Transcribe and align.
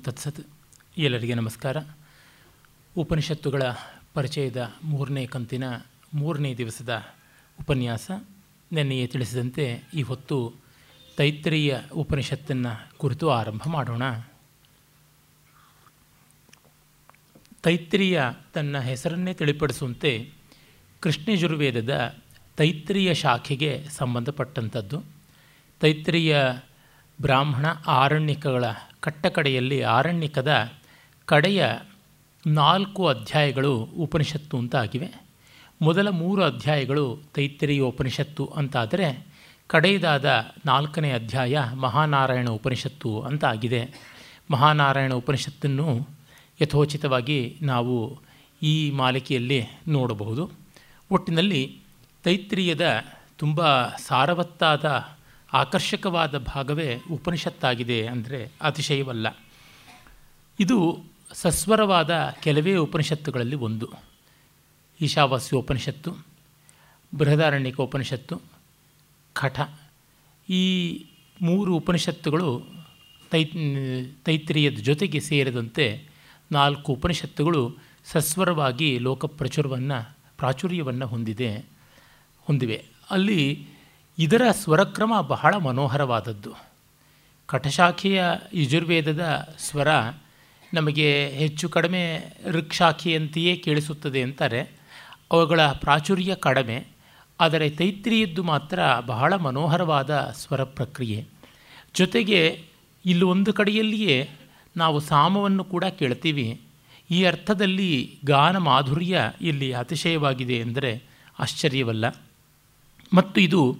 ತತ್ಸತ್. 0.00 0.40
ಎಲ್ಲರಿಗೆ 0.98 1.34
ನಮಸ್ಕಾರ. 1.34 1.76
ಉಪನಿಷತ್ತುಗಳ 2.96 3.62
ಪರಿಚಯದ 4.14 4.72
ಮೂರನೇ 4.82 5.26
ಕಂತಿನ 5.26 5.64
ಮೂರನೇ 6.14 6.54
ದಿವಸದ 6.54 7.06
ಉಪನ್ಯಾಸ 7.60 8.10
ನೆನ್ನೆಯೇ 8.72 9.06
ತಿಳಿಸಿದಂತೆ 9.06 9.82
ಈ 9.94 10.02
ಹೊತ್ತು 10.02 10.54
ತೈತ್ರಿಯ 11.16 11.78
ಉಪನಿಷತ್ತನ್ನು 11.92 12.98
ಕುರಿತು 12.98 13.30
ಆರಂಭ 13.30 13.62
ಮಾಡೋಣ. 13.68 14.02
ತೈತ್ರಿಯ 17.62 18.22
ತನ್ನ 18.54 18.78
ಹೆಸರನ್ನೇ 18.78 19.34
ತಿಳಿಪಡಿಸುವಂತೆ 19.34 20.32
ಕೃಷ್ಣಯಜುರ್ವೇದದ 21.00 22.16
ತೈತ್ರಿಯ 22.56 23.14
ಶಾಖೆಗೆ 23.14 23.86
ಸಂಬಂಧಪಟ್ಟಂಥದ್ದು. 23.90 25.02
ತೈತ್ರಿಯ 25.80 26.38
ಬ್ರಾಹ್ಮಣ 27.22 27.66
ಆರಣ್ಯಕಗಳ 27.86 28.64
ಕಟ್ಟಕಡೆಯಲ್ಲಿ 29.00 29.82
ಆರಣ್ಯಕದ 29.82 30.72
ಕಡೆಯ 31.26 31.66
ನಾಲ್ಕು 32.46 33.06
ಅಧ್ಯಾಯಗಳು 33.06 33.76
ಉಪನಿಷತ್ತು 33.76 34.58
ಅಂತ 34.58 34.76
ಆಗಿವೆ. 34.76 35.22
ಮೊದಲ 35.82 36.08
ಮೂರು 36.08 36.42
ಅಧ್ಯಾಯಗಳು 36.42 37.18
ತೈತ್ರಿಯ 37.34 37.80
ಉಪನಿಷತ್ತು 37.80 38.46
ಅಂತಾದರೆ 38.46 39.26
ಕಡೆಯದಾದ 39.66 40.46
ನಾಲ್ಕನೇ 40.66 41.12
ಅಧ್ಯಾಯ 41.12 41.58
ಮಹಾನಾರಾಯಣ 41.74 42.48
ಉಪನಿಷತ್ತು 42.48 43.20
ಅಂತ 43.20 43.44
ಆಗಿದೆ. 43.44 43.90
ಮಹಾನಾರಾಯಣ 44.50 45.14
ಉಪನಿಷತ್ತನ್ನು 45.14 46.08
ಯಥೋಚಿತವಾಗಿ 46.62 47.56
ನಾವು 47.62 48.18
ಈ 48.62 48.90
ಮಾಲಿಕೆಯಲ್ಲಿ 48.90 49.66
ನೋಡಬಹುದು. 49.88 50.50
ಒಟ್ಟಿನಲ್ಲಿ 51.10 51.78
ತೈತ್ರಿಯದ 52.24 53.04
ತುಂಬ 53.38 53.82
ಸಾರವತ್ತಾದ 53.82 54.84
ಆಕರ್ಷಕವಾದ 55.52 56.38
ಭಾಗವೇ 56.38 57.00
ಉಪನಿಷತ್ತಾಗಿದೆ 57.10 58.06
ಅಂದರೆ 58.06 58.52
ಅತಿಶಯವಲ್ಲ. 58.62 59.36
ಇದು 60.60 61.04
ಸಸ್ವರವಾದ 61.32 62.34
ಕೆಲವೇ 62.42 62.76
ಉಪನಿಷತ್ತುಗಳಲ್ಲಿ 62.76 63.56
ಒಂದು. 63.56 63.88
ಈಶಾವಾಸ್ಯ 65.00 65.56
ಉಪನಿಷತ್ತು 65.56 66.16
ಬೃಹದಾರಣ್ಯಕ 67.18 67.80
ಉಪನಿಷತ್ತು 67.80 68.40
ಕಠ 69.32 69.60
ಈ 70.50 71.04
ಮೂರು 71.42 71.76
ಉಪನಿಷತ್ತುಗಳು 71.76 72.62
ತೈ, 73.30 73.44
ತೈತ್ರಿಯದ 74.24 74.74
ಜೊತೆಗೆ 74.74 75.20
ಸೇರಿದಂತೆ 75.20 76.04
ನಾಲ್ಕು 76.52 76.92
ಉಪನಿಷತ್ತುಗಳು 76.92 77.76
ಸಸ್ವರವಾಗಿ 78.04 78.98
ಲೋಕ 78.98 79.24
ಪ್ರಚುರವನ್ನು 79.24 80.16
ಪ್ರಾಚುರ್ಯವನ್ನು 80.38 81.06
ಹೊಂದಿದೆ, 81.06 81.56
ಹೊಂದಿವೆ. 82.40 82.84
ಅಲ್ಲಿ 83.10 83.66
ಇದರ 84.18 84.42
ಸ್ವರಕ್ರಮ 84.50 85.20
ಬಹಳ 85.20 85.54
ಮನೋಹರವಾದದ್ದು. 85.54 86.52
ಕಠಶಾಖೆಯ 87.46 88.24
ಯಜುರ್ವೇದದ 88.54 89.48
ಸ್ವರ 89.58 89.88
ನಮಗೆ 90.74 91.28
ಹೆಚ್ಚು 91.28 91.68
ಕಡಿಮೆ 91.68 92.34
ಋಕ್ಷಾಖೆಯಂತೆಯೇ 92.46 93.56
ಕೇಳಿಸುತ್ತದೆ 93.56 94.22
ಅಂತಾರೆ 94.22 94.70
ಅವುಗಳ 95.30 95.60
ಪ್ರಾಚುರ್ಯ 95.66 96.34
ಕಡಿಮೆ, 96.34 96.86
ಆದರೆ 97.40 97.70
ತೈತ್ರಿಯದ್ದು 97.70 98.42
ಮಾತ್ರ 98.42 98.78
ಬಹಳ 99.06 99.34
ಮನೋಹರವಾದ 99.34 100.32
ಸ್ವರ 100.36 100.64
ಪ್ರಕ್ರಿಯೆ. 100.64 101.26
ಜೊತೆಗೆ 101.94 102.64
ಇಲ್ಲಿ 103.06 103.24
ಒಂದು 103.24 103.52
ಕಡೆಯಲ್ಲಿಯೇ 103.52 104.30
ನಾವು 104.76 105.00
ಸಾಮವನ್ನು 105.00 105.64
ಕೂಡ 105.64 105.84
ಕೇಳ್ತೀವಿ. 105.84 106.60
ಈ 107.10 107.24
ಅರ್ಥದಲ್ಲಿ 107.24 108.18
ಗಾನ 108.24 108.56
ಮಾಧುರ್ಯ 108.56 109.32
ಇಲ್ಲಿ 109.40 109.72
ಅತಿಶಯವಾಗಿದೆ 109.72 110.54
ಎಂದರೆ 110.54 111.02
ಆಶ್ಚರ್ಯವಲ್ಲ. 111.38 112.04
ಮತ್ತು 113.14 113.40
ಇದು 113.40 113.78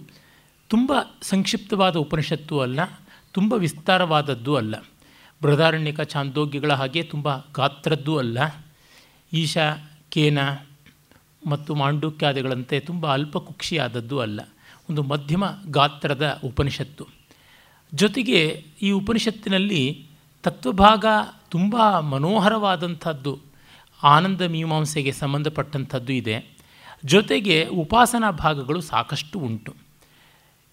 ತುಂಬ 0.69 0.93
ಸಂಕ್ಷಿಪ್ತವಾದ 1.23 1.97
ಉಪನಿಷತ್ತು 1.97 2.61
ಅಲ್ಲ, 2.61 2.81
ತುಂಬ 3.33 3.53
ವಿಸ್ತಾರವಾದದ್ದು 3.53 4.57
ಅಲ್ಲ. 4.57 4.75
ಬೃಹದಾರಣ್ಯಕ 5.43 6.01
ಚಾಂದೋಗ್ಯಗಳ 6.01 6.73
ಹಾಗೆ 6.73 7.03
ತುಂಬ 7.03 7.29
ಗಾತ್ರದ್ದೂ 7.37 8.19
ಅಲ್ಲ. 8.19 8.65
ಈಶಾ, 9.33 9.91
ಕೇನ 10.09 10.39
ಮತ್ತು 11.47 11.75
ಮಾಂಡುಕ್ಯಾದಿಗಳಂತೆ 11.75 12.81
ತುಂಬ 12.81 13.13
ಅಲ್ಪ 13.13 13.39
ಕುಕ್ಷಿಯಾದದ್ದು 13.39 14.19
ಅಲ್ಲ. 14.19 14.41
ಒಂದು 14.91 15.03
ಮಧ್ಯಮ 15.03 15.45
ಗಾತ್ರದ 15.71 16.41
ಉಪನಿಷತ್ತು. 16.45 17.07
ಜೊತೆಗೆ 17.95 18.65
ಈ 18.83 18.91
ಉಪನಿಷತ್ತಿನಲ್ಲಿ 18.91 20.07
ತತ್ವಭಾಗ 20.43 21.05
ತುಂಬ 21.51 22.01
ಮನೋಹರವಾದಂಥದ್ದು, 22.01 23.39
ಆನಂದ 24.03 24.41
ಮೀಮಾಂಸೆಗೆ 24.41 25.13
ಸಂಬಂಧಪಟ್ಟಂಥದ್ದು 25.13 26.13
ಇದೆ. 26.13 26.51
ಜೊತೆಗೆ 27.05 27.65
ಉಪಾಸನಾ 27.65 28.31
ಭಾಗಗಳು 28.31 28.81
ಸಾಕಷ್ಟು 28.81 29.39
ಉಂಟು. 29.39 29.88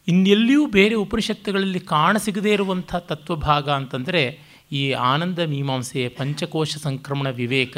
ಇನ್ನೆಲ್ಲಿಯೂ 0.07 0.65
ಬೇರೆ 0.67 0.95
ಉಪನಿಷತ್ತುಗಳಲ್ಲಿ 0.95 1.79
ಕಾಣಸಿಗದೇ 1.79 2.53
ಇರುವಂಥ 2.53 2.95
ತತ್ವಭಾಗ 2.95 3.69
ಅಂತಂದರೆ 3.69 4.39
ಈ 4.71 4.91
ಆನಂದ 4.91 5.39
ಮೀಮಾಂಸೆಯ 5.39 6.09
ಪಂಚಕೋಶ 6.09 6.77
ಸಂಕ್ರಮಣ 6.77 7.29
ವಿವೇಕ. 7.29 7.77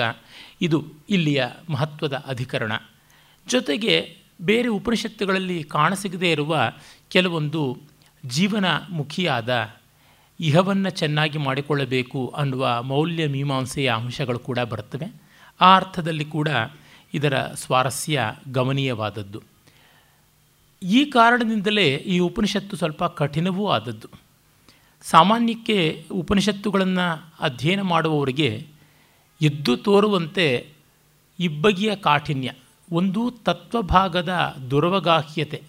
ಇದು 0.61 0.85
ಇಲ್ಲಿಯ 1.09 1.45
ಮಹತ್ವದ 1.69 2.13
ಅಧಿಕರಣ. 2.13 2.71
ಜೊತೆಗೆ 3.47 4.17
ಬೇರೆ 4.41 4.67
ಉಪನಿಷತ್ತುಗಳಲ್ಲಿ 4.67 5.63
ಕಾಣಸಿಗದೇ 5.63 6.31
ಇರುವ 6.31 6.57
ಕೆಲವೊಂದು 7.09 7.77
ಜೀವನ 8.25 8.65
ಮುಖಿಯಾದ 8.89 9.69
ಇಹವನ್ನು 10.39 10.89
ಚೆನ್ನಾಗಿ 10.89 11.38
ಮಾಡಿಕೊಳ್ಳಬೇಕು 11.38 12.27
ಅನ್ನುವ 12.27 12.83
ಮೌಲ್ಯ 12.83 13.27
ಮೀಮಾಂಸೆಯ 13.27 13.91
ಅಂಶಗಳು 13.95 14.39
ಕೂಡ 14.39 14.59
ಬರ್ತವೆ 14.59 15.21
ಆ 15.61 15.75
ಅರ್ಥದಲ್ಲಿ 15.75 16.25
ಕೂಡ 16.25 16.47
ಇದರ 17.13 17.38
ಸ್ವಾರಸ್ಯ 17.38 18.21
ಗಮನೀಯವಾದದ್ದು. 18.51 19.56
ಈ 20.83 21.05
ಕಾರಣದಿಂದಲೇ 21.05 21.95
ಈ 21.95 22.19
ಉಪನಿಷತ್ತು 22.19 22.75
ಸ್ವಲ್ಪ 22.75 23.03
ಕಠಿಣವೂ 23.03 23.67
ಆದದ್ದು. 23.67 24.07
ಸಾಮಾನ್ಯಕ್ಕೆ 25.03 26.05
ಉಪನಿಷತ್ತುಗಳನ್ನು 26.11 27.33
ಅಧ್ಯಯನ 27.39 27.81
ಮಾಡುವವರಿಗೆ 27.81 28.67
ಎದ್ದು 29.41 29.77
ತೋರುವಂತೆ 29.77 30.69
ಇಬ್ಬಗೆಯ 31.39 31.95
ಕಾಠಿಣ್ಯ, 31.95 32.51
ಒಂದು 32.91 33.31
ತತ್ವಭಾಗದ 33.45 34.57
ದುರ್ವಗಾಹ್ಯತೆ, 34.71 35.63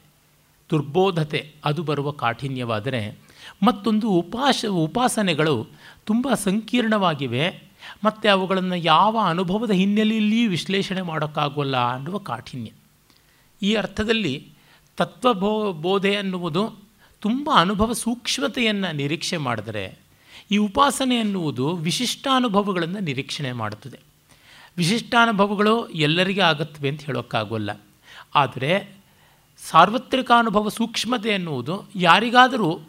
ದುರ್ಬೋಧತೆ, 0.70 1.52
ಅದು 1.64 1.82
ಬರುವ 1.82 2.10
ಕಾಠಿಣ್ಯವಾದರೆ, 2.10 3.18
ಮತ್ತೊಂದು 3.62 4.08
ಉಪಾಸ 4.08 4.64
ಉಪಾಸನೆಗಳು 4.70 5.66
ತುಂಬ 6.04 6.28
ಸಂಕೀರ್ಣವಾಗಿವೆ, 6.34 7.62
ಮತ್ತು 8.04 8.28
ಅವುಗಳನ್ನು 8.28 8.76
ಯಾವ 8.76 9.18
ಅನುಭವದ 9.24 9.70
ಹಿನ್ನೆಲೆಯಲ್ಲಿಯೂ 9.70 10.50
ವಿಶ್ಲೇಷಣೆ 10.50 11.02
ಮಾಡೋಕ್ಕಾಗೋಲ್ಲ 11.02 11.76
ಅನ್ನುವ 11.76 12.18
ಕಾಠಿನ್ಯ 12.18 12.70
ಈ 13.62 13.74
ಅರ್ಥದಲ್ಲಿ 13.74 14.48
ತತ್ವಬೋ 14.98 15.72
ಬೋಧೆ 15.72 16.16
ಅನ್ನುವುದು 16.16 16.88
ತುಂಬ 17.20 17.50
ಅನುಭವ 17.54 17.92
ಸೂಕ್ಷ್ಮತೆಯನ್ನು 17.92 18.96
ನಿರೀಕ್ಷೆ 18.96 19.36
ಮಾಡಿದರೆ, 19.36 19.98
ಈ 20.50 20.56
ಉಪಾಸನೆ 20.56 21.16
ಅನ್ನುವುದು 21.16 21.76
ವಿಶಿಷ್ಟಾನುಭವಗಳನ್ನು 21.76 23.00
ನಿರೀಕ್ಷಣೆ 23.00 23.52
ಮಾಡುತ್ತದೆ. 23.52 23.98
ವಿಶಿಷ್ಟಾನುಭವಗಳು 24.76 25.88
ಎಲ್ಲರಿಗೆ 25.88 26.40
ಆಗುತ್ತವೆ 26.40 26.88
ಅಂತ 26.88 27.00
ಹೇಳೋಕ್ಕಾಗೋಲ್ಲ. 27.00 27.70
ಆದರೆ 28.34 28.96
ಸಾರ್ವತ್ರಿಕ 29.70 30.30
ಅನುಭವ 30.38 30.68
ಸೂಕ್ಷ್ಮತೆ 30.68 31.28
ಎನ್ನುವುದು 31.28 31.84
ಯಾರಿಗಾದರೂ 31.96 32.80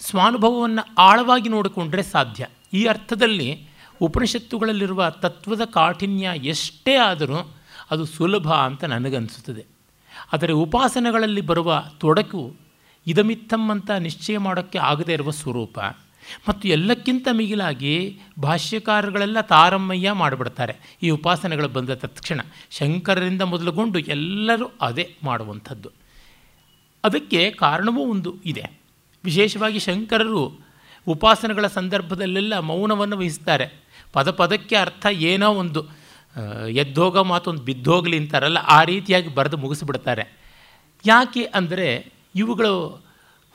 ಸ್ವಾನುಭವವನ್ನು 0.00 0.94
ಆಳವಾಗಿ 0.98 1.48
ನೋಡಿಕೊಂಡ್ರೆ 1.48 2.02
ಸಾಧ್ಯ. 2.02 2.46
ಈ 2.72 2.84
ಅರ್ಥದಲ್ಲಿ 2.84 3.68
ಉಪನಿಷತ್ತುಗಳಲ್ಲಿರುವ 4.00 5.10
ತತ್ವದ 5.10 5.64
ಕಾಠಿನ್ಯ 5.64 6.30
ಎಷ್ಟೇ 6.34 6.94
ಆದರೂ 6.94 7.54
ಅದು 7.90 8.04
ಸುಲಭ 8.04 8.52
ಅಂತ 8.52 8.84
ನನಗನ್ನಿಸುತ್ತದೆ 8.84 9.77
ಆದರೆ 10.32 10.52
ಉಪಾಸನೆಗಳಲ್ಲಿ 10.52 11.40
ಬರುವ 11.40 11.84
ತೊಡಕು 11.98 12.56
ಇದಮಿತ್ತಂ 13.06 13.70
ಅಂತ 13.70 13.90
ನಿಶ್ಚಯ 13.90 14.38
ಮಾಡೋಕ್ಕೆ 14.38 14.78
ಆಗದೇ 14.78 15.12
ಇರುವ 15.12 15.30
ಸ್ವರೂಪ. 15.30 15.78
ಮತ್ತು 16.48 16.68
ಎಲ್ಲಕ್ಕಿಂತ 16.68 17.28
ಮಿಗಿಲಾಗಿ 17.32 18.20
ಭಾಷ್ಯಕಾರಗಳೆಲ್ಲ 18.42 19.40
ತಾರಮ್ಮಯ್ಯ 19.40 20.12
ಮಾಡಿಬಿಡ್ತಾರೆ. 20.12 20.98
ಈ 21.02 21.10
ಉಪಾಸನೆಗಳು 21.10 21.68
ಬಂದ 21.68 21.90
ತಕ್ಷಣ 21.90 22.40
ಶಂಕರರಿಂದ 22.70 23.42
ಮೊದಲುಗೊಂಡು 23.42 23.98
ಎಲ್ಲರೂ 23.98 24.70
ಅದೇ 24.80 25.16
ಮಾಡುವಂಥದ್ದು. 25.22 25.90
ಅದಕ್ಕೆ 27.04 27.50
ಕಾರಣವೂ 27.50 28.06
ಒಂದು 28.06 28.34
ಇದೆ. 28.44 28.64
ವಿಶೇಷವಾಗಿ 29.24 29.78
ಶಂಕರರು 29.78 30.60
ಉಪಾಸನೆಗಳ 31.06 31.66
ಸಂದರ್ಭದಲ್ಲೆಲ್ಲ 31.66 32.58
ಮೌನವನ್ನು 32.58 33.18
ವಹಿಸ್ತಾರೆ. 33.18 33.88
ಪದ 34.12 34.30
ಪದಕ್ಕೆ 34.30 34.76
ಅರ್ಥ 34.76 35.06
ಏನೋ 35.06 35.54
ಒಂದು. 35.54 36.07
ಎದ್ದೋಗ 36.68 37.18
ಮಾತೊಂದು 37.18 37.62
ಬಿದ್ದೋಗಲಿ 37.62 38.16
ಅಂತಾರಲ್ಲ, 38.16 38.58
ಆ 38.58 38.84
ರೀತಿಯಾಗಿ 38.84 39.30
ಬರೆದು 39.34 39.56
ಮುಗಿಸ್ಬಿಡ್ತಾರೆ. 39.56 40.24
ಯಾಕೆ 41.06 41.44
ಅಂದರೆ 41.44 42.12
ಇವುಗಳು 42.34 42.74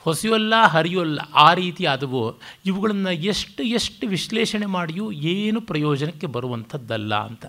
ಹೊಸೆಯೋಲ್ಲ, 0.00 0.54
ಹರಿಯೋಲ್ಲ, 0.66 1.20
ಆ 1.34 1.54
ರೀತಿ 1.54 1.86
ಆದವು. 1.86 2.22
ಇವುಗಳನ್ನು 2.66 3.12
ಎಷ್ಟು 3.12 3.62
ಎಷ್ಟು 3.62 4.06
ವಿಶ್ಲೇಷಣೆ 4.06 4.66
ಮಾಡಿಯೂ 4.66 5.12
ಏನು 5.12 5.60
ಪ್ರಯೋಜನಕ್ಕೆ 5.60 6.26
ಬರುವಂಥದ್ದಲ್ಲ 6.26 7.14
ಅಂತ. 7.14 7.44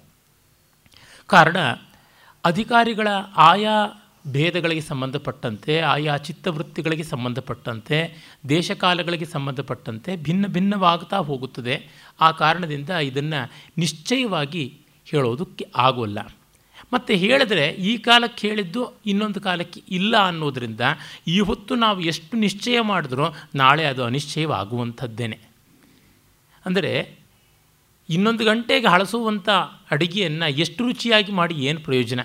ಕಾರಣ, 1.29 1.57
ಅಧಿಕಾರಿಗಳ 2.45 3.07
ಆಯಾ 3.37 3.75
ಭೇದಗಳಿಗೆ 4.27 4.81
ಸಂಬಂಧಪಟ್ಟಂತೆ, 4.81 5.79
ಆಯಾ 5.79 6.17
ಚಿತ್ತವೃತ್ತಿಗಳಿಗೆ 6.17 7.03
ಸಂಬಂಧಪಟ್ಟಂತೆ, 7.03 7.97
ದೇಶಕಾಲಗಳಿಗೆ 8.49 9.25
ಸಂಬಂಧಪಟ್ಟಂತೆ 9.25 10.15
ಭಿನ್ನ 10.15 10.47
ಭಿನ್ನವಾಗ್ತಾ 10.47 11.17
ಹೋಗುತ್ತದೆ. 11.17 11.75
ಆ 12.21 12.31
ಕಾರಣದಿಂದ 12.31 12.89
ಇದನ್ನು 12.89 13.41
ನಿಶ್ಚಯವಾಗಿ 13.77 14.65
ಹೇಳೋದಕ್ಕೆ 15.05 15.67
ಆಗೋಲ್ಲ. 15.75 16.19
ಮತ್ತು 16.93 17.13
ಹೇಳಿದ್ರೆ 17.13 17.67
ಈ 17.67 17.97
ಕಾಲಕ್ಕೆ 17.97 18.47
ಹೇಳಿದ್ದು 18.47 18.93
ಇನ್ನೊಂದು 19.05 19.41
ಕಾಲಕ್ಕೆ 19.41 19.81
ಇಲ್ಲ 19.89 20.17
ಅನ್ನೋದರಿಂದ 20.17 20.81
ಈ 21.27 21.39
ಹೊತ್ತು 21.39 21.75
ನಾವು 21.75 22.01
ಎಷ್ಟು 22.01 22.37
ನಿಶ್ಚಯ 22.37 22.81
ಮಾಡಿದ್ರೂ 22.81 23.25
ನಾಳೆ 23.55 23.85
ಅದು 23.85 24.03
ಅನಿಶ್ಚಯವಾಗುವಂಥದ್ದೇನೆ. 24.03 25.39
ಅಂದರೆ 26.65 27.15
ಇನ್ನೊಂದು 28.09 28.45
ಗಂಟೆಗೆ 28.45 28.87
ಹಳಸುವಂಥ 28.87 29.49
ಅಡುಗೆಯನ್ನು 29.91 30.49
ಎಷ್ಟು 30.49 30.83
ರುಚಿಯಾಗಿ 30.83 31.31
ಮಾಡಿ 31.31 31.55
ಏನು 31.55 31.79
ಪ್ರಯೋಜನ? 31.79 32.19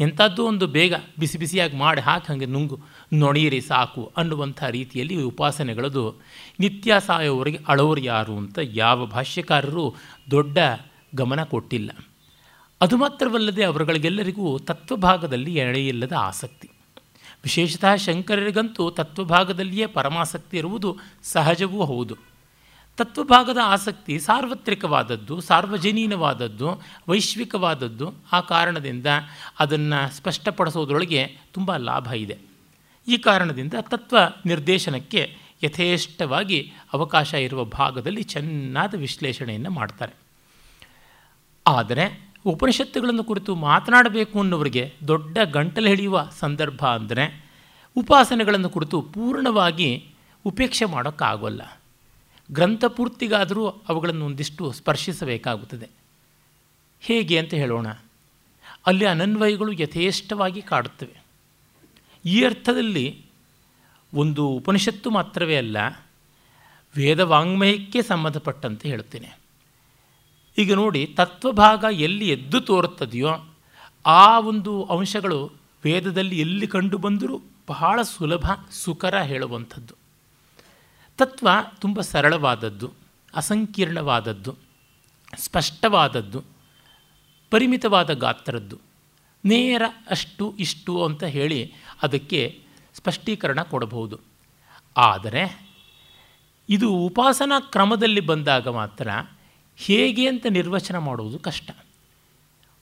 ಎಂಥದ್ದು 0.00 0.44
ಒಂದು 0.44 0.66
ಬೇಗ 0.66 0.94
ಬಿಸಿ 1.18 1.38
ಬಿಸಿಯಾಗಿ 1.38 1.76
ಮಾಡಿ 1.76 2.00
ಹಾಕಿ 2.00 2.26
ಹಾಗೆ 2.26 2.46
ನುಂಗು, 2.46 2.80
ನೊಣೀರಿ 3.12 3.60
ಸಾಕು 3.60 4.12
ಅನ್ನುವಂಥ 4.16 4.62
ರೀತಿಯಲ್ಲಿ 4.62 5.22
ಉಪಾಸನೆಗಳದು 5.22 6.20
ನಿತ್ಯ 6.60 6.96
ಸಾಯೋವರೆಗೆ 7.06 7.58
ಅಳೋರು 7.68 8.00
ಯಾರು 8.00 8.36
ಅಂತ 8.36 8.58
ಯಾವ 8.62 9.06
ಭಾಷ್ಯಕಾರರು 9.06 9.94
ದೊಡ್ಡ 10.30 10.58
ಗಮನ 11.14 11.42
ಕೊಟ್ಟಿಲ್ಲ. 11.42 11.90
ಅದು 12.82 12.96
ಮಾತ್ರವಲ್ಲದೆ 12.96 13.64
ಅವರುಗಳಿಗೆಲ್ಲರಿಗೂ 13.64 14.58
ತತ್ವಭಾಗದಲ್ಲಿ 14.58 15.54
ಎಳೆಯಿಲ್ಲದ 15.54 16.12
ಆಸಕ್ತಿ. 16.12 16.70
ವಿಶೇಷತಃ 17.44 17.96
ಶಂಕರರಿಗಂತೂ 17.96 18.90
ತತ್ವಭಾಗದಲ್ಲಿಯೇ 18.90 19.86
ಪರಮಾಸಕ್ತಿ 19.86 20.56
ಇರುವುದು 20.56 20.98
ಸಹಜವೂ 21.22 21.84
ಹೌದು. 21.84 22.16
ತತ್ವಭಾಗದ 22.96 23.58
ಆಸಕ್ತಿ 23.64 24.18
ಸಾರ್ವತ್ರಿಕವಾದದ್ದು, 24.18 25.40
ಸಾರ್ವಜನೀನವಾದದ್ದು, 25.40 26.82
ವೈಶ್ವಿಕವಾದದ್ದು. 27.08 28.14
ಆ 28.32 28.40
ಕಾರಣದಿಂದ 28.40 29.06
ಅದನ್ನು 29.58 30.16
ಸ್ಪಷ್ಟಪಡಿಸೋದ್ರೊಳಗೆ 30.16 31.38
ತುಂಬ 31.52 31.76
ಲಾಭ 31.76 32.06
ಇದೆ. 32.06 32.38
ಈ 33.08 33.16
ಕಾರಣದಿಂದ 33.18 33.74
ತತ್ವ 33.80 34.16
ನಿರ್ದೇಶನಕ್ಕೆ 34.46 35.36
ಯಥೇಷ್ಟವಾಗಿ 35.62 36.72
ಅವಕಾಶ 36.92 37.34
ಇರುವ 37.34 37.64
ಭಾಗದಲ್ಲಿ 37.64 38.22
ಚೆನ್ನಾದ 38.22 38.94
ವಿಶ್ಲೇಷಣೆಯನ್ನು 38.94 39.70
ಮಾಡ್ತಾರೆ. 39.70 40.12
ಆದರೆ 41.66 42.29
ಉಪನಿಷತ್ತುಗಳನ್ನು 42.44 43.24
ಕುರಿತು 43.24 43.54
ಮಾತನಾಡಬೇಕು 43.54 44.40
ಅನ್ನೋರಿಗೆ 44.40 44.94
ದೊಡ್ಡ 45.08 45.38
ಗಂಟಲು 45.38 45.86
ಹಿಡಿಯುವ 45.86 46.28
ಸಂದರ್ಭ 46.38 46.86
ಅಂದರೆ 46.86 47.50
ಉಪಾಸನೆಗಳನ್ನು 47.96 48.70
ಕುರಿತು 48.70 49.02
ಪೂರ್ಣವಾಗಿ 49.02 50.08
ಉಪೇಕ್ಷೆ 50.44 50.84
ಮಾಡೋಕ್ಕಾಗೋಲ್ಲ. 50.84 51.80
ಗ್ರಂಥ 52.52 52.84
ಪೂರ್ತಿಗಾದರೂ 52.84 53.68
ಅವುಗಳನ್ನು 53.68 54.26
ಒಂದಿಷ್ಟು 54.26 54.72
ಸ್ಪರ್ಶಿಸಬೇಕಾಗುತ್ತದೆ. 54.72 55.88
ಹೇಗೆ 57.00 57.38
ಅಂತ 57.38 57.54
ಹೇಳೋಣ. 57.54 57.86
ಅಲ್ಲಿ 58.86 59.06
ಅನನ್ವಯಗಳು 59.06 59.72
ಯಥೇಷ್ಟವಾಗಿ 59.72 60.62
ಕಾಡುತ್ತವೆ. 60.62 61.22
ಈ 62.24 62.44
ಅರ್ಥದಲ್ಲಿ 62.44 63.24
ಒಂದು 64.14 64.48
ಉಪನಿಷತ್ತು 64.48 65.10
ಮಾತ್ರವೇ 65.10 65.56
ಅಲ್ಲ, 65.56 65.76
ವೇದವಾಂಗ್ಮಯಕ್ಕೆ 66.96 68.02
ಸಂಬಂಧಪಟ್ಟಂತೆ 68.02 68.88
ಹೇಳುತ್ತೇನೆ. 68.88 69.39
ಈಗ 70.58 70.74
ನೋಡಿ 70.74 71.06
ತತ್ವಭಾಗ 71.06 71.84
ಎಲ್ಲಿ 71.92 72.28
ಎದ್ದು 72.28 72.60
ತೋರುತ್ತದೆಯೋ 72.60 73.28
ಆ 74.06 74.38
ಒಂದು 74.38 74.84
ಅಂಶಗಳು 74.84 75.52
ವೇದದಲ್ಲಿ 75.84 76.40
ಎಲ್ಲಿ 76.40 76.66
ಕಂಡು 76.66 76.98
ಬಂದರೂ 76.98 77.40
ಬಹಳ 77.68 78.02
ಸುಲಭ, 78.02 78.50
ಸುಕರ 78.70 79.18
ಹೇಳುವಂಥದ್ದು. 79.18 79.94
ತತ್ವ 81.18 81.48
ತುಂಬ 81.78 82.00
ಸರಳವಾದದ್ದು, 82.00 82.90
ಅಸಂಕೀರ್ಣವಾದದ್ದು, 83.34 84.54
ಸ್ಪಷ್ಟವಾದದ್ದು, 85.36 86.42
ಪರಿಮಿತವಾದ 87.50 88.12
ಗಾತ್ರದ್ದು. 88.12 88.78
ನೇರ 89.44 89.82
ಅಷ್ಟು 90.10 90.54
ಇಷ್ಟು 90.58 91.04
ಅಂತ 91.04 91.24
ಹೇಳಿ 91.24 91.72
ಅದಕ್ಕೆ 92.02 92.62
ಸ್ಪಷ್ಟೀಕರಣ 92.94 93.62
ಕೊಡಬಹುದು. 93.62 94.18
ಆದರೆ 94.96 95.70
ಇದು 96.68 96.90
ಉಪಾಸನಾ 96.90 97.60
ಕ್ರಮದಲ್ಲಿ 97.60 98.20
ಬಂದಾಗ 98.20 98.68
ಮಾತ್ರ 98.68 99.10
ಹೇಗೆ 99.76 100.28
ಅಂತ 100.28 100.46
ನಿರ್ವಚನ 100.50 100.98
ಮಾಡುವುದು 100.98 101.38
ಕಷ್ಟ. 101.38 101.70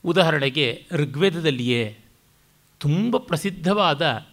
ಉದಾಹರಣೆಗೆ, 0.05 0.85
ಋಗ್ವೇದದಲ್ಲಿಯೇ 0.91 1.97
ತುಂಬ 2.79 3.17
ಪ್ರಸಿದ್ಧವಾದ 3.17 4.25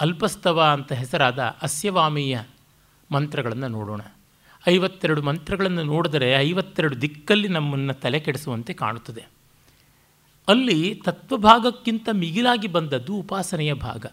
ಅಲ್ಪಸ್ತವ 0.00 0.62
ಅಂತ 0.62 0.92
ಹೆಸರಾದ 0.92 1.38
ಅಸ್ಯವಾಮೀಯ 1.62 2.40
ಮಂತ್ರಗಳನ್ನು 3.12 3.68
ನೋಡೋಣ. 3.68 4.00
ಐವತ್ತೆರಡು 4.68 5.22
ಮಂತ್ರಗಳನ್ನು 5.22 5.82
ನೋಡಿದರೆ 5.82 6.32
ಐವತ್ತೆರಡು 6.32 7.00
ದಿಕ್ಕಲ್ಲಿ 7.00 7.48
ನಮ್ಮನ್ನು 7.48 7.94
ತಲೆ 7.94 8.20
ಕೆಡಿಸುವಂತೆ 8.20 8.74
ಕಾಣುತ್ತದೆ. 8.74 9.24
ಅಲ್ಲಿ 10.48 11.02
ತತ್ವಭಾಗಕ್ಕಿಂತ 11.04 12.08
ಮಿಗಿಲಾಗಿ 12.12 12.68
ಬಂದದ್ದು 12.68 13.14
ಉಪಾಸನೆಯ 13.14 13.74
ಭಾಗ. 13.74 14.06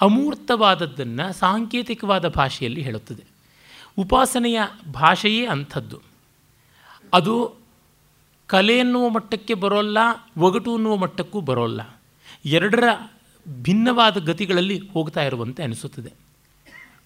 ಅಮೂರ್ತವಾದದ್ದನ್ನು 0.00 1.32
ಸಾಂಕೇತಿಕವಾದ 1.32 2.28
ಭಾಷೆಯಲ್ಲಿ 2.28 2.82
ಹೇಳುತ್ತದೆ. 2.82 3.22
ಉಪಾಸನೆಯ 3.98 4.60
ಭಾಷೆಯೇ 4.92 5.46
ಅಂಥದ್ದು. 5.46 6.11
ಅದು 7.12 7.54
ಕಲೆ 8.46 8.78
ಎನ್ನುವ 8.78 9.08
ಮಟ್ಟಕ್ಕೆ 9.08 9.54
ಬರೋಲ್ಲ, 9.54 9.98
ಒಗಟು 10.38 10.74
ಅನ್ನುವ 10.74 10.96
ಮಟ್ಟಕ್ಕೂ 10.96 11.40
ಬರೋಲ್ಲ. 11.40 12.02
ಎರಡರ 12.44 12.84
ಭಿನ್ನವಾದ 13.62 14.18
ಗತಿಗಳಲ್ಲಿ 14.18 14.78
ಹೋಗ್ತಾ 14.78 15.22
ಇರುವಂತೆ 15.22 15.62
ಅನಿಸುತ್ತದೆ. 15.62 16.12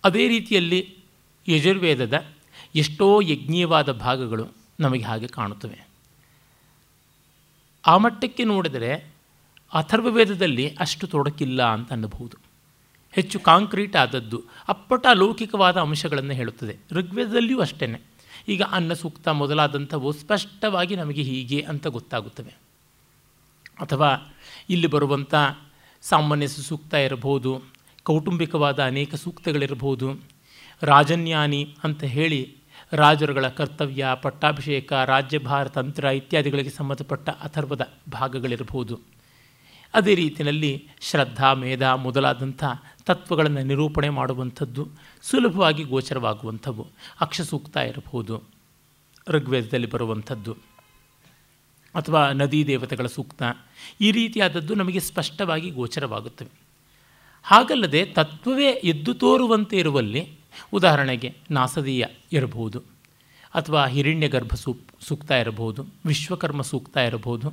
ಅದೇ 0.05 0.29
ರೀತಿಯಲ್ಲಿ 0.29 0.99
ಯಜುರ್ವೇದದ 1.49 2.25
ಎಷ್ಟೋ 2.75 3.21
ಯಜ್ಞೀಯವಾದ 3.21 3.93
ಭಾಗಗಳು 3.93 4.47
ನಮಗೆ 4.81 5.05
ಹಾಗೆ 5.05 5.27
ಕಾಣುತ್ತವೆ. 5.27 5.89
ಆ 7.87 7.97
ಮಟ್ಟಕ್ಕೆ 7.97 8.45
ನೋಡಿದರೆ 8.45 8.95
ಅಥರ್ವವೇದದಲ್ಲಿ 9.75 10.77
ಅಷ್ಟು 10.79 11.07
ತೊಡಕಿಲ್ಲ 11.07 11.63
ಅಂತ 11.63 11.93
ಅನ್ನಬಹುದು. 11.93 12.37
ಹೆಚ್ಚು 13.13 13.41
ಕಾಂಕ್ರೀಟ್ 13.41 13.97
ಆದದ್ದು 13.97 14.43
ಅಪ್ಪಟ 14.69 15.07
ಲೌಕಿಕವಾದ 15.15 15.77
ಅಂಶಗಳನ್ನು 15.77 16.33
ಹೇಳುತ್ತದೆ. 16.33 16.77
ಋಗ್ವೇದದಲ್ಲಿಯೂ 16.93 17.61
ಅಷ್ಟೇ 17.61 17.87
ಈಗ 18.49 18.63
ಅನ್ನ 18.63 18.93
ಸೂಕ್ತ 18.93 19.29
ಮೊದಲಾದಂಥವು 19.29 20.13
ಸ್ಪಷ್ಟವಾಗಿ 20.13 20.97
ನಮಗೆ 20.97 21.23
ಹೀಗೆ 21.23 21.61
ಅಂತ 21.61 21.87
ಗೊತ್ತಾಗುತ್ತವೆ. 21.87 22.55
ಅಥವಾ 23.81 24.35
ಇಲ್ಲಿ 24.71 24.87
ಬರುವಂಥ 24.87 25.35
ಸಾಮಾನ್ಯ 26.03 26.49
ಸೂಕ್ತ 26.49 26.95
ಇರಬಹುದು, 26.95 27.63
ಕೌಟುಂಬಿಕವಾದ 28.03 28.83
ಅನೇಕ 28.83 29.15
ಸೂಕ್ತಗಳಿರಬಹುದು, 29.15 30.21
ರಾಜನ್ಯಾನಿ 30.83 31.77
ಅಂತ 31.85 32.05
ಹೇಳಿ 32.05 32.57
ರಾಜರುಗಳ 32.93 33.49
ಕರ್ತವ್ಯ, 33.49 34.07
ಪಟ್ಟಾಭಿಷೇಕ 34.23 34.93
ರಾಜ್ಯಭಾರ 34.93 35.69
ತಂತ್ರ 35.69 36.05
ಇತ್ಯಾದಿಗಳಿಗೆ 36.05 36.71
ಸಂಬಂಧಪಟ್ಟ 36.71 37.29
ಅಥರ್ವದ 37.29 37.93
ಭಾಗಗಳಿರಬಹುದು. 38.13 39.01
ಅದೇ 39.95 40.15
ರೀತಿಯಲ್ಲಿ 40.15 40.89
ಶ್ರದ್ಧಾ, 41.01 41.53
ಮೇಧ 41.53 41.83
ಮೊದಲಾದಂಥ 41.83 42.65
ತತ್ವಗಳನ್ನು 43.07 43.63
ನಿರೂಪಣೆ 43.63 44.09
ಮಾಡುವಂಥದ್ದು 44.09 44.89
ಸುಲಭವಾಗಿ 45.23 45.83
ಗೋಚರವಾಗುವಂಥವು 45.83 46.87
ಅಕ್ಷಸೂಕ್ತ 47.21 47.77
ಇರಬಹುದು, 47.77 48.43
ಋಗ್ವೇದದಲ್ಲಿ 49.29 49.91
ಬರುವಂಥದ್ದು. 49.91 50.53
ಅಥವಾ 51.95 52.33
ನದೀ 52.33 52.67
ದೇವತೆಗಳ 52.67 53.07
ಸೂಕ್ತ, 53.07 53.43
ಈ 54.01 54.11
ರೀತಿಯಾದದ್ದು 54.11 54.75
ನಮಗೆ 54.75 55.01
ಸ್ಪಷ್ಟವಾಗಿ 55.01 55.71
ಗೋಚರವಾಗುತ್ತವೆ. 55.71 56.49
ಹಾಗಲ್ಲದೆ 57.43 58.07
ತತ್ವವೇ 58.07 58.71
ಎದ್ದು 58.71 59.15
ತೋರುವಂತೆ 59.15 59.77
ಇರುವಲ್ಲಿ, 59.77 60.33
ಉದಾಹರಣೆಗೆ 60.73 61.35
ನಾಸದೀಯ 61.51 62.07
ಇರಬಹುದು, 62.33 62.83
ಅಥವಾ 63.55 63.87
ಹಿರಣ್ಯ 63.87 64.29
ಗರ್ಭ 64.29 64.55
ಸೂಕ್ 64.55 64.83
ಸೂಕ್ತ 65.01 65.31
ಇರಬಹುದು, 65.31 65.87
ವಿಶ್ವಕರ್ಮ 66.07 66.63
ಸೂಕ್ತ 66.63 66.97
ಇರಬಹುದು, 66.97 67.53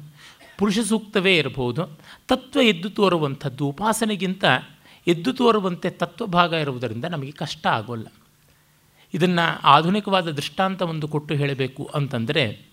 ಪುರುಷ 0.57 0.79
ಸೂಕ್ತವೇ 0.79 1.37
ಇರಬಹುದು, 1.37 1.99
ತತ್ವ 2.27 2.61
ಎದ್ದು 2.61 2.89
ತೋರುವಂಥದ್ದು, 2.89 3.67
ಉಪಾಸನೆಗಿಂತ 3.67 4.43
ಎದ್ದು 5.07 5.33
ತೋರುವಂತೆ 5.33 5.89
ತತ್ವಭಾಗ 5.89 6.53
ಇರುವುದರಿಂದ 6.53 7.05
ನಮಗೆ 7.05 7.31
ಕಷ್ಟ 7.31 7.67
ಆಗೋಲ್ಲ. 7.67 8.07
ಇದನ್ನು 9.13 9.59
ಆಧುನಿಕವಾದ 9.63 10.31
ದೃಷ್ಟಾಂತ 10.31 10.81
ಒಂದು 10.81 11.07
ಕೊಟ್ಟು 11.07 11.33
ಹೇಳಬೇಕು 11.33 11.91
ಅಂತಂದರೆ 11.95 12.69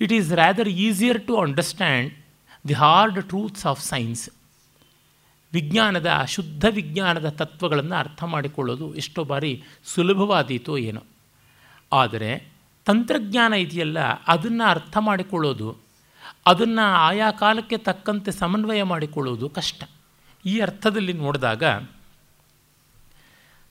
it 0.00 0.12
is 0.12 0.32
rather 0.32 0.68
easier 0.68 1.26
to 1.26 1.36
understand 1.36 2.14
the 2.68 2.72
hard 2.72 3.28
truths 3.28 3.66
of 3.66 3.80
science 3.80 4.30
ವಿಜ್ಞಾನದ, 5.52 6.24
ಶುದ್ಧ 6.28 6.64
ವಿಜ್ಞಾನದ 6.70 7.28
ತತ್ವಗಳನ್ನು 7.28 7.94
ಅರ್ಥ 7.94 8.24
ಮಾಡಿಕೊಳ್ಳೋದು 8.24 8.94
ಎಷ್ಟೋ 8.94 9.24
ಬಾರಿ 9.24 9.62
ಸುಲಭವಾದೀತೋ 9.84 10.76
ಏನೋ. 10.76 11.02
ಆದರೆ, 11.92 12.52
ತಂತ್ರಜ್ಞಾನ 12.84 13.52
ಇದೆಯಲ್ಲ, 13.52 13.98
ಅದನ್ನು 14.26 14.68
ಅರ್ಥ 14.68 14.96
ಮಾಡಿಕೊಳ್ಳೋದು, 15.00 15.76
ಅದನ್ನು 16.46 16.94
ಆಯಾ 16.94 17.30
ಕಾಲಕ್ಕೆ 17.30 17.76
ತಕ್ಕಂತೆ 17.76 18.30
ಸಮನ್ವಯ 18.30 18.82
ಮಾಡಿಕೊಳ್ಳೋದು 18.82 19.48
ಕಷ್ಟ. 19.48 19.84
ಈ 20.44 20.60
ಅರ್ಥದಲ್ಲಿ 20.60 21.12
ನೋಡಿದಾಗ 21.12 21.62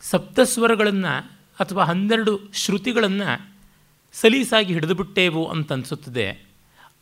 ಸಪ್ತಸ್ವರಗಳನ್ನು 0.02 1.32
ಅಥವಾ 1.60 1.84
ಹನ್ನೆರಡು 1.84 2.40
ಶ್ರುತಿಗಳನ್ನು 2.54 3.60
ಸಲೀಸಾಗಿ 4.14 4.74
ಹಿಡಿದುಬಿಟ್ಟೇವು 4.74 5.46
ಅಂತ 5.46 5.74
ಅನಿಸುತ್ತದೆ 5.74 6.46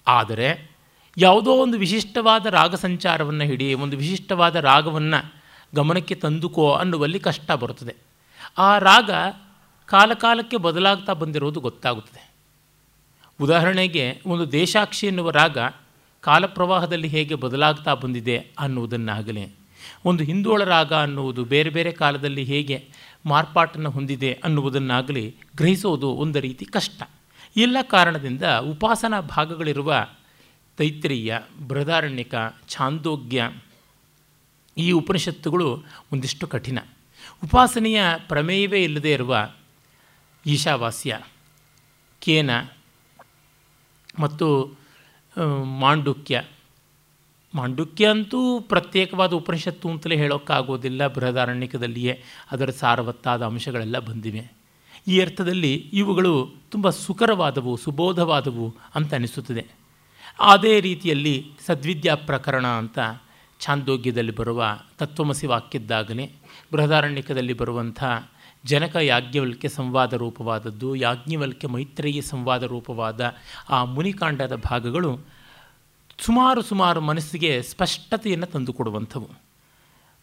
ಆದರೆ 0.07 0.79
ಯಾವುದೋ 1.17 1.51
ಒಂದು 1.51 1.77
ವಿಶಿಷ್ಟವಾದ 1.77 2.45
ರಾಗ 2.45 2.75
ಸಂಚಾರವನ್ನು 2.75 3.43
ಹಿಡಿ, 3.43 3.73
ಒಂದು 3.73 3.97
ವಿಶಿಷ್ಟವಾದ 3.97 4.55
ರಾಗವನ್ನು 4.55 5.33
ಗಮನಕ್ಕೆ 5.75 6.15
ತಂದುಕೋ 6.15 6.71
ಅನ್ನುವಲ್ಲಿ 6.73 7.19
ಕಷ್ಟ 7.19 7.51
ಬರುತ್ತದೆ. 7.51 7.95
ಆ 8.57 8.77
ರಾಗ 8.77 9.09
ಕಾಲಕಾಲಕ್ಕೆ 9.85 10.57
ಬದಲಾಗ್ತಾ 10.57 11.13
ಬಂದಿರೋದು 11.13 11.59
ಗೊತ್ತಾಗುತ್ತದೆ. 11.59 12.29
ಉದಾಹರಣೆಗೆ 13.41 14.21
ಒಂದು 14.25 14.51
ದೇಶಾಕ್ಷಿ 14.51 15.07
ಎನ್ನುವ 15.07 15.29
ರಾಗ 15.29 15.57
ಕಾಲಪ್ರವಾಹದಲ್ಲಿ 16.21 17.07
ಹೇಗೆ 17.07 17.35
ಬದಲಾಗ್ತಾ 17.35 17.93
ಬಂದಿದೆ 17.93 18.37
ಅನ್ನುವುದನ್ನಾಗಲಿ 18.59 19.58
ಒಂದು 20.05 20.23
ಹಿಂದೋಳ 20.23 20.63
ರಾಗ 20.63 20.93
ಅನ್ನುವುದು 20.93 21.45
ಬೇರೆ 21.45 21.69
ಬೇರೆ 21.69 21.91
ಕಾಲದಲ್ಲಿ 21.91 22.43
ಹೇಗೆ 22.43 22.89
ಮಾರ್ಪಾಟನ್ನು 23.25 23.89
ಹೊಂದಿದೆ 23.89 24.33
ಅನ್ನುವುದನ್ನಾಗಲಿ 24.33 25.35
ಗ್ರಹಿಸೋದು 25.55 26.09
ಒಂದು 26.09 26.39
ರೀತಿ 26.39 26.65
ಕಷ್ಟ. 26.65 27.03
ಎಲ್ಲ 27.57 27.77
ಕಾರಣದಿಂದ 27.81 28.43
ಉಪಾಸನಾ 28.43 29.19
ಭಾಗಗಳಿರುವ 29.21 30.07
ತೈತ್ರಿಯ, 30.77 31.37
ಬೃಹದಾರಣ್ಯಕ, 31.67 32.35
ಛಾಂದೋಗ್ಯ 32.67 33.51
ಈ 34.77 34.91
ಉಪನಿಷತ್ತುಗಳು 34.91 35.83
ಒಂದಿಷ್ಟು 36.13 36.47
ಕಠಿಣ. 36.47 36.79
ಉಪಾಸನೆಯ 37.43 38.01
ಪ್ರಮೇಯವೇ 38.27 38.83
ಇಲ್ಲದೇ 38.83 39.11
ಇರುವ 39.13 39.51
ಈಶಾವಾಸ್ಯ, 40.45 41.19
ಕೇನ 42.21 42.51
ಮತ್ತು 44.19 44.47
ಮಾಂಡುಕ್ಯ 45.79 46.43
ಮಾಂಡುಕ್ಯ 47.55 48.07
ಅಂತೂ 48.07 48.59
ಪ್ರತ್ಯೇಕವಾದ 48.59 49.33
ಉಪನಿಷತ್ತು 49.33 49.89
ಅಂತಲೇ 49.89 50.15
ಹೇಳೋಕ್ಕಾಗೋದಿಲ್ಲ 50.15 51.07
ಬೃಹದಾರಣ್ಯಕದಲ್ಲಿಯೇ. 51.07 52.23
ಅದರ 52.51 52.69
ಸಾರವತ್ತಾದ 52.69 53.45
ಅಂಶಗಳೆಲ್ಲ 53.45 53.99
ಬಂದಿವೆ. 53.99 54.53
ಈ 55.07 55.21
ಅರ್ಥದಲ್ಲಿ 55.21 55.73
ಇವುಗಳು 55.93 56.51
ತುಂಬ 56.71 56.89
ಸುಕರವಾದವು, 56.89 57.77
ಸುಬೋಧವಾದವು 57.77 58.75
ಅಂತ 58.95 59.13
ಅನಿಸುತ್ತದೆ. 59.13 59.65
ಅದೇ 60.39 60.79
ರೀತಿಯಲ್ಲಿ 60.79 61.45
ಸದ್ವಿದ್ಯಾ 61.65 62.15
ಪ್ರಕರಣ 62.15 62.67
ಅಂತ 62.67 62.99
ಛಾಂದೋಗ್ಯದಲ್ಲಿ 63.59 64.35
ಬರುವ 64.35 64.65
ತತ್ವಮಸಿ 64.97 65.47
ವಾಕ್ಯದ್ದಾಗಲೇ 65.47 66.31
ಬೃಹದಾರಣ್ಯಕದಲ್ಲಿ 66.73 67.53
ಬರುವಂಥ 67.53 68.03
ಜನಕ 68.65 68.95
ಯಾಜ್ಞವಲ್ಕ್ಯ 68.95 69.69
ಸಂವಾದ 69.69 70.13
ರೂಪವಾದದ್ದು, 70.13 70.95
ಯಾಜ್ಞವಲ್ಕ್ಯ 70.95 71.67
ಮೈತ್ರೇಯಿ 71.67 72.21
ಸಂವಾದ 72.21 72.63
ರೂಪವಾದ 72.63 73.35
ಆ 73.69 73.83
ಮುನಿಕಾಂಡದ 73.83 74.55
ಭಾಗಗಳು 74.55 75.38
ಸುಮಾರು 76.19 76.61
ಸುಮಾರು 76.61 77.01
ಮನಸ್ಸಿಗೆ 77.01 77.61
ಸ್ಪಷ್ಟತೆಯನ್ನು 77.61 78.45
ತಂದುಕೊಡುವಂಥವು. 78.45 79.29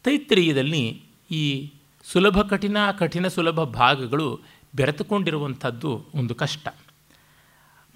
ತೈತ್ರಿಯದಲ್ಲಿ 0.05 1.03
ಈ 1.31 1.73
ಸುಲಭ 2.05 2.41
ಕಠಿಣ 2.41 2.77
ಕಠಿಣ 2.99 3.27
ಸುಲಭ 3.27 3.61
ಭಾಗಗಳು 3.61 4.41
ಬೆರೆತುಕೊಂಡಿರುವಂಥದ್ದು 4.75 6.05
ಒಂದು 6.15 6.35
ಕಷ್ಟ. 6.35 6.69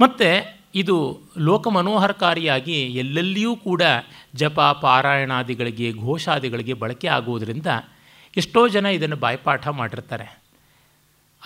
ಮತ್ತು 0.00 0.61
ಇದು 0.75 1.21
ಲೋಕ 1.38 1.69
ಮನೋಹರಕಾರಿಯಾಗಿ 1.69 2.87
ಎಲ್ಲೆಲ್ಲಿಯೂ 2.87 3.57
ಕೂಡ 3.57 3.83
ಜಪ, 4.35 4.61
ಪಾರಾಯಣಾದಿಗಳಿಗೆ, 4.61 5.92
ಘೋಷಾದಿಗಳಿಗೆ 5.92 6.73
ಬಳಕೆ 6.73 7.09
ಆಗುವುದರಿಂದ 7.09 7.66
ಎಷ್ಟೋ 8.37 8.69
ಜನ 8.69 8.87
ಇದನ್ನು 8.87 9.16
ಬಾಯ್ಪಾಠ 9.16 9.69
ಮಾಡಿರ್ತಾರೆ. 9.69 10.40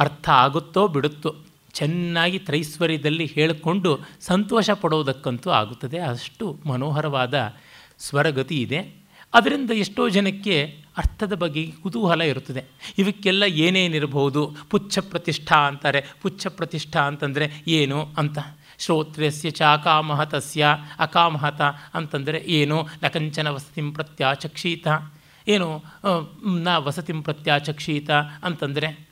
ಅರ್ಥ 0.01 0.29
ಆಗುತ್ತೋ 0.29 0.89
ಬಿಡುತ್ತೋ 0.89 1.37
ಚೆನ್ನಾಗಿ 1.75 2.39
ತ್ರೈಸ್ವರ್ಯದಲ್ಲಿ 2.39 3.27
ಹೇಳಿಕೊಂಡು 3.27 4.01
ಸಂತೋಷ 4.21 4.71
ಪಡೋದಕ್ಕಂತೂ 4.71 5.51
ಆಗುತ್ತದೆ. 5.51 5.99
ಅಷ್ಟು 5.99 6.61
ಮನೋಹರವಾದ 6.67 7.55
ಸ್ವರಗತಿ 7.99 8.61
ಇದೆ. 8.61 9.05
ಅದರಿಂದ 9.35 9.71
ಎಷ್ಟೋ 9.71 10.09
ಜನಕ್ಕೆ 10.09 10.85
ಅರ್ಥದ 10.97 11.33
ಬಗ್ಗೆ 11.33 11.71
ಕುತೂಹಲ 11.83 12.23
ಇರುತ್ತದೆ. 12.23 12.65
ಇವಕ್ಕೆಲ್ಲ 12.99 13.43
ಏನೇನಿರಬಹುದು? 13.43 14.57
ಪುಚ್ಛ 14.71 14.99
ಪ್ರತಿಷ್ಠಾ 14.99 15.57
ಅಂತಾರೆ. 15.57 16.05
ಪುಚ್ಛ 16.23 16.47
ಪ್ರತಿಷ್ಠಾ 16.47 17.01
ಅಂತಂದರೆ 17.01 17.51
ಏನು 17.69 18.07
ಅಂತ? 18.19 18.39
ಶ್ರೋತ್ರಸ್ಯ 18.79 19.51
ಚ 19.51 19.63
ಅಕಾಮಹತಸ್ಯ. 19.63 20.67
ಅಕಾಮಹತ 20.99 21.61
ಅಂತಂದರೆ 21.95 22.45
ಏನು? 22.47 22.87
ನ 23.05 23.09
ಕಂಚನ 23.09 23.49
ವಸತಿಂ 23.49 23.93
ಪ್ರತ್ಯಾಚಕ್ಷೀತ. 23.93 24.89
ಏನು? 25.49 25.85
ನ 26.63 26.77
ವಸತಿಂ 26.77 27.23
ಪ್ರತ್ಯಾಚಕ್ಷೀತ 27.23 28.11
ಅಂತಂದರೆ, 28.43 29.09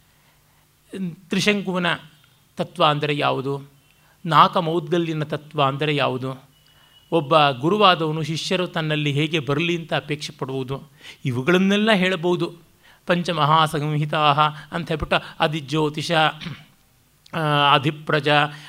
ತ್ರಿಶಂಕುವನ 1.12 1.87
ತತ್ವ 2.59 2.83
ಅಂದರೆ 2.85 3.15
ಯಾವುದು? 3.17 3.55
ನಾಕ 4.25 4.57
ಮೌದ್ಗಲ್ಲಿನ 4.57 5.25
ತತ್ವ 5.25 5.59
ಅಂದರೆ 5.65 5.93
ಯಾವುದು? 5.97 6.31
ಒಬ್ಬ 7.13 7.51
ಗುರುವಾದವನು 7.61 8.23
ಶಿಷ್ಯರು 8.23 8.67
ತನ್ನಲ್ಲಿ 8.67 9.11
ಹೇಗೆ 9.13 9.39
ಬರಲಿ 9.39 9.75
ಅಂತ 9.77 9.93
ಅಪೇಕ್ಷೆ 9.95 10.33
ಪಡುವುದು? 10.39 10.77
ಇವುಗಳನ್ನೆಲ್ಲ 11.25 11.91
ಹೇಳಬಹುದು. 11.93 12.47
ಪಂಚಮಹಾಸಂಹಿತಾ 13.07 14.21
ಅಂತ 14.73 14.87
ಹೇಳ್ಬಿಟ್ಟು 14.89 15.19
ಅಧಿಜ್ಯೋತಿಷ 15.41 16.13
ಅಧಿಪ್ರಜ, 17.75 18.29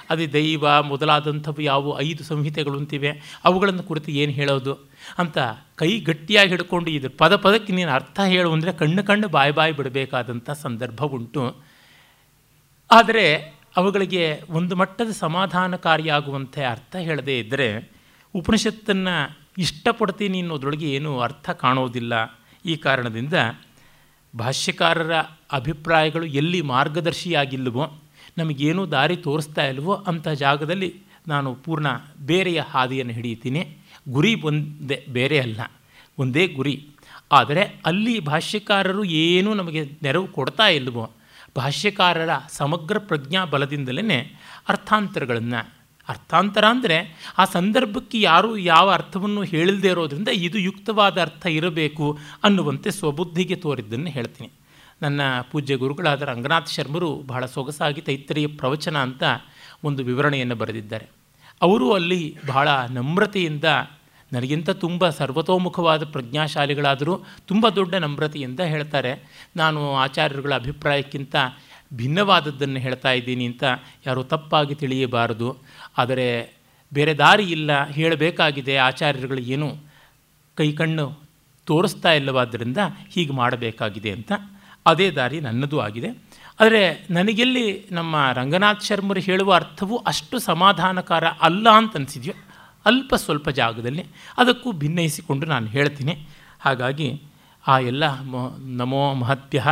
ಅಧಿದೈವ 0.09 0.65
ಮೊದಲಾದಂಥವು 0.81 1.61
ಯಾವುವು 1.61 1.93
ಐದು 2.01 2.23
ಸಂಹಿತೆಗಳು 2.23 2.77
ಅಂತಿವೆ, 2.77 3.11
ಅವುಗಳನ್ನು 3.45 3.83
ಕುರಿತು 3.83 4.09
ಏನು 4.11 4.31
ಹೇಳೋದು? 4.31 4.73
ಅಂತ 5.19 5.37
ಕೈ 5.75 5.89
ಗಟ್ಟಿಯಾಗಿ 5.99 6.49
ಹಿಡ್ಕೊಂಡು 6.49 6.89
ಇದು 6.89 7.09
ಪದ 7.21 7.35
ಪದಕ್ಕೆ 7.35 7.71
ನೀನು 7.73 7.91
ಅರ್ಥ 7.91 8.19
ಹೇಳು 8.25 8.49
ಅಂದರೆ 8.51 8.73
ಕಣ್ಣು 8.73 9.03
ಕಣ್ಣು 9.03 9.27
ಬಾಯಿ 9.27 9.51
ಬಾಯಿ 9.51 9.73
ಬಿಡಬೇಕಾದಂಥ 9.79 10.49
ಸಂದರ್ಭ 10.65 11.01
ಉಂಟು. 11.17 11.43
ಆದರೆ 12.89 13.25
ಅವುಗಳಿಗೆ 13.75 14.41
ಒಂದು 14.49 14.75
ಮಟ್ಟದ 14.75 15.11
ಸಮಾಧಾನಕಾರಿಯಾಗುವಂತೆ 15.11 16.63
ಅರ್ಥ 16.63 16.95
ಹೇಳದೇ 16.95 17.39
ಇದ್ದರೆ 17.39 17.67
ಉಪನಿಷತ್ತನ್ನು 18.35 19.15
ಇಷ್ಟಪಡ್ತೀನಿ 19.57 20.39
ಅನ್ನೋದ್ರೊಳಗೆ 20.41 20.87
ಏನೂ 20.95 21.19
ಅರ್ಥ 21.19 21.49
ಕಾಣೋದಿಲ್ಲ. 21.49 22.13
ಈ 22.65 22.75
ಕಾರಣದಿಂದ 22.75 23.33
ಭಾಷ್ಯಕಾರರ 24.33 25.13
ಅಭಿಪ್ರಾಯಗಳು 25.51 26.25
ಎಲ್ಲಿ 26.25 26.61
ಮಾರ್ಗದರ್ಶಿಯಾಗಿಲ್ಲವೋ, 26.61 27.85
ನಮಗೇನೂ 28.37 28.85
ದಾರಿ 28.85 29.17
ತೋರಿಸ್ತಾ 29.17 29.65
ಇಲ್ವೋ 29.65 29.93
ಅಂಥ 29.93 30.27
ಜಾಗದಲ್ಲಿ 30.27 30.89
ನಾನು 31.27 31.55
ಪೂರ್ಣ 31.55 31.87
ಬೇರೆಯ 32.25 32.61
ಹಾದಿಯನ್ನು 32.61 33.13
ಹಿಡಿಯುತ್ತೀನಿ. 33.13 33.61
ಗುರಿ 34.09 34.31
ಒಂದೇ, 34.41 35.05
ಬೇರೆ 35.09 35.39
ಅಲ್ಲ, 35.39 35.61
ಒಂದೇ 36.19 36.47
ಗುರಿ. 36.47 36.75
ಆದರೆ 37.31 37.63
ಅಲ್ಲಿ 37.85 38.19
ಭಾಷ್ಯಕಾರರು 38.19 39.03
ಏನೂ 39.03 39.53
ನಮಗೆ 39.53 39.83
ನೆರವು 40.03 40.27
ಕೊಡ್ತಾ 40.27 40.67
ಇಲ್ವೋ 40.67 41.05
ಭಾಷ್ಯಕಾರರ 41.57 42.29
ಸಮಗ್ರ 42.49 42.97
ಪ್ರಜ್ಞಾ 42.99 43.45
ಬಲದಿಂದಲೇ 43.45 44.19
ಅರ್ಥಾಂತರಗಳನ್ನು. 44.69 45.61
ಅರ್ಥಾಂತರ 46.09 46.65
ಅಂದರೆ 46.65 46.97
ಆ 47.37 47.45
ಸಂದರ್ಭಕ್ಕೆ 47.45 48.21
ಯಾರೂ 48.21 48.57
ಯಾವ 48.57 48.89
ಅರ್ಥವನ್ನು 48.89 49.43
ಹೇಳಿಲ್ಲದೆ 49.43 49.87
ಇರೋದ್ರಿಂದ 49.87 50.27
ಇದು 50.27 50.57
ಯುಕ್ತವಾದ 50.57 51.21
ಅರ್ಥ 51.21 51.45
ಇರಬೇಕು 51.45 52.17
ಅನ್ನುವಂತೆ 52.43 52.91
ಸ್ವಬುದ್ಧಿಗೆ 52.91 53.55
ತೋರಿದ್ದನ್ನು 53.55 54.09
ಹೇಳ್ತೀನಿ. 54.09 54.49
ನನ್ನ 55.01 55.21
ಪೂಜ್ಯ 55.51 55.75
ಗುರುಗಳಾದ 55.75 56.21
ರಂಗನಾಥ್ 56.21 56.69
ಶರ್ಮರು 56.69 57.15
ಬಹಳ 57.15 57.45
ಸೊಗಸಾಗಿ 57.45 58.01
ತೈತ್ತರಿಯ 58.01 58.47
ಪ್ರವಚನ 58.47 58.97
ಅಂತ 58.97 59.23
ಒಂದು 59.83 60.03
ವಿವರಣೆಯನ್ನು 60.03 60.55
ಬರೆದಿದ್ದಾರೆ. 60.55 61.09
ಅವರು 61.61 61.93
ಅಲ್ಲಿ 61.93 62.37
ಬಹಳ 62.47 62.67
ನಮ್ರತೆಯಿಂದ 62.89 63.63
ನನಗಿಂತ 64.33 64.69
ತುಂಬ 64.69 65.09
ಸರ್ವತೋಮುಖವಾದ 65.09 66.03
ಪ್ರಜ್ಞಾಶಾಲಿಗಳಾದರೂ 66.03 67.23
ತುಂಬ 67.47 67.69
ದೊಡ್ಡ 67.69 67.95
ನಮ್ರತೆಯಿಂದ 67.95 68.59
ಹೇಳ್ತಾರೆ. 68.59 69.13
ನಾನು 69.55 69.95
ಆಚಾರ್ಯರುಗಳ 69.95 70.53
ಅಭಿಪ್ರಾಯಕ್ಕಿಂತ 70.55 71.35
ಭಿನ್ನವಾದದ್ದನ್ನು 71.93 72.79
ಹೇಳ್ತಾ 72.79 73.11
ಇದ್ದೀನಿ 73.11 73.45
ಅಂತ 73.45 73.63
ಯಾರೂ 74.05 74.23
ತಪ್ಪಾಗಿ 74.23 74.75
ತಿಳಿಯಬಾರದು. 74.75 75.57
ಆದರೆ 75.97 76.53
ಬೇರೆ 76.93 77.13
ದಾರಿ 77.13 77.43
ಇಲ್ಲ, 77.43 77.85
ಹೇಳಬೇಕಾಗಿದೆ 77.87 78.77
ಆಚಾರ್ಯರುಗಳು 78.77 79.41
ಏನು 79.41 79.67
ಕೈ 80.55 80.71
ಕಣ್ಣು 80.71 81.05
ತೋರಿಸ್ತಾ 81.65 82.13
ಇಲ್ಲವಾದ್ದರಿಂದ 82.13 82.77
ಹೀಗೆ 83.09 83.33
ಮಾಡಬೇಕಾಗಿದೆ 83.33 84.11
ಅಂತ. 84.11 84.31
ಅದೇ 84.85 85.11
ದಾರಿ 85.11 85.39
ನನ್ನದು 85.39 85.79
ಆಗಿದೆ. 85.79 86.09
ಆದರೆ 86.59 87.07
ನನಗೆಲ್ಲಿ 87.09 87.85
ನಮ್ಮ 87.91 88.15
ರಂಗನಾಥ್ 88.33 88.83
ಶರ್ಮರು 88.83 89.19
ಹೇಳುವ 89.19 89.53
ಅರ್ಥವು 89.53 89.97
ಅಷ್ಟು 89.97 90.39
ಸಮಾಧಾನಕಾರ 90.39 91.23
ಅಲ್ಲ 91.41 91.69
ಅಂತ 91.69 91.95
ಅನಿಸಿದ್ಯೋ? 91.95 92.33
ಅಲ್ಪ 92.85 93.15
ಸ್ವಲ್ಪ 93.15 93.49
ಜಾಗದಲ್ಲಿ 93.49 94.05
ಅದಕ್ಕೂ 94.37 94.71
ಭಿನ್ನಯಿಸಿಕೊಂಡು 94.71 95.45
ನಾನು 95.45 95.67
ಹೇಳ್ತೀನಿ. 95.67 96.27
ಹಾಗಾಗಿ 96.59 97.21
ಆ 97.67 97.79
ಎಲ್ಲ 97.79 98.21
ನಮೋ 98.57 99.13
ಮಹತ್ಯ 99.13 99.63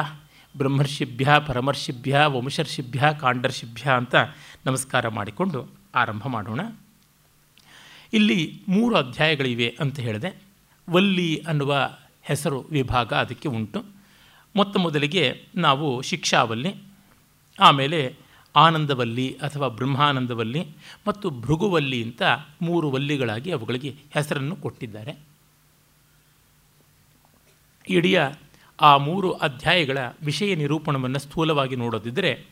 ಬ್ರಹ್ಮರ್ಷಿಭ್ಯ 0.57 1.27
ಪರಮರ್ಷಿಭ್ಯ 1.47 2.17
ವಂಶರ್ಷಿಭ್ಯ 2.25 3.03
ಕಾಂಡರ್ಷಿಭ್ಯ 3.21 3.91
ಅಂತ 3.91 4.15
ನಮಸ್ಕಾರ 4.65 5.07
ಮಾಡಿಕೊಂಡು 5.07 5.71
ಆರಂಭ 5.95 6.27
ಮಾಡೋಣ. 6.27 6.59
ಇಲ್ಲಿ 8.13 8.61
ಮೂರು 8.67 8.95
ಅಧ್ಯಾಯಗಳಿವೆ 8.95 9.77
ಅಂತ 9.79 9.99
ಹೇಳಿದೆ. 9.99 10.41
ವಲ್ಲಿ 10.89 11.43
ಅನ್ನುವ 11.47 11.89
ಹೆಸರು 12.21 12.59
ವಿಭಾಗ 12.59 13.13
ಅದಕ್ಕೆ 13.13 13.49
ಉಂಟು. 13.49 13.85
ಮೊತ್ತ 14.55 14.77
ಮೊದಲಿಗೆ 14.77 15.45
ನಾವು 15.55 16.01
ಶಿಕ್ಷಾವಲ್ಲಿ, 16.01 16.75
ಆಮೇಲೆ 17.59 18.15
ಆನಂದವಲ್ಲಿ 18.55 19.37
ಅಥವಾ 19.41 19.67
ಬ್ರಹ್ಮಾನಂದವಲ್ಲಿ 19.67 20.67
ಮತ್ತು 21.07 21.29
ಭೃಗುವಲ್ಲಿ 21.29 22.03
ಅಂತ 22.03 22.21
ಮೂರು 22.61 22.91
ವಲ್ಲಿಗಳಾಗಿ 22.91 23.51
ಅವುಗಳಿಗೆ 23.51 23.95
ಹೆಸರನ್ನು 24.11 24.55
ಕೊಟ್ಟಿದ್ದಾರೆ. 24.55 25.19
ಇಡೀ 27.89 28.15
ಆ 28.81 28.97
ಮೂರು 28.97 29.31
ಅಧ್ಯಾಯಗಳ 29.31 29.97
ವಿಷಯ 30.23 30.55
ನಿರೂಪಣವನ್ನು 30.55 31.19
ಸ್ಥೂಲವಾಗಿ 31.19 31.75
ನೋಡೋದಿದ್ದರೆ 31.75 32.45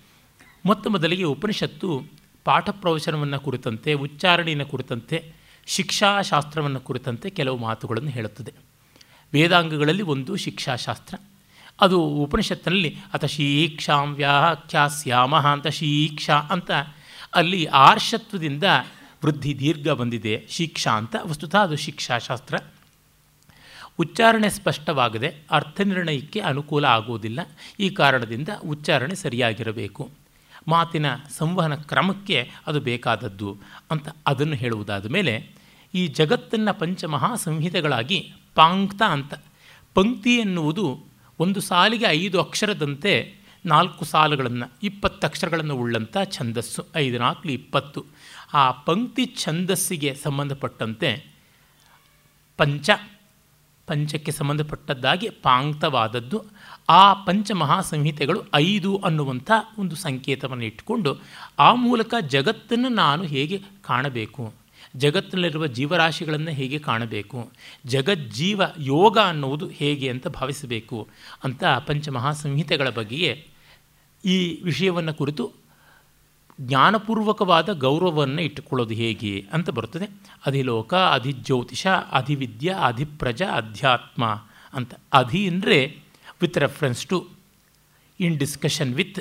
ಮೊತ್ತ 0.65 0.87
ಮೊದಲಿಗೆ 0.87 1.23
ಉಪನಿಷತ್ತು 1.23 2.03
ಪಾಠ 2.43 2.69
ಪ್ರವಚನವನ್ನು 2.69 3.39
ಕುರಿತಂತೆ, 3.39 3.93
ಉಚ್ಚಾರಣೆಯನ್ನು 3.93 4.65
ಕುರಿತಂತೆ, 4.65 5.33
ಶಿಕ್ಷಾಶಾಸ್ತ್ರವನ್ನು 5.65 6.79
ಕುರಿತಂತೆ 6.79 7.29
ಕೆಲವು 7.29 7.57
ಮಾತುಗಳನ್ನು 7.57 8.09
ಹೇಳುತ್ತದೆ. 8.09 8.53
ವೇದಾಂಗಗಳಲ್ಲಿ 9.33 10.03
ಒಂದು 10.03 10.35
ಶಿಕ್ಷಾಶಾಸ್ತ್ರ 10.35 11.15
ಅದು 11.81 12.01
ಉಪನಿಷತ್ತಿನಲ್ಲಿ 12.01 12.97
ಅಥ 13.13 13.25
ಶೀಕ್ಷಾಂ 13.25 14.13
ವ್ಯಾಖ್ಯಾಸ್ಯಾಮ 14.13 15.39
ಅಂತ 15.39 15.67
ಶೀಕ್ಷಾ 15.67 16.33
ಅಂತ 16.33 16.71
ಅಲ್ಲಿ 17.35 17.65
ಆರ್ಷತ್ವದಿಂದ 17.65 18.63
ವೃದ್ಧಿ 19.25 19.59
ದೀರ್ಘ 19.59 19.89
ಬಂದಿದೆ. 19.89 20.45
ಶಿಕ್ಷಾ 20.49 20.91
ಅಂತ 20.91 21.15
ವಸ್ತುತ 21.23 21.55
ಅದು 21.55 21.75
ಶಿಕ್ಷಾಶಾಸ್ತ್ರ. 21.75 22.57
ಉಚ್ಚಾರಣೆ 23.99 24.49
ಸ್ಪಷ್ಟವಾಗದೆ 24.49 25.35
ಅರ್ಥನಿರ್ಣಯಕ್ಕೆ 25.51 26.39
ಅನುಕೂಲ 26.39 26.85
ಆಗುವುದಿಲ್ಲ. 26.85 27.39
ಈ 27.79 27.89
ಕಾರಣದಿಂದ 27.89 28.49
ಉಚ್ಚಾರಣೆ 28.65 29.15
ಸರಿಯಾಗಿರಬೇಕು. 29.15 30.09
ಮಾತಿನ 30.67 31.05
ಸಂವಹನ 31.15 31.75
ಕ್ರಮಕ್ಕೆ 31.75 32.51
ಅದು 32.67 32.79
ಬೇಕಾದದ್ದು 32.79 33.57
ಅಂತ 33.91 34.09
ಅದನ್ನು 34.27 34.55
ಹೇಳುವುದಾದ 34.55 35.05
ಮೇಲೆ 35.05 35.49
ಈ 35.95 36.07
ಜಗತ್ತನ್ನು 36.07 36.79
ಪಂಚಮಹಾ 36.79 37.35
ಸಂಹಿತೆಗಳಾಗಿ 37.35 38.33
ಪಾಂಕ್ತ 38.55 39.01
ಅಂತ 39.01 39.33
ಪಂಕ್ತಿ 39.93 40.35
ಎನ್ನುವುದು 40.35 41.08
ಒಂದು 41.39 41.61
ಸಾಲಿಗೆ 41.61 42.05
ಐದು 42.05 42.39
ಅಕ್ಷರದಂತೆ 42.39 43.35
ನಾಲ್ಕು 43.65 44.05
ಸಾಲುಗಳನ್ನು, 44.05 44.71
ಇಪ್ಪತ್ತು 44.83 45.27
ಅಕ್ಷರಗಳನ್ನು 45.27 45.75
ಉಳ್ಳಂಥ 45.75 46.17
ಛಂದಸ್ಸು, 46.31 46.85
ಐದು, 46.95 47.19
ನಾಲ್ಕು, 47.19 47.49
ಇಪ್ಪತ್ತು. 47.49 48.05
ಆ 48.53 48.71
ಪಂಕ್ತಿ 48.71 49.25
ಛಂದಸ್ಸಿಗೆ 49.25 50.13
ಸಂಬಂಧಪಟ್ಟಂತೆ 50.13 51.25
ಪಂಚ, 52.57 52.89
ಪಂಚಕ್ಕೆ 53.87 54.31
ಸಂಬಂಧಪಟ್ಟದ್ದಾಗಿ 54.31 55.29
ಪಾಂಕ್ತವಾದದ್ದು, 55.29 56.45
ಆ 56.89 57.13
ಪಂಚಮಹಾಸಂಹಿತೆಗಳು 57.13 58.43
ಐದು 58.55 58.97
ಅನ್ನುವಂಥ 58.97 59.51
ಒಂದು 59.77 59.95
ಸಂಕೇತವನ್ನು 59.95 60.65
ಇಟ್ಟುಕೊಂಡು 60.65 61.19
ಆ 61.59 61.73
ಮೂಲಕ 61.73 62.13
ಜಗತ್ತನ್ನು 62.27 62.89
ನಾನು 62.89 63.23
ಹೇಗೆ 63.23 63.61
ಕಾಣಬೇಕು? 63.81 64.58
ಜಗತ್ತಿನಲ್ಲಿರುವ 64.95 65.67
ಜೀವರಾಶಿಗಳನ್ನು 65.67 66.51
ಹೇಗೆ 66.51 66.79
ಕಾಣಬೇಕು? 66.79 67.51
ಜಗಜ್ಜೀವ 67.85 68.61
ಯೋಗ 68.77 69.17
ಅನ್ನುವುದು 69.17 69.67
ಹೇಗೆ 69.67 70.09
ಅಂತ 70.09 70.27
ಭಾವಿಸಬೇಕು 70.27 71.07
ಅಂತ 71.43 71.63
ಪಂಚಮಹಾಸಂಹಿತೆಗಳ 71.65 72.89
ಬಗ್ಗೆಯೇ 72.89 73.47
ಈ 74.25 74.61
ವಿಷಯವನ್ನು 74.63 75.13
ಕುರಿತು 75.13 75.51
ಜ್ಞಾನಪೂರ್ವಕವಾದ 76.61 77.73
ಗೌರವವನ್ನು 77.73 78.41
ಇಟ್ಟುಕೊಳ್ಳೋದು 78.41 78.93
ಹೇಗೆ 78.93 79.45
ಅಂತ 79.53 79.69
ಬರುತ್ತದೆ. 79.69 80.05
ಅಧಿಲೋಕ, 80.45 80.93
ಅಧಿಜ್ಯೋತಿಷ, 80.93 81.87
ಅಧಿವಿದ್ಯ, 81.87 82.75
ಅಧಿಪ್ರಜ, 82.83 83.43
ಅಧ್ಯಾತ್ಮ 83.43 84.25
ಅಂತ. 84.73 84.93
ಅಧಿ 85.13 85.47
ಅಂದರೆ 85.47 85.97
with 86.41 86.57
reference 86.57 87.05
to 87.05 87.29
in 88.19 88.39
discussion 88.39 88.95
with 88.95 89.19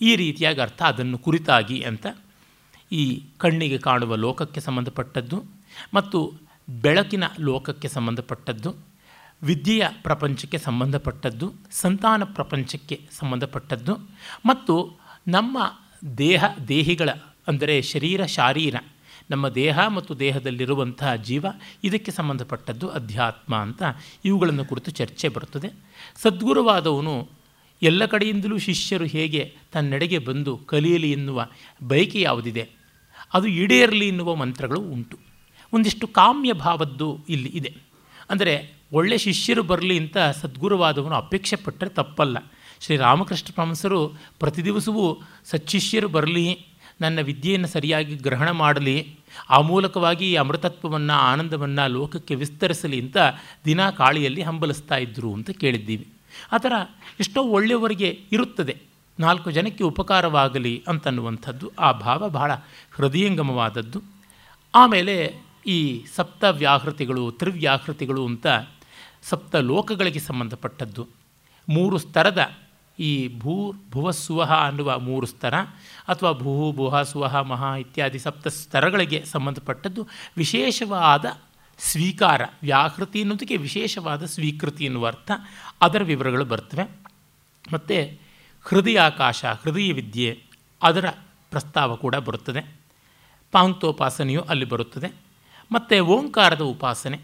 ಈ 0.00 0.16
ರೀತಿಯಾಗಿ 0.16 0.60
ಅರ್ಥ 0.60 0.82
ಅದನ್ನು 0.82 1.18
ಕುರಿತಾಗಿ 1.18 1.82
ಅಂತ 1.82 2.06
ಈ 2.92 3.22
ಕಣ್ಣಿಗೆ 3.38 3.78
ಕಾಣುವ 3.78 4.14
ಲೋಕಕ್ಕೆ 4.14 4.60
ಸಂಬಂಧಪಟ್ಟದ್ದು 4.60 5.44
ಮತ್ತು 5.94 6.32
ಬೆಳಕಿನ 6.70 7.24
ಲೋಕಕ್ಕೆ 7.40 7.88
ಸಂಬಂಧಪಟ್ಟದ್ದು, 7.88 8.74
ವಿದ್ಯೆಯ 9.42 9.84
ಪ್ರಪಂಚಕ್ಕೆ 10.02 10.58
ಸಂಬಂಧಪಟ್ಟದ್ದು, 10.58 11.52
ಸಂತಾನ 11.70 12.24
ಪ್ರಪಂಚಕ್ಕೆ 12.24 13.00
ಸಂಬಂಧಪಟ್ಟದ್ದು 13.18 13.94
ಮತ್ತು 14.46 14.98
ನಮ್ಮ 15.28 15.58
ದೇಹ, 16.18 16.44
ದೇಹಿಗಳ 16.68 17.08
ಅಂದರೆ 17.48 17.82
ಶರೀರ, 17.82 18.26
ಶಾರೀರ, 18.26 18.76
ನಮ್ಮ 19.30 19.48
ದೇಹ 19.48 19.88
ಮತ್ತು 19.88 20.18
ದೇಹದಲ್ಲಿರುವಂತಹ 20.18 21.14
ಜೀವ 21.14 21.46
ಇದಕ್ಕೆ 21.84 22.10
ಸಂಬಂಧಪಟ್ಟದ್ದು 22.10 22.88
ಅಧ್ಯಾತ್ಮ 22.88 23.56
ಅಂತ 23.56 23.82
ಇವುಗಳನ್ನು 24.24 24.64
ಕುರಿತು 24.64 24.90
ಚರ್ಚೆ 24.90 25.28
ಬರುತ್ತದೆ. 25.28 25.68
ಸದ್ಗುರುವಾದವನು 26.16 27.28
ಎಲ್ಲ 27.82 28.06
ಕಡೆಯಿಂದಲೂ 28.06 28.58
ಶಿಷ್ಯರು 28.58 29.04
ಹೇಗೆ 29.04 29.56
ತನ್ನೆಡೆಗೆ 29.72 30.18
ಬಂದು 30.18 30.56
ಕಲಿಯಲಿ 30.56 31.12
ಎನ್ನುವ 31.12 31.46
ಬಯಕೆ 31.82 32.20
ಯಾವುದಿದೆ? 32.20 32.81
ಅದು 33.34 33.46
ಈಡೇರಲಿ 33.46 34.08
ಎನ್ನುವ 34.08 34.34
ಮಂತ್ರಗಳು 34.34 34.80
ಉಂಟು. 34.80 35.18
ಒಂದಿಷ್ಟು 35.72 36.06
ಕಾಮ್ಯ 36.06 36.52
ಭಾವದ್ದು 36.52 37.18
ಇಲ್ಲಿ 37.28 37.48
ಇದೆ. 37.48 37.74
ಅಂದರೆ 38.30 38.72
ಒಳ್ಳೆ 38.92 39.18
ಶಿಷ್ಯರು 39.18 39.62
ಬರಲಿ 39.62 39.98
ಅಂತ 39.98 40.18
ಸದ್ಗುರುವಾದವನು 40.18 41.14
ಅಪೇಕ್ಷೆ 41.14 41.56
ಪಟ್ಟರೆ 41.56 41.90
ತಪ್ಪಲ್ಲ. 41.90 42.38
ಶ್ರೀರಾಮಕೃಷ್ಣ 42.80 43.48
ಪರಮಸರು 43.54 44.08
ಪ್ರತಿ 44.38 44.64
ದಿವಸವೂ 44.64 45.20
ಸಚ್ಚಿಷ್ಯರು 45.44 46.08
ಬರಲಿ, 46.08 46.66
ನನ್ನ 47.00 47.20
ವಿದ್ಯೆಯನ್ನು 47.20 47.68
ಸರಿಯಾಗಿ 47.68 48.16
ಗ್ರಹಣ 48.16 48.50
ಮಾಡಲಿ 48.50 49.14
ಆ 49.50 49.60
ಮೂಲಕವಾಗಿ 49.60 50.36
ಅಮೃತತ್ವವನ್ನು, 50.36 51.12
ಆನಂದವನ್ನು 51.12 51.88
ಲೋಕಕ್ಕೆ 51.88 52.34
ವಿಸ್ತರಿಸಲಿ 52.34 53.00
ಅಂತ 53.00 53.16
ದಿನ 53.64 53.90
ಕಾಳಿಯಲ್ಲಿ 53.90 54.42
ಹಂಬಲಿಸ್ತಾ 54.42 54.96
ಇದ್ದರು 54.96 55.32
ಅಂತ 55.32 55.50
ಕೇಳಿದ್ದೀವಿ. 55.50 56.08
ಆ 56.52 56.56
ಥರ 56.56 56.72
ಎಷ್ಟೋ 57.20 57.42
ಒಳ್ಳೆಯವರಿಗೆ 57.42 58.20
ಇರುತ್ತದೆ. 58.32 58.91
ನಾಲ್ಕು 59.20 59.50
ಜನಕ್ಕೆ 59.50 59.84
ಉಪಕಾರವಾಗಲಿ 59.84 60.84
ಅಂತನ್ನುವಂಥದ್ದು 60.88 61.72
ಆ 61.78 61.92
ಭಾವ 61.92 62.28
ಬಹಳ 62.28 62.52
ಹೃದಯಂಗಮವಾದದ್ದು. 62.92 64.02
ಆಮೇಲೆ 64.74 65.34
ಈ 65.66 66.04
ಸಪ್ತ 66.14 66.44
ವ್ಯಾಹೃತಿಗಳು 66.44 67.32
ತ್ರಿವ್ಯಾಹೃತಿಗಳು 67.32 68.26
ಅಂತ 68.26 68.46
ಸಪ್ತ 69.22 69.56
ಲೋಕಗಳಿಗೆ 69.56 70.18
ಸಂಬಂಧಪಟ್ಟದ್ದು. 70.18 71.08
ಮೂರು 71.68 71.98
ಸ್ತರದ 71.98 72.52
ಈ 72.98 73.38
ಭೂ 73.38 73.72
ಭುವಸ್ವಹ 73.90 74.52
ಅನ್ನುವ 74.52 74.98
ಮೂರು 74.98 75.26
ಸ್ತರ 75.26 75.54
ಅಥವಾ 76.08 76.32
ಭೂ 76.32 76.72
ಭುಹ 76.72 77.02
ಸುವಹ 77.02 77.36
ಮಹಾ 77.36 77.76
ಇತ್ಯಾದಿ 77.76 78.18
ಸಪ್ತ 78.18 78.48
ಸ್ತರಗಳಿಗೆ 78.48 79.24
ಸಂಬಂಧಪಟ್ಟದ್ದು. 79.26 80.08
ವಿಶೇಷವಾದ 80.36 81.24
ಸ್ವೀಕಾರ, 81.78 82.42
ವ್ಯಾಹೃತಿ 82.62 83.20
ಅನ್ನೋದಕ್ಕೆ 83.20 83.56
ವಿಶೇಷವಾದ 83.56 84.24
ಸ್ವೀಕೃತಿ 84.24 84.84
ಎನ್ನುವ 84.84 85.06
ಅರ್ಥ. 85.06 85.30
ಅದರ 85.80 86.02
ವಿವರಗಳು 86.02 86.44
ಬರ್ತವೆ. 86.44 86.90
ಮತ್ತು 87.72 88.22
ಹೃದಯಾಕಾಶ, 88.62 89.44
ಹೃದಯ 89.44 89.92
ವಿದ್ಯೆ 89.92 90.42
ಅದರ 90.82 91.08
ಪ್ರಸ್ತಾವ 91.50 91.96
ಕೂಡ 91.96 92.16
ಬರುತ್ತದೆ. 92.16 92.80
ಪಾಂಕ್ತೋಪಾಸನೆಯು 93.52 94.40
ಅಲ್ಲಿ 94.40 94.64
ಬರುತ್ತದೆ. 94.64 95.14
ಮತ್ತು 95.72 96.00
ಓಂಕಾರದ 96.00 96.60
ಉಪಾಸನೆ. 96.60 97.20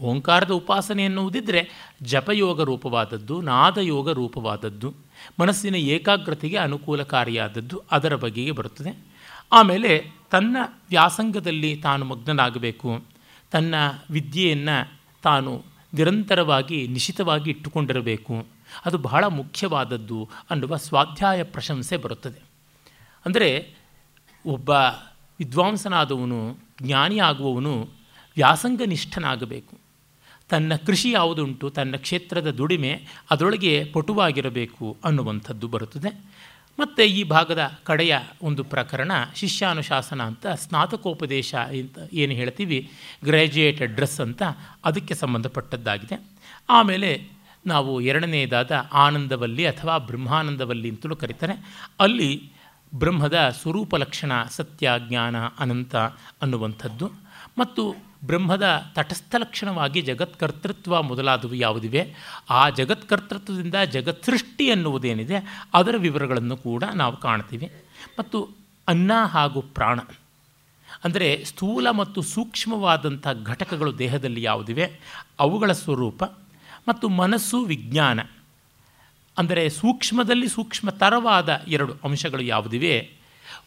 ಓಂಕಾರದ 0.00 0.50
ಉಪಾಸನೆ 0.50 1.04
ಎನ್ನುವುದಿದ್ದರೆ 1.04 1.68
ಜಪಯೋಗ 2.02 2.62
ರೂಪವಾದದ್ದು, 2.62 3.40
ನಾದಯೋಗ 3.40 4.10
ರೂಪವಾದದ್ದು, 4.10 4.94
ಮನಸ್ಸಿನ 5.40 5.74
ಏಕಾಗ್ರತೆಗೆ 5.74 6.56
ಅನುಕೂಲಕಾರಿಯಾದದ್ದು 6.56 7.82
ಅದರ 7.90 8.16
ಬಗೆಗೆ 8.16 8.50
ಬರುತ್ತದೆ. 8.50 8.98
ಆಮೇಲೆ 9.52 10.04
ತನ್ನ 10.30 10.56
ವ್ಯಾಸಂಗದಲ್ಲಿ 10.88 11.76
ತಾನು 11.76 12.04
ಮಗ್ನನಾಗಬೇಕು. 12.04 13.04
ತನ್ನ 13.50 13.74
ವಿದ್ಯೆಯನ್ನು 14.10 15.00
ತಾನು 15.22 15.64
ನಿರಂತರವಾಗಿ, 15.94 16.86
ನಿಶಿತವಾಗಿ 16.86 17.50
ಇಟ್ಟುಕೊಂಡಿರಬೇಕು. 17.50 18.46
ಅದು 18.84 18.98
ಬಹಳ 18.98 19.24
ಮುಖ್ಯವಾದದ್ದು 19.24 20.28
ಅನ್ನುವ 20.50 20.76
ಸ್ವಾಧ್ಯಾಯ 20.76 21.42
ಪ್ರಶಂಸೆ 21.42 21.96
ಬರುತ್ತದೆ. 21.96 22.40
ಅಂದರೆ 23.26 23.74
ಒಬ್ಬ 24.46 24.70
ವಿದ್ವಾಂಸನಾದವನು, 25.38 26.58
ಜ್ಞಾನಿಯಾಗುವವನು 26.82 27.88
ವ್ಯಾಸಂಗನಿಷ್ಠನಾಗಬೇಕು. 28.36 29.78
ತನ್ನ 30.48 30.76
ಕೃಷಿ 30.76 31.10
ಯಾವುದುಂಟು, 31.10 31.70
ತನ್ನ 31.70 31.96
ಕ್ಷೇತ್ರದ 31.96 32.50
ದುಡಿಮೆ 32.50 33.06
ಅದರೊಳಗೆ 33.30 33.84
ಪಟುವಾಗಿರಬೇಕು 33.84 34.96
ಅನ್ನುವಂಥದ್ದು 35.04 35.68
ಬರುತ್ತದೆ. 35.68 36.30
ಮತ್ತು 36.78 37.02
ಈ 37.02 37.24
ಭಾಗದ 37.24 37.70
ಕಡೆಯ 37.84 38.18
ಒಂದು 38.42 38.64
ಪ್ರಕರಣ, 38.64 39.12
ಶಿಷ್ಯಾನುಶಾಸನ 39.34 40.22
ಅಂತ, 40.22 40.46
ಸ್ನಾತಕೋಪದೇಶ 40.46 41.54
ಅಂತ 41.54 41.98
ಏನು 42.12 42.32
ಹೇಳ್ತೀವಿ 42.32 42.90
ಗ್ರ್ಯಾಜುಯೇಟ್ 43.24 43.82
ಅಡ್ರೆಸ್ 43.82 44.20
ಅಂತ, 44.20 44.42
ಅದಕ್ಕೆ 44.84 45.14
ಸಂಬಂಧಪಟ್ಟದ್ದಾಗಿದೆ. 45.14 46.20
ಆಮೇಲೆ 46.70 47.39
ನಾವು 47.66 48.00
ಎರಡನೆಯದಾದ 48.00 48.72
ಆನಂದವಲ್ಲಿ 48.92 49.66
ಅಥವಾ 49.66 49.98
ಬ್ರಹ್ಮಾನಂದವಲ್ಲಿ 49.98 50.90
ಅಂತಲೂ 50.90 51.16
ಕರೀತಾರೆ. 51.16 51.54
ಅಲ್ಲಿ 52.00 52.30
ಬ್ರಹ್ಮದ 52.94 53.38
ಸ್ವರೂಪ 53.62 53.96
ಲಕ್ಷಣ 53.96 54.32
ಸತ್ಯ, 54.50 54.92
ಜ್ಞಾನ, 54.98 55.36
ಅನಂತ 55.58 55.96
ಅನ್ನುವಂಥದ್ದು. 56.42 57.06
ಮತ್ತು 57.58 57.82
ಬ್ರಹ್ಮದ 58.26 58.66
ತಟಸ್ಥ 58.94 59.34
ಲಕ್ಷಣವಾಗಿ 59.38 60.00
ಜಗತ್ಕರ್ತೃತ್ವ 60.02 61.02
ಮೊದಲಾದವು 61.02 61.54
ಯಾವುದಿವೆ? 61.54 62.02
ಆ 62.50 62.62
ಜಗತ್ಕರ್ತೃತ್ವದಿಂದ 62.70 63.74
ಜಗತ್ಸೃಷ್ಟಿ 63.74 64.70
ಅನ್ನುವುದೇನಿದೆ? 64.70 65.68
ಅದರ 65.74 65.94
ವಿವರಗಳನ್ನು 65.98 66.56
ಕೂಡ 66.56 66.84
ನಾವು 66.94 67.16
ಕಾಣ್ತೀವಿ. 67.16 67.70
ಮತ್ತು 68.18 68.50
ಅನ್ನ 68.88 69.12
ಹಾಗೂ 69.26 69.60
ಪ್ರಾಣ, 69.60 70.00
ಅಂದರೆ 71.04 71.44
ಸ್ಥೂಲ 71.44 71.90
ಮತ್ತು 71.90 72.22
ಸೂಕ್ಷ್ಮವಾದಂಥ 72.22 73.26
ಘಟಕಗಳು 73.44 73.98
ದೇಹದಲ್ಲಿ 73.98 74.42
ಯಾವುದಿವೆ? 74.42 74.86
ಅವುಗಳ 75.38 75.72
ಸ್ವರೂಪ 75.72 76.24
ಮತ್ತು 76.90 77.08
ಮನಸ್ಸು 77.08 77.62
ವಿಜ್ಞಾನ. 77.62 78.20
ಅಂದರೆ 79.38 79.68
ಸೂಕ್ಷ್ಮದಲ್ಲಿ 79.68 80.48
ಸೂಕ್ಷ್ಮತರವಾದ 80.48 81.60
ಎರಡು 81.68 81.96
ಅಂಶಗಳು 82.04 82.42
ಯಾವುದಿವೆ? 82.42 83.10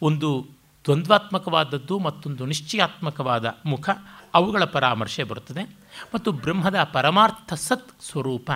ಒಂದು 0.02 0.46
ದ್ವಂದ್ವಾತ್ಮಕವಾದದ್ದು, 0.84 1.98
ಮತ್ತೊಂದು 1.98 2.46
ನಿಶ್ಚಯಾತ್ಮಕವಾದ 2.46 3.56
ಮುಖ. 3.66 3.90
ಅವುಗಳ 4.34 4.64
ಪರಾಮರ್ಶೆ 4.64 5.24
ಬರುತ್ತದೆ. 5.24 5.64
ಮತ್ತು 6.14 6.32
ಬ್ರಹ್ಮದ 6.32 6.82
ಪರಮಾರ್ಥ 6.92 7.54
ಸತ್ 7.54 8.02
ಸ್ವರೂಪ 8.02 8.50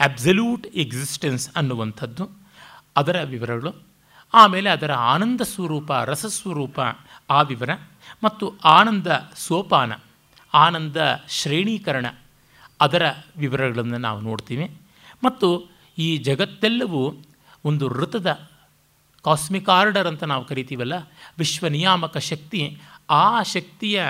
ಅಬ್ಸಲ್ಯೂಟ್ 0.00 0.66
ಎಕ್ಸಿಸ್ಟೆನ್ಸ್ 0.66 1.50
ಅನ್ನುವಂಥದ್ದು. 1.56 2.30
ಅದರ 2.96 3.22
ವಿವರಗಳು. 3.22 3.74
ಆಮೇಲೆ 4.34 4.70
ಅದರ 4.70 4.92
ಆನಂದ 4.92 5.40
ಸ್ವರೂಪ 5.40 5.92
ರಸಸ್ವರೂಪ 5.92 6.80
ಆ 7.30 7.42
ವಿವರ. 7.42 7.70
ಮತ್ತು 8.24 8.52
ಆನಂದ 8.64 9.06
ಸೋಪಾನ, 9.36 9.92
ಆನಂದ 10.54 10.96
ಶ್ರೇಣೀಕರಣ 11.28 12.06
ಅದರ 12.80 13.02
ವಿವರಗಳನ್ನು 13.36 13.98
ನಾವು 13.98 14.20
ನೋಡ್ತೀವಿ. 14.20 14.70
ಮತ್ತು 15.24 15.68
ಈ 15.98 16.16
ಜಗತ್ತೆಲ್ಲವೂ 16.16 17.14
ಒಂದು 17.64 17.88
ಋತದ 17.88 18.48
ಕಾಸ್ಮಿಕ್ 19.22 19.68
ಆರ್ಡರ್ 19.68 20.06
ಅಂತ 20.06 20.24
ನಾವು 20.24 20.44
ಕರಿತೀವಲ್ಲ, 20.44 20.92
ವಿಶ್ವ 21.38 21.68
ನಿಯಾಮಕ 21.68 22.18
ಶಕ್ತಿ, 22.18 22.78
ಆ 23.10 23.42
ಶಕ್ತಿಯ 23.42 24.02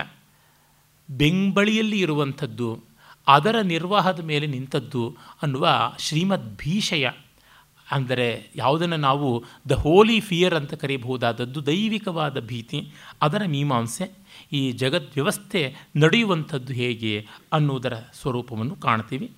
ಬೆಂಬಳಿಯಲ್ಲಿ 1.10 2.00
ಇರುವಂಥದ್ದು, 2.00 2.80
ಅದರ 3.26 3.60
ನಿರ್ವಾಹದ 3.60 4.20
ಮೇಲೆ 4.20 4.46
ನಿಂತದ್ದು 4.46 5.16
ಅನ್ನುವ 5.42 5.92
ಶ್ರೀಮದ್ 5.98 6.56
ಭೀಷಯ. 6.56 7.10
ಅಂದರೆ 7.90 8.50
ಯಾವುದನ್ನು 8.56 8.96
ನಾವು 8.96 9.44
ದ 9.68 9.72
ಹೋಲಿ 9.72 10.20
ಫಿಯರ್ 10.20 10.54
ಅಂತ 10.54 10.74
ಕರೀಬಹುದಾದದ್ದು 10.74 11.66
ದೈವಿಕವಾದ 11.66 12.40
ಭೀತಿ, 12.40 12.92
ಅದರ 13.22 13.42
ಮೀಮಾಂಸೆ. 13.46 14.10
ಈ 14.52 14.72
ಜಗದ್ವ್ಯವಸ್ಥೆ 14.72 15.76
ನಡೆಯುವಂಥದ್ದು 15.96 16.72
ಹೇಗೆ 16.72 17.26
ಅನ್ನುವುದರ 17.52 17.94
ಸ್ವರೂಪವನ್ನು 17.94 18.76
ಕಾಣ್ತೀವಿ. 18.76 19.30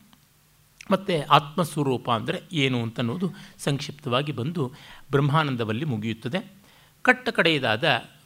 ಮತ್ತು 0.90 1.26
ಆತ್ಮಸ್ವರೂಪ 1.26 2.10
ಅಂದರೆ 2.10 2.40
ಏನು 2.52 2.82
ಅಂತ 2.82 3.00
ಅನ್ನೋದು 3.00 3.30
ಸಂಕ್ಷಿಪ್ತವಾಗಿ 3.58 4.32
ಬಂದು 4.32 4.72
ಬ್ರಹ್ಮಾನಂದವಲ್ಲಿ 5.10 5.84
ಮುಗಿಯುತ್ತದೆ. 5.84 6.52
ಕಟ್ಟ 7.02 7.28
ಕಡೆಯದಾದ 7.28 7.84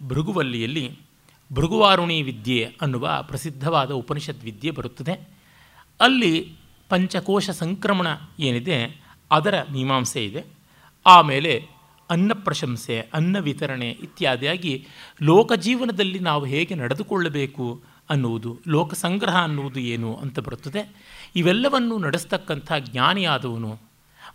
ಭೃಗುವಲ್ಲಿಯಲ್ಲಿ 0.09 0.99
ಭೃಗುವಾರುಣಿ 1.53 2.23
ವಿದ್ಯೆ 2.23 2.77
ಅನ್ನುವ 2.81 3.25
ಪ್ರಸಿದ್ಧವಾದ 3.29 3.91
ಉಪನಿಷತ್ 3.91 4.45
ವಿದ್ಯೆ 4.45 4.71
ಬರುತ್ತದೆ. 4.71 5.29
ಅಲ್ಲಿ 6.01 6.53
ಪಂಚಕೋಶ 6.89 7.51
ಸಂಕ್ರಮಣ 7.51 8.07
ಏನಿದೆ 8.41 9.01
ಅದರ 9.31 9.63
ಮೀಮಾಂಸೆ 9.73 10.25
ಇದೆ. 10.25 10.45
ಆಮೇಲೆ 11.07 11.69
ಅನ್ನ 12.11 12.33
ಪ್ರಶಂಸೆ, 12.35 13.01
ಅನ್ನ 13.01 13.39
ವಿತರಣೆ 13.39 13.91
ಇತ್ಯಾದಿಯಾಗಿ 13.91 14.87
ಲೋಕ 15.23 15.53
ಜೀವನದಲ್ಲಿ 15.53 16.19
ನಾವು 16.19 16.45
ಹೇಗೆ 16.45 16.75
ನಡೆದುಕೊಳ್ಳಬೇಕು 16.75 17.83
ಅನ್ನುವುದು, 18.11 18.59
ಲೋಕ 18.69 18.95
ಸಂಗ್ರಹ 18.95 19.37
ಅನ್ನುವುದು 19.43 19.81
ಏನು 19.81 20.17
ಅಂತ 20.17 20.39
ಬರುತ್ತದೆ. 20.39 20.97
ಇವೆಲ್ಲವನ್ನು 21.37 21.99
ನಡೆಸ್ತಕ್ಕಂಥ 21.99 22.73
ಜ್ಞಾನಿಯಾದವನು 22.79 23.79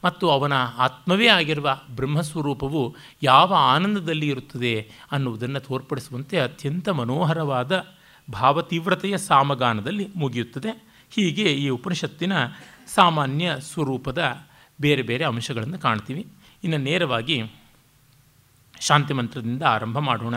ಮತ್ತು 0.05 0.29
ಅವನ 0.29 0.53
ಆತ್ಮವೇ 0.77 1.27
ಆಗಿರುವ 1.27 1.79
ಬ್ರಹ್ಮಸ್ವರೂಪವು 1.95 2.95
ಯಾವ 3.23 3.53
ಆನಂದದಲ್ಲಿ 3.53 4.27
ಇರುತ್ತದೆ 4.27 4.91
ಅನ್ನುವುದನ್ನು 5.11 5.59
ತೋರ್ಪಡಿಸುವಂತೆ 5.59 6.39
ಅತ್ಯಂತ 6.39 6.89
ಮನೋಹರವಾದ 6.89 7.85
ಭಾವತೀವ್ರತೆಯ 8.31 9.17
ಸಾಮಗಾನದಲ್ಲಿ 9.17 10.07
ಮುಗಿಯುತ್ತದೆ. 10.15 10.83
ಹೀಗೆ 11.09 11.43
ಈ 11.43 11.69
ಉಪನಿಷತ್ತಿನ 11.69 12.33
ಸಾಮಾನ್ಯ 12.95 13.55
ಸ್ವರೂಪದ 13.59 14.37
ಬೇರೆ 14.81 15.01
ಬೇರೆ 15.01 15.23
ಅಂಶಗಳನ್ನು 15.23 15.79
ಕಾಣ್ತೀವಿ. 15.79 16.27
ಇನ್ನು 16.63 16.77
ನೇರವಾಗಿ 16.77 17.43
ಶಾಂತಿ 18.81 19.13
ಮಂತ್ರದಿಂದ 19.13 19.63
ಆರಂಭ 19.75 19.99
ಮಾಡೋಣ. 19.99 20.35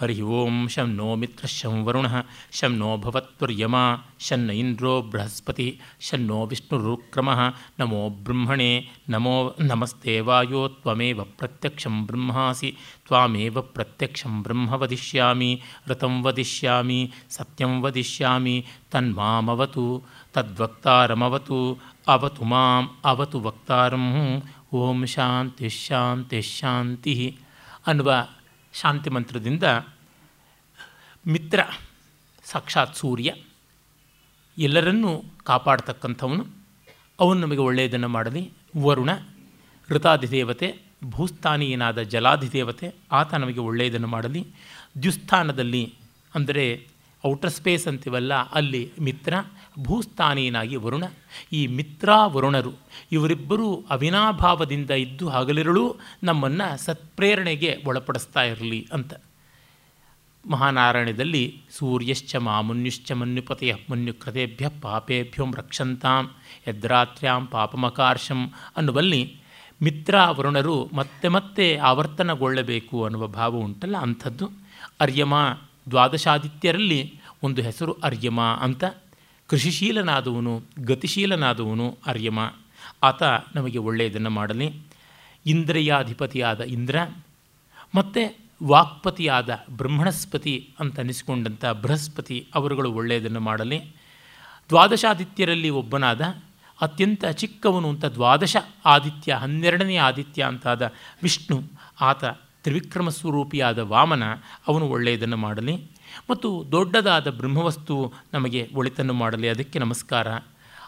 ಹರಿ 0.00 0.14
ಓಂ 0.36 0.68
ಶಂ 0.68 0.88
ನೋ 0.90 1.14
ಮಿತ್ರ 1.14 1.46
ಶಂ 1.46 1.74
ವರುಣ, 1.84 2.06
ಶಂ 2.52 2.72
ನೋ 2.72 2.90
ಭವತ್ವರ್ಯಮ 2.96 3.76
ಶನ್ನ 4.20 4.50
ಇಂದ್ರೋ 4.50 4.92
ಬೃಹಸ್ಪತಿ 5.02 5.66
ಶನ್ನೋ 6.00 6.38
ವಿಷ್ಣುರುಕ್ರಮ 6.46 7.30
ನಮೋ 7.78 8.00
ಬ್ರಹ್ಮಣೆ, 8.08 8.70
ನಮೋ 9.08 9.34
ನಮಸ್ತೆ 9.60 10.14
ವಾಯೋ 10.20 10.62
ತ್ವಮೇವ 10.68 11.24
ಪ್ರತ್ಯಕ್ಷಂ 11.24 12.06
ಬ್ರಹ್ಮಾಸಿ, 12.06 12.70
ತ್ವಾಮೇವ 13.06 13.60
ಪ್ರತ್ಯಕ್ಷಂ 13.60 14.42
ಬ್ರಹ್ಮ 14.42 14.72
ವದಿಷ್ಯಾಮಿ 14.74 15.50
ಋತಂ 15.88 16.16
ವದಿಷ್ಯಾಮಿ, 16.22 17.00
ಸತ್ಯಂ 17.30 17.74
ವದಿಷ್ಯಾಮಿ, 17.82 18.56
ತನ್ಮಾಮವತು, 18.92 19.86
ತದ್ವಕ್ತಾರಮವತು, 20.34 21.60
ಅವತು 22.08 22.44
ಮಾಂ, 22.44 22.84
ಅವತು 23.04 23.40
ವಕ್ತಾರಂ, 23.40 24.08
ಓಂ 24.72 25.06
ಶಾಂತಿ 25.06 25.68
ಶಾಂತಿ 25.68 26.42
ಶಾಂತಿ. 26.42 27.16
ಅನ್ನುವ 27.86 28.28
ಶಾಂತಿ 28.72 29.10
ಮಂತ್ರದಿಂದ 29.10 29.62
ಮಿತ್ರ, 31.26 31.60
ಸಾಕ್ಷಾತ್ 32.44 32.96
ಸೂರ್ಯ, 32.96 33.34
ಎಲ್ಲರನ್ನೂ 34.58 35.24
ಕಾಪಾಡ್ತಕ್ಕಂಥವನು. 35.44 36.46
ಅವನು 37.20 37.40
ನಮಗೆ 37.40 37.58
ಒಳ್ಳೆಯದನ್ನು 37.58 38.08
ಮಾಡಲಿ. 38.08 38.52
ವರುಣ, 38.82 39.10
ಋತಾಧಿದೇವತೆ, 39.90 40.68
ಭೂಸ್ಥಾನೀಯನಾದ 41.04 42.02
ಜಲಾಧಿದೇವತೆ, 42.02 42.94
ಆತ 43.12 43.34
ನಮಗೆ 43.34 43.60
ಒಳ್ಳೆಯದನ್ನು 43.60 44.08
ಮಾಡಲಿ. 44.08 44.46
ದ್ಯುಸ್ಥಾನದಲ್ಲಿ, 45.02 45.94
ಅಂದರೆ 46.34 46.86
ಔಟರ್ 47.26 47.50
ಸ್ಪೇಸ್ 47.50 47.88
ಅಂತೀವಲ್ಲ, 47.88 48.34
ಅಲ್ಲಿ 48.34 48.92
ಮಿತ್ರ 49.00 49.34
ಭೂಸ್ಥಾನೀಯನಾಗಿ 49.78 50.76
ವರುಣ, 50.76 51.04
ಈ 51.52 51.66
ಮಿತ್ರ 51.66 52.08
ವರುಣರು 52.26 52.72
ಇವರಿಬ್ಬರೂ 53.12 53.84
ಅವಿನಾಭಾವದಿಂದ 53.90 54.90
ಇದ್ದು 54.90 55.28
ಹಗಲಿರುಳು 55.28 55.96
ನಮ್ಮನ್ನು 56.22 56.84
ಸತ್ಪ್ರೇರಣೆಗೆ 56.84 57.82
ಒಳಪಡಿಸ್ತಾ 57.86 58.42
ಇರಲಿ 58.42 58.88
ಅಂತ. 58.92 59.14
ಮಹಾನಾರಾಯಣದಲ್ಲಿ 60.48 61.62
ಸೂರ್ಯಶ್ಚ 61.70 62.36
ಮಾಮುನ್ಯುಶ್ಚ 62.36 63.12
ಮನ್ಯುಪತೆಯ 63.12 63.74
ಮನ್ಯುಕೃತೆಭ್ಯ 63.90 64.68
ಪಾಪೇಭ್ಯಂ 64.68 65.54
ರಕ್ಷಂತಾಂ 65.54 66.30
ಯದ್ರಾತ್ರ್ಯಾಂ 66.68 67.46
ಪಾಪಮಕಾರ್ಷಂ 67.46 68.52
ಅನ್ನುವಲ್ಲಿ 68.76 69.36
ಮಿತ್ರ 69.82 70.14
ವರುಣರು 70.30 70.90
ಮತ್ತೆ 70.92 71.28
ಮತ್ತೆ 71.28 71.76
ಆವರ್ತನಗೊಳ್ಳಬೇಕು 71.76 73.04
ಅನ್ನುವ 73.04 73.26
ಭಾವ 73.26 73.56
ಉಂಟಲ್ಲ 73.56 73.96
ಅಂಥದ್ದು. 73.96 74.50
ಅರ್ಯಮ 75.00 75.34
ದ್ವಾದಶಾದಿತ್ಯರಲ್ಲಿ 75.90 77.14
ಒಂದು 77.42 77.62
ಹೆಸರು 77.62 77.92
ಅರ್ಯಮ 77.92 78.40
ಅಂತ 78.40 78.84
ಕೃಷಿಶೀಲನಾದವನು, 79.52 80.62
ಗತಿಶೀಲನಾದವನು 80.78 81.98
ಅರ್ಯಮ. 82.06 82.38
ಆತ 83.02 83.22
ನಮಗೆ 83.54 83.78
ಒಳ್ಳೆಯದನ್ನು 83.78 84.30
ಮಾಡಲಿ. 84.30 84.80
ಇಂದ್ರಿಯಾಧಿಪತಿಯಾದ 85.46 86.60
ಇಂದ್ರ, 86.60 86.96
ಮತ್ತು 87.94 88.36
ವಾಕ್ಪತಿಯಾದ 88.66 89.64
ಬ್ರಹ್ಮಣಸ್ಪತಿ 89.70 90.70
ಅಂತ 90.80 91.00
ಅನಿಸಿಕೊಂಡಂಥ 91.00 91.64
ಬೃಹಸ್ಪತಿ 91.64 92.46
ಅವರುಗಳು 92.54 92.92
ಒಳ್ಳೆಯದನ್ನು 92.92 93.40
ಮಾಡಲಿ. 93.40 93.78
ದ್ವಾದಶಾದಿತ್ಯರಲ್ಲಿ 94.68 95.70
ಒಬ್ಬನಾದ, 95.70 96.20
ಅತ್ಯಂತ 96.80 97.24
ಚಿಕ್ಕವನು 97.26 97.88
ಅಂತ 97.88 98.04
ದ್ವಾದಶ 98.04 98.56
ಆದಿತ್ಯ, 98.84 99.34
ಹನ್ನೆರಡನೇ 99.34 99.96
ಆದಿತ್ಯ 99.96 100.44
ಅಂತಾದ 100.44 100.92
ವಿಷ್ಣು, 101.22 101.62
ಆತ 102.00 102.24
ತ್ರಿವಿಕ್ರಮ 102.62 103.08
ಸ್ವರೂಪಿಯಾದ 103.08 103.78
ವಾಮನ, 103.78 104.22
ಅವನು 104.68 104.88
ಒಳ್ಳೆಯದನ್ನು 104.88 105.36
ಮಾಡಲಿ. 105.36 105.76
ಮತ್ತು 106.30 106.64
ದೊಡ್ಡದಾದ 106.72 107.30
ಬ್ರಹ್ಮವಸ್ತು 107.30 108.12
ನಮಗೆ 108.34 108.70
ಒಳಿತನ್ನು 108.74 109.12
ಮಾಡಲಿ. 109.12 109.48
ಅದಕ್ಕೆ 109.48 109.78
ನಮಸ್ಕಾರ. 109.78 110.28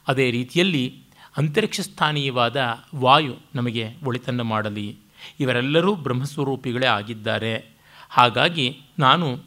ಅದೇ 0.08 0.30
ರೀತಿಯಲ್ಲಿ 0.30 1.02
ಅಂತರಿಕ್ಷ 1.36 1.80
ಸ್ಥಾನೀಯವಾದ 1.80 2.56
ವಾಯು 2.96 3.36
ನಮಗೆ 3.54 3.94
ಒಳಿತನ್ನು 4.04 4.44
ಮಾಡಲಿ. 4.44 4.96
ಇವರೆಲ್ಲರೂ 5.40 5.94
ಬ್ರಹ್ಮಸ್ವರೂಪಿಗಳೇ 5.94 6.86
ಆಗಿದ್ದಾರೆ. 6.86 7.66
ಹಾಗಾಗಿ 8.10 8.80
ನಾನು 8.98 9.38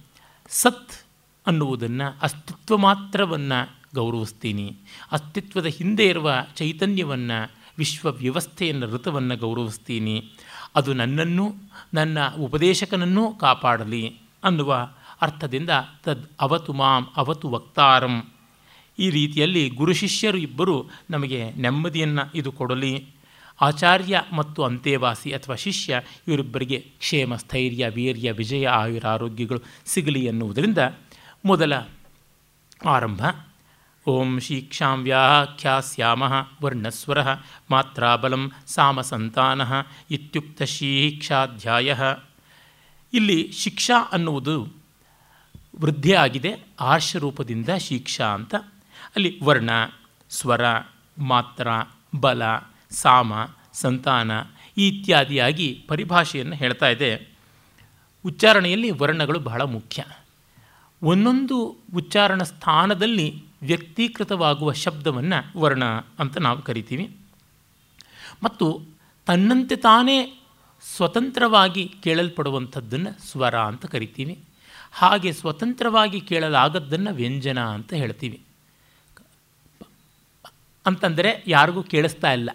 ಸತ್ 0.50 1.06
ಅನ್ನುವುದನ್ನು, 1.48 2.18
ಅಸ್ತಿತ್ವ 2.22 2.78
ಮಾತ್ರವನ್ನು 2.78 3.78
ಗೌರವಿಸ್ತೀನಿ. 3.96 4.76
ಅಸ್ತಿತ್ವದ 5.12 5.66
ಹಿಂದೆ 5.66 6.08
ಇರುವ 6.08 6.32
ಚೈತನ್ಯವನ್ನು 6.56 7.52
ವಿಶ್ವ 7.78 8.12
ವ್ಯವಸ್ಥೆಯನ್ನು 8.12 8.88
ಋತವನ್ನು 8.88 9.38
ಗೌರವಿಸ್ತೀನಿ. 9.38 10.32
ಅದು 10.76 10.94
ನನ್ನನ್ನು, 10.94 11.56
ನನ್ನ 11.94 12.18
ಉಪದೇಶಕನನ್ನೂ 12.40 13.34
ಕಾಪಾಡಲಿ 13.34 14.18
ಅನ್ನುವ 14.44 14.90
ಅರ್ಥದಿಂದ 15.22 15.70
ತದ್ 16.04 16.30
ಅವತು 16.40 16.74
ಮಾಂ 16.74 17.08
ಅವತು 17.16 17.50
ವಕ್ತಾರಂ. 17.50 18.24
ಈ 19.00 19.10
ರೀತಿಯಲ್ಲಿ 19.10 19.70
ಗುರು 19.70 19.94
ಶಿಷ್ಯರು 19.94 20.38
ಇಬ್ಬರು 20.38 20.90
ನಮಗೆ 21.10 21.52
ನೆಮ್ಮದಿಯನ್ನು 21.52 22.32
ಇದು 22.36 22.52
ಕೊಡಲಿ. 22.52 23.08
ಆಚಾರ್ಯ 23.62 24.22
ಮತ್ತು 24.34 24.64
ಅಂತೆವಾಸಿ 24.64 25.32
ಅಥವಾ 25.32 25.56
ಶಿಷ್ಯ 25.56 26.02
ಇವರಿಬ್ಬರಿಗೆ 26.28 26.80
ಕ್ಷೇಮ, 26.80 27.36
ಸ್ಥೈರ್ಯ, 27.36 27.90
ವೀರ್ಯ, 27.90 28.32
ವಿಜಯ, 28.32 28.68
ಆಯುರ, 28.68 29.08
ಆರೋಗ್ಯಗಳು 29.08 29.60
ಸಿಗಲಿ 29.86 30.26
ಎನ್ನುವುದರಿಂದ 30.26 30.78
ಮೊದಲ 31.46 31.74
ಆರಂಭ. 32.88 33.22
ಓಂ 34.06 34.40
ಶಿಕ್ಷಾಂ 34.40 35.04
ವ್ಯಾಖ್ಯಾಸ್ಯಾಮ 35.04 36.24
ವರ್ಣಸ್ವರ 36.62 37.18
ಮಾತ್ರಾಬಲಂ 37.72 38.52
ಸಾಮಸಂತಾನ 38.68 39.62
ಇತ್ಯುಕ್ತ 40.12 40.64
ಶೀಕ್ಷಾಧ್ಯಾಯ. 40.64 41.96
ಇಲ್ಲಿ 43.14 43.52
ಶಿಕ್ಷಾ 43.52 44.10
ಅನ್ನುವುದು 44.12 44.77
ವೃದ್ಧಿ 45.82 46.14
ಆಗಿದೆ 46.14 46.68
ರೂಪದಿಂದ 47.18 47.70
ಶಿಕ್ಷಾ 47.70 48.26
ಅಂತ. 48.26 48.56
ಅಲ್ಲಿ 49.16 49.40
ವರ್ಣ, 49.44 49.70
ಸ್ವರ, 50.30 50.62
ಮಾತ್ರ, 51.18 51.68
ಬಲ, 52.20 52.42
ಸಾಮ, 52.92 53.34
ಸಂತಾನ 53.74 54.32
ಇತ್ಯಾದಿಯಾಗಿ 54.78 55.86
ಪರಿಭಾಷೆಯನ್ನು 55.88 56.56
ಹೇಳ್ತಾ 56.56 56.88
ಇದೆ. 56.90 57.30
ಉಚ್ಚಾರಣೆಯಲ್ಲಿ 58.26 58.92
ವರ್ಣಗಳು 58.92 59.40
ಬಹಳ 59.40 59.62
ಮುಖ್ಯ. 59.62 60.04
ಒಂದೊಂದು 61.04 61.78
ಉಚ್ಚಾರಣ 61.96 62.44
ಸ್ಥಾನದಲ್ಲಿ 62.44 63.44
ವ್ಯಕ್ತೀಕೃತವಾಗುವ 63.62 64.72
ಶಬ್ದವನ್ನು 64.72 65.60
ವರ್ಣ 65.60 65.84
ಅಂತ 66.20 66.38
ನಾವು 66.38 66.62
ಕರಿತೀವಿ. 66.62 67.18
ಮತ್ತು 68.44 68.82
ತನ್ನಂತೆ 69.26 69.76
ತಾನೇ 69.76 70.44
ಸ್ವತಂತ್ರವಾಗಿ 70.96 71.96
ಕೇಳಲ್ಪಡುವಂಥದ್ದನ್ನು 72.04 73.26
ಸ್ವರ 73.26 73.56
ಅಂತ 73.56 73.86
ಕರಿತೀವಿ. 73.86 74.40
ಹಾಗೆ 74.92 75.34
ಸ್ವತಂತ್ರವಾಗಿ 75.34 76.22
ಕೇಳಲಾಗದ್ದನ್ನು 76.22 77.14
ವ್ಯಂಜನ 77.14 77.60
ಅಂತ 77.60 77.94
ಹೇಳ್ತೀವಿ. 77.94 78.42
ಅಂತಂದರೆ 80.86 81.44
ಯಾರಿಗೂ 81.48 81.84
ಕೇಳಿಸ್ತಾ 81.84 82.32
ಇಲ್ಲ. 82.32 82.50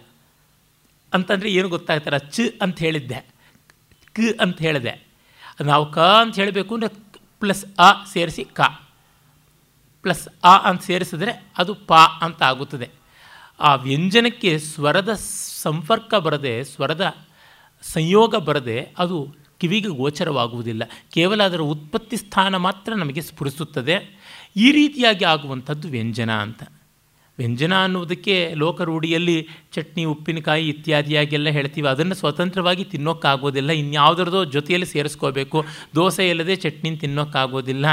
ಅಂತಂದರೆ 1.13 1.49
ಏನು 1.49 1.69
ಗೊತ್ತಾಗ್ತಾರೆ? 1.69 2.19
ಚ 2.19 2.39
ಅಂತ 2.61 2.79
ಹೇಳಿದ್ದೆ. 2.79 3.27
ಕ 4.13 4.19
ಅಂತ 4.41 4.59
ಹೇಳಿದೆ. 4.59 5.07
ನಾವು 5.61 5.91
ಕ 5.91 5.99
ಅಂತ 5.99 6.35
ಹೇಳಬೇಕು 6.35 6.75
ಅಂದರೆ 6.75 6.89
ಪ್ಲಸ್ 7.39 7.65
ಅ 7.79 8.05
ಸೇರಿಸಿ 8.13 8.43
ಕ. 8.43 8.61
ಪ್ಲಸ್ 10.01 10.27
ಅ 10.43 10.69
ಅಂತ 10.69 10.81
ಸೇರಿಸಿದ್ರೆ 10.81 11.45
ಅದು 11.57 11.75
ಪ 11.75 11.93
ಅಂತ 11.93 12.43
ಆಗುತ್ತದೆ. 12.43 12.89
ಆ 13.59 13.75
ವ್ಯಂಜನಕ್ಕೆ 13.75 14.59
ಸ್ವರದ 14.59 15.13
ಸಂಪರ್ಕ 15.61 16.15
ಬರದೆ, 16.15 16.63
ಸ್ವರದ 16.63 17.15
ಸಂಯೋಗ 17.81 18.35
ಬರದೆ 18.35 18.93
ಅದು 18.97 19.35
ಕಿವಿಗೆ 19.63 19.87
ಗೋಚರವಾಗುವುದಿಲ್ಲ. 19.87 20.83
ಕೇವಲ 21.13 21.43
ಅದರ 21.43 21.59
ಉತ್ಪತ್ತಿ 21.59 22.17
ಸ್ಥಾನ 22.17 22.55
ಮಾತ್ರ 22.55 22.93
ನಮಗೆ 22.95 23.21
ಸ್ಫುರಿಸುತ್ತದೆ. 23.21 24.19
ಈ 24.55 24.71
ರೀತಿಯಾಗಿ 24.71 25.25
ಆಗುವಂಥದ್ದು 25.25 25.87
ವ್ಯಂಜನ 25.87 26.31
ಅಂತ. 26.31 26.63
ವ್ಯಂಜನ 27.37 27.83
ಅನ್ನುವುದಕ್ಕೆ 27.83 28.53
ಲೋಕರೂಢಿಯಲ್ಲಿ 28.55 29.47
ಚಟ್ನಿ, 29.71 30.03
ಉಪ್ಪಿನಕಾಯಿ 30.03 30.69
ಇತ್ಯಾದಿಯಾಗೆಲ್ಲ 30.69 31.49
ಹೇಳ್ತೀವಿ. 31.49 31.87
ಅದನ್ನು 31.87 32.15
ಸ್ವತಂತ್ರವಾಗಿ 32.15 32.83
ತಿನ್ನೋಕ್ಕಾಗೋದಿಲ್ಲ. 32.83 33.71
ಇನ್ಯಾವುದರದೋ 33.71 34.45
ಜೊತೆಯಲ್ಲಿ 34.45 34.85
ಸೇರಿಸ್ಕೋಬೇಕು. 34.85 35.65
ದೋಸೆ 35.95 36.29
ಇಲ್ಲದೆ 36.29 36.55
ಚಟ್ನಿ 36.55 36.97
ತಿನ್ನೋಕ್ಕಾಗೋದಿಲ್ಲ. 36.97 37.85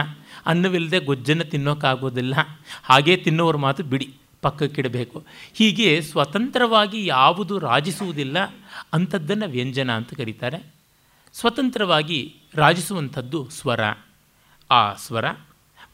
ಅನ್ನವಿಲ್ಲದೆ 0.47 0.99
ಗೊಜ್ಜನ್ನು 0.99 1.45
ತಿನ್ನೋಕ್ಕಾಗೋದಿಲ್ಲ. 1.45 2.35
ಹಾಗೇ 2.83 3.17
ತಿನ್ನೋರ 3.17 3.57
ಮಾತು 3.57 3.83
ಬಿಡಿ 3.83 4.15
ಪಕ್ಕಕ್ಕಿಡಬೇಕು 4.43 5.25
ಹೀಗೆ 5.55 6.01
ಸ್ವತಂತ್ರವಾಗಿ 6.01 7.07
ಯಾವುದು 7.07 7.59
ರಾಜಿಸುವುದಿಲ್ಲ. 7.59 8.39
ಅಂಥದ್ದನ್ನು 8.93 9.49
ವ್ಯಂಜನ 9.49 9.91
ಅಂತ 9.91 10.15
ಕರೀತಾರೆ. 10.15 10.80
ಸ್ವತಂತ್ರವಾಗಿ 11.33 12.37
ರಾಜಿಸುವಂಥದ್ದು 12.55 13.51
ಸ್ವರ. 13.51 13.81
ಆ 14.71 14.95
ಸ್ವರ 14.95 15.31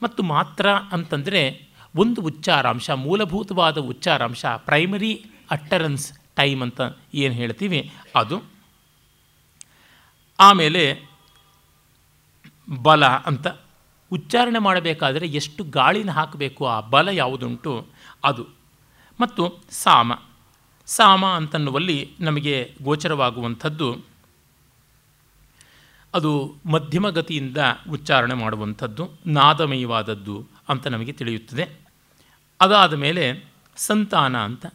ಮತ್ತು 0.02 0.22
ಮಾತ್ರ 0.22 0.70
ಅಂತಂದರೆ 0.72 1.68
ಒಂದು 1.96 2.20
ಉಚ್ಚಾರಾಂಶ, 2.20 2.90
ಮೂಲಭೂತವಾದ 2.90 3.78
ಉಚ್ಚಾರಾಂಶ 3.78 4.46
ಪ್ರೈಮರಿ 4.46 5.26
ಅಟ್ಟರೆನ್ಸ್ 5.50 6.12
ಟೈಮ್ 6.36 6.62
ಅಂತ 6.62 6.80
ಏನು 7.14 7.34
ಹೇಳ್ತೀವಿ? 7.34 7.92
ಅದು 8.16 8.42
ಆಮೇಲೆ 10.40 11.02
ಬಲ 12.82 13.06
ಅಂತ. 13.06 13.46
ಉಚ್ಚಾರಣೆ 14.12 14.58
ಮಾಡಬೇಕಾದರೆ 14.58 15.26
ಎಷ್ಟು 15.26 15.64
ಗಾಳಿನ 15.64 16.10
ಹಾಕಬೇಕು, 16.10 16.66
ಆ 16.66 16.80
ಬಲ 16.80 17.08
ಯಾವುದುಂಟು? 17.08 17.86
ಅದು. 18.24 18.46
ಮತ್ತು 19.20 19.58
ಸಾಮ. 19.70 20.12
ಸಾಮ 20.86 21.26
ಅಂತನ್ನುವಲ್ಲಿ 21.26 22.10
ನಮಗೆ 22.20 22.74
ಗೋಚರವಾಗುವಂಥದ್ದು 22.82 24.15
ಅದು 26.16 26.54
ಮಧ್ಯಮ 26.66 27.10
ಗತಿಯಿಂದ 27.10 27.56
ಉಚ್ಚಾರಣೆ 27.90 28.34
ಮಾಡುವಂಥದ್ದು, 28.34 29.08
ನಾದಮಯವಾದದ್ದು 29.26 30.48
ಅಂತ 30.68 30.86
ನಮಗೆ 30.86 31.12
ತಿಳಿಯುತ್ತದೆ. 31.12 31.68
ಅದಾದ 32.60 32.94
ಮೇಲೆ 32.94 33.44
ಸಂತಾನ 33.76 34.36
ಅಂತ. 34.36 34.66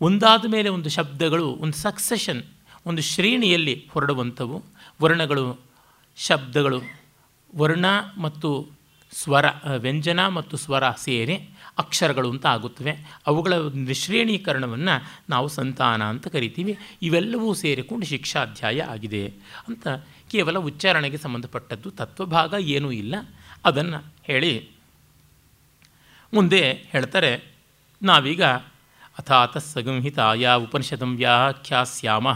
ಒಂದಾದ 0.00 0.44
ಮೇಲೆ 0.48 0.68
ಒಂದು 0.68 0.88
ಶಬ್ದಗಳು, 0.88 1.46
ಒಂದು 1.46 1.76
ಸಕ್ಸೆಷನ್, 1.76 2.42
ಒಂದು 2.86 3.02
ಶ್ರೇಣಿಯಲ್ಲಿ 3.02 3.88
ಹೊರಡುವಂಥವು. 3.90 4.62
ವರ್ಣಗಳು, 5.02 5.60
ಶಬ್ದಗಳು, 6.16 6.80
ವರ್ಣ 7.56 7.86
ಮತ್ತು 8.20 8.66
ಸ್ವರ, 9.12 9.44
ವ್ಯಂಜನ 9.76 10.28
ಮತ್ತು 10.28 10.56
ಸ್ವರ 10.56 10.90
ಸೇರಿ 10.90 11.36
ಅಕ್ಷರಗಳು 11.78 12.30
ಅಂತ 12.30 12.46
ಆಗುತ್ತವೆ. 12.46 13.20
ಅವುಗಳ 13.26 13.52
ನಿಶ್ರೇಣೀಕರಣವನ್ನು 13.74 15.22
ನಾವು 15.28 15.48
ಸಂತಾನ 15.48 16.04
ಅಂತ 16.04 16.28
ಕರಿತೀವಿ. 16.28 16.78
ಇವೆಲ್ಲವೂ 17.02 17.54
ಸೇರಿಕೊಂಡು 17.54 18.06
ಶಿಕ್ಷಾಧ್ಯಾಯ 18.06 18.82
ಆಗಿದೆ 18.82 19.28
ಅಂತ 19.68 19.88
ಕೇವಲ 20.30 20.58
ಉಚ್ಚಾರಣೆಗೆ 20.58 21.18
ಸಂಬಂಧಪಟ್ಟದ್ದು 21.18 21.90
ತತ್ವಭಾಗ 21.90 22.54
ಏನೂ 22.58 22.90
ಇಲ್ಲ. 22.90 23.14
ಅದನ್ನು 23.64 24.14
ಹೇಳಿ 24.24 24.68
ಮುಂದೆ 26.34 26.72
ಹೇಳ್ತಾರೆ, 26.72 27.54
ನಾವೀಗ 28.02 28.42
ಅಥಾತ 29.18 29.56
ಸಂಹಿತಾಯ 29.56 30.48
ಉಪನಿಷದಂ 30.56 31.16
ವ್ಯಾಖ್ಯಾಸ್ಯಾಮ. 31.16 32.32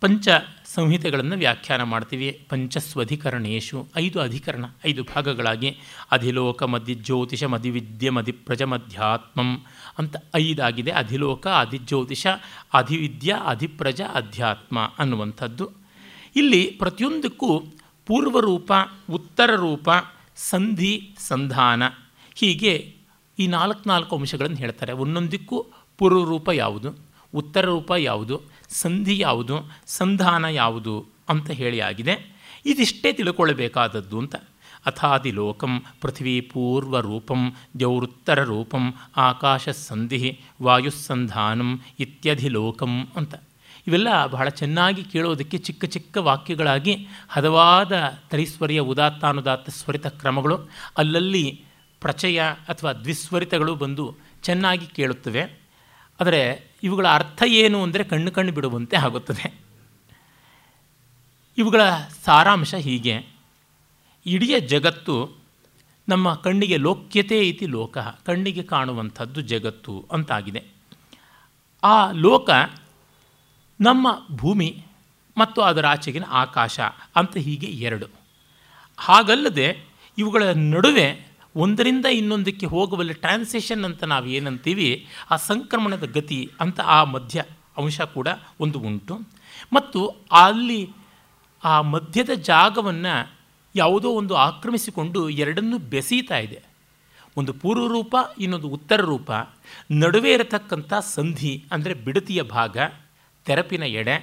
ಪಂಚ 0.00 0.28
ಸಂಹಿತೆಗಳನ್ನು 0.64 1.36
ವ್ಯಾಖ್ಯಾನ 1.36 1.82
ಮಾಡ್ತೀವಿ. 1.82 2.46
ಪಂಚಸ್ವಧಿಕರಣೇಶು, 2.48 3.88
ಐದು 3.96 4.20
ಅಧಿಕರಣ, 4.20 4.64
ಐದು 4.86 5.02
ಭಾಗಗಳಾಗಿ. 5.02 5.78
ಅಧಿಲೋಕ 6.10 6.62
ಮಧಿ 6.62 6.94
ಜ್ಯೋತಿಷ 6.94 7.44
ಮಧಿವಿದ್ಯೆ 7.44 8.10
ಮಧಿಪ್ರಜ 8.10 8.62
ಮಧ್ಯಾತ್ಮಂ 8.62 9.64
ಅಂತ 9.98 10.16
ಐದಾಗಿದೆ. 10.36 10.90
ಅಧಿಲೋಕ, 10.90 11.46
ಅಧಿಜ್ಯೋತಿಷ, 11.46 12.26
ಅಧಿವಿದ್ಯ, 12.74 13.36
ಅಧಿಪ್ರಜ, 13.46 14.00
ಅಧ್ಯಾತ್ಮ 14.14 14.92
ಅನ್ನುವಂಥದ್ದು. 14.98 15.70
ಇಲ್ಲಿ 16.36 16.66
ಪ್ರತಿಯೊಂದಕ್ಕೂ 16.66 17.60
ಪೂರ್ವರೂಪ 18.06 18.72
ಉತ್ತರ 19.10 19.54
ರೂಪ 19.54 19.88
ಸಂಧಿ, 20.36 21.16
ಸಂಧಾನ. 21.18 21.82
ಹೀಗೆ 22.34 22.94
ಈ 23.38 23.46
ನಾಲ್ಕು 23.46 23.88
ನಾಲ್ಕು 23.88 24.16
ಅಂಶಗಳನ್ನು 24.16 24.56
ಹೇಳ್ತಾರೆ. 24.56 24.92
ಒಂದೊಂದಕ್ಕೂ 24.92 25.66
ಪೂರ್ವರೂಪ 25.98 26.48
ಯಾವುದು 26.48 26.98
ಉತ್ತರ 27.34 27.64
ರೂಪ 27.64 27.92
ಯಾವುದು, 27.98 28.40
ಸಂಧಿ 28.68 29.18
ಯಾವುದು, 29.18 29.54
ಸಂಧಾನ 29.86 30.44
ಯಾವುದು 30.44 31.06
ಅಂತ 31.28 31.50
ಹೇಳಿ 31.50 31.80
ಆಗಿದೆ. 31.80 32.38
ಇದಿಷ್ಟೇ 32.66 33.12
ತಿಳ್ಕೊಳ್ಬೇಕಾದದ್ದು 33.12 34.18
ಅಂತ. 34.18 34.36
ಅಥಾದಿ 34.86 35.30
ಲೋಕಂ, 35.30 35.82
ಪೃಥ್ವೀ 36.00 36.40
ಪೂರ್ವ 36.40 37.00
ರೂಪಂ 37.00 37.56
ದ್ಯೌರುತ್ತರ 37.78 38.42
ರೂಪಂ 38.42 38.94
ಆಕಾಶ 39.16 39.68
ಸಂಧಿ 39.68 40.40
ವಾಯುಸ್ಸಂಧಾನಂ 40.62 41.80
ಇತ್ಯಧಿಲೋಕಂ 42.00 43.08
ಅಂತ. 43.16 43.34
ಇವೆಲ್ಲ 43.88 44.26
ಬಹಳ 44.26 44.48
ಚೆನ್ನಾಗಿ 44.48 45.04
ಕೇಳೋದಕ್ಕೆ 45.04 45.58
ಚಿಕ್ಕ 45.58 45.84
ಚಿಕ್ಕ 45.84 46.16
ವಾಕ್ಯಗಳಾಗಿ 46.16 47.06
ಹದವಾದ 47.28 47.92
ತ್ರೈಸ್ವರ್ಯ 48.30 48.78
ಉದಾತ್ತಾನುದಾತ್ತ 48.78 49.70
ಸ್ವರಿತ 49.70 50.06
ಕ್ರಮಗಳು, 50.06 50.58
ಅಲ್ಲಲ್ಲಿ 50.98 51.64
ಪ್ರಚಯ 52.00 52.40
ಅಥವಾ 52.40 52.92
ದ್ವಿಸ್ವರಿತಗಳು 52.92 53.74
ಬಂದು 53.74 54.16
ಚೆನ್ನಾಗಿ 54.42 54.86
ಕೇಳುತ್ತವೆ. 54.86 55.60
ಆದರೆ 56.20 56.70
ಇವುಗಳ 56.82 57.08
ಅರ್ಥ 57.08 57.42
ಏನು 57.46 57.82
ಅಂದರೆ 57.82 58.04
ಕಣ್ಣು 58.04 58.30
ಕಣ್ಣು 58.30 58.52
ಬಿಡುವಂತೆ 58.52 58.96
ಆಗುತ್ತದೆ. 58.96 59.60
ಇವುಗಳ 61.58 61.80
ಸಾರಾಂಶ 62.24 62.74
ಹೀಗೆ. 62.74 63.26
ಇಡೀ 64.26 64.60
ಜಗತ್ತು 64.60 65.30
ನಮ್ಮ 66.08 66.34
ಕಣ್ಣಿಗೆ 66.34 66.76
ಲೋಕ್ಯತೆ 66.76 67.48
ಇತಿ 67.48 67.66
ಲೋಕ, 67.66 67.98
ಕಣ್ಣಿಗೆ 67.98 68.62
ಕಾಣುವಂಥದ್ದು 68.62 69.40
ಜಗತ್ತು 69.40 70.04
ಅಂತಾಗಿದೆ. 70.12 70.64
ಆ 71.82 72.10
ಲೋಕ 72.10 72.50
ನಮ್ಮ 73.80 74.08
ಭೂಮಿ 74.32 74.84
ಮತ್ತು 75.38 75.62
ಅದರ 75.62 75.86
ಆಚೆಗಿನ 75.86 76.24
ಆಕಾಶ 76.28 76.80
ಅಂತ 77.16 77.36
ಹೀಗೆ 77.36 77.66
ಎರಡು. 77.66 78.06
ಹಾಗಲ್ಲದೆ 78.98 79.86
ಇವುಗಳ 80.18 80.42
ನಡುವೆ 80.42 81.28
ಒಂದರಿಂದ 81.56 82.06
ಇನ್ನೊಂದಕ್ಕೆ 82.06 82.66
ಹೋಗುವಲ್ಲಿ 82.66 83.14
ಟ್ರಾನ್ಸೇಷನ್ 83.14 83.84
ಅಂತ 83.84 84.04
ನಾವು 84.04 84.26
ಏನಂತೀವಿ, 84.26 85.06
ಆ 85.30 85.36
ಸಂಕ್ರಮಣದ 85.36 86.12
ಗತಿ 86.12 86.50
ಅಂತ 86.60 86.80
ಆ 86.80 87.04
ಮಧ್ಯ 87.04 87.44
ಅಂಶ 87.78 88.00
ಕೂಡ 88.00 88.28
ಒಂದು 88.60 88.78
ಉಂಟು. 88.78 89.18
ಮತ್ತು 89.72 90.08
ಅಲ್ಲಿ 90.32 90.90
ಆ 91.64 91.80
ಮಧ್ಯದ 91.80 92.30
ಜಾಗವನ್ನು 92.30 93.38
ಯಾವುದೋ 93.76 94.10
ಒಂದು 94.10 94.34
ಆಕ್ರಮಿಸಿಕೊಂಡು 94.34 95.28
ಎರಡನ್ನೂ 95.28 95.78
ಬೆಸೀತಾ 95.78 96.38
ಇದೆ. 96.38 96.62
ಒಂದು 97.36 97.52
ಪೂರ್ವ 97.52 97.86
ರೂಪ 97.86 98.16
ಇನ್ನೊಂದು 98.38 98.68
ಉತ್ತರ 98.68 99.00
ರೂಪ 99.00 99.30
ನಡುವೆ 99.90 100.32
ಇರತಕ್ಕಂಥ 100.32 100.94
ಸಂಧಿ 100.94 101.64
ಅಂದರೆ 101.72 101.94
ಬಿಡತಿಯ 101.94 102.42
ಭಾಗ. 102.42 102.76
ತೆರಪಿನ 103.48 103.82
ಎಡೆ, 103.82 104.16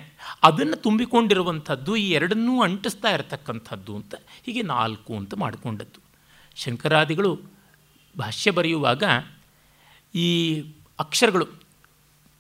ಅದನ್ನು 0.44 0.76
ತುಂಬಿಕೊಂಡಿರುವಂಥದ್ದು 0.76 1.96
ಈ 1.96 2.12
ಎರಡನ್ನೂ 2.12 2.64
ಅಂಟಿಸ್ತಾ 2.64 3.10
ಇರತಕ್ಕಂಥದ್ದು 3.10 3.96
ಅಂತ 3.96 4.16
ಹೀಗೆ 4.46 4.62
ನಾಲ್ಕು 4.62 5.14
ಅಂತ 5.16 5.34
ಮಾಡಿಕೊಂಡದ್ದು. 5.34 6.00
ಶಂಕರಾದಿಗಳು 6.56 7.32
ಭಾಷ್ಯ 8.16 8.52
ಬರೆಯುವಾಗ 8.52 9.04
ಈ 10.16 10.30
ಅಕ್ಷರಗಳು 11.00 11.46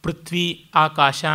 ಪೃಥ್ವಿ, 0.03 0.69
ಆಕಾಶ, 0.75 1.25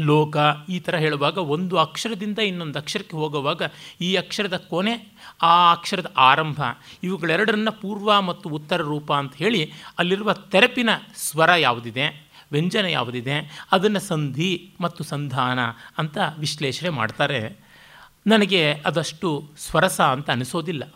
ಲೋಕ 0.00 0.36
ಈ 0.68 0.78
ಥರ 0.80 0.94
ಹೇಳುವಾಗ 0.96 1.38
ಒಂದು 1.38 1.78
ಅಕ್ಷರದಿಂದ 1.78 2.38
ಇನ್ನೊಂದು 2.38 2.78
ಅಕ್ಷರಕ್ಕೆ 2.78 3.16
ಹೋಗುವಾಗ 3.16 3.62
ಈ 4.00 4.14
ಅಕ್ಷರದ 4.14 4.56
ಕೊನೆ, 4.56 4.94
ಆ 5.42 5.72
ಅಕ್ಷರದ 5.72 6.08
ಆರಂಭ 6.16 6.60
ಇವುಗಳೆರಡರನ್ನ 7.02 7.70
ಪೂರ್ವ 7.70 8.20
ಮತ್ತು 8.20 8.48
ಉತ್ತರ 8.48 8.80
ರೂಪ 8.82 9.12
ಅಂತ 9.12 9.34
ಹೇಳಿ 9.36 9.72
ಅಲ್ಲಿರುವ 9.98 10.32
ತೆರಪಿನ 10.32 10.90
ಸ್ವರ 11.16 11.50
ಯಾವುದಿದೆ? 11.58 12.31
ವ್ಯಂಜನ 12.52 12.84
ಯಾವುದಿದೆ 12.84 13.66
ಅದನ್ನು 13.72 14.00
ಸಂಧಿ 14.00 14.74
ಮತ್ತು 14.80 15.04
ಸಂಧಾನ 15.04 15.58
ಅಂತ 15.98 16.18
ವಿಶ್ಲೇಷಣೆ 16.38 16.88
ಮಾಡ್ತಾರೆ. 16.88 17.58
ನನಗೆ 18.26 18.72
ಅದಷ್ಟು 18.72 19.50
ಸ್ವರಸ 19.58 20.00
ಅಂತ 20.00 20.30
ಅನಿಸೋದಿಲ್ಲ. 20.30 20.94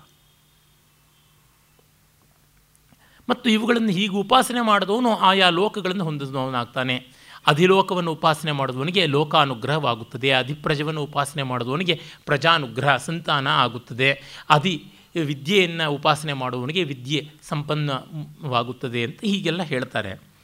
ಮತ್ತು 3.29 3.51
ಇವುಗಳನ್ನು 3.51 3.89
ಹೀಗೆ 3.89 4.15
ಉಪಾಸನೆ 4.15 4.61
ಮಾಡಿದವನು 4.61 5.17
ಆಯಾ 5.17 5.49
ಲೋಕಗಳನ್ನು 5.49 6.05
ಹೊಂದಿದವನಾಗ್ತಾನೆ. 6.05 7.09
ಅಧಿಲೋಕವನ್ನು 7.47 8.13
ಉಪಾಸನೆ 8.13 8.53
ಮಾಡಿದವನಿಗೆ 8.53 9.07
ಲೋಕಾನುಗ್ರಹವಾಗುತ್ತದೆ. 9.07 10.31
ಅಧಿಪ್ರಜವನ್ನು 10.33 11.03
ಉಪಾಸನೆ 11.03 11.43
ಮಾಡಿದವನಿಗೆ 11.43 12.01
ಪ್ರಜಾನುಗ್ರಹ, 12.25 12.97
ಸಂತಾನ 12.97 13.49
ಆಗುತ್ತದೆ. 13.49 14.23
ಅಧಿ 14.51 14.85
ವಿದ್ಯೆಯನ್ನು 15.25 15.93
ಉಪಾಸನೆ 15.93 16.33
ಮಾಡುವವನಿಗೆ 16.33 16.85
ವಿದ್ಯೆ 16.85 17.31
ಸಂಪನ್ನವಾಗುತ್ತದೆ 17.43 19.03
ಅಂತ 19.03 19.21
ಹೀಗೆಲ್ಲ 19.25 19.63
ಹೇಳ್ತಾರೆ. 19.63 20.36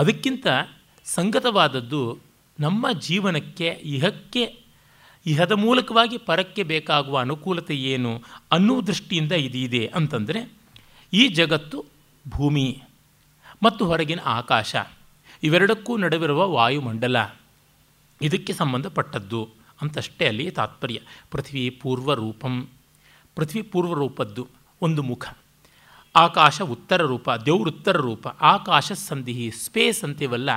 ಅದಕ್ಕಿಂತ 0.00 0.46
ಸಂಗತವಾದದ್ದು 1.04 2.18
ನಮ್ಮ 2.60 2.86
ಜೀವನಕ್ಕೆ 3.00 3.66
ಇಹಕ್ಕೆ, 3.66 4.64
ಇಹದ 5.26 5.52
ಮೂಲಕವಾಗಿ 5.52 6.18
ಪರಕ್ಕೆ 6.18 6.62
ಬೇಕಾಗುವ 6.62 7.18
ಅನುಕೂಲತೆ 7.18 7.76
ಏನು 7.76 8.22
ಅನ್ನೋ 8.52 8.86
ದೃಷ್ಟಿಯಿಂದ 8.86 9.32
ಇದಿದೆ 9.32 9.86
ಅಂತಂದರೆ 9.86 10.52
ಈ 11.12 11.28
ಜಗತ್ತು 11.28 11.84
ಭೂಮಿ 12.28 12.82
ಮತ್ತು 13.62 13.86
ಹೊರಗಿನ 13.86 14.20
ಆಕಾಶ 14.24 14.76
ಇವೆರಡಕ್ಕೂ 15.42 15.96
ನಡುವಿರುವ 15.96 16.50
ವಾಯುಮಂಡಲ. 16.50 17.16
ಇದಕ್ಕೆ 18.22 18.52
ಸಂಬಂಧಪಟ್ಟದ್ದು 18.52 19.48
ಅಂತಷ್ಟೇ 19.82 20.26
ಅಲ್ಲಿ 20.26 20.50
ತಾತ್ಪರ್ಯ. 20.50 21.00
ಪೃಥ್ವಿ 21.30 21.70
ಪೂರ್ವರೂಪಂ. 21.70 22.68
ಪೃಥ್ವಿ 23.36 23.62
ಪೂರ್ವರೂಪದ್ದು 23.62 24.48
ಒಂದು 24.82 25.02
ಮುಖ. 25.02 25.28
ಆಕಾಶ 26.14 26.62
ಉತ್ತರ 26.62 27.02
ರೂಪ 27.02 27.30
ದೇವ್ರುತ್ತರ 27.30 27.96
ರೂಪ, 27.96 28.28
ಆಕಾಶ 28.28 28.92
ಸಂಧಿ 28.92 29.50
ಸ್ಪೇಸ್ 29.50 30.04
ಅಂತೀವಲ್ಲ 30.04 30.50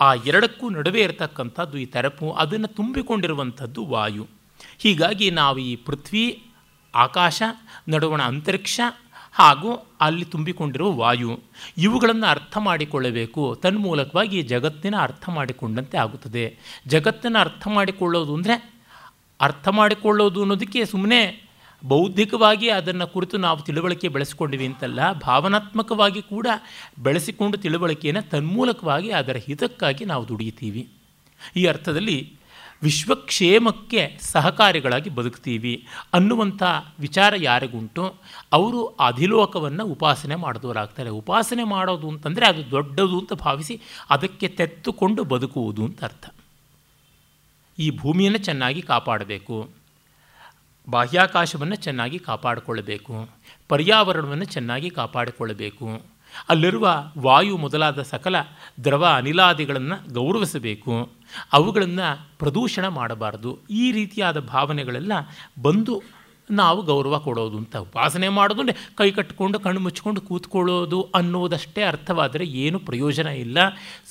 ಆ 0.00 0.14
ಎರಡಕ್ಕೂ 0.14 0.70
ನಡುವೆ 0.70 1.00
ಇರತಕ್ಕಂಥದ್ದು 1.00 1.78
ಈ 1.78 1.86
ತೆರಪು, 1.86 2.32
ಅದನ್ನು 2.32 2.66
ತುಂಬಿಕೊಂಡಿರುವಂಥದ್ದು 2.66 3.86
ವಾಯು. 3.86 4.26
ಹೀಗಾಗಿ 4.78 5.30
ನಾವು 5.30 5.58
ಈ 5.58 5.76
ಪೃಥ್ವಿ, 5.76 6.42
ಆಕಾಶ, 6.94 7.42
ನಡುವಣ 7.88 8.22
ಅಂತರಿಕ್ಷ 8.22 8.80
ಹಾಗೂ 9.32 9.96
ಅಲ್ಲಿ 10.00 10.24
ತುಂಬಿಕೊಂಡಿರುವ 10.24 10.92
ವಾಯು, 10.92 11.40
ಇವುಗಳನ್ನು 11.78 12.26
ಅರ್ಥ 12.26 12.58
ಮಾಡಿಕೊಳ್ಳಬೇಕು. 12.58 13.54
ತನ್ಮೂಲಕವಾಗಿ 13.62 14.42
ಜಗತ್ತಿನ 14.42 14.94
ಅರ್ಥ 15.00 15.28
ಮಾಡಿಕೊಂಡಂತೆ 15.28 15.98
ಆಗುತ್ತದೆ. 15.98 16.58
ಜಗತ್ತನ್ನು 16.86 17.38
ಅರ್ಥ 17.38 17.68
ಮಾಡಿಕೊಳ್ಳೋದು 17.68 18.34
ಅಂದರೆ 18.34 18.72
ಅರ್ಥ 19.40 19.68
ಮಾಡಿಕೊಳ್ಳೋದು 19.68 20.40
ಅನ್ನೋದಕ್ಕೆ 20.40 20.84
ಸುಮ್ಮನೆ 20.84 21.41
ಬೌದ್ಧಿಕವಾಗಿ 21.84 22.68
ಅದನ್ನು 22.70 23.06
ಕುರಿತು 23.06 23.36
ನಾವು 23.36 23.62
ತಿಳುವಳಿಕೆ 23.62 24.08
ಬೆಳೆಸ್ಕೊಂಡಿವಿ 24.08 24.66
ಅಂತಲ್ಲ, 24.66 25.12
ಭಾವನಾತ್ಮಕವಾಗಿ 25.12 26.22
ಕೂಡ 26.22 26.46
ಬೆಳೆಸಿಕೊಂಡು 26.98 27.58
ತಿಳುವಳಿಕೆಯನ್ನು 27.58 28.30
ತನ್ಮೂಲಕವಾಗಿ 28.30 29.10
ಅದರ 29.10 29.36
ಹಿತಕ್ಕಾಗಿ 29.36 30.04
ನಾವು 30.04 30.28
ದುಡಿಯುತ್ತೀವಿ 30.28 30.88
ಈ 31.56 31.66
ಅರ್ಥದಲ್ಲಿ 31.66 32.42
ವಿಶ್ವಕ್ಷೇಮಕ್ಕೆ 32.82 34.18
ಸಹಕಾರಿಗಳಾಗಿ 34.20 35.10
ಬದುಕ್ತೀವಿ 35.10 35.86
ಅನ್ನುವಂಥ 36.12 36.62
ವಿಚಾರ 37.00 37.34
ಯಾರಿಗುಂಟು? 37.36 38.14
ಅವರು 38.52 38.86
ಅಧಿಲೋಕವನ್ನು 38.86 39.84
ಉಪಾಸನೆ 39.84 40.34
ಮಾಡಿದವರಾಗ್ತಾರೆ. 40.34 41.10
ಉಪಾಸನೆ 41.10 41.64
ಮಾಡೋದು 41.64 42.08
ಅಂತಂದರೆ 42.08 42.46
ಅದು 42.46 42.70
ದೊಡ್ಡದು 42.70 43.18
ಅಂತ 43.18 43.32
ಭಾವಿಸಿ 43.32 43.80
ಅದಕ್ಕೆ 44.10 44.48
ತೆತ್ತುಕೊಂಡು 44.48 45.24
ಬದುಕುವುದು 45.24 45.84
ಅಂತ 45.84 46.04
ಅರ್ಥ. 46.04 46.34
ಈ 47.78 47.90
ಭೂಮಿಯನ್ನು 47.90 48.38
ಚೆನ್ನಾಗಿ 48.38 48.82
ಕಾಪಾಡಬೇಕು. 48.82 49.81
ಬಾಹ್ಯಾಕಾಶವನ್ನು 50.90 51.76
ಚೆನ್ನಾಗಿ 51.76 52.18
ಕಾಪಾಡಿಕೊಳ್ಳಬೇಕು 52.18 53.28
ಪರ್ಯಾವರಣವನ್ನು 53.68 54.44
ಚೆನ್ನಾಗಿ 54.44 54.90
ಕಾಪಾಡಿಕೊಳ್ಳಬೇಕು 54.90 56.02
ಅಲ್ಲಿರುವ 56.48 57.04
ವಾಯು 57.18 57.56
ಮೊದಲಾದ 57.56 58.02
ಸಕಲ 58.02 58.34
ದ್ರವ 58.84 59.06
ಅನಿಲಾದಿಗಳನ್ನು 59.16 60.14
ಗೌರವಿಸಬೇಕು. 60.14 61.12
ಅವುಗಳನ್ನು 61.52 62.28
ಪ್ರದೂಷಣ 62.38 62.88
ಮಾಡಬಾರ್ದು. 62.88 63.58
ಈ 63.70 63.92
ರೀತಿಯಾದ 63.92 64.40
ಭಾವನೆಗಳೆಲ್ಲ 64.40 65.12
ಬಂದು 65.62 66.02
ನಾವು 66.50 66.82
ಗೌರವ 66.82 67.18
ಕೊಡೋದು 67.18 67.56
ಅಂತ 67.56 67.76
ಉಪಾಸನೆ 67.76 68.28
ಮಾಡೋದು 68.28 68.96
ಕೈ 68.96 69.10
ಕಟ್ಟಿಕೊಂಡು 69.10 69.60
ಕಣ್ಣು 69.60 69.80
ಮುಚ್ಕೊಂಡು 69.80 70.20
ಕೂತ್ಕೊಳ್ಳೋದು 70.20 71.08
ಅನ್ನೋದಷ್ಟೇ 71.14 71.82
ಅರ್ಥವಾದರೆ 71.82 72.44
ಏನು 72.44 72.78
ಪ್ರಯೋಜನ 72.78 73.26
ಇಲ್ಲ. 73.26 73.58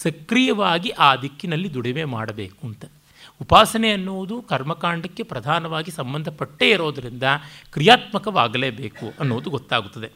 ಸಕ್ರಿಯವಾಗಿ 0.03 0.89
ಆ 0.89 1.15
ದಿಕ್ಕಿನಲ್ಲಿ 1.15 1.73
ದುಡಿಮೆ 1.73 2.03
ಮಾಡಬೇಕು 2.03 2.67
ಅಂತ. 2.67 2.85
ಉಪಾಸನೆ 3.41 3.91
ಅನ್ನುವುದು 3.91 4.41
ಕರ್ಮಕಾಂಡಕ್ಕೆ 4.41 5.23
ಪ್ರಧಾನವಾಗಿ 5.23 5.91
ಸಂಬಂಧಪಟ್ಟೇ 5.91 6.69
ಇರೋದರಿಂದ 6.69 7.23
ಕ್ರಿಯಾತ್ಮಕವಾಗಲೇಬೇಕು 7.71 9.13
ಅನ್ನೋದು 9.19 9.49
ಗೊತ್ತಾಗುತ್ತದೆ. 9.49 10.09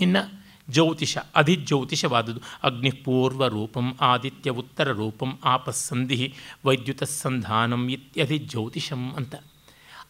ಇನ್ನು 0.00 0.44
ಜ್ಯೋತಿಷ, 0.70 1.18
ಅಧಿಜ್ಯೋತಿಷವಾದದ್ದು. 1.34 2.40
ಅಗ್ನಿ 2.62 2.90
ಪೂರ್ವ 2.90 3.46
ರೂಪಂ 3.46 3.96
ಆದಿತ್ಯ 4.00 4.50
ಉತ್ತರ 4.50 4.88
ರೂಪಂ 4.88 5.38
ಆಪಸ್ಸಂಧಿ 5.44 6.34
ವೈದ್ಯುತ 6.64 7.02
ಸಂಧಾನಂ 7.02 7.88
ಇತ್ಯಧಿ 7.88 8.38
ಜ್ಯೋತಿಷಂ 8.38 9.12
ಅಂತ. 9.12 9.34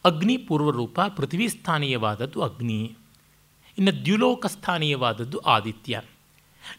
ಅಗ್ನಿ 0.05 0.37
ಪೂರ್ವರೂಪ 0.37 1.01
ಪೃಥ್ವಿ 1.01 1.49
ಸ್ಥಾನೀಯವಾದದ್ದು 1.49 2.41
ಅಗ್ನಿ. 2.41 2.97
ಇನ್ನು 3.79 4.05
ದ್ಯುಲೋಕ 4.05 4.47
ಸ್ಥಾನೀಯವಾದದ್ದು 4.47 5.39
ಆದಿತ್ಯ. 5.39 6.01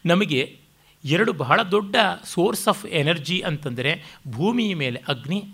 ನಮಗೆ 0.06 0.65
ಎರಡು 1.04 1.32
ಬಹಳ 1.32 1.62
ದೊಡ್ಡ 1.62 1.96
ಸೋರ್ಸ್ 2.24 2.68
ಆಫ್ 2.68 2.86
ಎನರ್ಜಿ 2.86 3.40
ಅಂತಂದರೆ 3.40 4.04
ಭೂಮಿಯ 4.30 4.74
ಮೇಲೆ 4.74 5.02
ಅಗ್ನಿ, 5.08 5.44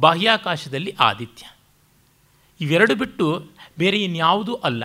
ಬಾಹ್ಯಾಕಾಶದಲ್ಲಿ 0.00 0.94
ಆದಿತ್ಯ. 1.00 1.56
ಇವೆರಡು 2.60 2.94
ಬಿಟ್ಟು 2.94 3.46
ಬೇರೆ 3.78 4.02
ಇನ್ಯಾವುದೂ 4.02 4.54
ಅಲ್ಲ. 4.54 4.84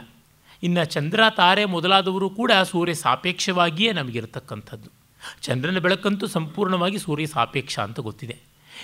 ಇನ್ನು 0.64 0.86
ಚಂದ್ರ, 0.86 1.24
ತಾರೆ 1.30 1.66
ಮೊದಲಾದವರು 1.66 2.30
ಕೂಡ 2.30 2.52
ಸೂರ್ಯ 2.64 2.94
ಸಾಪೇಕ್ಷವಾಗಿಯೇ 2.94 3.92
ನಮಗಿರತಕ್ಕಂಥದ್ದು. 3.92 4.90
ಚಂದ್ರನ 5.42 5.80
ಬೆಳಕಂತೂ 5.80 6.28
ಸಂಪೂರ್ಣವಾಗಿ 6.28 6.98
ಸೂರ್ಯ 6.98 7.26
ಸಾಪೇಕ್ಷ 7.26 7.80
ಅಂತ 7.80 8.00
ಗೊತ್ತಿದೆ. 8.00 8.38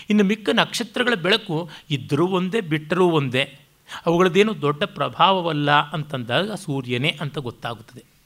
ಇನ್ನು 0.09 0.23
ಮಿಕ್ಕ 0.23 0.49
ನಕ್ಷತ್ರಗಳ 0.53 1.13
ಬೆಳಕು 1.13 1.69
ಇದ್ದರೂ 1.89 2.27
ಒಂದೇ, 2.27 2.61
ಬಿಟ್ಟರೂ 2.61 3.09
ಒಂದೇ. 3.09 3.59
ಅವುಗಳದ್ದೇನು 4.05 4.61
ದೊಡ್ಡ 4.61 4.83
ಪ್ರಭಾವವಲ್ಲ 4.83 5.71
ಅಂತಂದಾಗ 5.71 6.51
ಸೂರ್ಯನೇ 6.51 7.17
ಅಂತ 7.21 7.37
ಗೊತ್ತಾಗುತ್ತದೆ. 7.37 8.16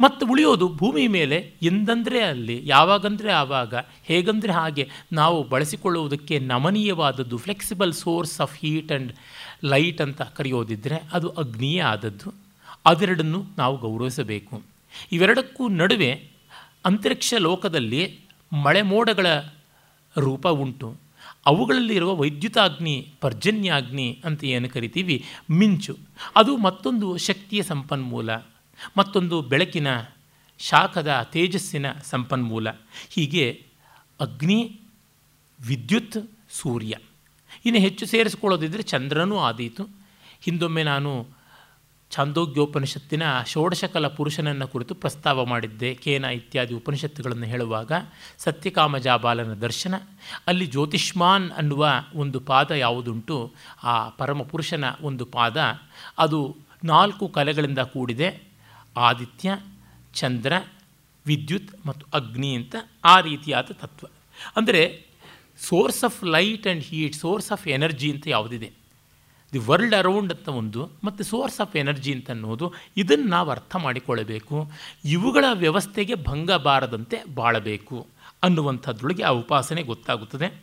ಮತ್ತು 0.00 0.26
ಉಳಿಯೋದು 0.26 0.68
ಭೂಮಿ 0.68 1.08
ಮೇಲೆ 1.08 1.52
ಎಂದಂದರೆ 1.62 2.22
ಅಲ್ಲಿ, 2.22 2.62
ಯಾವಾಗಂದರೆ 2.64 3.32
ಆವಾಗ, 3.32 3.74
ಹೇಗಂದರೆ 4.04 4.52
ಹಾಗೆ. 4.52 4.88
ನಾವು 5.12 5.42
ಬಳಸಿಕೊಳ್ಳುವುದಕ್ಕೆ 5.42 6.38
ನಮನೀಯವಾದದ್ದು 6.38 7.38
flexible 7.38 7.92
source 7.92 8.40
of 8.40 8.58
heat 8.58 8.92
and 8.92 9.12
light 9.64 10.00
ಅಂತ 10.00 10.22
ಕರೆಯೋದಿದ್ದರೆ 10.22 11.02
ಅದು 11.12 11.28
ಅಗ್ನಿಯೇ 11.28 11.80
ಆದದ್ದು. 11.80 12.34
ಅದೆರಡನ್ನು 12.86 13.44
ನಾವು 13.58 13.76
ಗೌರವಿಸಬೇಕು. 13.76 14.62
ಇವೆರಡಕ್ಕೂ 15.12 15.68
ನಡುವೆ 15.68 16.28
ಅಂತರಿಕ್ಷ 16.84 17.34
ಲೋಕದಲ್ಲಿ 17.38 18.18
ಮಳೆ 18.62 18.82
ಮೋಡಗಳ 18.82 19.26
ರೂಪ 20.18 20.48
ಉಂಟು. 20.48 20.96
ಅವುಗಳಲ್ಲಿರುವ 21.46 22.16
ವೈದ್ಯುತಾಗ್ನಿ, 22.16 23.08
ಪರ್ಜನ್ಯಾಗ್ನಿ 23.20 24.18
ಅಂತ 24.24 24.44
ಏನು 24.44 24.68
ಕರಿತೀವಿ? 24.68 25.24
ಮಿಂಚು. 25.50 25.98
ಅದು 26.36 26.56
ಮತ್ತೊಂದು 26.56 27.16
ಶಕ್ತಿಯ 27.16 27.62
ಸಂಪನ್ಮೂಲ. 27.62 28.30
ಮತ್ತೊಂದು 28.96 29.42
ಬೆಳಕಿನ 29.42 29.86
ಶಾಖದ 30.58 31.28
ತೇಜಸ್ಸಿನ 31.32 31.86
ಸಂಪನ್ಮೂಲ. 31.92 32.70
ಹೀಗೆ 33.10 33.66
ಅಗ್ನಿ, 34.20 34.80
ವಿದ್ಯುತ್, 35.66 36.30
ಸೂರ್ಯ. 36.50 36.96
ಇನ್ನು 37.64 37.80
ಹೆಚ್ಚು 37.80 38.06
ಸೇರಿಸ್ಕೊಳ್ಳೋದಿದ್ದರೆ 38.06 38.82
ಚಂದ್ರನೂ 38.82 39.38
ಆದೀತು. 39.38 39.88
ಹಿಂದೊಮ್ಮೆ 40.40 40.82
ನಾನು 40.82 41.42
ಛಾಂದೋಗ್ಯೋಪನಿಷತ್ತಿನ 42.10 43.22
ಷೋಡಶಕಲ 43.46 44.06
ಪುರುಷನನ್ನು 44.06 44.68
ಕುರಿತು 44.68 44.94
ಪ್ರಸ್ತಾವ 44.94 45.44
ಮಾಡಿದ್ದೆ. 45.44 45.94
ಕೇನ 45.94 46.24
ಇತ್ಯಾದಿ 46.24 46.74
ಉಪನಿಷತ್ತುಗಳನ್ನು 46.74 47.44
ಹೇಳುವಾಗ 47.44 47.92
ಸತ್ಯಕಾಮ 48.38 48.98
ಜಾಬಾಲನ 48.98 49.54
ದರ್ಶನ. 49.54 49.94
ಅಲ್ಲಿ 50.46 50.66
ಜ್ಯೋತಿಷ್ಮಾನ್ 50.66 51.50
ಅನ್ನುವ 51.50 51.88
ಒಂದು 52.14 52.40
ಪಾದ 52.40 52.70
ಯಾವುದುಂಟು? 52.70 53.52
ಆ 53.82 54.08
ಪರಮ 54.08 54.42
ಪುರುಷನ 54.42 54.84
ಒಂದು 55.02 55.24
ಪಾದ. 55.24 55.56
ಅದು 56.18 56.56
ನಾಲ್ಕು 56.84 57.28
ಕಲೆಗಳಿಂದ 57.28 57.78
ಕೂಡಿದೆ. 57.78 58.51
ಆದಿತ್ಯ, 58.96 59.58
ಚಂದ್ರ, 60.14 60.52
ವಿದ್ಯುತ್ 61.26 61.86
ಮತ್ತು 61.86 62.06
ಅಗ್ನಿ 62.14 62.54
ಅಂತ 62.54 62.76
ಆ 63.04 63.20
ರೀತಿಯಾದ 63.20 63.64
ತತ್ವ. 63.64 64.06
ಅಂದರೆ 64.56 65.06
source 65.58 66.04
of 66.04 66.24
light 66.24 66.66
and 66.66 66.84
heat 66.84 67.14
source 67.14 67.52
of 67.52 67.68
energy 67.68 68.12
ಅಂತ 68.12 68.28
ಯಾವುದಿದೆ? 68.28 68.72
ದಿ 69.52 69.58
ವರ್ಲ್ಡ್ 69.58 69.94
ಅರೌಂಡ್ 69.94 70.32
ಅಂತ 70.32 70.48
ಒಂದು 70.48 70.90
ಮತ್ತು 71.04 71.24
ಸೋರ್ಸ್ 71.24 71.60
ಆಫ್ 71.60 71.76
ಎನರ್ಜಿ 71.76 72.12
ಅಂತ 72.12 72.30
ಅನ್ನೋದು 72.30 72.72
ಇದನ್ನು 72.96 73.24
ನಾವು 73.24 73.50
ಅರ್ಥ 73.50 73.76
ಮಾಡಿಕೊಳ್ಳಬೇಕು. 73.76 74.70
ಇವುಗಳ 75.04 75.44
ವ್ಯವಸ್ಥೆಗೆ 75.52 76.14
ಭಂಗ 76.14 76.52
ಬಾರದಂತೆ 76.52 77.34
ಬಾಳಬೇಕು 77.34 78.06
ಅನ್ನುವಂಥದ್ರೊಳಗೆ 78.42 79.22
ಆ 79.22 79.28
ಉಪಾಸನೆ 79.28 79.82
ಗೊತ್ತಾಗುತ್ತದೆ. 79.82 80.62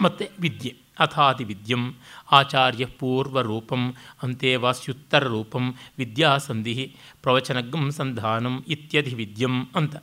ಮತ್ತು 0.00 0.24
ವಿದ್ಯೆ. 0.38 0.85
ಅಥಾದಿ 0.98 1.44
ವಿದ್ಯಂ 1.44 1.94
ಆಚಾರ್ಯ 2.32 2.86
ಪೂರ್ವರೂಪಂ 2.86 3.94
ಅಂತೆವಾಸ್ಯುತ್ತರ 4.22 5.24
ರೂಪಂ 5.24 5.74
ವಿದ್ಯಾಸಂಧಿ 5.98 6.96
ಪ್ರವಚನಗಂ 7.22 7.90
ಸಂಧಾನಂ 7.90 8.64
ಇತ್ಯಧಿ 8.68 9.14
ವಿದ್ಯಂ 9.14 9.64
ಅಂತ. 9.74 9.96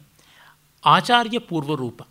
ಆಚಾರ್ಯ 0.86 1.39
ಪೂರ್ವರೂಪ 1.39 2.01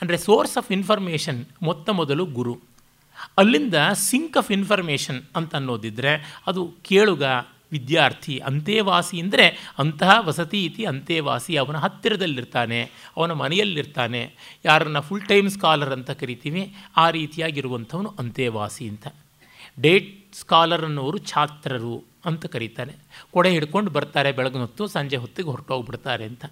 ಅಂದರೆ 0.00 0.18
ಸೋರ್ಸ್ 0.18 0.56
ಆಫ್ 0.58 0.72
ಇನ್ಫಾರ್ಮೇಷನ್ 0.72 1.46
ಮೊತ್ತ 1.62 1.90
ಮೊದಲು 1.90 2.26
ಗುರು. 2.26 2.60
ಅಲ್ಲಿಂದ 3.38 3.74
ಸಿಂಕ್ 3.92 4.36
ಆಫ್ 4.36 4.50
ಇನ್ಫಾರ್ಮೇಷನ್ 4.50 5.22
ಅಂತ 5.36 5.54
ಅನ್ನೋದಿದ್ದರೆ 5.54 6.42
ಅದು 6.46 6.72
ಕೇಳುಗ 6.82 7.22
ವಿದ್ಯಾರ್ಥಿ 7.74 8.36
ಅಂತೆವಾಸಿ 8.50 9.16
ಅಂದರೆ 9.24 9.46
ಅಂತಹ 9.82 10.14
ವಸತಿ 10.28 10.60
ಇತಿ 10.68 10.82
ಅಂತೆವಾಸಿ 10.92 11.52
ಅವನ 11.62 11.76
ಹತ್ತಿರದಲ್ಲಿರ್ತಾನೆ, 11.84 12.80
ಅವನ 13.18 13.32
ಮನೆಯಲ್ಲಿರ್ತಾನೆ. 13.42 14.22
ಯಾರನ್ನು 14.68 15.02
ಫುಲ್ 15.08 15.28
ಟೈಮ್ 15.32 15.50
ಸ್ಕಾಲರ್ 15.56 15.94
ಅಂತ 15.98 16.10
ಕರಿತೀವಿ, 16.22 16.64
ಆ 16.96 17.06
ರೀತಿಯಾಗಿರುವಂಥವನು 17.18 18.12
ಅಂತೆವಾಸಿ 18.22 18.86
ಅಂತ. 18.94 19.06
ಡೇಟ್ 19.84 20.10
ಸ್ಕಾಲರ್ 20.40 20.84
ಅನ್ನೋರು 20.88 21.18
ಛಾತ್ರರು 21.30 21.96
ಅಂತ 22.28 22.44
ಕರೀತಾರೆ. 22.52 22.92
ಕೊಡೆ 23.34 23.50
ಹಿಡ್ಕೊಂಡು 23.54 23.90
ಬರ್ತಾರೆ 23.96 24.30
ಬೆಳಗಿನ 24.36 24.62
ಹೊತ್ತು, 24.66 24.84
ಸಂಜೆ 24.94 25.18
ಹೊತ್ತಿಗೆ 25.22 25.50
ಹೊರಟೋಗ್ಬಿಡ್ತಾರೆ 25.52 26.24
ಅಂತ. 26.30 26.44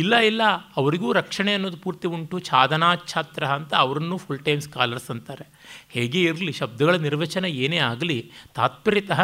ಇಲ್ಲ 0.00 0.14
ಇಲ್ಲ, 0.30 0.42
ಅವರಿಗೂ 0.80 1.08
ರಕ್ಷಣೆ 1.18 1.52
ಅನ್ನೋದು 1.54 1.78
ಪೂರ್ತಿ 1.84 2.06
ಉಂಟು. 2.16 2.36
ಛಾದನಾ 2.48 2.88
ಛಾತ್ರ 3.10 3.44
ಅಂತ 3.58 3.72
ಅವರನ್ನು 3.84 4.16
ಫುಲ್ 4.24 4.42
ಟೈಮ್ 4.48 4.62
ಸ್ಕಾಲರ್ಸ್ 4.66 5.08
ಅಂತಾರೆ. 5.14 5.46
ಹೇಗೆ 5.94 6.20
ಇರಲಿ, 6.30 6.52
ಶಬ್ದಗಳ 6.52 6.96
ನಿರ್ವಚನ 7.06 7.44
ಏನೇ 7.64 7.80
ಆಗಲಿ, 7.90 8.18
ತಾತ್ಪರ್ಯತಃ 8.54 9.22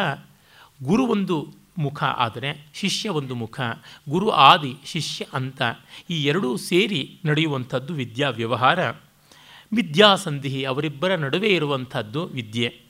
ಗುರು 0.83 1.07
ಒಂದು 1.07 1.55
ಮುಖ 1.79 2.03
ಆದರೆ 2.03 2.67
ಶಿಷ್ಯ 2.75 3.09
ಒಂದು 3.09 3.35
ಮುಖ, 3.35 3.61
ಗುರು 4.09 4.31
ಆದಿ 4.31 4.75
ಶಿಷ್ಯ 4.85 5.27
ಅಂತ 5.33 5.62
ಈ 6.11 6.25
ಎರಡೂ 6.25 6.57
ಸೇರಿ 6.57 7.21
ನಡೆಯುವಂಥದ್ದು 7.25 7.95
ವಿದ್ಯಾ 7.95 8.29
ವ್ಯವಹಾರ. 8.29 8.91
ವಿದ್ಯಾಸಂಧಿ 9.73 10.64
ಅವರಿಬ್ಬರ 10.64 11.14
ನಡುವೆ 11.14 11.49
ಇರುವಂಥದ್ದು 11.49 12.25
ವಿದ್ಯೆ. 12.25 12.81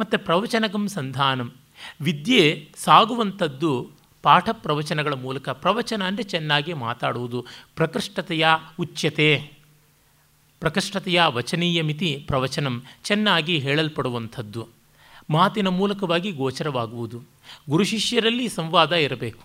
ಮತ್ತು 0.00 0.18
ಪ್ರವಚನಗಂ 0.18 0.88
ಸಂಧಾನಂ, 0.88 1.52
ವಿದ್ಯೆ 2.00 2.68
ಸಾಗುವಂಥದ್ದು 2.76 3.90
ಪಾಠ 4.22 4.48
ಪ್ರವಚನಗಳ 4.52 5.14
ಮೂಲಕ, 5.14 5.48
ಪ್ರವಚನ 5.48 6.02
ಅಂದರೆ 6.04 6.22
ಚೆನ್ನಾಗಿ 6.22 6.72
ಮಾತಾಡುವುದು. 6.72 7.46
ಪ್ರಕೃಷ್ಟತೆಯ 7.76 8.46
ಉಚ್ಯತೆ, 8.80 9.52
ಪ್ರಕೃಷ್ಟತೆಯ 10.60 11.22
ವಚನೀಯ 11.26 11.82
ಮಿತಿ 11.82 12.24
ಪ್ರವಚನಂ, 12.26 12.82
ಚೆನ್ನಾಗಿ 13.04 13.58
ಹೇಳಲ್ಪಡುವಂಥದ್ದು. 13.58 14.75
ಮಾತಿನ 15.30 15.68
ಮೂಲಕವಾಗಿ 15.68 16.30
ಗೋಚರವಾಗುವುದು. 16.32 17.18
ಗುರು 17.70 17.84
ಶಿಷ್ಯರಲ್ಲಿ 17.84 18.48
ಸಂವಾದ 18.48 18.92
ಇರಬೇಕು. 18.92 19.44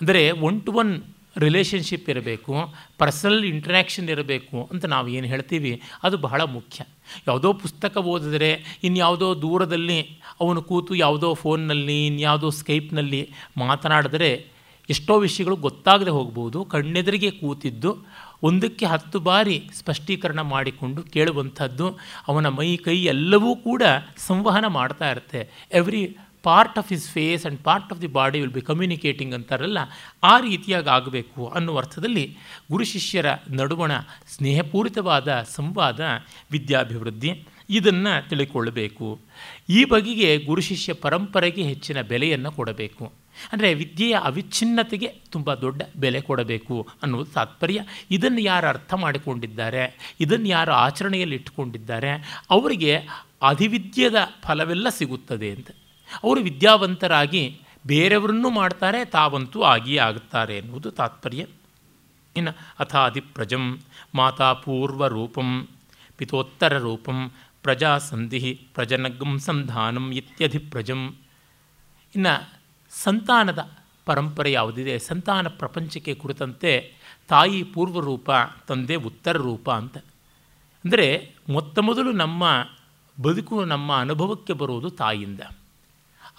ಅಂದರೆ 0.00 0.30
ಒನ್ 0.30 0.60
ಟು 0.62 0.72
ಒನ್ 0.72 0.92
ರಿಲೇಷನ್ಶಿಪ್ 1.36 2.08
ಇರಬೇಕು 2.10 2.54
ಪರ್ಸನಲ್ 2.98 3.44
ಇಂಟ್ರ್ಯಾಕ್ಷನ್ 3.44 4.08
ಇರಬೇಕು 4.08 4.68
ಅಂತ 4.72 4.84
ನಾವು 4.84 5.08
ಏನು 5.08 5.26
ಹೇಳ್ತೀವಿ, 5.26 5.72
ಅದು 6.02 6.16
ಬಹಳ 6.18 6.40
ಮುಖ್ಯ. 6.42 6.84
ಯಾವುದೋ 7.28 7.52
ಪುಸ್ತಕ 7.52 7.96
ಓದಿದ್ರೆ 7.96 8.50
ಇನ್ಯಾವುದೋ 8.84 9.28
ದೂರದಲ್ಲಿ 9.42 9.98
ಅವನು 10.40 10.62
ಕೂತು 10.62 10.94
ಯಾವುದೋ 10.94 11.34
ಫೋನ್ನಲ್ಲಿ, 11.34 12.06
ಇನ್ಯಾವುದೋ 12.06 12.50
ಸ್ಕೈಪ್ನಲ್ಲಿ 12.50 13.22
ಮಾತನಾಡಿದ್ರೆ 13.56 14.30
ಎಷ್ಟೋ 14.90 15.18
ವಿಷಯಗಳು 15.18 15.56
ಗೊತ್ತಾಗದೆ 15.56 16.10
ಹೋಗ್ಬೋದು, 16.10 16.64
ಕಣ್ಣೆದುರಿಗೆ 16.64 17.30
ಕೂತಿದ್ದು 17.30 17.92
ಒಂದಕ್ಕೆ 18.42 18.86
ಹತ್ತು 18.86 19.20
ಬಾರಿ 19.20 19.68
ಸ್ಪಷ್ಟೀಕರಣ 19.78 20.40
ಮಾಡಿಕೊಂಡು 20.40 21.02
ಕೇಳುವಂಥದ್ದು 21.02 21.88
ಅವನ 22.28 22.48
ಮೈ 22.48 22.76
ಕೈ 22.76 23.04
ಎಲ್ಲವೂ 23.04 23.56
ಕೂಡ 23.56 23.82
ಸಂವಹನ 24.16 24.66
ಮಾಡ್ತಾ 24.66 25.10
ಇರುತ್ತೆ. 25.10 25.68
Every 25.72 26.16
part 26.42 26.78
of 26.78 26.88
his 26.88 27.08
face 27.10 27.46
and 27.46 27.60
part 27.62 27.92
of 27.92 28.00
the 28.02 28.06
body 28.06 28.40
will 28.40 28.52
be 28.52 28.60
communicating 28.60 29.34
ಅಂತಾರಲ್ಲ, 29.34 29.78
ಆ 30.22 30.40
ರೀತಿಯಾಗಿ 30.40 30.88
ಆಗಬೇಕು 30.88 31.46
ಅನ್ನುವ 31.46 31.78
ಅರ್ಥದಲ್ಲಿ 31.78 32.36
ಗುರು 32.70 32.84
ಶಿಷ್ಯರ 32.84 33.26
ನಡುವಣ 33.50 33.92
ಸ್ನೇಹಪೂರಿತವಾದ 34.28 35.44
ಸಂವಾದ 35.54 36.00
ವಿದ್ಯಾಭಿವೃದ್ಧಿ 36.50 37.32
ಇದನ್ನು 37.70 38.28
ತಿಳಿಕೊಳ್ಳಬೇಕು 38.28 39.20
ಈ 39.68 39.84
ಬಗೆಗೆ 39.84 40.36
ಗುರು 40.38 40.60
ಶಿಷ್ಯ 40.60 40.92
ಪರಂಪರೆಗೆ 40.92 41.62
ಹೆಚ್ಚಿನ 41.62 42.00
ಬೆಲೆಯನ್ನು 42.00 42.52
ಕೊಡಬೇಕು. 42.52 43.21
ಅಂದರೆ 43.52 43.74
ವಿದ್ಯೆಯ 43.74 44.18
ಅವಿಚ್ಛಿನ್ನತೆಗೆ 44.22 45.06
ತುಂಬ 45.06 45.54
ದೊಡ್ಡ 45.54 45.82
ಬೆಲೆ 45.96 46.20
ಕೊಡಬೇಕು 46.20 46.88
ಅನ್ನೋದು 47.02 47.24
ತಾತ್ಪರ್ಯ. 47.24 47.84
ಇದನ್ನು 48.10 48.40
ಯಾರು 48.40 48.66
ಅರ್ಥ 48.66 48.94
ಮಾಡಿಕೊಂಡಿದ್ದಾರೆ? 48.94 50.16
ಇದನ್ನು 50.20 50.46
ಯಾರು 50.46 50.72
ಆಚರಣೆಯಲ್ಲಿ 50.72 51.36
ಇಟ್ಟುಕೊಂಡಿದ್ದಾರೆ? 51.36 52.40
ಅವರಿಗೆ 52.50 52.96
ಅಧಿವಿದ್ಯದ 53.42 54.14
ಫಲವೆಲ್ಲ 54.42 54.88
ಸಿಗುತ್ತದೆ 54.88 55.50
ಅಂತ. 55.50 55.70
ಅವರು 56.24 56.40
ವಿದ್ಯಾವಂತರಾಗಿ 56.40 57.60
ಬೇರೆಯವರನ್ನು 57.86 58.50
ಮಾಡ್ತಾರೆ, 58.50 59.04
ತಾವಂತೂ 59.04 59.62
ಆಗಿಯೇ 59.62 59.98
ಆಗುತ್ತಾರೆ 59.98 60.58
ಎನ್ನುವುದು 60.58 60.90
ತಾತ್ಪರ್ಯ. 60.90 61.46
ಇನ್ನು 62.36 62.50
ಅಥಾದಿಪ್ರಜಂ 62.78 63.78
ಮಾತಾ 64.14 64.52
ಪೂರ್ವ 64.52 65.06
ರೂಪಂ 65.06 65.68
ಪಿತೋತ್ತರ 66.16 66.78
ರೂಪಂ 66.78 67.30
ಪ್ರಜಾಸಂಧಿ 67.62 68.60
ಪ್ರಜನಗಂ 68.74 69.38
ಸಂಧಾನಂ 69.38 70.12
ಇತ್ಯಧಿಪ್ರಜಂ. 70.12 71.16
ಇನ್ನು 72.14 72.61
ಸಂತಾನದ 73.00 73.70
ಪರಂಪರೆ 74.04 74.52
ಯಾವುದಿದೆ? 74.52 74.98
ಸಂತಾನ 74.98 75.48
ಪ್ರಪಂಚಕ್ಕೆ 75.48 76.14
ಕುರಿತಂತೆ 76.14 76.94
ತಾಯಿ 77.28 77.62
ಪೂರ್ವರೂಪ, 77.62 78.30
ತಂದೆ 78.68 78.94
ಉತ್ತರ 78.94 79.36
ರೂಪ 79.36 79.70
ಅಂತ. 79.70 79.98
ಅಂದರೆ 80.84 81.34
ಮೊತ್ತ 81.48 81.78
ಮೊದಲು 81.78 82.12
ನಮ್ಮ 82.12 82.66
ಬದುಕು, 83.22 83.64
ನಮ್ಮ 83.64 83.96
ಅನುಭವಕ್ಕೆ 83.96 84.52
ಬರುವುದು 84.52 84.90
ತಾಯಿಯಿಂದ. 84.90 85.40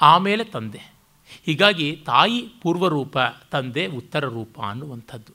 ಆಮೇಲೆ 0.01 0.43
ತಂದೆ. 0.43 0.93
ಹೀಗಾಗಿ 1.45 2.03
ತಾಯಿ 2.05 2.41
ಪೂರ್ವರೂಪ, 2.41 3.17
ತಂದೆ 3.51 3.85
ಉತ್ತರ 3.85 4.25
ರೂಪ 4.25 4.59
ಅನ್ನುವಂಥದ್ದು. 4.69 5.33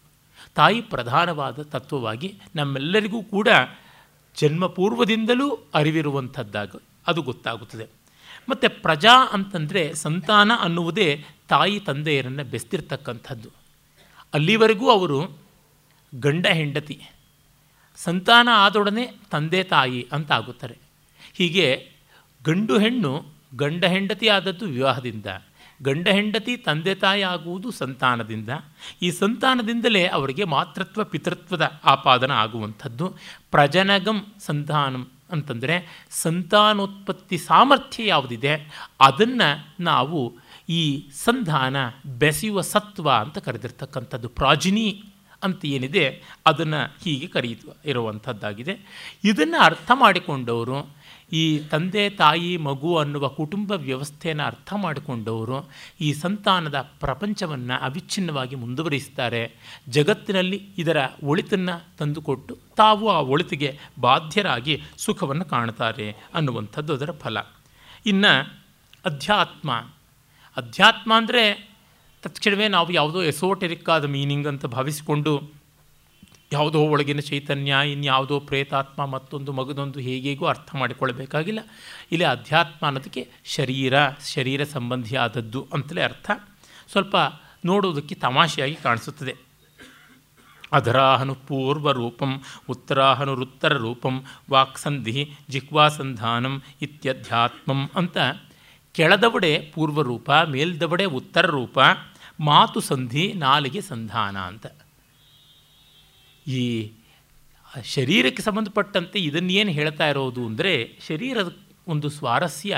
ತಾಯಿ 0.54 0.80
ಪ್ರಧಾನವಾದ 0.80 1.62
ತತ್ವವಾಗಿ 1.62 2.40
ನಮ್ಮೆಲ್ಲರಿಗೂ 2.56 3.22
ಕೂಡ 3.22 3.48
ಜನ್ಮಪೂರ್ವದಿಂದಲೂ 4.36 5.58
ಅರಿವಿರುವಂಥದ್ದಾಗ 5.74 6.70
ಅದು 7.06 7.22
ಗೊತ್ತಾಗುತ್ತದೆ. 7.22 7.97
ಮತ್ತು 8.48 8.82
ಪ್ರಜಾ 8.82 9.14
ಅಂತಂದರೆ 9.32 9.94
ಸಂತಾನ 9.94 10.52
ಅನ್ನುವುದೇ 10.60 11.24
ತಾಯಿ 11.48 11.80
ತಂದೆಯರನ್ನು 11.80 12.44
ಬೆಸ್ತಿರ್ತಕ್ಕಂಥದ್ದು. 12.44 13.50
ಅಲ್ಲಿವರೆಗೂ 14.34 14.90
ಅವರು 14.90 15.38
ಗಂಡ 16.20 16.46
ಹೆಂಡತಿ. 16.46 16.96
ಸಂತಾನ 17.96 18.48
ಆದೊಡನೆ 18.54 19.04
ತಂದೆ 19.30 19.62
ತಾಯಿ 19.62 20.06
ಅಂತ 20.12 20.32
ಆಗುತ್ತಾರೆ 20.32 20.76
ಹೀಗೆ 21.34 21.90
ಗಂಡು 22.44 22.78
ಹೆಣ್ಣು 22.78 23.12
ಗಂಡ 23.56 23.84
ಹೆಂಡತಿ 23.84 24.28
ಆದದ್ದು 24.28 24.66
ವಿವಾಹದಿಂದ, 24.66 25.26
ಗಂಡ 25.82 26.08
ಹೆಂಡತಿ 26.08 26.56
ತಂದೆ 26.56 26.94
ತಾಯಿ 26.94 27.22
ಆಗುವುದು 27.22 27.70
ಸಂತಾನದಿಂದ. 27.70 28.50
ಈ 29.02 29.10
ಸಂತಾನದಿಂದಲೇ 29.10 30.06
ಅವರಿಗೆ 30.06 30.44
ಮಾತೃತ್ವ, 30.44 31.04
ಪಿತೃತ್ವದ 31.04 31.80
ಆಪಾದನ 31.84 32.30
ಆಗುವಂಥದ್ದು. 32.30 33.06
ಪ್ರಜನಗಂ 33.50 34.26
ಸಂತಾನಂ 34.40 35.04
ಅಂತಂದರೆ 35.30 36.06
ಸಂತಾನೋತ್ಪತ್ತಿ 36.10 37.38
ಸಾಮರ್ಥ್ಯ 37.38 38.06
ಯಾವುದಿದೆ, 38.06 38.54
ಅದನ್ನು 39.00 39.74
ನಾವು 39.80 40.36
ಈ 40.68 41.08
ಸಂಧಾನ 41.12 41.76
ಬೆಸೆಯುವ 42.18 42.60
ಸತ್ವ 42.60 43.10
ಅಂತ 43.10 43.38
ಕರೆದಿರ್ತಕ್ಕಂಥದ್ದು. 43.38 44.28
ಪ್ರಾಜಿನಿ 44.28 45.02
ಅಂತ 45.42 45.64
ಏನಿದೆ, 45.64 46.22
ಅದನ್ನು 46.46 46.96
ಹೀಗೆ 47.04 47.26
ಕರೆಯುವ, 47.26 47.72
ಇರುವಂಥದ್ದಾಗಿದೆ. 47.84 48.78
ಇದನ್ನು 49.24 49.62
ಅರ್ಥ 49.62 49.90
ಮಾಡಿಕೊಂಡವರು 49.94 50.97
ಈ 51.32 51.58
ತಂದೆ, 51.58 52.10
ತಾಯಿ, 52.10 52.56
ಮಗು 52.56 52.96
ಅನ್ನುವ 52.96 53.28
ಕುಟುಂಬ 53.28 53.72
ವ್ಯವಸ್ಥೆಯನ್ನು 53.72 54.42
ಅರ್ಥ 54.42 54.74
ಮಾಡಿಕೊಂಡವರು 54.76 55.70
ಈ 56.00 56.12
ಸಂತಾನದ 56.12 56.80
ಪ್ರಪಂಚವನ್ನು 57.00 57.82
ಅವಿಚ್ಛಿನ್ನವಾಗಿ 57.84 58.56
ಮುಂದುವರಿಸ್ತಾರೆ. 58.56 59.54
ಜಗತ್ತಿನಲ್ಲಿ 59.88 60.68
ಇದರ 60.78 60.96
ಒಳಿತನ್ನು 61.24 61.96
ತಂದುಕೊಟ್ಟು 61.98 62.58
ತಾವು 62.76 63.10
ಆ 63.10 63.20
ಒಳಿತಿಗೆ 63.20 63.78
ಬಾಧ್ಯರಾಗಿ 64.00 64.82
ಸುಖವನ್ನು 64.96 65.44
ಕಾಣ್ತಾರೆ 65.44 66.16
ಅನ್ನುವಂಥದ್ದು 66.34 66.92
ಅದರ 66.92 67.10
ಫಲ. 67.10 67.38
ಇನ್ನು 68.06 68.62
ಅಧ್ಯಾತ್ಮ. 69.04 69.72
ಅಧ್ಯಾತ್ಮ 70.56 71.12
ಅಂದರೆ 71.16 71.68
ತಕ್ಷಣವೇ 72.22 72.68
ನಾವು 72.68 72.92
ಯಾವುದೋ 72.92 73.22
ಎಸೋಟೆರಿಕ್ 73.22 73.88
ಆದ 73.88 74.04
ಮೀನಿಂಗ್ 74.04 74.46
ಅಂತ 74.46 74.66
ಭಾವಿಸಿಕೊಂಡು 74.66 75.57
ಯಾವುದೋ 76.52 76.80
ಒಳಗಿನ 76.80 77.20
ಚೈತನ್ಯ, 77.20 77.74
ಇನ್ಯಾವುದೋ 77.86 78.40
ಪ್ರೇತಾತ್ಮ, 78.40 79.06
ಮತ್ತೊಂದು 79.06 79.52
ಮಗದೊಂದು 79.52 80.00
ಹೇಗೆಗೂ 80.00 80.46
ಅರ್ಥ 80.46 80.74
ಮಾಡಿಕೊಳ್ಳಬೇಕಾಗಿಲ್ಲ. 80.74 81.58
ಇಲ್ಲಿ 82.12 82.24
ಅಧ್ಯಾತ್ಮ 82.24 82.86
ಅನ್ನೋದಕ್ಕೆ 82.86 83.28
ಶರೀರ 83.44 83.94
ಶರೀರ 84.34 84.64
ಸಂಬಂಧಿಯಾದದ್ದು 84.64 85.68
ಅಂತಲೇ 85.72 86.02
ಅರ್ಥ. 86.02 86.30
ಸ್ವಲ್ಪ 86.90 87.16
ನೋಡುವುದಕ್ಕೆ 87.64 88.14
ತಮಾಷೆಯಾಗಿ 88.14 88.74
ಕಾಣಿಸುತ್ತದೆ. 88.74 89.36
ಅಧರಾಹನು 90.72 91.34
ಪೂರ್ವ 91.34 91.92
ರೂಪಂ 91.92 92.42
ಉತ್ತರಾಹನುರುತ್ತರ 92.68 93.72
ರೂಪಂ 93.72 94.24
ವಾಕ್ಸಂಧಿ, 94.50 95.32
ಜಿಹ್ವಾಸಂಧಾನಂ 95.50 96.62
ಇತ್ಯಧ್ಯಾತ್ಮಂ 96.82 97.90
ಅಂತ 97.94 98.16
ಕೆಳದವಡೆ 98.92 99.70
ಪೂರ್ವರೂಪ, 99.74 100.30
ಮೇಲ್ದವಡೆ 100.30 101.04
ಉತ್ತರ 101.04 101.46
ರೂಪ 101.46 101.78
ಮಾತು 102.40 102.80
ಸಂಧಿ 102.80 103.32
ನಾಲಿಗೆ 103.32 103.80
ಸಂಧಾನ 103.80 104.36
ಅಂತ. 104.36 104.66
ಈ 106.48 106.90
ಶರೀರಕ್ಕೆ 107.84 108.42
ಸಂಬಂಧಪಟ್ಟಂತೆ 108.42 109.18
ಇದನ್ನೇನು 109.18 109.70
ಹೇಳ್ತಾ 109.70 110.08
ಇರೋದು 110.08 110.46
ಅಂದರೆ 110.46 110.98
ಶರೀರದ 111.06 111.56
ಒಂದು 111.88 112.08
ಸ್ವಾರಸ್ಯ 112.08 112.76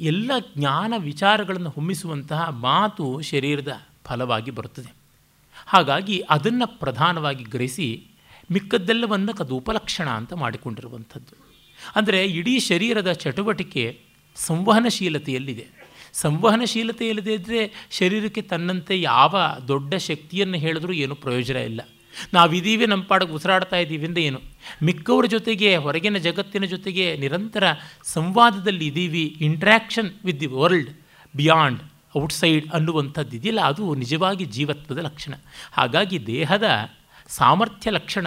ಎಲ್ಲ 0.00 0.30
ಜ್ಞಾನ 0.56 0.94
ವಿಚಾರಗಳನ್ನು 0.98 1.70
ಹೊಮ್ಮಿಸುವಂತಹ 1.70 2.48
ಮಾತು 2.48 3.20
ಶರೀರದ 3.20 3.86
ಫಲವಾಗಿ 4.04 4.50
ಬರುತ್ತದೆ. 4.50 4.94
ಹಾಗಾಗಿ 5.66 6.20
ಅದನ್ನು 6.20 6.78
ಪ್ರಧಾನವಾಗಿ 6.78 7.44
ಗ್ರಹಿಸಿ 7.44 8.06
ಮಿಕ್ಕದ್ದೆಲ್ಲವನ್ನು 8.50 9.32
ಅದು 9.32 9.56
ಉಪಲಕ್ಷಣ 9.56 10.08
ಅಂತ 10.10 10.32
ಮಾಡಿಕೊಂಡಿರುವಂಥದ್ದು. 10.32 11.34
ಅಂದರೆ 11.96 12.24
ಇಡೀ 12.24 12.58
ಶರೀರದ 12.58 13.12
ಚಟುವಟಿಕೆ 13.12 14.00
ಸಂವಹನಶೀಲತೆಯಲ್ಲಿದೆ. 14.36 15.81
ಸಂವಹನಶೀಲತೆಯಲ್ಲಿದೆ 16.14 17.34
ಇದ್ದರೆ 17.34 17.88
ಶರೀರಕ್ಕೆ 17.90 18.42
ತನ್ನಂತೆ 18.42 19.00
ಯಾವ 19.00 19.36
ದೊಡ್ಡ 19.68 19.94
ಶಕ್ತಿಯನ್ನು 19.94 20.58
ಹೇಳಿದ್ರೂ 20.58 20.92
ಏನೂ 20.92 21.14
ಪ್ರಯೋಜನ 21.14 21.56
ಇಲ್ಲ. 21.56 21.80
ನಾವಿದ್ದೀವಿ 22.34 22.86
ನಮ್ಮ 22.86 23.04
ಪಾಡಕ್ಕೆ 23.04 23.34
ಉಸಿರಾಡ್ತಾ 23.34 23.76
ಇದ್ದೀವಿ 23.76 24.06
ಅಂದರೆ 24.06 24.22
ಏನು? 24.22 24.40
ಮಿಕ್ಕವರ 24.82 25.26
ಜೊತೆಗೆ, 25.26 25.76
ಹೊರಗಿನ 25.76 26.16
ಜಗತ್ತಿನ 26.16 26.64
ಜೊತೆಗೆ 26.64 27.16
ನಿರಂತರ 27.16 27.64
ಸಂವಾದದಲ್ಲಿ 28.04 28.86
ಇದ್ದೀವಿ 28.86 29.24
interaction 29.40 30.10
with 30.24 30.40
the 30.40 30.46
world 30.46 30.90
beyond 31.36 31.80
outside 32.16 32.72
ಅನ್ನುವಂಥದ್ದು 32.72 33.36
ಇದೆಯಲ್ಲ, 33.36 33.60
ಅದು 33.60 33.94
ನಿಜವಾಗಿ 33.94 34.44
ಜೀವತ್ವದ 34.44 34.98
ಲಕ್ಷಣ. 34.98 35.34
ಹಾಗಾಗಿ 35.72 36.26
ದೇಹದ 36.26 36.68
ಸಾಮರ್ಥ್ಯ 37.28 37.90
ಲಕ್ಷಣ, 37.90 38.26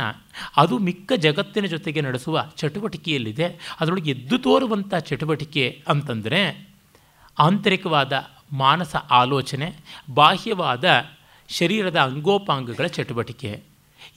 ಅದು 0.58 0.78
ಮಿಕ್ಕ 0.80 1.12
ಜಗತ್ತಿನ 1.16 1.66
ಜೊತೆಗೆ 1.66 2.02
ನಡೆಸುವ 2.02 2.46
ಚಟುವಟಿಕೆಯಲ್ಲಿದೆ. 2.58 3.76
ಅದರೊಳಗೆ 3.80 4.12
ಎದ್ದು 4.12 4.38
ತೋರುವಂಥ 4.38 4.96
ಚಟುವಟಿಕೆ 4.96 5.84
ಅಂತಂದರೆ 5.88 6.75
ಆಂತರಿಕವಾದ 7.40 8.14
ಮಾನಸ 8.52 8.96
ಆಲೋಚನೆ, 8.96 9.76
ಬಾಹ್ಯವಾದ 10.14 10.86
ಶರೀರದ 11.50 12.00
ಅಂಗೋಪಾಂಗಗಳ 12.00 12.88
ಚಟುವಟಿಕೆ. 12.88 13.64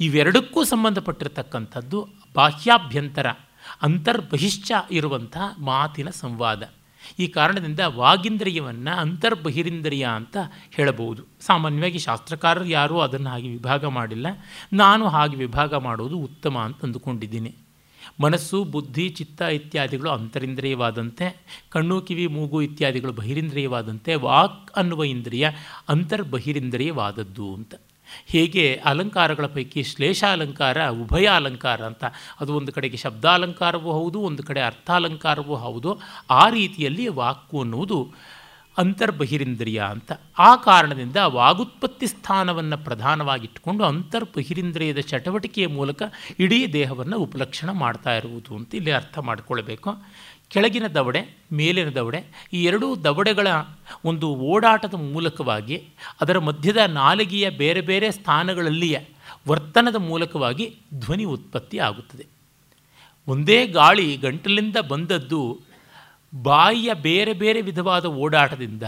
ಇವೆರಡಕ್ಕೂ 0.00 0.64
ಸಂಬಂಧಪಟ್ಟಿರತಕ್ಕಂಥದ್ದು 0.64 2.08
ಬಾಹ್ಯಾಭ್ಯಂತರ, 2.34 3.26
ಅಂತರ್ಬಹಿಶ್ಚ 3.82 4.72
ಇರುವಂತಹ 4.90 5.54
ಮಾತಿನ 5.58 6.10
ಸಂವಾದ. 6.10 6.70
ಈ 7.18 7.26
ಕಾರಣದಿಂದ 7.26 7.80
ವಾಗಿಂದ್ರಿಯವನ್ನು 7.80 9.00
ಅಂತರ್ಬಹಿರಿಂದ್ರಿಯ 9.00 10.08
ಅಂತ 10.14 10.36
ಹೇಳಬಹುದು. 10.70 11.22
ಸಾಮಾನ್ಯವಾಗಿ 11.40 11.98
ಶಾಸ್ತ್ರಕಾರರು 11.98 12.64
ಯಾರೂ 12.64 12.98
ಅದನ್ನು 12.98 13.30
ಹಾಗೆ 13.30 13.48
ವಿಭಾಗ 13.48 13.84
ಮಾಡಿಲ್ಲ. 13.84 14.26
ನಾನು 14.72 15.08
ಹಾಗೆ 15.08 15.36
ವಿಭಾಗ 15.36 15.74
ಮಾಡುವುದು 15.74 16.18
ಉತ್ತಮ 16.18 16.58
ಅಂತ 16.58 16.84
ಅಂದುಕೊಂಡಿದ್ದೀನಿ. 16.84 17.54
ಮನಸ್ಸು, 18.20 18.64
ಬುದ್ಧಿ, 18.64 19.09
ಚಿತ್ತ 19.09 19.42
ಇತ್ಯಾದಿಗಳು 19.42 20.11
ಅಂತರಿಂದ್ರಿಯವಾದಂತೆ, 20.11 21.46
ಕಣ್ಣು, 21.68 22.00
ಕಿವಿ, 22.00 22.26
ಮೂಗು 22.26 22.62
ಇತ್ಯಾದಿಗಳು 22.62 23.12
ಬಹಿರಿಂದ್ರಿಯವಾದಂತೆ, 23.12 24.14
ವಾಕ್ 24.14 24.72
ಅನ್ನುವ 24.72 25.04
ಇಂದ್ರಿಯ 25.04 25.50
ಅಂತರ್ಬಹಿರಿಂದ್ರಿಯವಾದದ್ದು 25.88 27.54
ಅಂತ. 27.54 27.74
ಹೇಗೆ 28.26 28.74
ಅಲಂಕಾರಗಳ 28.84 29.46
ಪೈಕಿ 29.46 29.82
ಶ್ಲೇಷಾಲಂಕಾರ 29.82 30.88
ಉಭಯ 30.88 31.26
ಅಲಂಕಾರ 31.26 31.82
ಅಂತ, 31.82 32.04
ಅದು 32.40 32.54
ಒಂದು 32.54 32.72
ಕಡೆಗೆ 32.72 32.96
ಶಬ್ದಾಲಂಕಾರವೂ 32.96 33.92
ಹೌದು, 33.92 34.20
ಒಂದು 34.20 34.42
ಕಡೆ 34.42 34.61
ಅರ್ಥಾಲಂಕಾರವೂ 34.61 35.54
ಹೌದು, 35.54 36.00
ಆ 36.30 36.48
ರೀತಿಯಲ್ಲಿ 36.48 37.09
ವಾಕು 37.09 37.61
ಅನ್ನುವುದು 37.61 38.09
ಅಂತರ್ಬಹಿರಿಂದ್ರಿಯ 38.79 39.83
ಅಂತ. 39.89 40.12
ಆ 40.39 40.57
ಕಾರಣದಿಂದ 40.57 41.16
ವಾಗುತ್ಪತ್ತಿ 41.16 42.07
ಸ್ಥಾನವನ್ನು 42.07 42.79
ಪ್ರಧಾನವಾಗಿಟ್ಟುಕೊಂಡು 42.79 43.85
ಅಂತರ್ಬಹಿರಿಂದ್ರಿಯದ 43.85 44.99
ಚಟುವಟಿಕೆಯ 44.99 45.66
ಮೂಲಕ 45.66 46.03
ಇಡೀ 46.39 46.72
ದೇಹವನ್ನು 46.72 47.18
ಉಪಲಕ್ಷಣ 47.18 47.70
ಮಾಡ್ತಾ 47.70 48.16
ಇರುವುದು 48.16 48.57
ಅಂತ 48.57 48.74
ಇಲ್ಲಿ 48.74 48.91
ಅರ್ಥ 48.91 49.18
ಮಾಡಿಕೊಳ್ಬೇಕು. 49.18 49.97
ಕೆಳಗಿನ 50.49 50.87
ದವಡೆ, 50.87 51.37
ಮೇಲಿನ 51.53 51.89
ದವಡೆ, 51.89 52.49
ಈ 52.53 52.64
ಎರಡೂ 52.64 52.97
ದವಡೆಗಳ 52.97 53.47
ಒಂದು 54.05 54.35
ಓಡಾಟದ 54.35 54.95
ಮೂಲಕವಾಗಿ 54.95 55.83
ಅದರ 56.20 56.39
ಮಧ್ಯದ 56.39 56.76
ನಾಲಿಗೆಯ 56.76 57.51
ಬೇರೆ 57.51 57.81
ಬೇರೆ 57.81 58.11
ಸ್ಥಾನಗಳಲ್ಲಿಯ 58.11 58.99
ವರ್ತನದ 59.49 59.97
ಮೂಲಕವಾಗಿ 59.97 60.76
ಧ್ವನಿ 60.95 61.24
ಉತ್ಪತ್ತಿ 61.24 61.79
ಆಗುತ್ತದೆ. 61.79 62.26
ಒಂದೇ 63.29 63.66
ಗಾಳಿ 63.66 64.16
ಗಂಟಲಿಂದ 64.16 64.76
ಬಂದದ್ದು 64.76 65.67
ಬಾಯಿಯ 66.35 66.95
ಬೇರೆ 66.95 67.33
ಬೇರೆ 67.33 67.61
ವಿಧವಾದ 67.61 68.07
ಓಡಾಟದಿಂದ 68.07 68.83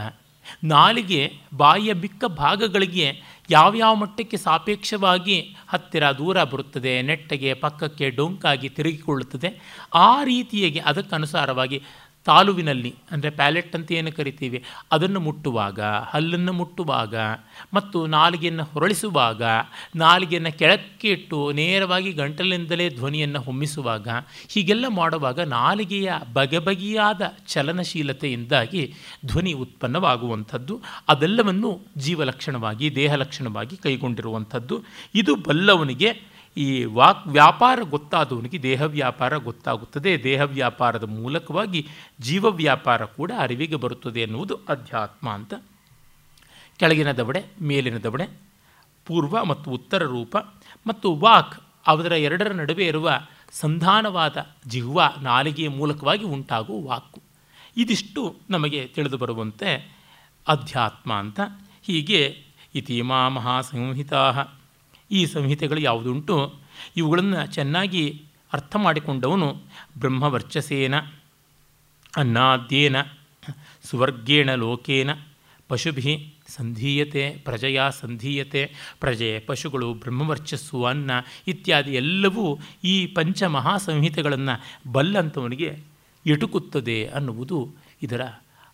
ನಾಲಿಗೆ 0.64 1.32
ಬಾಯಿಯ 1.54 1.92
ಮಿಕ್ಕ 1.92 2.24
ಭಾಗಗಳಿಗೆ 2.24 3.06
ಯಾವ್ಯಾವ 3.50 3.94
ಮಟ್ಟಕ್ಕೆ 3.94 4.36
ಸಾಪೇಕ್ಷವಾಗಿ 4.36 5.56
ಹತ್ತಿರ 5.68 6.10
ದೂರ 6.10 6.42
ಬರುತ್ತದೆ, 6.42 7.02
ನೆಟ್ಟಗೆ, 7.02 7.54
ಪಕ್ಕಕ್ಕೆ, 7.54 8.10
ಡೊಂಕಾಗಿ 8.10 8.68
ತಿರುಗಿಕೊಳ್ಳುತ್ತದೆ, 8.68 9.60
ಆ 9.94 10.24
ರೀತಿಯಾಗಿ 10.24 10.78
ಅದಕ್ಕನುಸಾರವಾಗಿ 10.78 11.82
ತಾಲುವಿನಲ್ಲಿ, 12.26 12.94
ಅಂದರೆ 13.10 13.30
ಪ್ಯಾಲೆಟ್ 13.30 13.76
ಅಂತ 13.76 13.92
ಏನು 13.92 14.12
ಕರಿತೀವಿ? 14.12 14.64
ಅದನ್ನು 14.92 15.20
ಮುಟ್ಟುವಾಗ, 15.20 15.80
ಹಲ್ಲನ್ನು 15.80 16.52
ಮುಟ್ಟುವಾಗ 16.52 17.14
ಮತ್ತು 17.74 18.06
ನಾಲಿಗೆಯನ್ನು 18.06 18.64
ಹೊರಳಿಸುವಾಗ, 18.64 19.42
ನಾಲಿಗೆಯನ್ನು 19.96 20.58
ಕೆಳಕ್ಕೆ 20.58 21.08
ಇಟ್ಟು 21.08 21.52
ನೇರವಾಗಿ 21.52 22.12
ಗಂಟಲಿನಿಂದಲೇ 22.12 22.88
ಧ್ವನಿಯನ್ನು 22.90 23.40
ಹೊಮ್ಮಿಸುವಾಗ, 23.40 24.08
ಹೀಗೆಲ್ಲ 24.48 24.84
ಮಾಡುವಾಗ 24.88 25.40
ನಾಲಿಗೆಯ 25.40 26.12
ಬಗೆ 26.32 26.58
ಬಗೆಯಾದ 26.58 27.22
ಚಲನಶೀಲತೆಯಿಂದಾಗಿ 27.48 28.94
ಧ್ವನಿ 29.26 29.52
ಉತ್ಪನ್ನವಾಗುವಂಥದ್ದು, 29.52 30.82
ಅದೆಲ್ಲವನ್ನು 31.08 31.80
ಜೀವಲಕ್ಷಣವಾಗಿ 31.96 32.94
ದೇಹ 32.94 33.14
ಲಕ್ಷಣವಾಗಿ 33.14 33.76
ಕೈಗೊಂಡಿರುವಂಥದ್ದು. 33.76 34.84
ಇದು 35.14 35.34
ಬಲ್ಲವನಿಗೆ 35.36 36.39
ಈ 36.56 36.84
ವಾಕ್ 36.84 37.26
ವ್ಯಾಪಾರ 37.26 37.78
ಗೊತ್ತಾದವನಿಗೆ 37.82 38.62
ದೇಹ 38.62 38.82
ವ್ಯಾಪಾರ 38.82 39.36
ಗೊತ್ತಾಗುತ್ತದೆ. 39.36 40.22
ದೇಹ 40.22 40.40
ವ್ಯಾಪಾರದ 40.40 41.04
ಮೂಲಕವಾಗಿ 41.04 41.88
ಜೀವ 42.20 42.46
ವ್ಯಾಪಾರ 42.46 43.04
ಕೂಡ 43.04 43.32
ಅರಿವಿಗೆ 43.38 43.74
ಬರುತ್ತದೆ 43.74 44.20
ಎನ್ನುವುದು 44.20 44.54
ಅಧ್ಯಾತ್ಮ 44.68 45.28
ಅಂತ. 45.28 45.54
ಕೆಳಗಿನ 46.76 47.12
ದವಡೆ, 47.12 47.44
ಮೇಲಿನ 47.62 47.98
ದವಡೆ, 47.98 48.40
ಪೂರ್ವ 49.06 49.44
ಮತ್ತು 49.44 49.70
ಉತ್ತರ 49.70 50.02
ರೂಪ 50.02 50.36
ಮತ್ತು 50.86 51.14
ವಾಕ್ 51.14 51.60
ಅದರ 51.86 52.12
ಎರಡರ 52.12 52.52
ನಡುವೆ 52.52 52.86
ಇರುವ 52.86 53.10
ಸಂಧಾನವಾದ 53.52 54.36
ಜಿಹ್ವ 54.66 55.00
ನಾಲಿಗೆಯ 55.20 55.68
ಮೂಲಕವಾಗಿ 55.68 56.24
ಉಂಟಾಗುವ 56.24 56.88
ವಾಕು. 56.88 57.22
ಇದಿಷ್ಟು 57.76 58.36
ನಮಗೆ 58.50 58.86
ತಿಳಿದು 58.86 59.18
ಬರುವಂತೆ 59.18 60.00
ಅಧ್ಯಾತ್ಮ 60.48 61.12
ಅಂತ. 61.12 61.40
ಹೀಗೆ 61.82 62.44
ಇತಿಮಾ 62.74 63.28
ಮಹಾಸಂಹಿತಾ 63.28 64.44
ಈ 65.10 65.26
ಸಂಹಿತೆಗಳು 65.26 65.80
ಯಾವುದುಂಟು? 65.80 66.54
ಇವುಗಳನ್ನು 66.96 67.46
ಚೆನ್ನಾಗಿ 67.46 68.22
ಅರ್ಥ 68.52 68.76
ಮಾಡಿಕೊಂಡವನು 68.76 69.54
ಬ್ರಹ್ಮವರ್ಚಸೇನ, 69.98 70.94
ಅನ್ನಾದ್ಯೇನ, 72.16 72.96
ಸುವರ್ಗೇಣ 73.84 74.54
ಲೋಕೇನ, 74.54 75.10
ಪಶುಭಿ 75.68 76.34
ಸಂಧೀಯತೆ, 76.48 77.30
ಪ್ರಜೆಯ 77.30 77.80
ಸಂಧೀಯತೆ, 78.00 78.72
ಪ್ರಜೆ 79.00 79.38
ಪಶುಗಳು 79.38 79.94
ಬ್ರಹ್ಮವರ್ಚಸ್ಸು 79.94 80.84
ಅನ್ನ 80.84 81.10
ಇತ್ಯಾದಿ 81.46 81.90
ಎಲ್ಲವೂ 81.90 82.58
ಈ 82.84 83.06
ಪಂಚ 83.06 83.42
ಮಹಾಸಂಹಿತೆಗಳನ್ನು 83.42 84.92
ಬಲ್ಲಂಥವನಿಗೆ 84.92 85.78
ಎಟುಕುತ್ತದೆ 86.26 87.06
ಅನ್ನುವುದು 87.06 87.74
ಇದರ 88.02 88.22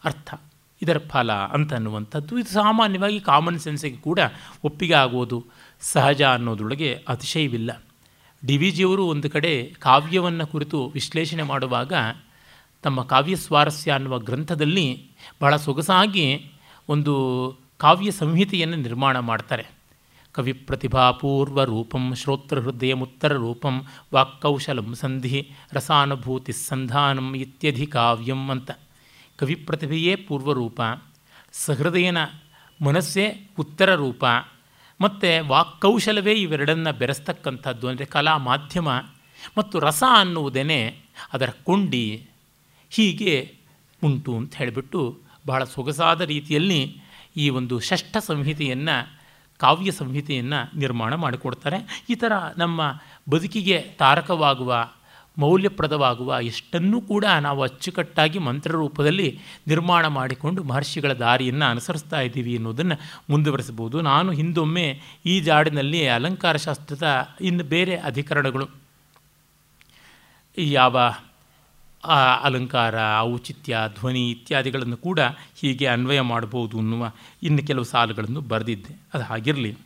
ಅರ್ಥ. 0.05 0.34
ಇದರ 0.82 0.99
ಫಲ 0.99 1.32
ಅಂತ 1.32 1.74
ಅನ್ನುವಂಥದ್ದು. 1.74 2.39
ಇದು 2.39 2.49
ಸಾಮಾನ್ಯವಾಗಿ 2.49 3.20
ಕಾಮನ್ 3.20 3.59
ಸೆನ್ಸಿಗೆ 3.59 3.97
ಕೂಡ 3.97 4.18
ಒಪ್ಪಿಗೆ 4.64 4.95
ಆಗುವುದು 4.95 5.45
ಸಹಜ 5.81 6.22
ಅನ್ನೋದ್ರೊಳಗೆ 6.22 7.05
ಅತಿಶಯವಿಲ್ಲ. 7.09 7.83
ಡಿ 8.47 8.57
ವಿ 8.57 8.70
ಜಿಯವರು 8.70 9.07
ಒಂದು 9.07 9.31
ಕಡೆ 9.31 9.64
ಕಾವ್ಯವನ್ನು 9.79 10.47
ಕುರಿತು 10.47 10.89
ವಿಶ್ಲೇಷಣೆ 10.89 11.43
ಮಾಡುವಾಗ 11.43 11.93
ತಮ್ಮ 12.83 13.03
ಕಾವ್ಯ 13.03 13.37
ಸ್ವಾರಸ್ಯ 13.37 13.93
ಅನ್ನುವ 13.93 14.18
ಗ್ರಂಥದಲ್ಲಿ 14.18 15.11
ಬಹಳ 15.43 15.57
ಸೊಗಸಾಗಿ 15.57 16.51
ಒಂದು 16.89 17.14
ಕಾವ್ಯ 17.79 18.11
ಸಂಹಿತೆಯನ್ನು 18.11 18.77
ನಿರ್ಮಾಣ 18.77 19.18
ಮಾಡ್ತಾರೆ. 19.18 19.66
ಕವಿ 20.33 20.53
ಪ್ರತಿಭಾಪೂರ್ವ 20.53 21.64
ರೂಪಂ 21.64 22.14
ಶ್ರೋತ್ರ 22.14 22.61
ಹೃದಯ 22.61 22.95
ಮುತ್ತರ 22.95 23.33
ರೂಪಂ, 23.33 23.87
ವಾಕ್ಕೌಶಲಂ 24.14 24.95
ಸಂಧಿ, 24.95 25.51
ರಸಾನುಭೂತಿ 25.72 26.53
ಸಂಧಾನಂ 26.53 27.37
ಇತ್ಯಧಿ 27.37 27.87
ಕಾವ್ಯಂ 27.87 28.51
ಅಂತ. 28.51 28.70
ಕವಿ 29.37 29.55
ಪ್ರತಿಭೆಯೇ 29.55 30.16
ಪೂರ್ವರೂಪ 30.16 30.81
ಸಹೃದಯನ 31.53 32.18
ಮನಸ್ಸೇ 32.85 33.51
ಉತ್ತರ 33.59 33.95
ರೂಪ 33.95 34.24
ಮತ್ತು 35.01 35.49
ವಾಕ್ಕೌಶಲವೇ 35.49 36.34
ಇವೆರಡನ್ನು 36.34 36.99
ಬೆರೆಸ್ತಕ್ಕಂಥದ್ದು 36.99 37.88
ಅಂದರೆ 37.88 38.05
ಕಲಾ 38.05 38.36
ಮಾಧ್ಯಮ 38.36 38.88
ಮತ್ತು 39.59 39.80
ರಸ 39.80 40.03
ಅನ್ನುವುದೇ 40.12 40.80
ಅದರ 41.32 41.51
ಕೊಂಡಿ. 41.64 42.28
ಹೀಗೆ 42.90 43.59
ಉಂಟು 44.05 44.36
ಅಂತ 44.36 44.55
ಹೇಳಿಬಿಟ್ಟು 44.57 45.18
ಬಹಳ 45.47 45.64
ಸೊಗಸಾದ 45.64 46.20
ರೀತಿಯಲ್ಲಿ 46.20 46.80
ಈ 47.36 47.49
ಒಂದು 47.49 47.80
ಷಷ್ಠ 47.80 48.16
ಸಂಹಿತೆಯನ್ನು, 48.16 48.97
ಕಾವ್ಯ 49.59 49.90
ಸಂಹಿತೆಯನ್ನು 49.90 50.78
ನಿರ್ಮಾಣ 50.78 51.14
ಮಾಡಿಕೊಡ್ತಾರೆ. 51.14 52.05
ಈ 52.11 52.14
ಥರ 52.14 52.32
ನಮ್ಮ 52.59 52.80
ಬದುಕಿಗೆ 53.30 53.78
ತಾರಕವಾಗುವ 53.99 54.72
ಮೌಲ್ಯಪ್ರದವಾಗುವ 55.39 56.39
ಎಷ್ಟನ್ನೂ 56.43 57.01
ಕೂಡ 57.01 57.24
ನಾವು 57.24 57.62
ಅಚ್ಚುಕಟ್ಟಾಗಿ 57.62 58.39
ಮಂತ್ರ 58.39 58.70
ರೂಪದಲ್ಲಿ 58.70 59.39
ನಿರ್ಮಾಣ 59.66 60.07
ಮಾಡಿಕೊಂಡು 60.07 60.64
ಮಹರ್ಷಿಗಳ 60.64 61.12
ದಾರಿಯನ್ನು 61.12 61.64
ಅನುಸರಿಸ್ತಾ 61.64 62.20
ಇದ್ದೀವಿ 62.20 62.57
ಅನ್ನೋದನ್ನು 62.57 63.22
ಮುಂದುವರಿಸಬಹುದು. 63.30 64.01
ನಾನು 64.01 64.32
ಹಿಂದೊಮ್ಮೆ 64.32 65.01
ಈ 65.26 65.41
ಜಾಡಿನಲ್ಲಿ 65.41 66.09
ಅಲಂಕಾರ 66.09 66.57
ಶಾಸ್ತ್ರದ 66.57 67.37
ಇನ್ನು 67.41 67.64
ಬೇರೆ 67.64 67.97
ಅಧಿಕರಣಗಳು. 67.97 68.68
ಯಾವ 70.59 71.14
ಅಲಂಕಾರ, 72.43 72.95
ಔಚಿತ್ಯ, 73.18 73.78
ಧ್ವನಿ 73.99 74.30
ಇತ್ಯಾದಿಗಳನ್ನು 74.30 74.97
ಕೂಡ 74.97 75.20
ಹೀಗೆ 75.61 75.87
ಅನ್ವಯ 75.87 76.20
ಮಾಡಬಹುದು 76.20 76.78
ಅನ್ನುವ 76.78 77.12
ಇನ್ನು 77.43 77.66
ಕೆಲವು 77.66 77.84
ಸಾಲುಗಳನ್ನು 77.84 78.41
ಬರೆದಿದ್ದೆ. 78.41 78.97
ಅದು 79.14 79.24
ಹಾಗಿರಲಿ. 79.24 79.76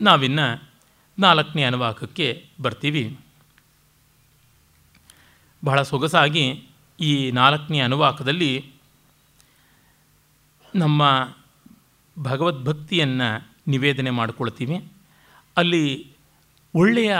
ನಾವಿನ್ನು 0.00 0.70
ನಾಲ್ಕನೇ 1.18 1.62
ಅನುವಾಕಕ್ಕೆ 1.62 2.46
ಬರ್ತೀವಿ. 2.62 3.18
ಬಹಳ 5.64 5.82
ಸೊಗಸಾಗಿ 5.82 6.68
ಈ 7.00 7.30
ನಾಲ್ಕನೇ 7.30 7.80
ಅನುವಾಕದಲ್ಲಿ 7.80 8.70
ನಮ್ಮ 10.74 11.28
ಭಗವದ್ಭಕ್ತಿಯನ್ನು 12.22 13.48
ನಿವೇದನೆ 13.68 14.10
ಮಾಡಿಕೊಳ್ತೀವಿ. 14.10 14.84
ಅಲ್ಲಿ 15.56 16.12
ಒಳ್ಳೆಯ 16.74 17.16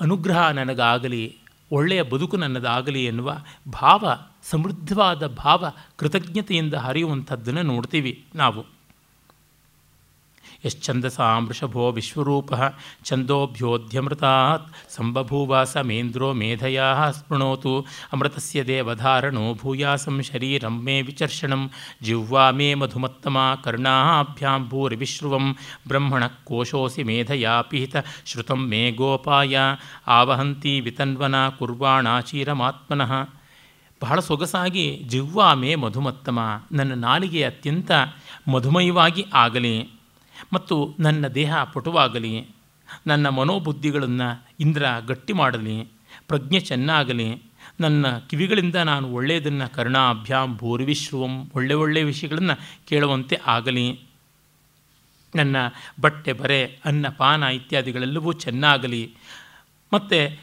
ಅನುಗ್ರಹ 0.00 0.48
ನನಗಾಗಲಿ, 0.48 1.36
ಒಳ್ಳೆಯ 1.72 2.02
ಬದುಕು 2.02 2.36
ನನ್ನದಾಗಲಿ 2.36 3.04
ಎನ್ನುವ 3.04 3.42
ಭಾವ, 3.72 4.18
ಸಮೃದ್ಧವಾದ 4.42 5.26
ಭಾವ, 5.26 5.72
ಕೃತಜ್ಞತೆಯಿಂದ 5.96 6.74
ಹರಿಯುವಂಥದ್ದನ್ನು 6.74 7.62
ನೋಡ್ತೀವಿ 7.62 8.24
ನಾವು. 8.34 8.73
ಯಶ್ಚಂದಸಾಮೃಷಭೋ 10.64 11.90
ವಿಶ್ವರೂಪ 11.90 12.52
ಛಂದೋಭ್ಯೋಧ್ಯಮೃತಾತ್ 13.04 14.66
ಸಂಬಭೂವಾಸ 14.96 15.76
ಮೇಂದ್ರೋ 15.76 16.32
ಮೇಧಯಾ 16.32 17.10
ಸ್ಪೃಣೋತು 17.10 17.86
ಅಮೃತಸ್ಯ 18.12 18.64
ದೇವಧಾರಣೋ 18.64 19.54
ಭೂಯಾಸಂ 19.54 20.22
ಶರೀರಂ 20.22 20.84
ಮೇ 20.84 21.02
ವಿಚರ್ಷಣಂ 21.02 21.70
ಜಿಹ್ವಾ 22.02 22.50
ಮೇ 22.50 22.74
ಮಧುಮತ್ತಮ 22.74 23.38
ಕರ್ಣಾಭ್ಯಾಂ 23.64 24.68
ಭೂರಿವಿಶ್ರುವಂ 24.68 25.56
ಬ್ರಹ್ಮಣ 25.88 26.24
ಕೋಶೋಸಿ 26.44 27.02
ಮೇಧಯಾ 27.02 27.60
ಪಿಹಿತ 27.60 27.96
ಶ್ರುತಂ 28.26 28.68
ಮೇ 28.68 28.90
ಗೋಪಾಯ 28.90 29.56
ಆವಹಂತಿ 30.06 30.80
ವಿತನ್ವನ 30.80 31.48
ಕುರ್ವಾಣಾಚೀರಮಾತ್ಮನಃ 31.48 33.12
ಬಹಳ 34.02 34.20
ಸೊಗಸಾಗಿ 34.20 35.04
ಜಿಹ್ವಾ 35.08 35.54
ಮೇ 35.54 35.74
ಮಧುಮತ್ತಮ, 35.74 36.38
ನನ್ನ 36.72 36.94
ನಾಲಿಗೆ 36.94 37.44
ಅತ್ಯಂತ 37.44 37.90
ಮಧುಮಯವಾಗಿ 38.48 39.24
ಆಗಲಿ. 39.34 39.76
ಮತ್ತು 40.54 40.94
ನನ್ನ 41.00 41.28
ದೇಹ 41.28 41.64
ಪಟುವಾಗಲಿ, 41.64 42.48
ನನ್ನ 43.06 43.28
ಮನೋಬುದ್ಧಿಗಳನ್ನು 43.28 44.46
ಇಂದ್ರ 44.60 44.86
ಗಟ್ಟಿ 45.06 45.32
ಮಾಡಲಿ, 45.32 45.88
ಪ್ರಜ್ಞೆ 46.28 46.60
ಚೆನ್ನಾಗಲಿ, 46.60 47.42
ನನ್ನ 47.80 48.18
ಕಿವಿಗಳಿಂದ 48.18 48.76
ನಾನು 48.76 49.12
ಒಳ್ಳೆಯದನ್ನು 49.12 49.74
ಕರ್ಣಾಭ್ಯಾಮ್ 49.74 50.58
ಭೂರ್ವಿಶ್ರುವಂ, 50.58 51.50
ಒಳ್ಳೆ 51.54 51.74
ಒಳ್ಳೆಯ 51.74 52.04
ವಿಷಯಗಳನ್ನು 52.04 52.86
ಕೇಳುವಂತೆ 52.86 53.38
ಆಗಲಿ. 53.46 54.00
ನನ್ನ 55.34 55.56
ಬಟ್ಟೆ 56.00 56.32
ಬರೆ, 56.32 56.64
ಅನ್ನ 56.84 57.06
ಪಾನ 57.08 57.42
ಇತ್ಯಾದಿಗಳೆಲ್ಲವೂ 57.42 58.32
ಚೆನ್ನಾಗಲಿ. 58.32 59.14
ಮತ್ತು 59.92 60.40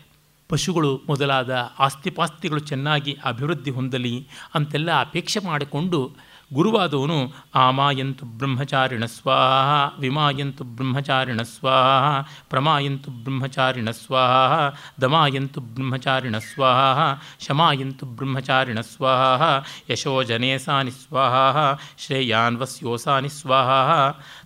ಪಶುಗಳು 0.49 1.01
ಮೊದಲಾದ 1.07 1.72
ಆಸ್ತಿಪಾಸ್ತಿಗಳು 1.80 2.59
ಚೆನ್ನಾಗಿ 2.59 3.18
ಅಭಿವೃದ್ಧಿ 3.26 3.72
ಹೊಂದಲಿ 3.72 4.28
ಅಂತೆಲ್ಲ 4.55 4.99
ಅಪೇಕ್ಷೆ 4.99 5.39
ಮಾಡಿಕೊಂಡು 5.39 6.16
ಗುರುವಾದವನು 6.52 7.18
ಆಮಾಯಂತು 7.56 8.26
ಬ್ರಹ್ಮಚಾರಿಣ 8.26 9.06
ಸ್ವಾಹ 9.06 9.70
ವಿಮಾಯಂತು 9.99 10.64
ಬ್ರಹ್ಮಚಾರಿಣ 10.64 11.41
ಸ್ವಾಹ 11.41 12.06
ಪ್ರಮಾಯಂತು 12.49 13.12
ಬ್ರಹ್ಮಚಾರಿಣ 13.12 13.89
ಸ್ವಾಹ 13.91 14.54
ದಮಾಯಂತು 15.02 15.62
ಬ್ರಹ್ಮಚಾರಿಣ 15.62 16.38
ಸ್ವಾಹ 16.38 16.99
ಶಮಾಯಂತು 17.39 18.06
ಬ್ರಹ್ಮಚಾರಿಣ 18.06 18.80
ಸ್ವಾಹ 18.80 19.43
ಯಶೋಜನೇಸಾನಿ 19.89 20.91
ಸ್ವಾಹ 20.91 21.58
ಶ್ರೇಯಾನ್ವಸ್ಯೋಸಾನಿ 21.97 23.30
ಸ್ವಾಹ 23.30 23.70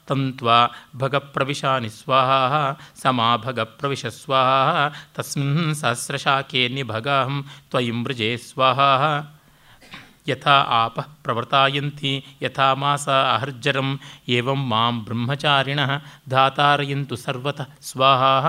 ತಂತ್ವಾ 0.08 0.60
ಭಗಪ್ರವಿಶಾನಿ 0.95 1.89
ಸ್ವಾಹ 1.89 2.32
ಸಮಾ 3.03 3.38
ಭಗಪ್ರವಿಶ 3.38 4.06
ಸ್ವಾಹ 4.06 4.88
ತಸ್ಮಿನ್ 5.16 5.76
ಸಹಸ್ರಶಾಖೆ 5.76 6.68
ನಿಭಗಹಂ 6.68 7.45
ತ್ವಯಿಮೃಜೆ 7.72 8.38
ಸ್ವಾಹ 8.38 8.80
ಯಥಾ 10.28 10.52
ಆಪ 10.52 11.00
ಪ್ರವರ್ತಾಯಂತಿ 11.00 12.26
ಯಥಾ 12.42 12.74
ಮಾಸ 12.74 13.10
ಅಹರ್ಜರಂ 13.10 14.00
ಏವಂ 14.28 14.70
ಮಾಂ 14.70 15.04
ಬ್ರಹ್ಮಚಾರಿಣ 15.04 15.80
ಧಾತಾರಯಂತು 16.30 17.16
ಸರ್ವತಃ 17.16 17.68
ಸ್ವಾಹ 17.82 18.46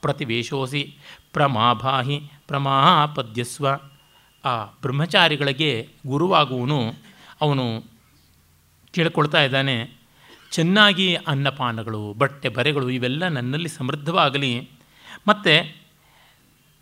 ಪ್ರತಿವೇಶೋಸಿ 0.00 0.96
ಪ್ರಮಾಭಾಹಿ 1.32 2.30
ಪ್ರಮಾಪದ್ಯಸ್ವ 2.48 3.66
ಆ 4.44 4.64
ಬ್ರಹ್ಮಚಾರಿಗಳಿಗೆ 4.64 5.88
ಗುರುವಾಗುವನು 6.06 6.94
ಅವನು 7.40 7.84
ಕೇಳ್ಕೊಳ್ತಾ 8.90 9.42
ಇದ್ದಾನೆ, 9.42 9.90
ಚೆನ್ನಾಗಿ 10.50 11.14
ಅನ್ನಪಾನಗಳು, 11.14 12.12
ಬಟ್ಟೆ 12.12 12.48
ಬರೆಗಳು 12.48 12.90
ಇವೆಲ್ಲ 12.90 13.28
ನನ್ನಲ್ಲಿ 13.28 13.68
ಸಮೃದ್ಧವಾಗಲಿ. 13.68 14.70
ಮತ್ತು 15.28 15.84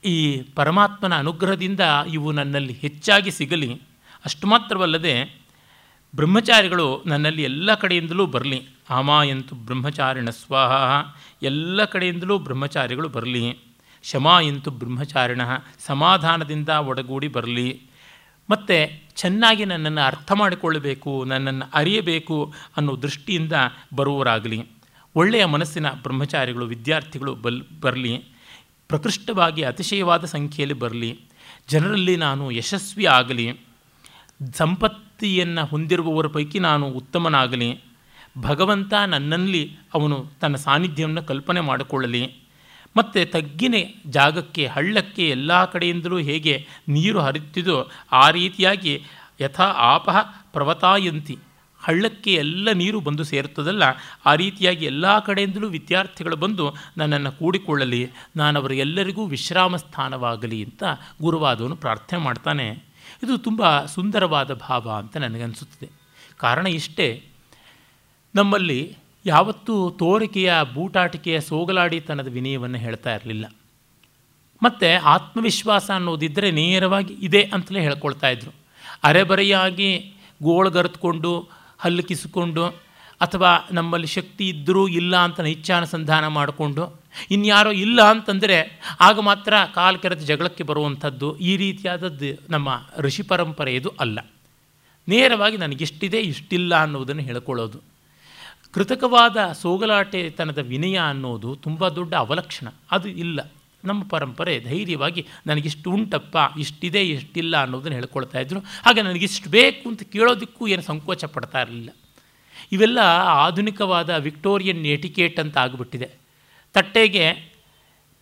ಈ 0.05 0.43
ಪರಮಾತ್ಮನ 0.55 1.19
ಅನುಗ್ರಹದಿಂದ 1.19 1.81
ಇವು 2.13 2.33
ನನ್ನಲ್ಲಿ 2.33 2.73
ಹೆಚ್ಚಾಗಿ 2.73 3.31
ಸಿಗಲಿ. 3.31 3.83
ಅಷ್ಟು 4.25 4.47
ಮಾತ್ರವಲ್ಲದೆ 4.47 5.43
ಬ್ರಹ್ಮಚಾರಿಗಳು 6.17 7.03
ನನ್ನಲ್ಲಿ 7.07 7.43
ಎಲ್ಲ 7.43 7.75
ಕಡೆಯಿಂದಲೂ 7.75 8.27
ಬರಲಿ. 8.27 8.69
ಆಮಾಯಂತು 8.91 9.55
ಬ್ರಹ್ಮಚಾರಿಣ 9.55 10.31
ಸ್ವಾಹ. 10.31 11.15
ಎಲ್ಲ 11.43 11.85
ಕಡೆಯಿಂದಲೂ 11.85 12.39
ಬ್ರಹ್ಮಚಾರಿಗಳು 12.39 13.09
ಬರಲಿ. 13.09 13.59
ಶಮಾಯಂತು 14.03 14.71
ಬ್ರಹ್ಮಚಾರಿಣ. 14.71 15.41
ಸಮಾಧಾನದಿಂದ 15.87 16.69
ಒಡಗೂಡಿ 16.69 17.29
ಬರಲಿ. 17.29 17.83
ಮತ್ತು 18.51 19.03
ಚೆನ್ನಾಗಿ 19.15 19.65
ನನ್ನನ್ನು 19.65 20.01
ಅರ್ಥ 20.01 20.33
ಮಾಡಿಕೊಳ್ಳಬೇಕು, 20.33 21.25
ನನ್ನನ್ನು 21.25 21.71
ಅರಿಯಬೇಕು 21.75 22.55
ಅನ್ನೋ 22.77 23.03
ದೃಷ್ಟಿಯಿಂದ 23.03 23.53
ಬರುವವರಾಗಲಿ. 23.95 24.67
ಒಳ್ಳೆಯ 25.17 25.45
ಮನಸ್ಸಿನ 25.45 25.91
ಬ್ರಹ್ಮಚಾರಿಗಳು, 25.91 26.67
ವಿದ್ಯಾರ್ಥಿಗಳು 26.67 27.35
ಬಲ್, 27.35 27.63
ಬರಲಿ. 27.81 28.25
ಪ್ರಕೃಷ್ಟವಾಗಿ 28.89 29.63
ಅತಿಶಯವಾದ 29.63 30.25
ಸಂಖ್ಯೆಯಲ್ಲಿ 30.25 30.79
ಬರಲಿ. 30.79 31.21
ಜನರಲ್ಲಿ 31.69 32.17
ನಾನು 32.17 32.51
ಯಶಸ್ವಿ 32.51 33.05
ಆಗಲಿ. 33.05 33.61
ಸಂಪತ್ತಿಯನ್ನು 34.55 35.65
ಹೊಂದಿರುವವರ 35.65 36.27
ಪೈಕಿ 36.27 36.59
ನಾನು 36.59 36.87
ಉತ್ತಮನಾಗಲಿ. 36.89 37.81
ಭಗವಂತ 38.39 38.95
ನನ್ನಲ್ಲಿ 38.95 39.77
ಅವನು 39.95 40.27
ತನ್ನ 40.41 40.57
ಸಾನ್ನಿಧ್ಯವನ್ನು 40.57 41.23
ಕಲ್ಪನೆ 41.23 41.61
ಮಾಡಿಕೊಳ್ಳಲಿ. 41.61 42.35
ಮತ್ತು 42.97 43.31
ತಗ್ಗಿನ 43.31 43.75
ಜಾಗಕ್ಕೆ, 44.07 44.67
ಹಳ್ಳಕ್ಕೆ 44.67 45.29
ಎಲ್ಲ 45.29 45.65
ಕಡೆಯಿಂದಲೂ 45.65 46.19
ಹೇಗೆ 46.19 46.67
ನೀರು 46.89 47.21
ಹರಿಯುತ್ತಿದೋ 47.21 47.91
ಆ 48.13 48.31
ರೀತಿಯಾಗಿ 48.31 49.03
ಯಥಾ 49.41 49.65
ಆಪಹ 49.65 50.19
ಪ್ರವತಾಯಂತಿ. 50.53 51.39
ಹಳ್ಳಕ್ಕೆ 51.81 52.35
ಎಲ್ಲ 52.35 52.73
ನೀರು 52.73 53.01
ಬಂದು 53.01 53.25
ಸೇರುತ್ತದಲ್ಲ, 53.25 53.83
ಆ 54.27 54.35
ರೀತಿಯಾಗಿ 54.35 54.85
ಎಲ್ಲ 54.85 55.19
ಕಡೆಯಿಂದಲೂ 55.19 55.69
ವಿದ್ಯಾರ್ಥಿಗಳು 55.69 56.37
ಬಂದು 56.37 56.75
ನನ್ನನ್ನು 56.97 57.33
ಕೂಡಿಕೊಳ್ಳಲಿ. 57.33 58.11
ನಾನು 58.37 58.61
ಅವರಿಗೆಲ್ಲರಿಗೂ 58.61 59.27
ವಿಶ್ರಾಮ 59.27 59.77
ಸ್ಥಾನವಾಗಲಿ 59.77 60.65
ಅಂತ 60.65 60.85
ಗುರುವಾದವನು 61.23 61.77
ಪ್ರಾರ್ಥನೆ 61.77 62.21
ಮಾಡ್ತಾನೆ. 62.21 62.92
ಇದು 63.23 63.39
ತುಂಬ 63.39 63.85
ಸುಂದರವಾದ 63.85 64.55
ಭಾವ 64.55 64.91
ಅಂತ 64.91 65.17
ನನಗನ್ನಿಸುತ್ತದೆ 65.17 65.91
ಕಾರಣ 66.37 66.67
ಇಷ್ಟೇ, 66.67 67.25
ನಮ್ಮಲ್ಲಿ 68.35 68.97
ಯಾವತ್ತೂ 69.27 69.91
ತೋರಿಕೆಯ, 69.91 70.55
ಬೂಟಾಟಿಕೆಯ 70.75 71.41
ಸೋಗಲಾಡಿತನದ 71.41 72.29
ವಿನಯವನ್ನು 72.29 72.79
ಹೇಳ್ತಾ 72.79 73.15
ಇರಲಿಲ್ಲ. 73.15 73.47
ಮತ್ತು 74.63 75.05
ಆತ್ಮವಿಶ್ವಾಸ 75.05 75.91
ಅನ್ನೋದಿದ್ದರೆ 75.91 76.51
ನೇರವಾಗಿ 76.51 77.15
ಇದೆ 77.15 77.43
ಅಂತಲೇ 77.43 77.81
ಹೇಳ್ಕೊಳ್ತಾ 77.81 78.29
ಇದ್ರು. 78.29 78.51
ಅರೆಬರೆಯಾಗಿ 79.03 80.15
ಗೋಳ್ಗರೆದುಕೊಂಡು 80.43 81.49
ಹಲ್ಲು 81.79 82.03
ಕಿಸಿಕೊಂಡು, 82.03 82.67
ಅಥವಾ 83.21 83.69
ನಮ್ಮಲ್ಲಿ 83.73 84.07
ಶಕ್ತಿ 84.07 84.49
ಇದ್ದರೂ 84.49 84.89
ಇಲ್ಲ 84.89 85.17
ಅಂತ 85.17 85.41
ನೈಚ್ಛಾನುಸಂಧಾನ 85.41 86.27
ಮಾಡಿಕೊಂಡು 86.27 87.02
ಇನ್ಯಾರೋ 87.31 87.71
ಇಲ್ಲ 87.71 88.03
ಅಂತಂದರೆ 88.03 88.81
ಆಗ 89.01 89.21
ಮಾತ್ರ 89.21 89.55
ಕಾಲು 89.75 89.99
ಕೆರೆದು 89.99 90.27
ಜಗಳಕ್ಕೆ 90.27 90.63
ಬರುವಂಥದ್ದು 90.63 91.39
ಈ 91.39 91.57
ರೀತಿಯಾದದ್ದು 91.57 92.47
ನಮ್ಮ 92.51 92.83
ಋಷಿ 92.99 93.23
ಪರಂಪರೆ 93.23 93.75
ಇದು 93.75 93.93
ಅಲ್ಲ. 94.01 94.19
ನೇರವಾಗಿ 95.09 95.57
ನನಗಿಷ್ಟಿದೆ, 95.57 96.21
ಇಷ್ಟಿಲ್ಲ 96.21 96.83
ಅನ್ನೋದನ್ನು 96.83 97.23
ಹೇಳ್ಕೊಳ್ಳೋದು. 97.23 97.81
ಕೃತಕವಾದ 98.73 99.53
ಸೋಗಲಾಟೆತನದ 99.53 100.59
ವಿನಯ 100.59 100.99
ಅನ್ನೋದು 100.99 101.57
ತುಂಬ 101.57 101.89
ದೊಡ್ಡ 101.89 102.15
ಅವಲಕ್ಷಣ. 102.15 102.69
ಅದು 102.91 103.09
ಇಲ್ಲ. 103.09 103.51
ನಮ್ಮ 103.85 104.03
ಪರಂಪರೆ 104.03 104.61
ಧೈರ್ಯವಾಗಿ 104.61 105.27
ನನಗಿಷ್ಟು 105.47 105.91
ಉಂಟಪ್ಪ, 105.91 106.37
ಇಷ್ಟಿದೆ, 106.59 107.09
ಇಷ್ಟಿಲ್ಲ 107.09 107.63
ಅನ್ನೋದನ್ನು 107.63 107.95
ಹೇಳ್ಕೊಳ್ತಾ 107.95 108.39
ಇದ್ರು. 108.39 108.61
ಹಾಗೆ 108.61 109.03
ನನಗಿಷ್ಟು 109.03 109.51
ಬೇಕು 109.51 109.89
ಅಂತ 109.89 110.03
ಕೇಳೋದಕ್ಕೂ 110.03 110.67
ಏನು 110.67 110.83
ಸಂಕೋಚ 110.83 111.25
ಪಡ್ತಾ 111.25 111.63
ಇರಲಿಲ್ಲ. 111.63 111.91
ಇವೆಲ್ಲ 112.73 112.99
ಆಧುನಿಕವಾದ 113.25 114.11
ವಿಕ್ಟೋರಿಯನ್ 114.11 114.87
ಎಟಿಕೇಟ್ 114.87 115.41
ಅಂತ 115.41 115.59
ಆಗಿಬಿಟ್ಟಿದೆ. 115.59 116.22
ತಟ್ಟೆಗೆ 116.75 117.53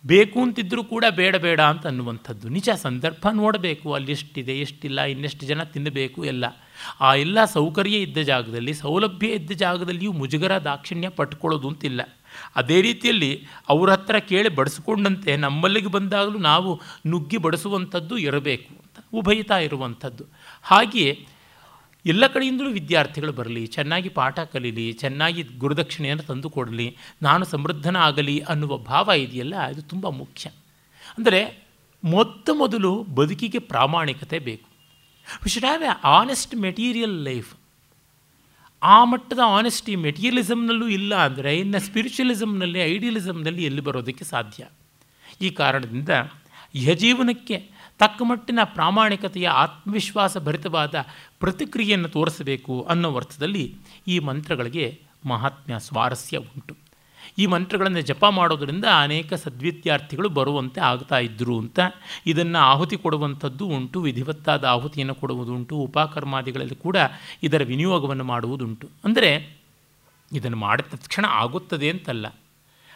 ಬೇಕು 0.03 0.41
ಅಂತಿದ್ದರೂ 0.41 0.83
ಕೂಡ 0.83 1.05
ಬೇಡ 1.09 1.35
ಬೇಡ 1.35 1.61
ಅಂತ 1.61 1.87
ಅನ್ನುವಂಥದ್ದು. 1.87 2.49
ನಿಜ 2.49 2.69
ಸಂದರ್ಭ 2.69 3.27
ನೋಡಬೇಕು, 3.31 3.93
ಅಲ್ಲಿ 3.93 4.11
ಎಷ್ಟಿದೆ, 4.11 4.59
ಎಷ್ಟಿಲ್ಲ, 4.59 5.01
ಇನ್ನೆಷ್ಟು 5.01 5.45
ಜನ 5.45 5.63
ತಿನ್ನಬೇಕು, 5.63 6.25
ಎಲ್ಲ. 6.25 6.45
ಆ 7.01 7.15
ಎಲ್ಲ 7.15 7.45
ಸೌಕರ್ಯ 7.45 7.97
ಇದ್ದ 7.97 8.17
ಜಾಗದಲ್ಲಿ, 8.17 8.73
ಸೌಲಭ್ಯ 8.73 9.27
ಇದ್ದ 9.27 9.51
ಜಾಗದಲ್ಲಿಯೂ 9.51 10.11
ಮುಜುಗರ 10.11 10.57
ದಾಕ್ಷಿಣ್ಯ 10.57 11.09
ಪಟ್ಕೊಳ್ಳೋದು 11.09 11.67
ಅಂತಿಲ್ಲ. 11.67 12.01
ಅದೇ 12.55 12.81
ರೀತಿಯಲ್ಲಿ 12.81 13.31
ಅವ್ರ 13.69 13.91
ಹತ್ರ 13.91 14.17
ಕೇಳಿ 14.19 14.49
ಬಡಿಸ್ಕೊಂಡಂತೆ 14.49 15.35
ನಮ್ಮಲ್ಲಿಗೆ 15.37 15.87
ಬಂದಾಗಲೂ 15.87 16.39
ನಾವು 16.39 16.81
ನುಗ್ಗಿ 17.07 17.37
ಬಡಿಸುವಂಥದ್ದು 17.37 18.17
ಇರಬೇಕು 18.17 18.73
ಅಂತ, 18.83 19.05
ಉಭಯತಾ 19.13 19.57
ಇರುವಂಥದ್ದು. 19.57 20.25
ಹಾಗೆಯೇ 20.63 21.13
ಎಲ್ಲ 22.05 22.27
ಕಡೆಯಿಂದಲೂ 22.27 22.69
ವಿದ್ಯಾರ್ಥಿಗಳು 22.69 23.33
ಬರಲಿ, 23.33 23.67
ಚೆನ್ನಾಗಿ 23.67 24.09
ಪಾಠ 24.09 24.39
ಕಲೀಲಿ, 24.39 24.93
ಚೆನ್ನಾಗಿ 24.93 25.43
ಗುರುದಕ್ಷಿಣೆಯನ್ನು 25.43 26.23
ತಂದು 26.23 26.49
ಕೊಡಲಿ, 26.49 26.97
ನಾನು 27.21 27.45
ಸಮೃದ್ಧನ 27.45 27.95
ಆಗಲಿ 27.95 28.39
ಅನ್ನುವ 28.39 28.77
ಭಾವ 28.77 29.09
ಇದೆಯಲ್ಲ, 29.09 29.55
ಇದು 29.67 29.81
ತುಂಬ 29.81 30.07
ಮುಖ್ಯ. 30.09 30.49
ಅಂದರೆ 31.17 31.41
ಮೊತ್ತ 32.03 32.49
ಮೊದಲು 32.53 33.03
ಬದುಕಿಗೆ 33.03 33.59
ಪ್ರಾಮಾಣಿಕತೆ 33.59 34.39
ಬೇಕು. 34.39 34.67
We 35.43 35.49
should 35.49 35.65
have 35.65 35.83
a 35.83 35.95
honest 36.03 36.55
material 36.55 37.17
life 37.23 37.51
ಆ 38.81 39.03
ಮಟ್ಟದ 39.03 39.39
ಆನೆಸ್ಟಿ 39.45 39.95
ಮೆಟೀರಿಯಲಿಸಮ್ನಲ್ಲೂ 39.95 40.87
ಇಲ್ಲ 40.87 41.13
ಅಂದರೆ, 41.15 41.51
ಇನ್ನು 41.57 41.79
ಸ್ಪಿರಿಚುವಲಿಸಮ್ನಲ್ಲಿ 41.79 42.79
ಐಡಿಯಲಿಸಮ್ನಲ್ಲಿ 42.79 43.63
ಎಲ್ಲಿ 43.63 43.81
ಬರೋದಕ್ಕೆ 43.81 44.23
ಸಾಧ್ಯ? 44.23 44.63
ಈ 45.41 45.49
ಕಾರಣದಿಂದ 45.49 46.09
ಇಹಜೀವನಕ್ಕೆ 46.75 47.57
ತಕ್ಕ 48.01 48.21
ಮಟ್ಟಿನ 48.21 48.59
ಪ್ರಾಮಾಣಿಕತೆಯ 48.63 49.47
ಆತ್ಮವಿಶ್ವಾಸ 49.47 50.37
ಭರಿತವಾದ 50.37 50.95
ಪ್ರತಿಕ್ರಿಯೆಯನ್ನು 51.39 52.09
ತೋರಿಸಬೇಕು 52.09 52.81
ಅನ್ನೋ 52.81 53.15
ಅರ್ಥದಲ್ಲಿ 53.15 53.75
ಈ 54.07 54.19
ಮಂತ್ರಗಳಿಗೆ 54.19 55.01
ಮಹಾತ್ಮ್ಯ 55.25 55.79
ಸ್ವಾರಸ್ಯ 55.79 56.37
ಉಂಟು. 56.37 56.75
ಈ 57.37 57.45
ಮಂತ್ರಗಳನ್ನು 57.45 58.01
ಜಪ 58.01 58.25
ಮಾಡೋದರಿಂದ 58.25 58.85
ಅನೇಕ 59.01 59.33
ಸದ್ವಿದ್ಯಾರ್ಥಿಗಳು 59.33 60.29
ಬರುವಂತೆ 60.29 60.81
ಆಗ್ತಾ 60.81 61.19
ಇದ್ದರು 61.19 61.59
ಅಂತ 61.59 61.79
ಇದನ್ನು 62.27 62.59
ಆಹುತಿ 62.59 62.97
ಕೊಡುವಂಥದ್ದು 62.97 63.67
ಉಂಟು, 63.67 64.01
ವಿಧಿವತ್ತಾದ 64.01 64.65
ಆಹುತಿಯನ್ನು 64.65 65.15
ಕೊಡುವುದುಂಟು 65.15 65.75
ಉಪಕರ್ಮಾದಿಗಳಲ್ಲಿ 65.75 66.75
ಕೂಡ 66.75 66.97
ಇದರ 67.43 67.63
ವಿನಿಯೋಗವನ್ನು 67.63 68.23
ಮಾಡುವುದುಂಟು 68.23 68.89
ಅಂದರೆ 69.05 69.59
ಇದನ್ನು 70.31 70.57
ಮಾಡಿದ 70.57 70.85
ತಕ್ಷಣ 70.85 71.25
ಆಗುತ್ತದೆ 71.29 71.89
ಅಂತಲ್ಲ. 71.89 72.25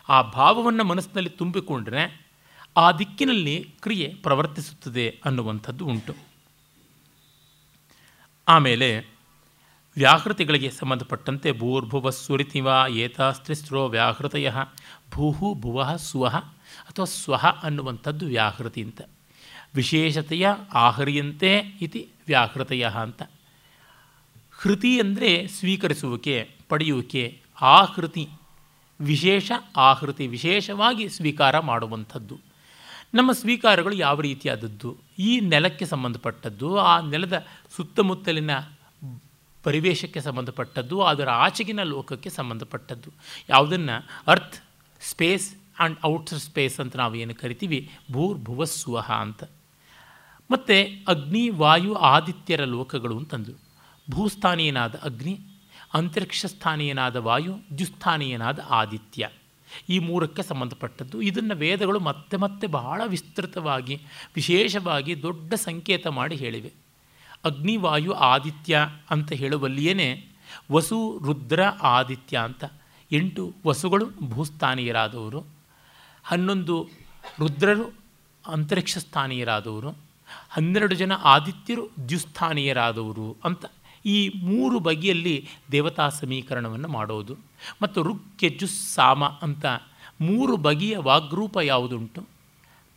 ಆ 0.09 0.21
ಭಾವವನ್ನು 0.21 0.83
ಮನಸ್ಸಿನಲ್ಲಿ 0.83 1.29
ತುಂಬಿಕೊಂಡ್ರೆ 1.29 2.24
ಆ 2.77 2.91
ದಿಕ್ಕಿನಲ್ಲಿ 2.91 3.69
ಕ್ರಿಯೆ 3.81 4.07
ಪ್ರವರ್ತಿಸುತ್ತದೆ 4.07 5.19
ಅನ್ನುವಂಥದ್ದು 5.25 5.85
ಉಂಟು. 5.85 6.13
ಆಮೇಲೆ 8.47 9.15
ವ್ಯಾಹೃತಿಗಳಿಗೆ 9.97 10.71
ಸಂಬಂಧಪಟ್ಟಂತೆ 10.71 11.51
ಭೂರ್ಭುವ 11.51 12.09
ಸುರಿತಿವ 12.09 12.67
ಏತಾಸ್ತ್ರಿಸ್ರೋ 12.89 13.87
ವ್ಯಾಹೃತಯ 13.87 14.51
ಭೂಹು 15.11 15.53
ಭುವ 15.53 15.95
ಸ್ವಹ 15.95 16.35
ಅಥವಾ 16.89 17.05
ಸ್ವಹ 17.05 17.45
ಅನ್ನುವಂಥದ್ದು 17.45 18.25
ವ್ಯಾಹೃತಿ 18.25 18.81
ಅಂತ. 18.81 19.01
ವಿಶೇಷತೆಯ 19.75 20.47
ಆಹರಿಯಂತೆ 20.73 21.57
ಇತಿ 21.57 22.07
ವ್ಯಾಹೃತಯ 22.27 22.89
ಅಂತ. 23.01 23.23
ಹೃತಿ 24.51 24.99
ಅಂದರೆ 24.99 25.47
ಸ್ವೀಕರಿಸುವಿಕೆ, 25.47 26.51
ಪಡೆಯುವಿಕೆ 26.69 27.41
ಆಹೃತಿ 27.61 28.29
ವಿಶೇಷ 29.01 29.51
ಆಹೃತಿ 29.77 30.27
ವಿಶೇಷವಾಗಿ 30.27 31.09
ಸ್ವೀಕಾರ 31.09 31.59
ಮಾಡುವಂಥದ್ದು. 31.59 32.54
ನಮ್ಮ 33.15 33.31
ಸ್ವೀಕಾರಗಳು 33.31 33.95
ಯಾವ 33.95 34.21
ರೀತಿಯಾದದ್ದು? 34.21 34.97
ಈ 35.19 35.39
ನೆಲಕ್ಕೆ 35.39 35.85
ಸಂಬಂಧಪಟ್ಟದ್ದು, 35.85 36.77
ಆ 36.77 37.09
ನೆಲದ 37.09 37.45
ಸುತ್ತಮುತ್ತಲಿನ 37.75 38.51
ಪರಿವೇಶಕ್ಕೆ 39.63 40.21
ಸಂಬಂಧಪಟ್ಟದ್ದು, 40.21 41.01
ಅದರ 41.01 41.29
ಆಚೆಗಿನ 41.29 41.83
ಲೋಕಕ್ಕೆ 41.83 42.29
ಸಂಬಂಧಪಟ್ಟದ್ದು. 42.29 43.11
ಯಾವುದನ್ನು? 43.49 44.07
Earth, 44.27 44.55
space 45.01 45.55
and 45.79 45.97
outer 46.05 46.39
space 46.39 46.79
ಅಂತ 46.79 46.95
ನಾವು 46.95 47.15
ಏನು 47.15 47.35
ಕರಿತೀವಿ? 47.35 47.89
ಭೂರ್ಭುವಸ್ವಹ 48.11 49.11
ಅಂತ. 49.11 49.43
ಮತ್ತು 50.51 51.05
ಅಗ್ನಿ, 51.07 51.49
ವಾಯು, 51.49 51.93
ಆದಿತ್ಯರ 51.93 52.63
ಲೋಕಗಳು 52.63 53.17
ಅಂತಂದರು 53.17 53.59
ಭೂಸ್ಥಾನೀಯನಾದ 54.11 54.95
ಅಗ್ನಿ 54.95 55.39
ಅಂತರಿಕ್ಷ 55.93 56.45
ಸ್ಥಾನೀಯನಾದ 56.45 57.15
ವಾಯು, 57.15 57.77
ದ್ಯುಸ್ಥಾನೀಯನಾದ 57.77 58.59
ಆದಿತ್ಯ. 58.69 59.29
ಈ 59.89 59.99
ಮೂರಕ್ಕೆ 59.99 60.43
ಸಂಬಂಧಪಟ್ಟದ್ದು. 60.43 61.21
ಇದನ್ನು 61.21 61.55
ವೇದಗಳು 61.55 61.99
ಮತ್ತೆ 61.99 62.37
ಮತ್ತೆ 62.37 62.67
ಬಹಳ 62.67 63.01
ವಿಸ್ತೃತವಾಗಿ, 63.05 64.01
ವಿಶೇಷವಾಗಿ 64.35 65.21
ದೊಡ್ಡ 65.21 65.53
ಸಂಕೇತ 65.53 66.07
ಮಾಡಿ 66.07 66.35
ಹೇಳಿವೆ. 66.35 66.73
ಅಗ್ನಿವಾಯು 67.45 68.13
ಆದಿತ್ಯ 68.13 68.89
ಅಂತ 69.09 69.33
ಹೇಳುವಲ್ಲಿಯೇ 69.33 70.27
ವಸು 70.71 71.19
ರುದ್ರ 71.25 71.63
ಆದಿತ್ಯ 71.63 72.37
ಅಂತ 72.37 72.63
ಎಂಟು 73.11 73.53
ವಸುಗಳು 73.67 74.05
ಭೂಸ್ಥಾನೀಯರಾದವರು. 74.29 75.45
ಹನ್ನೊಂದು 76.23 76.87
ರುದ್ರರು 77.39 77.93
ಅಂತರಿಕ್ಷ 78.47 78.97
ಸ್ಥಾನೀಯರಾದವರು 78.97 79.89
ಹನ್ನೆರಡು 80.49 80.95
ಜನ 80.95 81.11
ಆದಿತ್ಯರು 81.11 81.89
ದ್ಯುಸ್ಥಾನೀಯರಾದವರು 82.09 83.37
ಅಂತ 83.43 83.65
ಈ 84.05 84.39
ಮೂರು 84.43 84.79
ಬಗೆಯಲ್ಲಿ 84.79 85.47
ದೇವತಾ 85.71 86.09
ಸಮೀಕರಣವನ್ನು 86.09 86.87
ಮಾಡೋದು. 86.87 87.37
ಮತ್ತು 87.81 88.03
ಋಕ್ 88.03 88.43
ಯಜುಸ್ 88.43 88.93
ಸಾಮ 88.93 89.25
ಅಂತ 89.25 89.65
ಮೂರು 90.21 90.57
ಬಗೆಯ 90.57 90.97
ವಾಗ್ರೂಪ 90.97 91.57
ಯಾವುದುಂಟು? 91.57 92.27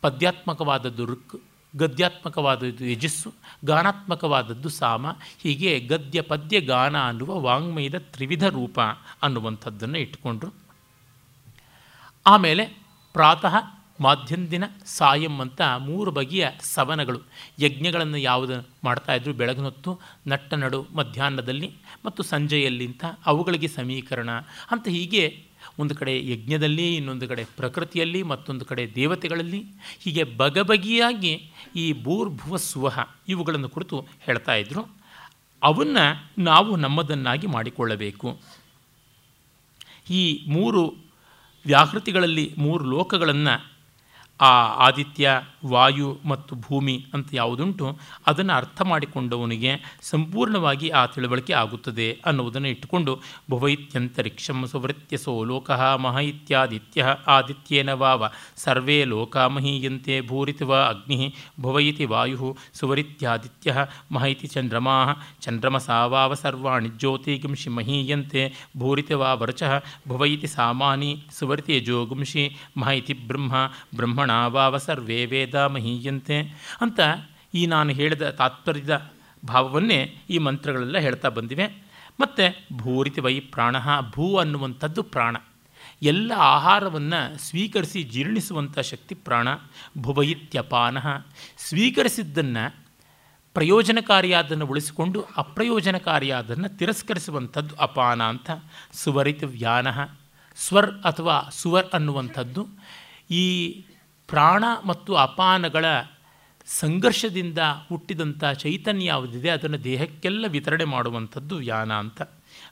ಪದ್ಯಾತ್ಮಕವಾದದ್ದು 0.00 1.06
ಋಕ್, 1.06 1.42
ಗದ್ಯಾತ್ಮಕವಾದದ್ದು 1.76 2.84
ಯಜಸ್ಸು, 2.84 3.34
ಗಾನಾತ್ಮಕವಾದದ್ದು 3.64 4.68
ಸಾಮ, 4.68 5.06
ಹೀಗೆ 5.38 5.80
ಗದ್ಯ 5.80 6.20
ಪದ್ಯ 6.20 6.60
ಗಾನ 6.60 7.02
ಅನ್ನುವ 7.06 7.40
ವಾಂಗ್ಮಯದ 7.40 7.98
ತ್ರಿವಿಧ 7.98 8.46
ರೂಪ 8.46 8.80
ಅನ್ನುವಂಥದ್ದನ್ನು 9.22 9.98
ಇಟ್ಕೊಂಡ್ರು 9.98 10.52
ಆಮೇಲೆ 12.26 12.64
ಪ್ರಾತಃ 13.12 13.77
ಮಾಧ್ಯಂದಿನ 14.00 14.64
ಸಾಯಂ 14.86 15.40
ಅಂತ 15.40 15.60
ಮೂರು 15.78 16.10
ಬಗೆಯ 16.10 16.48
ಸವನಗಳು. 16.60 17.20
ಯಜ್ಞಗಳನ್ನು 17.58 18.16
ಯಾವುದು 18.16 18.68
ಮಾಡ್ತಾಯಿದ್ರು 18.84 19.32
ಬೆಳಗಿನೊತ್ತು 19.32 20.00
ನಟ್ಟ 20.26 20.54
ನಡು, 20.54 20.86
ಮಧ್ಯಾಹ್ನದಲ್ಲಿ 20.94 21.72
ಮತ್ತು 22.04 22.22
ಸಂಜೆಯಲ್ಲಿಂತ 22.22 23.04
ಅವುಗಳಿಗೆ 23.26 23.68
ಸಮೀಕರಣ. 23.68 24.30
ಅಂತ 24.70 24.88
ಹೀಗೆ 24.88 25.44
ಒಂದು 25.78 25.94
ಕಡೆ 25.94 26.26
ಯಜ್ಞದಲ್ಲಿ, 26.26 26.96
ಇನ್ನೊಂದು 26.96 27.28
ಕಡೆ 27.28 27.44
ಪ್ರಕೃತಿಯಲ್ಲಿ, 27.56 28.22
ಮತ್ತೊಂದು 28.22 28.64
ಕಡೆ 28.64 28.94
ದೇವತೆಗಳಲ್ಲಿ 28.94 29.64
ಹೀಗೆ 30.00 30.24
ಬಗಬಗಿಯಾಗಿ 30.24 31.50
ಈ 31.76 32.02
ಭೂರ್ಭುವ 32.02 32.56
ಸ್ವಹ 32.56 32.98
ಇವುಗಳನ್ನು 33.28 33.68
ಕುರಿತು 33.68 34.06
ಹೇಳ್ತಾ 34.20 34.54
ಇದ್ದರು 34.54 34.96
ಅವನ್ನು 35.62 36.28
ನಾವು 36.42 36.76
ನಮ್ಮದನ್ನಾಗಿ 36.76 37.46
ಮಾಡಿಕೊಳ್ಳಬೇಕು. 37.46 38.38
ಈ 40.10 40.44
ಮೂರು 40.48 40.94
ವ್ಯಾಹೃತಿಗಳಲ್ಲಿ 41.66 42.54
ಮೂರು 42.58 42.84
ಲೋಕಗಳನ್ನು 42.84 43.77
ಆ 44.40 44.52
ಆದಿತ್ಯ 44.86 45.28
ವಾಯು 45.66 46.18
ಮತ್ತು 46.24 46.56
ಭೂಮಿ 46.56 47.06
ಅಂತ 47.14 47.28
ಯಾವುದುಂಟು, 47.32 47.98
ಅದನ್ನು 48.26 48.52
ಅರ್ಥ 48.52 48.82
ಮಾಡಿಕೊಂಡವನಿಗೆ 48.82 49.98
ಸಂಪೂರ್ಣವಾಗಿ 50.02 50.88
ಆ 50.88 51.06
ತಿಳುವಳಿಕೆ 51.06 51.52
ಆಗುತ್ತದೆ 51.52 52.18
ಅನ್ನುವುದನ್ನು 52.26 52.68
ಇಟ್ಟುಕೊಂಡು 52.68 53.20
ಭುವೈತ್ಯಂತರಿಕ್ಷಂ 53.50 54.66
ಸುವೃತ್ಯಸೋ 54.66 55.44
ಲೋಕ 55.44 55.70
ಮಹ 55.70 56.16
ಇತ್ಯಾದಿತ್ಯ 56.16 57.06
ಆದಿತ್ಯೇನ 57.26 57.92
ವಾವ, 57.92 58.30
ಸರ್ವೇ 58.56 59.04
ಲೋಕ 59.04 59.36
ಮಹೀಯಂತೆ 59.36 60.20
ಭೂರಿತಿ 60.20 60.64
ವ 60.64 60.74
ಅಗ್ನಿ 60.74 61.34
ಭುವೈತಿ 61.60 62.04
ವಾಯು 62.04 62.56
ಸುವರಿತ್ಯಾದಿತ್ಯ 62.74 63.86
ಮಹ 64.12 64.24
ಇತಿ 64.24 64.46
ಚಂದ್ರಮಾ, 64.46 65.14
ಚಂದ್ರಮಸಾ 65.40 66.06
ವಾವ 66.06 66.34
ಸರ್ವಾಣಿ 66.34 66.88
ಜ್ಯೋತಿಗುಂಷಿ 66.88 67.70
ಮಹೀಯಂತೆ 67.70 68.70
ಭೂರಿತಿ 68.76 69.14
ವಾ 69.14 69.34
ವರಚ 69.34 69.62
ಭುವೈತಿ 70.08 70.46
ಸಾಮಾನಿ 70.46 71.22
ಸುವರಿತಿ 71.38 71.76
ಯಜೋಗುಂಷಿ 71.76 72.56
ಮಹ 72.76 72.88
ಇತಿ 72.88 73.12
ಬ್ರಹ್ಮ, 73.12 73.54
ಬ್ರಹ್ಮಣಾ 73.96 74.46
ವಾವ 74.46 74.78
ಸರ್ವೇ 74.78 75.24
ವೇದ 75.24 75.47
ಮಹೀಯಂತೆ 75.56 76.40
ಅಂತ 76.80 77.00
ಈ 77.54 77.66
ನಾನು 77.66 77.90
ಹೇಳಿದ 77.90 78.30
ತಾತ್ಪರ್ಯದ 78.30 79.10
ಭಾವವನ್ನೇ 79.44 80.16
ಈ 80.30 80.38
ಮಂತ್ರಗಳೆಲ್ಲ 80.38 80.98
ಹೇಳ್ತಾ 80.98 81.28
ಬಂದಿವೆ. 81.28 81.66
ಮತ್ತು 82.20 82.76
ಭೂರಿತಿ 82.76 83.20
ವೈ 83.20 83.40
ಪ್ರಾಣ, 83.40 83.76
ಭೂ 84.10 84.36
ಅನ್ನುವಂಥದ್ದು 84.36 85.02
ಪ್ರಾಣ. 85.02 85.36
ಎಲ್ಲ 86.02 86.32
ಆಹಾರವನ್ನು 86.36 87.38
ಸ್ವೀಕರಿಸಿ 87.38 88.02
ಜೀರ್ಣಿಸುವಂಥ 88.02 88.78
ಶಕ್ತಿ 88.78 89.14
ಪ್ರಾಣ 89.14 89.48
ಭುವಯಿತ್ಯಪಾನ 89.98 90.98
ಸ್ವೀಕರಿಸಿದ್ದನ್ನು 91.58 92.84
ಪ್ರಯೋಜನಕಾರಿಯಾದನ್ನು 93.54 94.66
ಉಳಿಸಿಕೊಂಡು 94.66 95.24
ಅಪ್ರಯೋಜನಕಾರಿಯಾದನ್ನು 95.36 96.78
ತಿರಸ್ಕರಿಸುವಂಥದ್ದು 96.78 97.76
ಅಪಾನ 97.76 98.22
ಅಂತ, 98.22 98.50
ಸುವರಿತ 98.92 99.44
ವ್ಯಾನ. 99.44 99.86
ಸ್ವರ್ 100.56 100.90
ಅಥವಾ 100.90 101.48
ಸುವರ್ 101.50 101.86
ಅನ್ನುವಂಥದ್ದು 101.92 102.66
ಈ 103.30 103.70
ಪ್ರಾಣ 104.28 104.64
ಮತ್ತು 104.84 105.14
ಅಪಾನಗಳ 105.14 105.84
ಸಂಘರ್ಷದಿಂದ 106.66 107.58
ಹುಟ್ಟಿದಂಥ 107.88 108.44
ಚೈತನ್ಯ 108.44 109.06
ಯಾವುದಿದೆ 109.06 109.50
ಅದನ್ನು 109.50 109.84
ದೇಹಕ್ಕೆಲ್ಲ 109.84 110.44
ವಿತರಣೆ 110.48 110.84
ಮಾಡುವಂಥದ್ದು 110.84 111.56
ವ್ಯಾನ 111.56 111.92
ಅಂತ. 111.92 112.22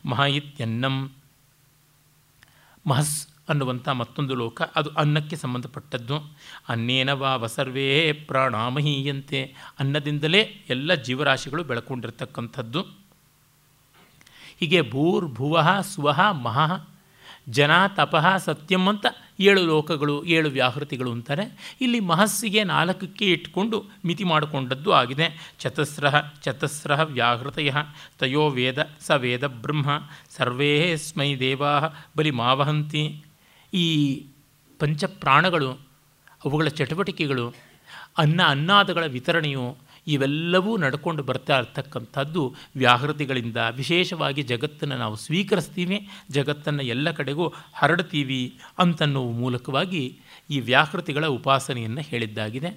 ಮಹಾಯಿತ್ಯನ್ನಂ 0.04 1.12
ಮಹಸ್ 2.86 3.28
ಅನ್ನುವಂಥ 3.48 3.88
ಮತ್ತೊಂದು 3.88 4.34
ಲೋಕ. 4.34 4.62
ಅದು 4.62 4.90
ಅನ್ನಕ್ಕೆ 4.90 5.36
ಸಂಬಂಧಪಟ್ಟದ್ದು. 5.36 6.38
ಅನ್ನೇನ 6.68 7.12
ವಾ 7.12 7.36
ವಸರ್ವೇ 7.36 8.12
ಪ್ರಾಣಾಮಹೀಯಂತೆ. 8.12 9.54
ಅನ್ನದಿಂದಲೇ 9.78 10.40
ಎಲ್ಲ 10.68 10.94
ಜೀವರಾಶಿಗಳು 10.94 11.64
ಬೆಳಕೊಂಡಿರ್ತಕ್ಕಂಥದ್ದು. 11.64 12.82
ಹೀಗೆ 14.60 14.90
ಭೂರ್ಭುವ 14.90 15.68
ಸ್ವಹ 15.80 16.30
ಮಹಃ 16.30 16.88
ಜನ 17.48 17.86
ತಪಃ 17.86 18.36
ಸತ್ಯಂ 18.36 18.88
ಅಂತ 18.88 19.06
ಏಳು 19.40 19.66
ಲೋಕಗಳು, 19.66 20.24
ಏಳು 20.24 20.50
ವ್ಯಾಹೃತಿಗಳು 20.50 21.12
ಅಂತಾರೆ 21.12 21.76
ಇಲ್ಲಿ 21.80 22.00
ಮಹಸ್ಸಿಗೆ 22.00 22.64
ನಾಲ್ಕಕ್ಕೆ 22.64 23.24
ಇಟ್ಕೊಂಡು 23.24 23.84
ಮಿತಿ 24.04 24.24
ಮಾಡಿಕೊಂಡದ್ದು 24.24 24.92
ಆಗಿದೆ. 24.92 25.54
ಚತಸ್ರ 25.58 26.06
ಚತಸ್ರ 26.42 27.02
ವ್ಯಾಹೃತಯ, 27.02 27.72
ತಯೋ 28.18 28.50
ವೇದ, 28.50 28.90
ಸ 29.00 29.10
ವೇದ 29.10 29.46
ಬ್ರಹ್ಮ, 29.46 29.90
ಸರ್ವೇ 30.36 30.96
ಸ್ಮೈ 30.96 31.36
ದೇವಾ 31.36 32.06
ಬಲಿ 32.16 32.30
ಮಾವಹಂತಿ. 32.30 33.24
ಈ 33.74 34.26
ಪಂಚಪ್ರಾಣಗಳು, 34.78 35.70
ಅವುಗಳ 36.44 36.68
ಚಟುವಟಿಕೆಗಳು, 36.68 37.54
ಅನ್ನ 38.18 38.40
ಅನ್ನಾದಗಳ 38.46 39.06
ವಿತರಣೆಯು 39.06 39.76
ಇವೆಲ್ಲವೂ 40.06 40.76
ನಡ್ಕೊಂಡು 40.76 41.22
ಬರ್ತಾ 41.22 41.58
ಇರ್ತಕ್ಕಂಥದ್ದು 41.58 42.54
ವ್ಯಾಹೃತಿಗಳಿಂದ. 42.76 43.56
ವಿಶೇಷವಾಗಿ 43.56 44.42
ಜಗತ್ತನ್ನು 44.42 44.96
ನಾವು 44.96 45.16
ಸ್ವೀಕರಿಸ್ತೀವಿ, 45.16 46.08
ಜಗತ್ತನ್ನು 46.30 46.82
ಎಲ್ಲ 46.82 47.10
ಕಡೆಗೂ 47.10 47.48
ಹರಡ್ತೀವಿ 47.74 48.58
ಅಂತನ್ನುವ 48.78 49.30
ಮೂಲಕವಾಗಿ 49.30 50.18
ಈ 50.50 50.60
ವ್ಯಾಹೃತಿಗಳ 50.60 51.26
ಉಪಾಸನೆಯನ್ನು 51.26 52.00
ಹೇಳಿದ್ದಾಗಿದೆ. 52.00 52.68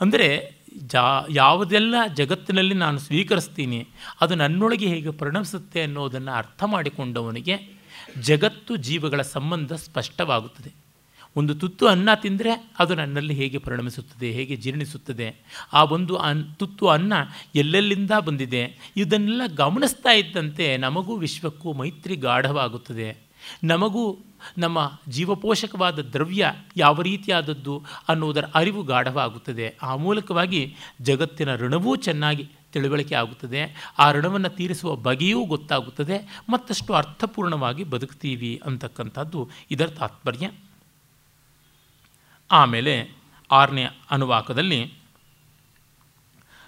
ಅಂದರೆ 0.00 0.60
ಜಾ, 0.86 1.26
ಯಾವುದೆಲ್ಲ 1.30 1.94
ಜಗತ್ತಿನಲ್ಲಿ 2.14 2.74
ನಾನು 2.74 2.98
ಸ್ವೀಕರಿಸ್ತೀನಿ, 2.98 3.88
ಅದು 4.20 4.34
ನನ್ನೊಳಗೆ 4.34 4.86
ಹೇಗೆ 4.86 5.10
ಪರಿಣಮಿಸುತ್ತೆ 5.10 5.82
ಅನ್ನೋದನ್ನು 5.82 6.32
ಅರ್ಥ 6.32 6.62
ಮಾಡಿಕೊಂಡವನಿಗೆ 6.66 7.56
ಜಗತ್ತು 8.20 8.76
ಜೀವಗಳ 8.76 9.22
ಸಂಬಂಧ 9.22 9.72
ಸ್ಪಷ್ಟವಾಗುತ್ತದೆ. 9.72 10.79
ಒಂದು 11.36 11.54
ತುತ್ತು 11.54 11.86
ಅನ್ನ 11.86 12.08
ತಿಂದರೆ 12.14 12.70
ಅದು 12.78 12.94
ನನ್ನಲ್ಲಿ 12.94 13.34
ಹೇಗೆ 13.34 13.58
ಪರಿಣಮಿಸುತ್ತದೆ, 13.58 14.30
ಹೇಗೆ 14.30 14.56
ಜೀರ್ಣಿಸುತ್ತದೆ? 14.56 15.36
ಆ 15.72 15.84
ಒಂದು 15.84 16.16
ಅನ್, 16.16 16.44
ತುತ್ತು 16.54 16.88
ಅನ್ನ 16.88 17.12
ಎಲ್ಲೆಲ್ಲಿಂದ 17.54 18.10
ಬಂದಿದೆ? 18.24 18.92
ಇದನ್ನೆಲ್ಲ 18.96 19.42
ಗಮನಿಸ್ತಾ 19.56 20.12
ಇದ್ದಂತೆ 20.12 20.76
ನಮಗೂ 20.76 21.16
ವಿಶ್ವಕ್ಕೂ 21.16 21.72
ಮೈತ್ರಿ 21.72 22.16
ಗಾಢವಾಗುತ್ತದೆ. 22.16 23.16
ನಮಗೂ 23.64 24.18
ನಮ್ಮ 24.58 24.92
ಜೀವಪೋಷಕವಾದ 25.08 25.98
ದ್ರವ್ಯ 25.98 26.52
ಯಾವ 26.76 27.02
ರೀತಿಯಾದದ್ದು 27.02 27.84
ಅನ್ನುವುದರ 28.08 28.44
ಅರಿವು 28.54 28.82
ಗಾಢವಾಗುತ್ತದೆ. 28.82 29.76
ಆ 29.82 29.96
ಮೂಲಕವಾಗಿ 29.96 30.76
ಜಗತ್ತಿನ 31.00 31.56
ಋಣವೂ 31.56 31.96
ಚೆನ್ನಾಗಿ 31.96 32.48
ತಿಳುವಳಿಕೆ 32.72 33.14
ಆಗುತ್ತದೆ. 33.14 33.92
ಆ 33.98 34.12
ಋಣವನ್ನು 34.12 34.48
ತೀರಿಸುವ 34.48 34.96
ಬಗೆಯೂ 34.96 35.44
ಗೊತ್ತಾಗುತ್ತದೆ. 35.44 36.42
ಮತ್ತಷ್ಟು 36.48 36.94
ಅರ್ಥಪೂರ್ಣವಾಗಿ 36.94 37.84
ಬದುಕ್ತೀವಿ 37.84 38.62
ಅಂತಕ್ಕಂಥದ್ದು 38.64 39.50
ಇದರ 39.70 39.86
ತಾತ್ಪರ್ಯ. 39.86 40.50
ಆಮೇಲೆ 42.50 43.10
ಆರನೇ 43.50 43.86
ಅನುವಾಕದಲ್ಲಿ 44.10 44.94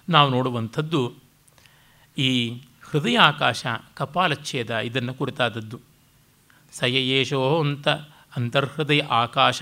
ನಾವು 0.09 0.29
ನೋಡುವಂಥದ್ದು 0.29 1.13
ಈ 2.17 2.61
ಹೃದಯಾಕಾಶ 2.81 3.65
ಕಪಾಲಚ್ಛೇದ 3.93 4.77
ಇದನ್ನು 4.77 5.13
ಕುರಿತಾದದ್ದು. 5.13 5.79
ಸಯಯೇಶೋ 6.71 7.59
ಅಂತ 7.59 7.87
अंतर्हृदय 8.37 9.07
आकाश, 9.11 9.59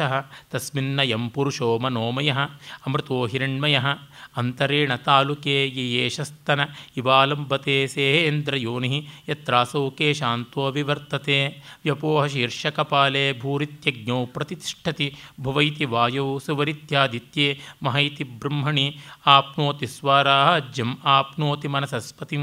तस्मिन्नयं 0.51 1.29
मनोमय, 1.77 2.29
अमृत 2.29 2.49
अमृतो 2.87 3.25
हिरण्मयः, 3.25 3.95
अन्तरेण 4.35 4.95
तालुके 4.95 5.67
येषस्तन 5.67 6.67
इवालम्बते 6.97 7.87
सेन्द्रयोनिः 7.87 9.01
यत्रासौ 9.29 9.89
केशान्तो 9.89 10.71
विवर्तते। 10.71 11.55
व्यपोहशीर्षकपाले 11.85 13.33
भूरित्यज्ञौ 13.33 14.25
प्रतिष्ठति, 14.25 15.11
भुवैति 15.39 15.85
वायौ 15.85 16.39
सुवरित्यादित्ये 16.39 17.57
महैति 17.83 18.23
ब्रह्मणि, 18.23 18.95
आप्नोति 19.25 19.87
स्वराज्यम्, 19.87 20.95
आप्नोति 21.05 21.67
मनसस्पति 21.67 22.37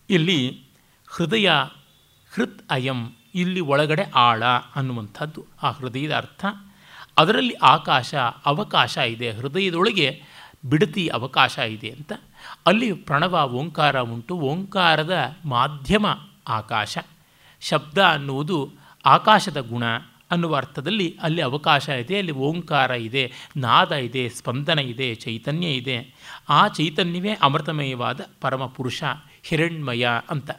ಇಲ್ಲಿ 0.10 0.64
ಹೃದಯ 1.08 1.52
ಹೃತ್ 2.36 2.72
ಅಯಂ 2.72 3.16
ಇಲ್ಲಿ 3.36 3.60
ಒಳಗಡೆ 3.60 4.12
ಆಳ 4.16 4.44
ಅನ್ನುವಂಥದ್ದು. 4.76 5.46
ಆ 5.64 5.72
ಹೃದಯದ 5.72 6.16
ಅರ್ಥ. 6.16 6.46
ಅದರಲ್ಲಿ 7.18 7.54
ಆಕಾಶ 7.54 8.16
ಅವಕಾಶ 8.46 8.98
ಇದೆ. 8.98 9.32
ಹೃದಯದೊಳಗೆ 9.32 10.24
ಬಿಡತಿ 10.66 11.08
ಅವಕಾಶ 11.08 11.58
ಇದೆ 11.58 11.90
ಅಂತ. 11.90 12.12
ಅಲ್ಲಿ 12.66 12.94
ಪ್ರಣವ, 12.94 13.42
ಓಂಕಾರ 13.44 14.00
ಉಂಟು. 14.00 14.36
ಓಂಕಾರದ 14.36 15.38
ಮಾಧ್ಯಮ 15.46 16.06
ಆಕಾಶ. 16.48 16.98
ಶಬ್ದ 17.62 17.98
ಅನ್ನುವುದು 17.98 18.72
ಆಕಾಶದ 19.06 19.60
ಗುಣ 19.60 19.84
ಅನ್ನುವ 20.32 20.56
ಅರ್ಥದಲ್ಲಿ 20.56 21.18
ಅಲ್ಲಿ 21.22 21.42
ಅವಕಾಶ 21.42 21.90
ಇದೆ, 21.90 22.18
ಅಲ್ಲಿ 22.18 22.32
ಓಂಕಾರ 22.32 22.92
ಇದೆ, 22.92 23.32
ನಾದ 23.58 23.92
ಇದೆ, 23.92 24.30
ಸ್ಪಂದನ 24.30 24.80
ಇದೆ, 24.80 25.16
ಚೈತನ್ಯ 25.16 25.68
ಇದೆ. 25.68 25.98
ಆ 26.50 26.68
ಚೈತನ್ಯವೇ 26.68 27.34
ಅಮೃತಮಯವಾದ 27.42 28.22
ಪರಮಪುರುಷ, 28.42 29.04
ಹಿರಣ್ಮಯ 29.44 30.08
ಅಂತ. 30.30 30.52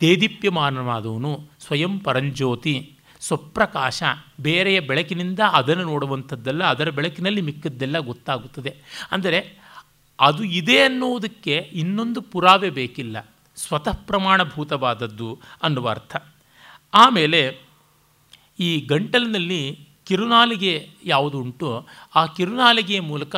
ದೇದೀಪ್ಯಮಾನವಾದವನು 0.00 1.48
ಸ್ವಯಂ 1.60 1.98
ಪರಂಜ್ಯೋತಿ, 1.98 2.92
ಸ್ವಪ್ರಕಾಶ. 3.20 4.02
ಬೇರೆಯ 4.40 4.80
ಬೆಳಕಿನಿಂದ 4.80 5.40
ಅದನ್ನು 5.52 5.84
ನೋಡುವಂಥದ್ದೆಲ್ಲ, 5.84 6.64
ಅದರ 6.64 6.90
ಬೆಳಕಿನಲ್ಲಿ 6.90 7.40
ಮಿಕ್ಕದ್ದೆಲ್ಲ 7.40 7.98
ಗೊತ್ತಾಗುತ್ತದೆ. 7.98 8.76
ಅಂದರೆ 9.12 9.58
ಅದು 10.20 10.44
ಇದೆ 10.44 10.78
ಅನ್ನುವುದಕ್ಕೆ 10.80 11.56
ಇನ್ನೊಂದು 11.72 12.20
ಪುರಾವೆ 12.20 12.70
ಬೇಕಿಲ್ಲ. 12.70 13.16
ಸ್ವತಃ 13.56 13.92
ಪ್ರಮಾಣಭೂತವಾದದ್ದು 13.92 15.40
ಅನ್ನುವ 15.62 15.88
ಅರ್ಥ. 15.88 16.16
ಆಮೇಲೆ 16.94 17.60
ಈ 18.60 18.80
ಗಂಟಲಿನಲ್ಲಿ 18.80 19.88
ಕಿರುನಾಲಿಗೆ 20.06 20.88
ಯಾವುದು 21.04 21.38
ಉಂಟು 21.38 21.86
ಆ 22.14 22.26
ಕಿರುನಾಲಿಗೆಯ 22.26 23.00
ಮೂಲಕ 23.00 23.36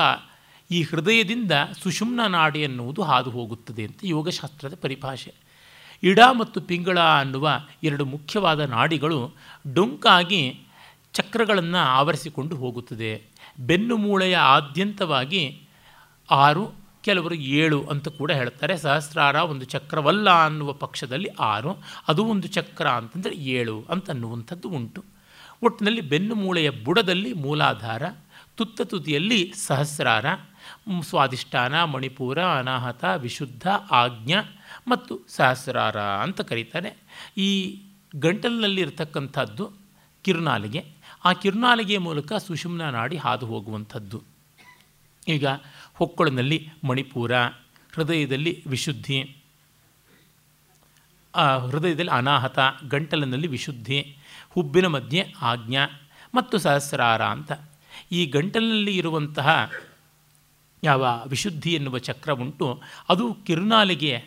ಈ 0.71 0.83
ಹೃದಯದಿಂದ 0.83 1.53
ಸುಷುಮ್ನ 1.83 2.21
ನಾಡಿ 2.27 2.63
ಎನ್ನುವುದು 2.63 3.03
ಹಾದು 3.03 3.31
ಹೋಗುತ್ತದೆ 3.31 3.85
ಅಂತ 3.85 3.99
ಯೋಗಶಾಸ್ತ್ರದ 4.03 4.75
ಪರಿಭಾಷೆ. 4.81 5.35
ಇಡ 6.03 6.21
ಮತ್ತು 6.39 6.61
ಪಿಂಗಳ 6.61 6.99
ಅನ್ನುವ 6.99 7.51
ಎರಡು 7.83 8.05
ಮುಖ್ಯವಾದ 8.05 8.61
ನಾಡಿಗಳು 8.61 9.35
ಡೊಂಕಾಗಿ 9.75 10.61
ಚಕ್ರಗಳನ್ನು 11.13 11.79
ಆವರಿಸಿಕೊಂಡು 11.79 12.57
ಹೋಗುತ್ತದೆ. 12.57 13.23
ಬೆನ್ನು 13.61 13.97
ಮೂಳೆಯ 13.97 14.37
ಆದ್ಯಂತವಾಗಿ 14.37 15.63
ಆರು 16.31 16.78
ಕೆಲವರು 17.03 17.35
ಏಳು 17.35 17.87
ಅಂತ 17.87 18.09
ಕೂಡ 18.09 18.33
ಹೇಳ್ತಾರೆ. 18.33 18.77
ಸಹಸ್ರಾರ 18.77 19.35
ಒಂದು 19.35 19.65
ಚಕ್ರವಲ್ಲ 19.65 20.45
ಅನ್ನುವ 20.45 20.73
ಪಕ್ಷದಲ್ಲಿ 20.73 21.29
ಆರು, 21.29 21.71
ಅದು 22.09 22.25
ಒಂದು 22.25 22.49
ಚಕ್ರ 22.49 22.89
ಅಂತಂದರೆ 22.89 23.35
ಏಳು 23.37 23.85
ಅಂತ 23.89 24.11
ಅನ್ನುವಂಥದ್ದು 24.11 24.69
ಉಂಟು. 24.69 25.05
ಒಟ್ಟಿನಲ್ಲಿ 25.63 26.01
ಬೆನ್ನು 26.01 26.35
ಮೂಳೆಯ 26.35 26.71
ಬುಡದಲ್ಲಿ 26.71 27.33
ಮೂಲಾಧಾರ, 27.33 28.03
ತುತ್ತ 28.57 28.81
ತುದಿಯಲ್ಲಿ 28.81 29.53
ಸಹಸ್ರಾರ 29.67 30.25
ಸ್ವಾದಿಷ್ಠಾನ 31.03 31.85
ಮಣಿಪುರ, 31.85 32.45
ಅನಾಹತ, 32.45 33.05
ವಿಶುದ್ಧ, 33.05 33.69
ಆಜ್ಞ 33.91 34.33
ಮತ್ತು 34.89 35.21
ಸಹಸ್ರಾರ 35.29 36.01
ಅಂತ 36.01 36.41
ಕರೀತಾರೆ. 36.41 36.97
ಈ 37.37 37.83
ಗಂಟಲಿನಲ್ಲಿರ್ತಕ್ಕಂಥದ್ದು 38.17 39.71
ಕಿರುನಾಲಿಗೆ. 40.23 40.85
ಆ 41.25 41.33
ಕಿರುನಾಲಿಗೆಯ 41.33 41.99
ಮೂಲಕ 41.99 42.33
ಸುಷುಮ್ನ 42.33 42.83
ನಾಡಿ 42.83 43.17
ಹಾದು 43.17 43.47
ಹೋಗುವಂಥದ್ದು. 43.47 44.23
ಈಗ 45.29 45.47
ಹೊಕ್ಕಳಿನಲ್ಲಿ 45.99 46.69
ಮಣಿಪುರ, 46.85 47.33
ಹೃದಯದಲ್ಲಿ 47.95 48.65
ವಿಶುದ್ಧಿ 48.67 49.37
ಹೃದಯದಲ್ಲಿ 51.71 52.11
ಅನಾಹತ, 52.11 52.59
ಗಂಟಲಿನಲ್ಲಿ 52.89 53.47
ವಿಶುದ್ಧಿ, 53.47 54.17
ಹುಬ್ಬಿನ 54.51 54.87
ಮಧ್ಯೆ 54.87 55.35
ಆಜ್ಞಾ 55.43 55.87
ಮತ್ತು 56.35 56.59
ಸಹಸ್ರಾರ 56.59 57.23
ಅಂತ. 57.23 57.53
ಈ 58.13 58.27
ಗಂಟಲಿನಲ್ಲಿ 58.27 58.97
ಇರುವಂತಹ 58.97 59.71
ಯಾವ 60.85 61.23
ವಿಶುದ್ಧಿ 61.27 61.75
ಎನ್ನುವ 61.75 61.99
ಚಕ್ರ 61.99 62.33
ಉಂಟು, 62.33 62.83
ಅದು 63.09 63.37
ಕಿರುನಾಲಿಗೆ 63.47 64.25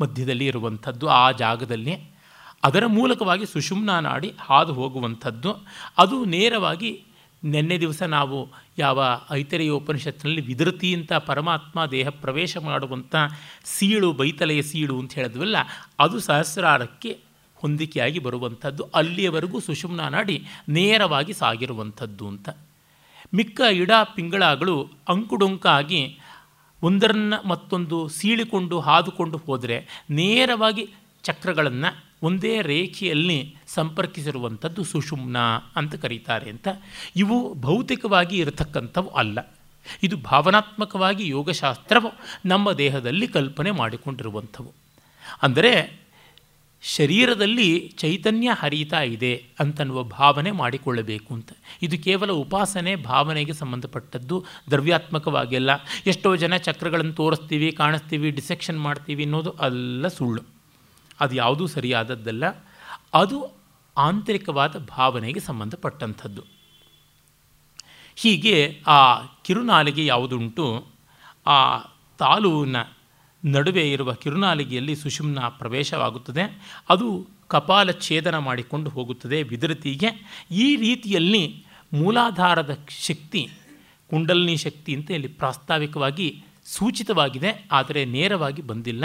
ಮಧ್ಯದಲ್ಲಿ 0.00 0.46
ಇರುವಂಥದ್ದು, 0.46 1.08
ಆ 1.08 1.30
ಜಾಗದಲ್ಲಿ. 1.30 1.94
ಅದರ 2.64 2.86
ಮೂಲಕವಾಗಿ 2.86 3.46
ಸುಷುಮ್ನ 3.46 3.98
ನಾಡಿ 3.98 4.34
ಹಾದು 4.40 4.72
ಹೋಗುವಂಥದ್ದು. 4.72 5.52
ಅದು 5.98 6.24
ನೇರವಾಗಿ 6.24 7.04
ನಿನ್ನೆ 7.44 7.78
ದಿವಸ 7.78 8.02
ನಾವು 8.02 8.48
ಯಾವ 8.78 9.04
ಐತರೆಯ 9.30 9.70
ಉಪನಿಷತ್ತಿನಲ್ಲಿ 9.70 10.40
ವಿದೃತಿ 10.40 10.94
ಅಂತ 10.94 11.12
ಪರಮಾತ್ಮ 11.12 11.86
ದೇಹ 11.86 12.08
ಪ್ರವೇಶ 12.08 12.56
ಮಾಡುವಂಥ 12.56 13.16
ಸೀಳು, 13.64 14.12
ಬೈತಲೆಯ 14.12 14.62
ಸೀಳು 14.62 14.98
ಅಂತ 14.98 15.14
ಹೇಳಿದ್ವಲ್ಲ, 15.14 15.56
ಅದು 15.98 16.18
ಸಹಸ್ರಾರಕ್ಕೆ 16.18 17.18
ಹೊಂದಿಕೆಯಾಗಿ 17.54 18.18
ಬರುವಂಥದ್ದು. 18.18 18.82
ಅಲ್ಲಿಯವರೆಗೂ 18.94 19.60
ಸುಷುಮ್ನ 19.60 20.00
ನಾಡಿ 20.00 20.46
ನೇರವಾಗಿ 20.68 21.32
ಸಾಗಿರುವಂಥದ್ದು 21.32 22.28
ಅಂತ. 22.28 22.48
ಮಿಕ್ಕ 23.34 23.60
ಇಡ 23.60 23.90
ಪಿಂಗಳಗಳು 24.14 24.90
ಅಂಕುಡೊಂಕಾಗಿ 25.08 26.18
ಒಂದರನ್ನ 26.82 27.34
ಮತ್ತೊಂದು 27.46 28.08
ಸೀಳಿಕೊಂಡು 28.08 28.80
ಹಾದುಕೊಂಡು 28.80 29.38
ಹೋದರೆ 29.38 30.06
ನೇರವಾಗಿ 30.10 30.88
ಚಕ್ರಗಳನ್ನು 31.22 32.09
ಒಂದೇ 32.22 32.62
ರೇಖೆಯಲ್ಲಿ 32.62 33.56
ಸಂಪರ್ಕಿಸಿರುವಂಥದ್ದು 33.66 34.84
ಸುಷುಮ್ನ 34.84 35.36
ಅಂತ 35.76 35.94
ಕರೀತಾರೆ 35.94 36.50
ಅಂತ. 36.50 36.68
ಇವು 37.16 37.54
ಭೌತಿಕವಾಗಿ 37.54 38.36
ಇರತಕ್ಕಂಥವು 38.36 39.08
ಅಲ್ಲ. 39.08 39.54
ಇದು 40.02 40.16
ಭಾವನಾತ್ಮಕವಾಗಿ 40.16 41.28
ಯೋಗಶಾಸ್ತ್ರವು 41.28 42.12
ನಮ್ಮ 42.46 42.72
ದೇಹದಲ್ಲಿ 42.72 43.28
ಕಲ್ಪನೆ 43.28 43.70
ಮಾಡಿಕೊಂಡಿರುವಂಥವು. 43.70 44.72
ಅಂದರೆ 45.42 46.00
ಶರೀರದಲ್ಲಿ 46.82 47.92
ಚೈತನ್ಯ 47.98 48.50
ಹರಿತಾ 48.52 49.02
ಇದೆ 49.02 49.44
ಅಂತನ್ನುವ 49.60 50.02
ಭಾವನೆ 50.02 50.50
ಮಾಡಿಕೊಳ್ಳಬೇಕು 50.50 51.34
ಅಂತ. 51.34 51.52
ಇದು 51.82 51.98
ಕೇವಲ 51.98 52.30
ಉಪಾಸನೆ, 52.32 52.96
ಭಾವನೆಗೆ 52.96 53.52
ಸಂಬಂಧಪಟ್ಟದ್ದು 53.52 54.44
ದ್ರವ್ಯಾತ್ಮಕವಾಗಿ 54.70 55.56
ಅಲ್ಲ. 55.56 55.70
ಎಷ್ಟೋ 56.06 56.36
ಜನ 56.36 56.56
ಚಕ್ರಗಳನ್ನು 56.56 57.12
ತೋರಿಸ್ತೀವಿ, 57.12 57.72
ಕಾಣಿಸ್ತೀವಿ 57.72 58.30
ಡಿಸೆಕ್ಷನ್ 58.30 58.80
ಮಾಡ್ತೀವಿ 58.80 59.22
ಅನ್ನೋದು 59.22 59.50
ಅಲ್ಲ 59.50 60.08
ಸುಳ್ಳು. 60.08 60.59
ಅದು 61.20 61.34
ಯಾವುದೂ 61.34 61.64
ಸರಿಯಾದದ್ದಲ್ಲ, 61.66 62.44
ಅದು 63.14 63.38
ಆಂತರಿಕವಾದ 63.96 64.74
ಭಾವನೆಗೆ 64.88 65.40
ಸಂಬಂಧಪಟ್ಟಂಥದ್ದು. 65.40 66.42
ಹೀಗೆ 68.16 68.56
ಆ 68.86 68.98
ಕಿರುನಾಲಿಗೆ 69.44 70.04
ಯಾವುದುಂಟು, 70.06 70.66
ಆ 71.46 71.58
ತಾಲೂನ 72.18 72.76
ನಡುವೆ 73.42 73.84
ಇರುವ 73.92 74.10
ಕಿರುನಾಲಿಗೆಯಲ್ಲಿ 74.14 74.94
ಸುಷುಮ್ನ 74.96 75.40
ಪ್ರವೇಶವಾಗುತ್ತದೆ. 75.58 76.44
ಅದು 76.88 77.06
ಕಪಾಲ 77.48 77.90
ಛೇದನ 77.90 78.36
ಮಾಡಿಕೊಂಡು 78.38 78.88
ಹೋಗುತ್ತದೆ 78.90 79.38
ವಿದೃತಿಗೆ 79.42 80.10
ಈ 80.64 80.66
ರೀತಿಯಲ್ಲಿ 80.76 81.44
ಮೂಲಾಧಾರದ 81.92 82.72
ಶಕ್ತಿ, 83.08 83.42
ಕುಂಡಲಿನಿ 84.10 84.56
ಶಕ್ತಿ 84.56 84.90
ಅಂತ 84.94 85.10
ಇಲ್ಲಿ 85.10 85.30
ಪ್ರಾಸ್ತಾವಿಕವಾಗಿ 85.40 86.28
ಸೂಚಿತವಾಗಿದೆ, 86.66 87.50
ಆದರೆ 87.72 88.02
ನೇರವಾಗಿ 88.04 88.62
ಬಂದಿಲ್ಲ. 88.62 89.04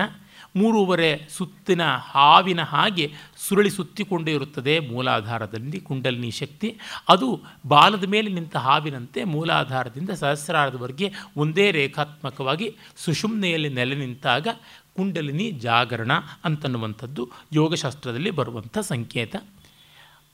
ಮೂರುವರೆ 0.55 1.27
ಸುತ್ತಿನ 1.29 1.81
ಹಾವಿನ 1.95 2.61
ಹಾಗೆ 2.61 3.13
ಸುರಳಿ 3.37 3.69
ಸುತ್ತಿಕೊಂಡೇ 3.69 4.31
ಇರುತ್ತದೆ 4.31 4.79
ಮೂಲಾಧಾರದಲ್ಲಿ 4.79 5.79
ಕುಂಡಲಿನಿ 5.81 6.31
ಶಕ್ತಿ. 6.31 6.77
ಅದು 7.09 7.41
ಬಾಲದ 7.67 8.03
ಮೇಲೆ 8.03 8.29
ನಿಂತ 8.29 8.55
ಹಾವಿನಂತೆ 8.55 9.23
ಮೂಲಾಧಾರದಿಂದ 9.23 10.09
ಸಹಸ್ರಾರದವರೆಗೆ 10.09 11.11
ಒಂದೇ 11.37 11.71
ರೇಖಾತ್ಮಕವಾಗಿ 11.71 12.75
ಸುಷುಮ್ನೆಯಲ್ಲಿ 12.97 13.69
ನೆಲೆ 13.69 13.95
ನಿಂತಾಗ 13.95 14.47
ಕುಂಡಲಿನಿ 14.95 15.51
ಜಾಗರಣ 15.51 16.11
ಅಂತನ್ನುವಂಥದ್ದು 16.45 17.29
ಯೋಗಶಾಸ್ತ್ರದಲ್ಲಿ 17.53 18.31
ಬರುವಂಥ 18.31 18.77
ಸಂಕೇತ. 18.77 19.35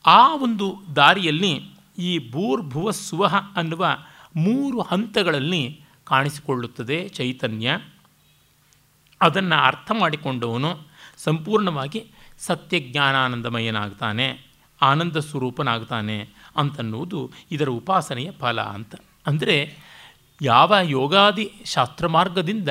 ಆ 0.05 0.35
ಒಂದು 0.35 0.83
ದಾರಿಯಲ್ಲಿ 0.95 1.81
ಈ 1.97 2.31
ಭೂರ್ಭುವ 2.31 2.91
ಸುವಹ 2.91 3.35
ಅನ್ನುವ 3.55 3.87
ಮೂರು 4.35 4.81
ಹಂತಗಳಲ್ಲಿ 4.81 5.81
ಕಾಣಿಸಿಕೊಳ್ಳುತ್ತದೆ 6.03 7.09
ಚೈತನ್ಯ 7.09 7.77
ಅದನ್ನು 9.21 9.57
ಅರ್ಥ 9.69 9.91
ಮಾಡಿಕೊಂಡವನು 10.01 10.71
ಸಂಪೂರ್ಣವಾಗಿ 11.25 12.01
ಸತ್ಯಜ್ಞಾನಾನಂದಮಯನಾಗ್ತಾನೆ, 12.39 14.27
ಆನಂದ 14.81 15.17
ಸ್ವರೂಪನಾಗ್ತಾನೆ 15.29 16.17
ಅಂತನ್ನುವುದು 16.57 17.19
ಇದರ 17.51 17.69
ಉಪಾಸನೆಯ 17.79 18.29
ಫಲ 18.41 18.61
ಅಂತ. 18.75 18.93
ಅಂದರೆ 19.27 19.57
ಯಾವ 20.41 20.73
ಯೋಗಾದಿ 20.97 21.45
ಶಾಸ್ತ್ರ 21.65 22.05
ಮಾರ್ಗದಿಂದ 22.07 22.69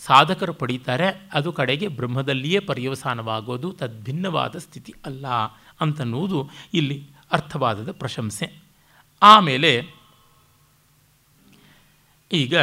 ಸಾಧಕರು 0.00 0.54
ಪಡೀತಾರೆ, 0.60 1.08
ಅದು 1.34 1.50
ಕಡೆಗೆ 1.52 1.86
ಬ್ರಹ್ಮದಲ್ಲಿಯೇ 1.98 2.58
ಪರ್ಯವಸಾನವಾಗೋದು 2.70 3.68
ತದ್ಭಿನ್ನವಾದ 3.72 4.56
ಸ್ಥಿತಿ 4.56 4.94
ಅಲ್ಲ 5.06 5.26
ಅಂತನ್ನುವುದು 5.80 6.40
ಇಲ್ಲಿ 6.74 6.98
ಅರ್ಥವಾದದ 7.32 7.90
ಪ್ರಶಂಸೆ. 7.92 8.46
ಆಮೇಲೆ 9.22 9.72
ಈಗ 12.30 12.54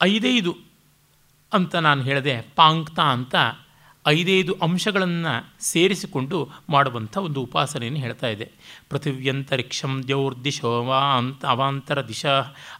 ಐದೈದು 0.00 0.52
ಅಂತ 1.52 1.76
ನಾನು 1.76 2.02
ಹೇಳಿದೆ 2.02 2.40
ಪಾಂಕ್ತ 2.56 3.00
ಅಂತ 3.00 3.34
ಐದೈದು 4.10 4.52
ಅಂಶಗಳನ್ನು 4.62 5.32
ಸೇರಿಸಿಕೊಂಡು 5.62 6.36
ಮಾಡುವಂಥ 6.70 7.14
ಒಂದು 7.18 7.40
ಉಪಾಸನೆಯನ್ನು 7.42 8.00
ಹೇಳ್ತಾ 8.00 8.28
ಇದೆ. 8.28 8.46
ಪೃಥಿವ್ಯಂತರಿಕ್ಷಂ 8.90 9.92
ದ್ಯೌರ್ದಿಶೋ 10.06 10.72
ವಾ 10.84 11.00
ಅಂತ 11.16 11.42
ಅವಾಂತರ 11.46 11.98
ದಿಶಾ 12.08 12.34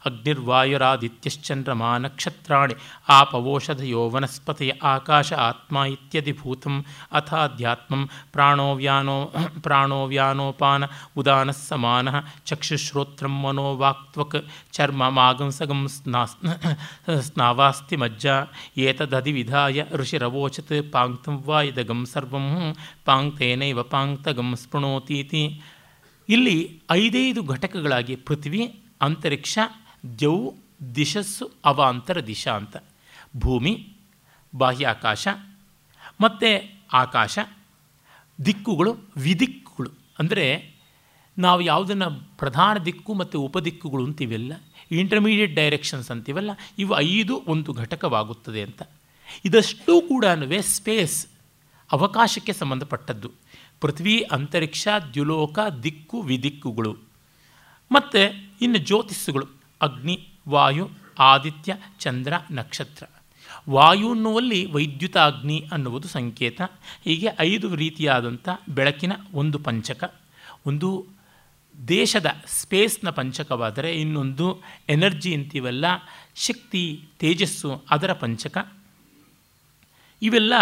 ಅಗ್ನಿರ್ವಾಯುರಾದಿತ್ಯಶ್ಚಂದ್ರಮಾ 0.07 1.91
ನಕ್ಷತ್ರಾಣಿ 1.99 2.74
ಆಪವೋಷಧಯೋ 3.09 4.03
ವನಸ್ಪತಿಯ 4.11 4.72
ಆಕಾಶ 4.93 5.33
ಆತ್ಮ 5.49 5.85
ಇತ್ಯದಿಭೂತಂ 5.87 6.76
ಅಥಾಧ್ಯಾತ್ಮಂ 7.12 8.03
ಪ್ರಾಣೋವ್ಯಾನೋ 8.33 9.18
ಪ್ರಾಣೋವ್ಯಾನೋಪಾನ 9.64 9.64
ಪ್ರಾಣೋ 9.66 9.99
ವ್ಯಾನೋಪಾನ 10.07 10.85
ಉದಾನ 11.16 11.51
ಸಮಾನ 11.61 12.09
ಚಕ್ಷುಶ್ರೋತ್ರಂ 12.47 13.35
ಮನೋವಾಕ್ತ್ವಕ್ 13.43 14.39
ಚರ್ಮ 14.72 15.09
ಮಾಗಂಸಗಂ 15.11 15.83
ಸ್ನಾ 15.89 16.22
ಸ್ನಾವಾಸ್ತಿ 17.28 17.97
ಮಜ್ಜ 17.97 18.26
ಏತದಧಿವಿಧಾಯ 18.85 19.85
ಋಷಿರವೋಚತ್ 19.93 20.74
ಪಾಂಕ್ತಂ 21.23 21.47
ವಾ 21.49 21.59
ಇದಗಂ 21.68 22.01
ಸರ್ವಂ 22.12 22.47
ಪಾಂಕ್ತೇನೈವ 23.07 23.81
ಪಾಂಕ್ತಗಂ 23.95 24.49
ಸ್ಪೃಣೋತೀತಿ 24.62 25.43
ಇಲ್ಲಿ 26.29 26.57
ಐದೈದು 26.91 27.41
ಘಟಕಗಳಾಗಿ 27.55 28.14
ಪೃಥ್ವಿ, 28.27 28.62
ಅಂತರಿಕ್ಷ 29.07 29.59
ದ್ಯೌ 30.21 30.37
ದಿಶಸ್ಸು, 30.97 31.45
ಅವಾಂತರ 31.71 32.18
ದಿಶಾ 32.31 32.53
ಅಂತ. 32.61 32.77
ಭೂಮಿ, 33.43 33.73
ಬಾಹ್ಯಾಕಾಶ 34.53 35.29
ಮತ್ತು 36.25 36.51
ಆಕಾಶ, 37.03 37.39
ದಿಕ್ಕುಗಳು, 38.39 38.93
ವಿದಿಕ್ಕುಗಳು. 39.16 39.91
ಅಂದರೆ 40.21 40.47
ನಾವು 41.37 41.61
ಯಾವುದನ್ನು 41.61 42.09
ಪ್ರಧಾನ 42.39 42.77
ದಿಕ್ಕು 42.89 43.12
ಮತ್ತು 43.14 43.37
ಉಪದಿಕ್ಕುಗಳು 43.49 44.05
ಅಂತೀವಲ್ಲ 44.09 44.53
ಇಂಟರ್ಮೀಡಿಯೇಟ್ 45.01 45.53
ಡೈರೆಕ್ಷನ್ಸ್ 45.55 46.11
ಅಂತೀವಲ್ಲ, 46.11 46.51
ಇವು 46.83 46.93
ಐದು 47.11 47.35
ಒಂದು 47.53 47.73
ಘಟಕವಾಗುತ್ತದೆ 47.83 48.62
ಅಂತ. 48.68 48.83
ಇದಷ್ಟೂ 49.45 50.01
ಕೂಡ 50.01 50.24
ಸ್ಪೇಸ್ 50.61 51.26
ಅವಕಾಶಕ್ಕೆ 51.93 52.53
ಸಂಬಂಧಪಟ್ಟದ್ದು. 52.53 53.31
ಪೃಥ್ವಿ 53.81 54.20
ಅಂತರಿಕ್ಷ, 54.20 54.89
ದ್ಯುಲೋಕ, 55.14 55.59
ದಿಕ್ಕು, 55.83 56.20
ವಿದಿಕ್ಕುಗಳು. 56.20 56.97
ಮತ್ತು 57.93 58.33
ಇನ್ನು 58.62 58.78
ಜ್ಯೋತಿಸ್ಸುಗಳು. 58.78 59.47
ಅಗ್ನಿ, 59.83 60.28
ವಾಯು, 60.49 60.91
ಆದಿತ್ಯ, 61.18 61.76
ಚಂದ್ರ, 61.99 62.33
ನಕ್ಷತ್ರ. 62.51 63.07
ವಾಯು 63.70 64.11
ಅನ್ನುವಲ್ಲಿ 64.11 64.72
ವೈದ್ಯುತಾಗ್ನಿ 64.72 65.68
ಅನ್ನುವುದು 65.72 66.09
ಸಂಕೇತ. 66.09 66.61
ಹೀಗೆ 67.05 67.28
ಐದು 67.41 67.74
ರೀತಿಯಾದಂಥ 67.74 68.49
ಬೆಳಕಿನ 68.68 69.12
ಒಂದು 69.35 69.59
ಪಂಚಕ. 69.59 70.14
ಒಂದು 70.66 71.07
ದೇಶದ 71.89 72.26
ಸ್ಪೇಸ್ನ 72.47 73.11
ಪಂಚಕವಾದರೆ 73.11 73.93
ಇನ್ನೊಂದು 73.93 74.62
ಎನರ್ಜಿ 74.89 75.35
ಅಂತೀವಲ್ಲ, 75.35 75.85
ಶಕ್ತಿ, 76.37 77.09
ತೇಜಸ್ಸು 77.18 77.85
ಅದರ 77.91 78.12
ಪಂಚಕ. 78.12 78.72
ಇವೆಲ್ಲ 80.23 80.53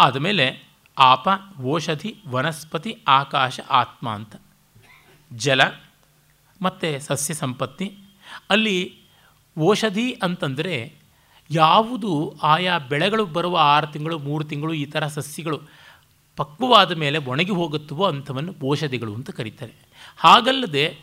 ಆದಮೇಲೆ 0.00 0.70
ಆಪ, 0.98 1.28
ಓಷಧಿ, 1.60 2.16
ವನಸ್ಪತಿ, 2.28 2.96
ಆಕಾಶ, 3.08 3.60
ಆತ್ಮ 3.70 4.10
ಅಂತ. 4.10 4.36
ಜಲ 5.32 5.60
ಮತ್ತು 6.62 7.00
ಸಸ್ಯ 7.00 7.34
ಸಂಪತ್ತಿ. 7.34 7.92
ಅಲ್ಲಿ 8.50 9.02
ಓಷಧಿ 9.58 10.12
ಅಂತಂದರೆ 10.12 10.94
ಯಾವುದು 11.50 12.38
ಆಯಾ 12.42 12.78
ಬೆಳೆಗಳು 12.78 13.26
ಬರುವ 13.26 13.58
ಆರು 13.58 13.86
ತಿಂಗಳು, 13.86 14.18
ಮೂರು 14.18 14.44
ತಿಂಗಳು 14.44 14.72
ಈ 14.72 14.84
ಥರ 14.84 15.06
ಸಸ್ಯಗಳು 15.06 15.60
ಪಕ್ವವಾದ 16.36 16.92
ಮೇಲೆ 16.92 17.18
ಒಣಗಿ 17.18 17.50
ಹೋಗುತ್ತವೋ 17.50 18.04
ಅಂಥವನ್ನು 18.04 18.54
ಔಷಧಿಗಳು 18.68 19.14
ಅಂತ 19.14 19.30
ಕರೀತಾರೆ. 19.30 19.74
ಹಾಗಲ್ಲದೆ 20.16 20.98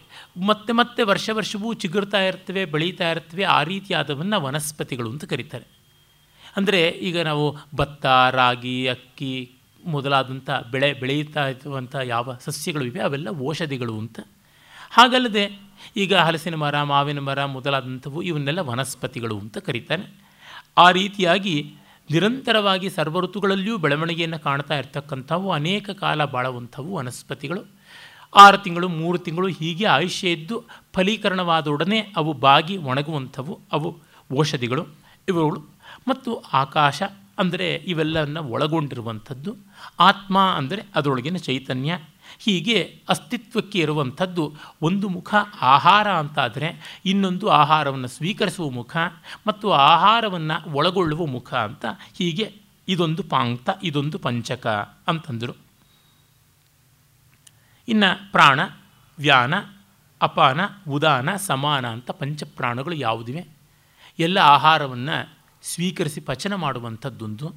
ಮತ್ತೆ 0.45 0.73
ಮತ್ತೆ 0.73 1.03
ವರ್ಷ 1.03 1.29
ವರ್ಷವೂ 1.33 1.73
ಚಿಗುರ್ತಾ 1.73 2.21
ಇರ್ತವೆ, 2.21 2.65
ಬೆಳೀತಾ 2.65 3.11
ಇರ್ತವೆ, 3.11 3.43
ಆ 3.43 3.63
ರೀತಿಯಾದವನ್ನು 3.63 4.41
ವನಸ್ಪತಿಗಳು 4.41 5.09
ಅಂತ 5.11 5.25
ಕರೀತಾರೆ. 5.25 5.76
ಅಂದರೆ 6.57 6.81
ಈಗ 6.89 7.21
ನಾವು 7.21 7.57
ಭತ್ತ, 7.75 8.05
ರಾಗಿ, 8.31 8.87
ಅಕ್ಕಿ 8.87 9.49
ಮೊದಲಾದಂಥ 9.85 10.49
ಬೆಳೆ 10.71 10.93
ಬೆಳೆಯುತ್ತಾ 10.93 11.47
ಇರುವಂಥ 11.47 11.95
ಯಾವ 12.03 12.35
ಸಸ್ಯಗಳು 12.45 12.85
ಇವೆ, 12.85 12.99
ಅವೆಲ್ಲ 12.99 13.27
ಔಷಧಿಗಳು 13.47 13.99
ಅಂತ. 13.99 14.19
ಹಾಗಲ್ಲದೆ 14.91 15.43
ಈಗ 15.95 16.15
ಹಲಸಿನ 16.15 16.55
ಮರ, 16.55 16.83
ಮಾವಿನ 16.83 17.19
ಮರ 17.19 17.45
ಮೊದಲಾದಂಥವು 17.45 18.21
ಇವನ್ನೆಲ್ಲ 18.21 18.59
ವನಸ್ಪತಿಗಳು 18.59 19.39
ಅಂತ 19.39 19.57
ಕರೀತಾರೆ. 19.57 20.05
ಆ 20.77 20.91
ರೀತಿಯಾಗಿ 20.91 21.55
ನಿರಂತರವಾಗಿ 22.11 22.89
ಸರ್ವ 22.89 23.19
ಋತುಗಳಲ್ಲಿಯೂ 23.19 23.77
ಬೆಳವಣಿಗೆಯನ್ನು 23.77 24.39
ಕಾಣ್ತಾ 24.39 24.75
ಇರ್ತಕ್ಕಂಥವು 24.77 25.51
ಅನೇಕ 25.51 25.89
ಕಾಲ 25.89 26.25
ಬಾಳುವಂಥವು 26.25 26.95
ವನಸ್ಪತಿಗಳು. 26.95 27.63
ಆರು 28.35 28.57
ತಿಂಗಳು, 28.57 28.87
ಮೂರು 28.87 29.17
ತಿಂಗಳು 29.17 29.47
ಹೀಗೆ 29.47 29.85
ಆಯುಷ್ಯ 29.85 30.31
ಇದ್ದು 30.31 30.55
ಫಲೀಕರಣವಾದೊಡನೆ 30.95 31.99
ಅವು 32.15 32.33
ಬಾಗಿ 32.33 32.77
ಒಣಗುವಂಥವು 32.77 33.59
ಅವು 33.71 33.89
ಔಷಧಿಗಳು. 34.37 34.83
ಇವುಗಳು 35.29 35.76
ಮತ್ತು 36.07 36.31
ಆಕಾಶ 36.53 37.01
ಅಂದರೆ 37.39 37.67
ಇವೆಲ್ಲವನ್ನು 37.91 38.41
ಒಳಗೊಂಡಿರುವಂಥದ್ದು, 38.49 39.51
ಆತ್ಮ 39.99 40.37
ಅಂದರೆ 40.59 40.81
ಅದರೊಳಗಿನ 40.95 41.37
ಚೈತನ್ಯ. 41.37 41.91
ಹೀಗೆ 42.39 42.77
ಅಸ್ತಿತ್ವಕ್ಕೆ 43.09 43.79
ಇರುವಂಥದ್ದು 43.79 44.43
ಒಂದು 44.81 45.07
ಮುಖ 45.09 45.29
ಆಹಾರ 45.61 46.07
ಅಂತಾದರೆ 46.11 46.69
ಇನ್ನೊಂದು 47.05 47.45
ಆಹಾರವನ್ನು 47.49 48.07
ಸ್ವೀಕರಿಸುವ 48.07 48.67
ಮುಖ 48.69 48.95
ಮತ್ತು 49.47 49.67
ಆಹಾರವನ್ನು 49.91 50.57
ಒಳಗೊಳ್ಳುವ 50.71 51.25
ಮುಖ 51.25 51.49
ಅಂತ 51.67 51.85
ಹೀಗೆ 52.17 52.47
ಇದೊಂದು 52.87 53.23
ಪಾಂಕ್ತ, 53.23 53.69
ಇದೊಂದು 53.83 54.17
ಪಂಚಕ 54.19 54.67
ಅಂತಂದರು. 55.07 55.55
ಇನ್ನು 57.87 58.09
ಪ್ರಾಣ, 58.31 58.59
ವ್ಯಾನ, 59.17 59.53
ಅಪಾನ, 60.21 60.59
ಉದಾನ, 60.89 61.29
ಸಮಾನ 61.49 61.85
ಅಂತ 61.87 62.11
ಪಂಚಪ್ರಾಣಗಳು 62.11 62.95
ಯಾವುದಿವೆ? 62.95 63.43
ಎಲ್ಲ 64.19 64.37
ಆಹಾರವನ್ನು 64.55 65.17
ಸ್ವೀಕರಿಸಿ 65.61 66.21
ಪಚನ 66.21 66.55
ಮಾಡುವಂಥದ್ದೊಂದು 66.55 67.55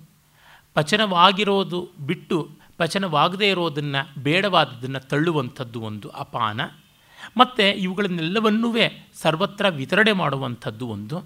ಪಚನವಾಗಿರೋದು 0.75 1.91
ಬಿಟ್ಟು 2.01 2.51
ಪಚನವಾಗದೇ 2.77 3.49
ಇರೋದನ್ನು 3.51 4.23
ಬೇಡವಾದದನ್ನು 4.23 5.01
ತಳ್ಳುವಂಥದ್ದು 5.01 5.81
ಒಂದು 5.81 6.09
ಅಪಾನ. 6.09 6.61
ಮತ್ತು 7.37 7.77
ಇವುಗಳನ್ನೆಲ್ಲವನ್ನೂ 7.77 8.75
ಸರ್ವತ್ರ 9.15 9.69
ವಿತರಣೆ 9.69 10.13
ಮಾಡುವಂಥದ್ದು 10.13 10.89
ಒಂದು. 10.89 11.19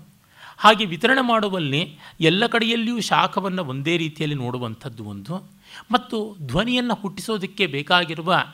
ಹಾಗೆ 0.59 0.85
ವಿತರಣೆ 0.85 1.21
ಮಾಡುವಲ್ಲಿ 1.21 1.99
ಎಲ್ಲ 2.21 2.47
ಕಡೆಯಲ್ಲಿಯೂ 2.47 3.01
ಶಾಖವನ್ನು 3.01 3.65
ಒಂದೇ 3.65 3.97
ರೀತಿಯಲ್ಲಿ 3.97 4.37
ನೋಡುವಂಥದ್ದು 4.37 5.05
ಒಂದು. 5.05 5.51
ಮತ್ತು 5.93 6.37
ಧ್ವನಿಯನ್ನು 6.47 6.95
ಹುಟ್ಟಿಸೋದಕ್ಕೆ 6.95 7.67
ಬೇಕಾಗಿರುವ 7.67 8.45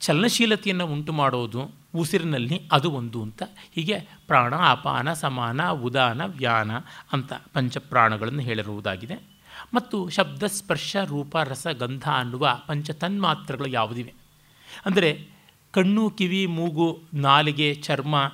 ಚಲನಶೀಲತೆಯನ್ನು 0.00 0.86
ಉಂಟು 0.86 1.12
ಮಾಡೋದು 1.12 1.77
ಉಸಿರಿನಲ್ಲಿ 1.94 2.68
ಅದು 2.72 2.90
ಒಂದು 2.90 3.22
ಅಂತ. 3.22 3.42
ಹೀಗೆ 3.74 4.00
ಪ್ರಾಣ, 4.26 4.54
ಅಪಾನ, 4.54 5.12
ಸಮಾನ, 5.12 5.68
ಉದಾನ, 5.68 6.24
ವ್ಯಾನ 6.24 6.70
ಅಂತ 7.12 7.32
ಪಂಚಪ್ರಾಣಗಳನ್ನು 7.52 8.40
ಹೇಳಿರುವುದಾಗಿದೆ. 8.40 9.38
ಮತ್ತು 9.74 10.08
ಶಬ್ದ, 10.08 10.42
ಸ್ಪರ್ಶ, 10.42 10.96
ರೂಪ, 11.04 11.36
ರಸ, 11.36 11.66
ಗಂಧ 11.66 12.08
ಅನ್ನುವ 12.08 12.58
ಪಂಚ 12.66 12.90
ತನ್ಮಾತ್ರಗಳು 12.90 13.68
ಯಾವುದಿವೆ? 13.68 14.14
ಅಂದರೆ 14.86 15.28
ಕಣ್ಣು, 15.72 16.10
ಕಿವಿ, 16.10 16.46
ಮೂಗು, 16.46 17.02
ನಾಲಿಗೆ, 17.14 17.74
ಚರ್ಮ 17.74 18.32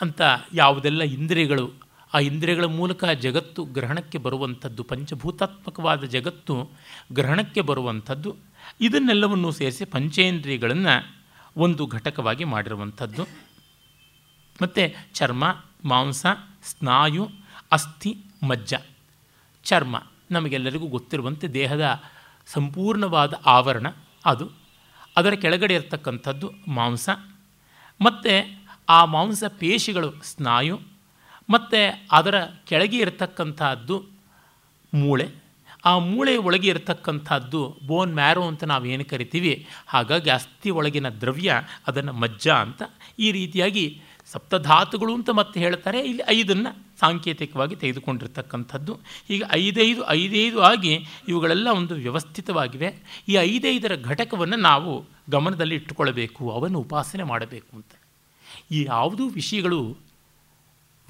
ಅಂತ 0.00 0.20
ಯಾವುದೆಲ್ಲ 0.54 1.02
ಇಂದ್ರಿಯಗಳು, 1.02 1.70
ಆ 2.14 2.18
ಇಂದ್ರಿಯಗಳ 2.18 2.64
ಮೂಲಕ 2.64 3.04
ಜಗತ್ತು 3.04 3.64
ಗ್ರಹಣಕ್ಕೆ 3.64 4.18
ಬರುವಂಥದ್ದು, 4.18 4.82
ಪಂಚಭೂತಾತ್ಮಕವಾದ 4.82 6.04
ಜಗತ್ತು 6.04 6.70
ಗ್ರಹಣಕ್ಕೆ 7.12 7.60
ಬರುವಂಥದ್ದು, 7.60 8.36
ಇದನ್ನೆಲ್ಲವನ್ನು 8.80 9.50
ಸೇರಿಸಿ 9.50 9.84
ಪಂಚೇಂದ್ರಿಯಗಳನ್ನು 9.84 11.19
ಒಂದು 11.56 11.86
ಘಟಕವಾಗಿ 11.86 12.44
ಮಾಡಿರುವಂಥದ್ದು. 12.44 13.22
ಮತ್ತು 14.62 15.14
ಚರ್ಮ, 15.14 15.64
ಮಾಂಸ, 15.84 16.26
ಸ್ನಾಯು, 16.64 17.30
ಅಸ್ಥಿ, 17.72 18.16
ಮಜ್ಜ. 18.42 18.74
ಚರ್ಮ 19.64 20.02
ನಮಗೆಲ್ಲರಿಗೂ 20.30 20.86
ಗೊತ್ತಿರುವಂತೆ 20.86 21.48
ದೇಹದ 21.48 22.02
ಸಂಪೂರ್ಣವಾದ 22.46 23.34
ಆವರಣ 23.46 23.86
ಅದು. 24.24 24.50
ಅದರ 25.16 25.30
ಕೆಳಗಡೆ 25.30 25.74
ಇರತಕ್ಕಂಥದ್ದು 25.74 26.52
ಮಾಂಸ. 26.68 27.08
ಮತ್ತು 28.00 28.62
ಆ 28.88 29.04
ಮಾಂಸ 29.04 29.44
ಪೇಶಿಗಳು 29.58 30.22
ಸ್ನಾಯು. 30.22 30.80
ಮತ್ತು 31.50 32.08
ಅದರ 32.12 32.44
ಕೆಳಗೆ 32.44 32.96
ಇರತಕ್ಕಂಥದ್ದು 32.96 34.04
ಮೂಳೆ. 34.94 35.39
ಆ 35.84 35.98
ಮೂಳೆ 35.98 36.36
ಒಳಗೆ 36.36 36.68
ಇರತಕ್ಕಂಥದ್ದು 36.68 37.78
ಬೋನ್ 37.86 38.14
ಮ್ಯಾರೋ 38.14 38.42
ಅಂತ 38.42 38.64
ನಾವು 38.64 38.86
ಏನು 38.86 39.04
ಕರಿತೀವಿ? 39.04 39.66
ಹಾಗಾಗಿ 39.86 40.30
ಅಸ್ಥಿ 40.30 40.70
ಒಳಗಿನ 40.70 41.08
ದ್ರವ್ಯ, 41.08 41.62
ಅದನ್ನು 41.86 42.12
ಮಜ್ಜ 42.12 42.48
ಅಂತ 42.48 42.82
ಈ 43.18 43.32
ರೀತಿಯಾಗಿ 43.32 44.00
ಸಪ್ತಧಾತುಗಳು 44.32 45.14
ಅಂತ 45.14 45.30
ಮತ್ತೆ 45.30 45.60
ಹೇಳ್ತಾರೆ. 45.60 46.00
ಇಲ್ಲಿ 46.00 46.22
ಐದನ್ನು 46.28 46.98
ಸಾಂಕೇತಿಕವಾಗಿ 47.00 47.76
ತೆಗೆದುಕೊಂಡಿರ್ತಕ್ಕಂಥದ್ದು. 47.76 48.98
ಈಗ 49.30 49.42
ಐದೈದು 49.52 50.08
ಐದೈದು 50.08 50.60
ಆಗಿ 50.60 51.06
ಇವುಗಳೆಲ್ಲ 51.28 51.68
ಒಂದು 51.68 51.94
ವ್ಯವಸ್ಥಿತವಾಗಿವೆ. 51.94 52.94
ಈ 53.28 53.32
ಐದೈದರ 53.32 53.96
ಘಟಕವನ್ನು 53.96 54.56
ನಾವು 54.56 55.04
ಗಮನದಲ್ಲಿ 55.30 55.74
ಇಟ್ಟುಕೊಳ್ಳಬೇಕು 55.74 56.50
ಅವನ್ನು 56.50 56.78
ಉಪಾಸನೆ 56.78 57.22
ಮಾಡಬೇಕು 57.22 57.76
ಅಂತ. 57.76 57.92
ಈ 58.70 58.86
ಯಾವುದೂ 58.88 59.28
ವಿಷಯಗಳು 59.28 59.96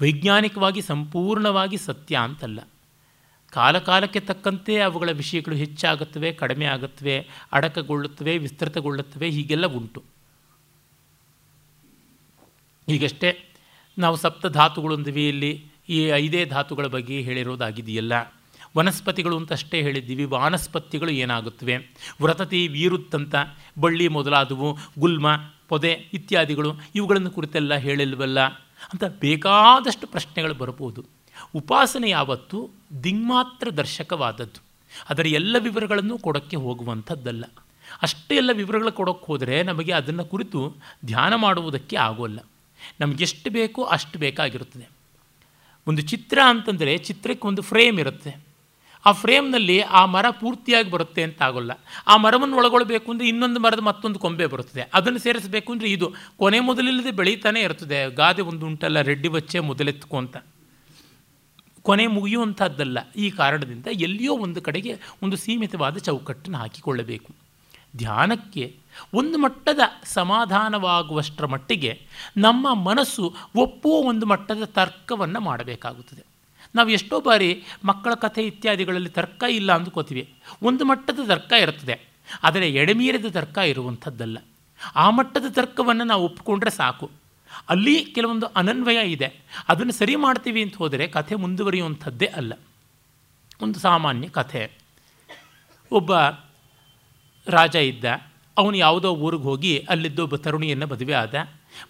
ವೈಜ್ಞಾನಿಕವಾಗಿ 0.01 0.81
ಸಂಪೂರ್ಣವಾಗಿ 0.81 1.77
ಸತ್ಯ 1.77 2.15
ಅಂತಲ್ಲ. 2.15 2.59
ಕಾಲಕಾಲಕ್ಕೆ 3.51 4.19
ತಕ್ಕಂತೆ 4.19 4.79
ಅವುಗಳ 4.79 5.09
ವಿಷಯಗಳು 5.11 5.55
ಹೆಚ್ಚಾಗುತ್ತವೆ, 5.55 6.31
ಕಡಿಮೆ 6.31 6.65
ಆಗುತ್ತವೆ, 6.65 7.27
ಅಡಕಗೊಳ್ಳುತ್ತವೆ, 7.51 8.37
ವಿಸ್ತೃತಗೊಳ್ಳುತ್ತವೆ, 8.37 9.29
ಹೀಗೆಲ್ಲ 9.29 9.65
ಉಂಟು. 9.65 10.03
ಈಗಷ್ಟೇ 12.89 13.49
ನಾವು 13.97 14.15
ಸಪ್ತ 14.15 14.45
ಧಾತುಗಳೊಂದಿವಿ 14.45 15.29
ಇಲ್ಲಿ. 15.29 15.65
ಈ 15.89 16.05
ಐದೇ 16.05 16.45
ಧಾತುಗಳ 16.45 16.85
ಬಗ್ಗೆ 16.85 17.21
ಹೇಳಿರೋದಾಗಿದೆಯಲ್ಲ. 17.21 18.13
ವನಸ್ಪತಿಗಳು 18.77 19.37
ಅಂತಷ್ಟೇ 19.37 19.81
ಹೇಳಿದ್ದೀವಿ. 19.81 20.23
ವಾನಸ್ಪತಿಗಳು 20.23 21.09
ಏನಾಗುತ್ತವೆ? 21.09 21.77
ವ್ರತತಿ 22.21 22.67
ವೀರುತ್ತಂತ 22.67 23.35
ಬಳ್ಳಿ 23.79 24.07
ಮೊದಲಾದವು, 24.07 24.77
ಗುಲ್ಮ, 24.99 25.37
ಪೊದೆ 25.69 25.91
ಇತ್ಯಾದಿಗಳು 26.13 26.73
ಇವುಗಳನ್ನು 26.95 27.31
ಕುರಿತೆಲ್ಲ 27.31 27.75
ಹೇಳಿಲ್ವಲ್ಲ 27.75 28.39
ಅಂತ 28.93 29.03
ಬೇಕಾದಷ್ಟು 29.19 30.07
ಪ್ರಶ್ನೆಗಳು 30.07 30.53
ಬರಬಹುದು. 30.53 31.20
ಉಪಾಸನೆ 31.55 32.09
ಯಾವತ್ತು 32.09 32.69
ದಿಗ್ಮಾತ್ರ 33.03 33.69
ದರ್ಶಕವಾದದ್ದು. 33.69 34.63
ಅದರ 35.09 35.27
ಎಲ್ಲ 35.27 35.55
ವಿವರಗಳನ್ನು 35.59 36.17
ಕೊಡೋಕ್ಕೆ 36.17 36.57
ಹೋಗುವಂಥದ್ದಲ್ಲ. 36.57 37.45
ಅಷ್ಟೇ 38.01 38.35
ಎಲ್ಲ 38.35 38.49
ವಿವರಗಳು 38.53 38.91
ಕೊಡೋಕ್ಕೆ 38.91 39.25
ಹೋದರೆ 39.25 39.63
ನಮಗೆ 39.63 39.91
ಅದನ್ನು 39.91 40.25
ಕುರಿತು 40.25 40.75
ಧ್ಯಾನ 41.05 41.35
ಮಾಡುವುದಕ್ಕೆ 41.35 41.97
ಆಗೋಲ್ಲ. 41.97 42.39
ನಮಗೆಷ್ಟು 42.99 43.51
ಬೇಕೋ 43.51 43.83
ಅಷ್ಟು 43.83 44.19
ಬೇಕಾಗಿರುತ್ತದೆ. 44.19 44.89
ಒಂದು 45.87 46.01
ಚಿತ್ರ 46.01 46.39
ಅಂತಂದರೆ 46.45 46.97
ಚಿತ್ರಕ್ಕೆ 46.97 47.47
ಒಂದು 47.47 47.61
ಫ್ರೇಮ್ 47.61 47.99
ಇರುತ್ತೆ. 47.99 48.51
ಆ 49.05 49.11
ಫ್ರೇಮ್ನಲ್ಲಿ 49.11 49.81
ಆ 49.81 50.05
ಮರ 50.05 50.25
ಪೂರ್ತಿಯಾಗಿ 50.29 50.91
ಬರುತ್ತೆ 50.91 51.23
ಅಂತ 51.23 51.41
ಆಗೋಲ್ಲ. 51.41 51.71
ಆ 52.07 52.17
ಮರವನ್ನು 52.17 52.57
ಒಳಗೊಳ್ಬೇಕು 52.57 53.11
ಅಂದರೆ 53.11 53.27
ಇನ್ನೊಂದು 53.27 53.59
ಮರದ 53.59 53.79
ಮತ್ತೊಂದು 53.79 54.19
ಕೊಂಬೆ 54.19 54.45
ಬರುತ್ತದೆ. 54.45 54.89
ಅದನ್ನು 54.93 55.19
ಸೇರಿಸಬೇಕು 55.19 55.73
ಅಂದರೆ 55.73 55.91
ಇದು. 55.91 56.13
ಕೊನೆ 56.37 56.59
ಮೊದಲಿಲ್ಲದೆ 56.59 57.11
ಬೆಳೀತಾನೆ 57.11 57.61
ಇರ್ತದೆ. 57.61 58.15
ಗಾದೆ 58.15 58.41
ಒಂದು 58.41 58.65
ಉಂಟಲ್ಲ, 58.65 59.01
ರೆಡ್ಡಿ 59.01 59.29
ಬಚ್ಚೆ 59.29 59.59
ಮೊದಲೆತ್ಕೊ 59.59 60.17
ಅಂತ. 60.17 60.37
ಕೊನೆ 61.81 62.07
ಮುಗಿಯುವಂಥದ್ದಲ್ಲ. 62.07 62.97
ಈ 63.15 63.29
ಕಾರಣದಿಂದ 63.29 63.87
ಎಲ್ಲಿಯೋ 63.87 64.37
ಒಂದು 64.37 64.61
ಕಡೆಗೆ 64.61 64.99
ಒಂದು 65.23 65.37
ಸೀಮಿತವಾದ 65.37 65.97
ಚೌಕಟ್ಟನ್ನು 65.97 66.57
ಹಾಕಿಕೊಳ್ಳಬೇಕು. 66.57 67.35
ಧ್ಯಾನಕ್ಕೆ 67.97 68.77
ಒಂದು 69.13 69.37
ಮಟ್ಟದ 69.37 69.79
ಸಮಾಧಾನವಾಗುವಷ್ಟರ 70.03 71.45
ಮಟ್ಟಿಗೆ 71.45 72.01
ನಮ್ಮ 72.37 72.73
ಮನಸ್ಸು 72.73 73.35
ಒಪ್ಪುವ 73.55 73.93
ಒಂದು 73.93 74.25
ಮಟ್ಟದ 74.25 74.63
ತರ್ಕವನ್ನು 74.65 75.39
ಮಾಡಬೇಕಾಗುತ್ತದೆ. 75.39 76.23
ನಾವು 76.75 76.89
ಎಷ್ಟೋ 76.89 77.21
ಬಾರಿ 77.21 77.63
ಮಕ್ಕಳ 77.83 78.13
ಕಥೆ 78.13 78.43
ಇತ್ಯಾದಿಗಳಲ್ಲಿ 78.43 79.09
ತರ್ಕ 79.09 79.43
ಇಲ್ಲ 79.49 79.71
ಅಂದ್ಕೋತೀವಿ. 79.71 80.33
ಒಂದು 80.63 80.85
ಮಟ್ಟದ 80.85 81.19
ತರ್ಕ 81.27 81.53
ಇರುತ್ತದೆ. 81.61 81.99
ಆದರೆ 82.43 82.69
ಎಡೆಮೀರಿದ 82.69 83.25
ತರ್ಕ 83.25 83.57
ಇರುವಂಥದ್ದಲ್ಲ. 83.57 84.37
ಆ 84.95 85.09
ಮಟ್ಟದ 85.09 85.45
ತರ್ಕವನ್ನು 85.49 86.03
ನಾವು 86.03 86.23
ಒಪ್ಪಿಕೊಂಡ್ರೆ 86.23 86.71
ಸಾಕು. 86.71 87.20
ಅಲ್ಲಿ 87.69 88.05
ಕೆಲವೊಂದು 88.05 88.45
ಅನನ್ವಯ 88.45 89.11
ಇದೆ. 89.11 89.41
ಅದನ್ನು 89.67 89.91
ಸರಿ 89.91 90.15
ಮಾಡ್ತೀವಿ 90.15 90.61
ಅಂತ 90.61 90.75
ಹೋದರೆ 90.75 91.07
ಕಥೆ 91.07 91.35
ಮುಂದುವರಿಯುವಂಥದ್ದೇ 91.35 92.25
ಅಲ್ಲ. 92.25 92.53
ಒಂದು 93.61 93.79
ಸಾಮಾನ್ಯ 93.79 94.27
ಕಥೆ. 94.27 94.71
ಒಬ್ಬ 95.91 96.17
ರಾಜ 97.47 97.75
ಇದ್ದ. 97.75 98.05
ಅವನು 98.57 98.77
ಯಾವುದೋ 98.77 99.15
ಊರಿಗೆ 99.15 99.43
ಹೋಗಿ 99.43 99.79
ಅಲ್ಲಿದ್ದೊಬ್ಬ 99.79 100.35
ತರುಣಿಯನ್ನು 100.35 100.87
ಮದುವೆ 100.87 101.13
ಆದ. 101.13 101.35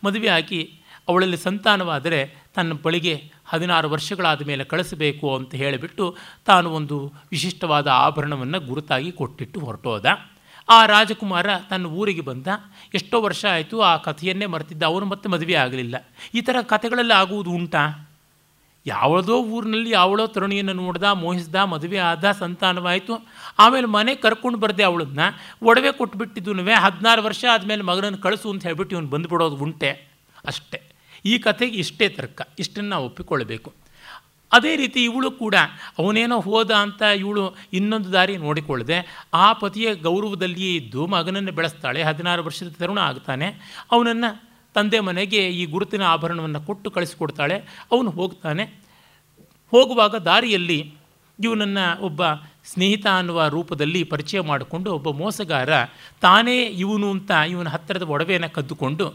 ಮದುವೆ 0.03 0.27
ಆಗಿ 0.27 0.73
ಅವಳಲ್ಲಿ 1.07 1.37
ಸಂತಾನವಾದರೆ 1.37 2.43
ತನ್ನ 2.55 2.73
ಬಳಿಗೆ 2.73 3.31
ಹದಿನಾರು 3.45 3.89
ವರ್ಷಗಳಾದ 3.89 4.41
ಮೇಲೆ 4.47 4.63
ಕಳಿಸಬೇಕು 4.63 5.35
ಅಂತ 5.35 5.55
ಹೇಳಿಬಿಟ್ಟು 5.55 6.17
ತಾನು 6.45 6.69
ಒಂದು 6.69 7.13
ವಿಶಿಷ್ಟವಾದ 7.31 7.87
ಆಭರಣವನ್ನು 7.87 8.59
ಗುರುತಾಗಿ 8.59 9.11
ಕೊಟ್ಟಿಟ್ಟು 9.11 9.59
ಹೊರಟೋದ. 9.59 10.05
ಆ 10.71 10.85
ರಾಜಕುಮಾರ 10.85 11.45
ತನ್ನ 11.69 11.85
ಊರಿಗೆ 11.85 12.21
ಬಂದ. 12.21 12.47
ಎಷ್ಟೋ 12.93 13.21
ವರ್ಷ 13.21 13.45
ಆಯಿತು 13.45 13.81
ಆ 13.81 13.97
ಕಥೆಯನ್ನೇ 13.97 14.45
ಮರೆತಿದ್ದ. 14.45 14.83
ಅವನು 14.83 15.05
ಮತ್ತೆ 15.05 15.29
ಮದುವೆ 15.29 15.53
ಆಗಲಿಲ್ಲ. 15.53 15.95
ಈ 16.33 16.41
ಥರ 16.41 16.55
ಕಥೆಗಳಲ್ಲಿ 16.61 17.13
ಆಗುವುದು 17.13 17.49
ಉಂಟಾ? 17.49 18.07
ಯಾವುದೋ 18.85 19.37
ಊರಿನಲ್ಲಿ 19.37 19.89
ಯಾವಳೋ 19.89 20.27
ತರುಣಿಯನ್ನು 20.27 20.73
ನೋಡ್ದ, 20.73 21.03
ಮೋಹಿಸ್ದ, 21.03 21.55
ಮದುವೆ 21.55 21.97
ಆದ, 21.97 22.31
ಸಂತಾನವಾಯಿತು. 22.31 23.27
ಆಮೇಲೆ 23.59 23.87
ಮನೆ 23.87 24.15
ಕರ್ಕೊಂಡು 24.15 24.57
ಬರದೆ 24.57 24.83
ಅವಳನ್ನ. 24.83 25.19
ಒಡವೆ 25.63 25.91
ಕೊಟ್ಬಿಟ್ಟಿದ್ದು 25.91 26.53
ಹದಿನಾರು 26.53 27.23
ವರ್ಷ 27.23 27.45
ಆದಮೇಲೆ 27.51 27.81
ಮಗನನ್ನು 27.81 28.17
ಕಳಿಸು 28.17 28.49
ಅಂತ 28.49 28.63
ಹೇಳ್ಬಿಟ್ಟು 28.63 28.95
ಇವನು 28.95 29.07
ಬಂದುಬಿಡೋದು 29.07 29.55
ಉಂಟೆ. 29.55 30.11
ಅಷ್ಟೇ. 30.45 30.81
ಈ 31.25 31.37
ಕಥೆಗೆ 31.37 31.77
ಇಷ್ಟೇ 31.77 32.09
ತರ್ಕ. 32.09 32.41
ಇಷ್ಟನ್ನು 32.59 32.89
ನಾವು 32.89 33.05
ಒಪ್ಪಿಕೊಳ್ಳಬೇಕು. 33.05 33.80
ಅದೇ 34.51 34.75
ರೀತಿ 34.75 35.03
ಇವಳು 35.03 35.31
ಕೂಡ, 35.31 35.55
ಅವನೇನೋ 35.99 36.39
ಹೋದ 36.39 36.71
ಅಂತ 36.71 37.01
ಇವಳು 37.01 37.55
ಇನ್ನೊಂದು 37.73 38.13
ದಾರಿ 38.13 38.37
ನೋಡಿಕೊಳ್ಳದೆ, 38.37 39.25
ಆ 39.33 39.53
ಪತಿಯ 39.53 39.95
ಗೌರವದಲ್ಲಿಯೇ 39.95 40.75
ಇದ್ದು 40.75 41.07
ಮಗನನ್ನು 41.07 41.51
ಬೆಳೆಸ್ತಾಳೆ. 41.51 42.03
ಹದಿನಾರು 42.03 42.43
ವರ್ಷದ 42.43 42.75
ತರುಣ 42.79 42.97
ಆಗ್ತಾನೆ. 42.97 43.47
ಅವನನ್ನು 43.91 44.51
ತಂದೆ 44.73 44.99
ಮನೆಗೆ 44.99 45.47
ಈ 45.47 45.65
ಗುರುತಿನ 45.65 46.03
ಆಭರಣವನ್ನು 46.03 46.61
ಕೊಟ್ಟು 46.61 46.91
ಕಳಿಸಿಕೊಡ್ತಾಳೆ. 46.91 47.55
ಅವನು 47.91 48.09
ಹೋಗ್ತಾನೆ. 48.09 48.63
ಹೋಗುವಾಗ 49.71 50.15
ದಾರಿಯಲ್ಲಿ 50.15 50.93
ಇವನನ್ನು 51.43 52.01
ಒಬ್ಬ 52.01 52.21
ಸ್ನೇಹಿತ 52.65 53.07
ಅನ್ನುವ 53.07 53.47
ರೂಪದಲ್ಲಿ 53.47 54.03
ಪರಿಚಯ 54.03 54.41
ಮಾಡಿಕೊಂಡು 54.41 54.93
ಒಬ್ಬ 54.93 55.09
ಮೋಸಗಾರ 55.09 55.69
ತಾನೇ 56.21 56.63
ಇವನು 56.63 57.11
ಅಂತ 57.11 57.31
ಇವನ 57.31 57.67
ಹತ್ತಿರದ 57.67 58.01
ಒಡವೆಯನ್ನು 58.01 58.49
ಕದ್ದುಕೊಂಡು 58.49 59.13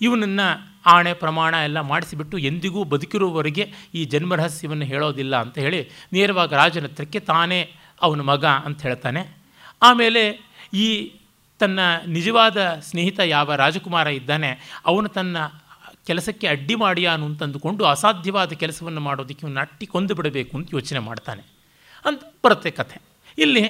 ಇವನನ್ನು 0.00 0.73
ಆಣೆ 0.86 1.12
ಪ್ರಮಾಣ 1.12 1.54
ಎಲ್ಲ 1.54 1.80
ಮಾಡಿಸಿಬಿಟ್ಟು 1.80 2.38
ಎಂದಿಗೂ 2.38 2.84
ಬದುಕಿರುವವರೆಗೆ 2.84 3.72
ಈ 3.94 4.04
ಜನ್ಮರಹಸ್ಯವನ್ನು 4.04 4.84
ಹೇಳೋದಿಲ್ಲ 4.84 5.40
ಅಂತ 5.40 5.58
ಹೇಳಿ 5.58 5.90
ನೇರವಾಗಿ 6.12 6.54
ರಾಜನ 6.54 6.84
ಹತ್ರಕ್ಕೆ 6.84 7.20
ತಾನೇ 7.20 7.72
ಅವನ 8.02 8.20
ಮಗ 8.20 8.44
ಅಂತ 8.44 8.82
ಹೇಳ್ತಾನೆ. 8.82 9.36
ಆಮೇಲೆ 9.82 10.40
ಈ 10.74 11.12
ತನ್ನ 11.58 11.80
ನಿಜವಾದ 12.06 12.80
ಸ್ನೇಹಿತ 12.82 13.20
ಯಾವ 13.20 13.54
ರಾಜಕುಮಾರ 13.54 14.06
ಇದ್ದಾನೆ, 14.06 14.80
ಅವನು 14.86 15.08
ತನ್ನ 15.08 15.36
ಕೆಲಸಕ್ಕೆ 16.06 16.46
ಅಡ್ಡಿ 16.46 16.74
ಮಾಡಿಯಾನು 16.74 17.26
ಅಂತಂದುಕೊಂಡು 17.26 17.84
ಅಸಾಧ್ಯವಾದ 17.84 18.52
ಕೆಲಸವನ್ನು 18.52 19.00
ಮಾಡೋದಕ್ಕೆ 19.00 19.46
ಇವನು 19.46 19.60
ಅಟ್ಟಿ 19.60 19.86
ಕೊಂದು 19.86 20.14
ಬಿಡಬೇಕು 20.14 20.56
ಅಂತ 20.56 20.68
ಯೋಚನೆ 20.74 20.98
ಮಾಡ್ತಾನೆ. 20.98 21.42
ಅಂತ 22.04 22.22
ಬರುತ್ತೆ 22.44 22.70
ಕಥೆ. 22.70 23.00
ಇಲ್ಲಿ 23.38 23.68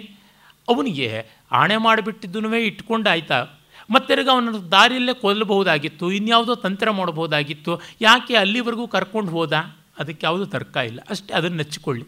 ಅವನಿಗೆ 0.68 1.26
ಆಣೆ 1.52 1.76
ಮಾಡಿಬಿಟ್ಟಿದ್ದೂ 1.76 2.54
ಇಟ್ಕೊಂಡಾಯ್ತಾ? 2.54 3.46
ಮತ್ತೆರಗ 3.90 4.28
ಅವನ 4.32 4.48
ದಾರಿಯಲ್ಲೇ 4.48 5.14
ಕೊಲ್ಲಬಹುದಾಗಿತ್ತು, 5.14 6.10
ಇನ್ಯಾವುದೋ 6.10 6.54
ತಂತ್ರ 6.54 6.90
ಮಾಡಬಹುದಾಗಿತ್ತು, 6.90 7.80
ಯಾಕೆ 8.00 8.34
ಅಲ್ಲಿವರೆಗೂ 8.34 8.86
ಕರ್ಕೊಂಡು 8.86 9.30
ಹೋದ? 9.30 9.52
ಅದಕ್ಕೆ 9.98 10.26
ಯಾವುದೂ 10.26 10.44
ತರ್ಕ 10.44 10.76
ಇಲ್ಲ. 10.76 11.00
ಅಷ್ಟೇ 11.10 11.34
ಅದನ್ನು 11.34 11.56
ನೆಚ್ಚಿಕೊಳ್ಳಿ. 11.56 12.06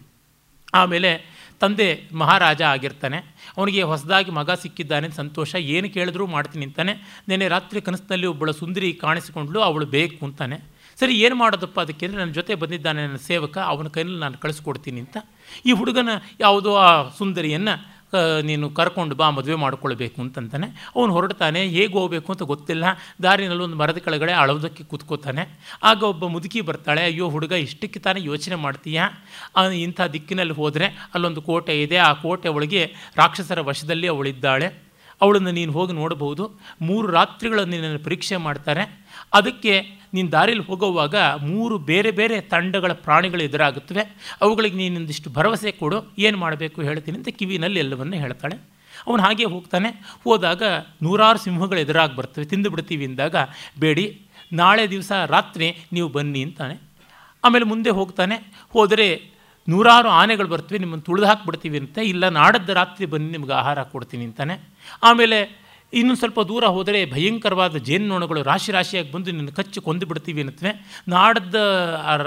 ಆಮೇಲೆ 0.74 1.36
ತಂದೆ 1.60 2.08
ಮಹಾರಾಜ 2.12 2.62
ಆಗಿರ್ತಾನೆ. 2.62 3.16
ಅವನಿಗೆ 3.56 3.82
ಹೊಸದಾಗಿ 3.82 4.30
ಮಗ 4.30 4.50
ಸಿಕ್ಕಿದ್ದಾನೆ, 4.50 5.10
ಸಂತೋಷ, 5.10 5.54
ಏನು 5.54 5.88
ಕೇಳಿದ್ರೂ 5.90 6.26
ಮಾಡ್ತೀನಿ 6.26 6.64
ಅಂತಾನೆ. 6.64 7.22
ನೆನೆ 7.28 7.48
ರಾತ್ರಿ 7.48 7.80
ಕನಸಿನಲ್ಲಿ 7.80 8.26
ಒಬ್ಬಳ 8.26 8.50
ಸುಂದರಿ 8.50 8.92
ಕಾಣಿಸಿಕೊಂಡ್ಲು, 8.92 9.60
ಅವಳು 9.60 9.86
ಬೇಕು 9.86 10.26
ಅಂತಾನೆ. 10.26 10.76
ಸರಿ, 11.00 11.14
ಏನು 11.20 11.34
ಮಾಡೋದಪ್ಪ 11.34 11.80
ಅದಕ್ಕೆ 11.80 12.06
ಅಂದರೆ, 12.06 12.20
ನನ್ನ 12.20 12.32
ಜೊತೆ 12.32 12.54
ಬಂದಿದ್ದಾನೆ 12.54 13.06
ನನ್ನ 13.06 13.16
ಸೇವಕ, 13.16 13.58
ಅವನ 13.58 13.88
ಕೈಯಲ್ಲಿ 13.88 14.18
ನಾನು 14.18 14.38
ಕಳಿಸ್ಕೊಡ್ತೀನಿ 14.38 15.00
ಅಂತ. 15.00 15.16
ಈ 15.66 15.72
ಹುಡುಗನ 15.72 16.08
ಯಾವುದೋ 16.40 16.76
ಆ 16.76 17.08
ಸುಂದರಿಯನ್ನು 17.08 17.95
ನೀನು 18.42 18.70
ಕರ್ಕೊಂಡು 18.70 19.14
ಬಾ, 19.14 19.30
ಮದುವೆ 19.30 19.54
ಮಾಡ್ಕೊಳ್ಬೇಕು 19.54 20.22
ಅಂತಂತಾನೆ. 20.22 20.90
ಅವನು 20.96 21.12
ಹೊರಡ್ತಾನೆ, 21.12 21.66
ಹೇಗೆ 21.66 21.92
ಹೋಗಬೇಕು 21.92 22.32
ಅಂತ 22.32 22.42
ಗೊತ್ತಿಲ್ಲ. 22.42 22.84
ದಾರಿನಲ್ಲಿ 23.22 23.64
ಒಂದು 23.64 23.76
ಮರದ 23.76 23.96
ಕೆಳಗಡೆ 23.96 24.32
ಅಳೋದಕ್ಕೆ 24.32 24.84
ಕೂತ್ಕೋತಾನೆ. 24.84 25.58
ಆಗ 25.82 26.02
ಒಬ್ಬ 26.02 26.26
ಮುದುಕಿ 26.26 26.60
ಬರ್ತಾಳೆ, 26.60 27.04
ಅಯ್ಯೋ, 27.04 27.28
ಹುಡುಗ, 27.28 27.52
ಇಷ್ಟಕ್ಕೆ 27.52 28.00
ತಾನೇ 28.00 28.20
ಯೋಚನೆ 28.22 28.54
ಮಾಡ್ತೀಯಾ? 28.54 29.10
ಇಂಥ 29.74 30.00
ದಿಕ್ಕಿನಲ್ಲಿ 30.00 30.54
ಹೋದರೆ 30.54 31.08
ಅಲ್ಲೊಂದು 31.14 31.42
ಕೋಟೆ 31.42 31.82
ಇದೆ. 31.82 31.96
ಆ 31.96 32.12
ಕೋಟೆ 32.12 32.48
ಒಳಗೆ 32.48 32.94
ರಾಕ್ಷಸರ 33.16 33.60
ವಶದಲ್ಲಿ 33.60 34.08
ಅವಳಿದ್ದಾಳೆ. 34.08 34.86
ಅವಳನ್ನು 35.22 35.50
ನೀನು 35.50 35.72
ಹೋಗಿ 35.72 35.92
ನೋಡಬಹುದು. 35.92 36.50
ಮೂರು 36.82 37.08
ರಾತ್ರಿಗಳನ್ನು 37.08 37.70
ನಿನ್ನನ್ನು 37.70 37.98
ಪರೀಕ್ಷೆ 37.98 38.36
ಮಾಡ್ತಾರೆ. 38.36 39.06
ಅದಕ್ಕೆ 39.34 39.95
ನೀನು 40.14 40.32
ದಾರಿಯಲ್ಲಿ 40.32 40.66
ಹೋಗುವಾಗ 40.66 41.16
ಮೂರು 41.16 41.78
ಬೇರೆ 41.78 42.10
ಬೇರೆ 42.10 42.40
ತಂಡಗಳ 42.40 42.92
ಪ್ರಾಣಿಗಳು 42.92 43.42
ಎದುರಾಗುತ್ತವೆ. 43.42 44.34
ಅವುಗಳಿಗೆ 44.40 44.76
ನೀನೊಂದಿಷ್ಟು 44.76 45.30
ಭರವಸೆ 45.30 45.72
ಕೊಡು. 45.72 46.14
ಏನು 46.18 46.38
ಮಾಡಬೇಕು 46.38 46.82
ಹೇಳ್ತೀನಿ 46.82 47.18
ಅಂತ 47.18 47.28
ಕಿವಿನಲ್ಲಿ 47.28 47.78
ಎಲ್ಲವನ್ನೂ 47.78 48.16
ಹೇಳ್ತಾಳೆ. 48.16 48.56
ಅವನು 49.06 49.22
ಹಾಗೆ 49.22 49.44
ಹೋಗ್ತಾನೆ. 49.44 49.88
ಹೋದಾಗ 50.24 50.62
ನೂರಾರು 51.02 51.38
ಸಿಂಹಗಳು 51.38 51.78
ಎದುರಾಗಿ 51.78 52.16
ಬರ್ತವೆ. 52.16 52.44
ತಿಂದು 52.44 52.70
ಬಿಡ್ತೀವಿ 52.70 53.04
ಅಂದಾಗ, 53.04 53.36
ಬೇಡಿ, 53.80 54.22
ನಾಳೆ 54.52 54.90
ದಿವಸ 54.90 55.12
ರಾತ್ರಿ 55.26 55.76
ನೀವು 55.92 56.08
ಬನ್ನಿ 56.08 56.42
ಅಂತಾನೆ. 56.42 56.80
ಆಮೇಲೆ 57.44 57.64
ಮುಂದೆ 57.64 57.90
ಹೋಗ್ತಾನೆ. 57.90 58.52
ಹೋದರೆ 58.70 59.30
ನೂರಾರು 59.68 60.08
ಆನೆಗಳು 60.08 60.48
ಬರ್ತವೆ. 60.48 60.78
ನಿಮ್ಮನ್ನು 60.78 61.04
ತುಳಿದು 61.04 61.26
ಹಾಕ್ಬಿಡ್ತೀವಿ 61.26 61.78
ಅಂತ. 61.78 61.98
ಇಲ್ಲ, 61.98 62.28
ನಾಡದ್ದು 62.28 62.74
ರಾತ್ರಿ 62.74 63.06
ಬನ್ನಿ, 63.06 63.32
ನಿಮ್ಗೆ 63.32 63.52
ಆಹಾರ 63.52 63.82
ಕೊಡ್ತೀನಿ 63.82 64.24
ಅಂತಾನೆ. 64.24 64.60
ಆಮೇಲೆ 65.02 65.65
ಇನ್ನು 65.92 66.14
ಸ್ವಲ್ಪ 66.14 66.40
ದೂರ 66.40 66.64
ಹೋದರೆ 66.66 67.00
ಭಯಂಕರವಾದ 67.12 67.78
ಜೇನುನೊಣಗಳು 67.88 68.40
ರಾಶಿ 68.42 68.72
ರಾಶಿಯಾಗಿ 68.72 69.10
ಬಂದು 69.12 69.30
ನಿನ್ನ 69.30 69.50
ಕಚ್ಚಿ 69.58 69.80
ಕೊಂದು 69.80 70.06
ಬಿಡ್ತೀವಿ 70.06 70.40
ಅನ್ನತ್ವೆ 70.40 70.70
ನಾಡದ 71.08 71.58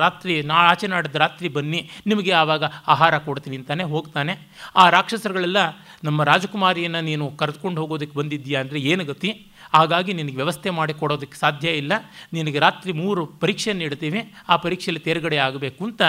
ರಾತ್ರಿ, 0.04 0.42
ನಾ, 0.42 0.58
ಆಚೆ 0.72 0.88
ನಾಡದ 0.88 1.16
ರಾತ್ರಿ 1.16 1.50
ಬನ್ನಿ, 1.50 1.90
ನಿಮಗೆ 2.08 2.32
ಆವಾಗ 2.42 2.64
ಆಹಾರ 2.88 3.18
ಕೊಡ್ತೀನಿ 3.18 3.58
ಅಂತಾನೆ 3.58 3.84
ಹೋಗ್ತಾನೆ. 3.84 4.34
ಆ 4.76 4.90
ರಾಕ್ಷಸರುಗಳೆಲ್ಲ, 4.90 5.58
ನಮ್ಮ 6.04 6.24
ರಾಜಕುಮಾರಿಯನ್ನು 6.24 7.02
ನೀನು 7.10 7.26
ಕರೆದುಕೊಂಡು 7.42 7.82
ಹೋಗೋದಕ್ಕೆ 7.82 8.16
ಬಂದಿದ್ದೀಯಾ 8.20 8.60
ಅಂದರೆ 8.64 8.80
ಏನು 8.92 9.06
ಗತಿ? 9.12 9.32
ಹಾಗಾಗಿ 9.74 10.14
ನಿನಗೆ 10.20 10.36
ವ್ಯವಸ್ಥೆ 10.36 10.70
ಮಾಡಿ 10.78 10.94
ಕೊಡೋದಕ್ಕೆ 10.94 11.38
ಸಾಧ್ಯ 11.38 11.70
ಇಲ್ಲ. 11.82 11.94
ನಿನಗೆ 12.34 12.60
ರಾತ್ರಿ 12.60 12.92
ಮೂರು 13.02 13.22
ಪರೀಕ್ಷೆಯನ್ನು 13.44 13.84
ಇಡ್ತೀವಿ 13.84 14.22
ಆ 14.50 14.56
ಪರೀಕ್ಷೆಯಲ್ಲಿ 14.66 15.04
ತೇರ್ಗಡೆ 15.08 15.38
ಆಗಬೇಕು 15.48 15.82
ಅಂತ 15.90 16.02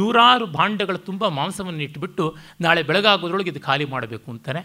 ನೂರಾರು 0.00 0.46
ಭಾಂಡಗಳು 0.58 0.98
ತುಂಬ 0.98 1.28
ಮಾಂಸವನ್ನು 1.38 1.82
ಇಟ್ಟುಬಿಟ್ಟು 1.86 2.26
ನಾಳೆ 2.66 2.82
ಬೆಳಗಾಗೋದ್ರೊಳಗೆ 2.90 3.52
ಇದು 3.54 3.62
ಖಾಲಿ 3.68 3.88
ಮಾಡಬೇಕು 3.94 4.28
ಅಂತಾನೆ. 4.34 4.62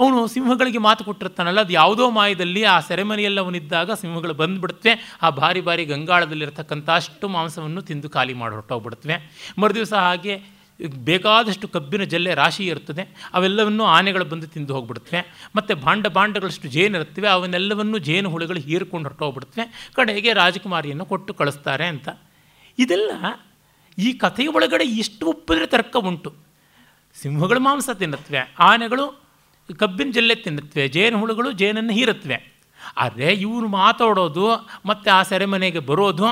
ಅವನು 0.00 0.18
ಸಿಂಹಗಳಿಗೆ 0.34 0.80
ಮಾತು 0.86 1.04
ಕೊಟ್ಟಿರ್ತಾನಲ್ಲ, 1.08 1.60
ಅದು 1.60 1.72
ಯಾವುದೋ 1.72 2.10
ಮಾಯದಲ್ಲಿ 2.10 2.62
ಆ 2.74 2.80
ಸೆರೆಮನಿಯಲ್ಲಿ 2.80 3.40
ಅವನಿದ್ದಾಗ 3.40 3.90
ಸಿಂಹಗಳು 4.02 4.34
ಬಂದುಬಿಡುತ್ತವೆ. 4.34 4.94
ಆ 5.22 5.30
ಭಾರಿ 5.40 5.60
ಭಾರಿ 5.60 5.84
ಗಂಗಾಳದಲ್ಲಿರ್ತಕ್ಕಂಥ 5.84 6.88
ಅಷ್ಟು 7.00 7.28
ಮಾಂಸವನ್ನು 7.28 7.82
ತಿಂದು 7.90 8.10
ಖಾಲಿ 8.10 8.34
ಮಾಡಿ 8.42 8.54
ಹೊರಟೋಗ್ಬಿಡುತ್ತವೆ. 8.54 9.18
ಮರುದಿವಸ 9.58 9.94
ಹಾಗೆ 10.06 10.60
ಬೇಕಾದಷ್ಟು 11.08 11.68
ಕಬ್ಬಿನ 11.68 12.02
ಜಲ್ಲೆ 12.12 12.34
ರಾಶಿ 12.34 12.64
ಇರ್ತದೆ 12.66 13.02
ಅವೆಲ್ಲವನ್ನೂ 13.34 13.84
ಆನೆಗಳು 13.84 14.24
ಬಂದು 14.24 14.46
ತಿಂದು 14.46 14.72
ಹೋಗ್ಬಿಡುತ್ತವೆ. 14.74 15.20
ಮತ್ತು 15.56 15.72
ಭಾಂಡ 15.76 16.06
ಭಾಂಡಗಳಷ್ಟು 16.06 16.68
ಜೇನು 16.68 16.98
ಇರ್ತವೆ 17.00 17.28
ಅವನ್ನೆಲ್ಲವನ್ನು 17.28 17.98
ಜೇನು 17.98 18.28
ಹುಳುಗಳು 18.30 18.60
ಹೀರ್ಕೊಂಡು 18.60 19.08
ಹೊರಟೋಗ್ಬಿಡ್ತವೆ 19.08 19.64
ಕಡೆಗೆ 19.96 20.32
ರಾಜಕುಮಾರಿಯನ್ನು 20.32 21.06
ಕೊಟ್ಟು 21.12 21.34
ಕಳಿಸ್ತಾರೆ 21.34 21.86
ಅಂತ. 21.86 22.08
ಇದೆಲ್ಲ 22.78 23.10
ಈ 23.98 24.10
ಕಥೆಯ 24.12 24.48
ಒಳಗಡೆ 24.56 24.84
ಇಷ್ಟು 25.02 25.26
ಒಪ್ಪಿದ್ರೆ 25.26 25.66
ತರ್ಕ 25.66 25.96
ಉಂಟು. 26.10 26.32
ಸಿಂಹಗಳು 27.22 27.60
ಮಾಂಸ 27.60 27.90
ತಿನ್ನುತ್ತವೆ. 28.02 28.42
ಆನೆಗಳು 28.70 29.06
ಕಬ್ಬಿನ 29.68 30.10
ಜಲ್ಲೆ 30.16 30.34
ತಿನ್ನುತ್ತವೆ, 30.44 30.84
ಜೇನು 30.94 31.18
ಹುಳುಗಳು 31.22 31.50
ಜೇನನ್ನು 31.60 31.92
ಹೀರುತ್ತವೆ. 31.98 32.38
ಆದರೆ 33.02 33.26
ಇವರು 33.44 33.66
ಮಾತಾಡೋದು 33.80 34.46
ಮತ್ತು 34.88 35.08
ಆ 35.16 35.18
ಸೆರೆಮನೆಗೆ 35.30 35.80
ಬರೋದು, 35.90 36.26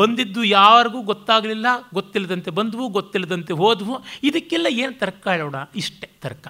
ಬಂದಿದ್ದು 0.00 0.40
ಯಾರಿಗೂ 0.58 1.00
ಗೊತ್ತಾಗಲಿಲ್ಲ, 1.10 1.66
ಗೊತ್ತಿಲ್ಲದಂತೆ 1.98 2.50
ಬಂದವು, 2.58 2.84
ಗೊತ್ತಿಲ್ಲದಂತೆ 2.96 3.52
ಹೋದವು, 3.62 3.94
ಇದಕ್ಕೆಲ್ಲ 4.28 4.66
ಏನು 4.82 4.94
ತರ್ಕ 5.02 5.26
ಹೇಳೋಣ? 5.34 5.60
ಇಷ್ಟೇ 5.82 6.08
ತರ್ಕ. 6.24 6.46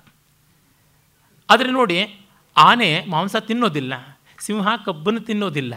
ಆದರೆ 1.49 1.71
ನೋಡಿ, 1.79 1.99
ಆನೆ 2.57 2.91
ಮಾಂಸ 3.15 3.37
ತಿನ್ನೋದಿಲ್ಲ, 3.51 3.95
ಸಿಂಹ 4.47 4.69
ಕಬ್ಬನ್ನು 4.87 5.23
ತಿನ್ನೋದಿಲ್ಲ 5.29 5.75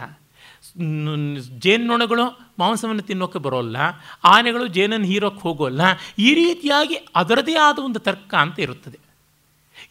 ಜೇನ್ನೊಣಗಳು 1.64 2.24
ಮಾಂಸವನ್ನು 2.58 3.04
ತಿನ್ನೋಕ್ಕೆ 3.10 3.40
ಬರೋಲ್ಲ, 3.44 3.76
ಆನೆಗಳು 4.32 4.64
ಜೇನನ್ನು 4.76 5.08
ಹೀರೋಕ್ಕೆ 5.12 5.42
ಹೋಗೋಲ್ಲ, 5.46 5.82
ಈ 6.26 6.30
ರೀತಿಯಾಗಿ 6.40 6.96
ಅದರದೇ 7.20 7.54
ಆದ 7.66 7.78
ಒಂದು 7.88 8.00
ತರ್ಕ 8.08 8.32
ಅಂತ 8.44 8.58
ಇರುತ್ತದೆ. 8.66 8.98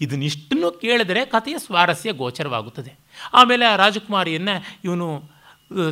ಇದನ್ನಿಷ್ಟನ್ನು 0.02 0.72
ಕೇಳಿದರೆ 0.72 1.26
ಕಥೆಯ 1.26 1.58
ಸ್ವಾರಸ್ಯ 1.58 2.12
ಗೋಚರವಾಗುತ್ತದೆ. 2.12 3.00
ಆಮೇಲೆ 3.34 3.66
ಆ 3.66 3.76
ರಾಜಕುಮಾರಿಯನ್ನು 3.76 4.64
ಇವನು 4.84 5.24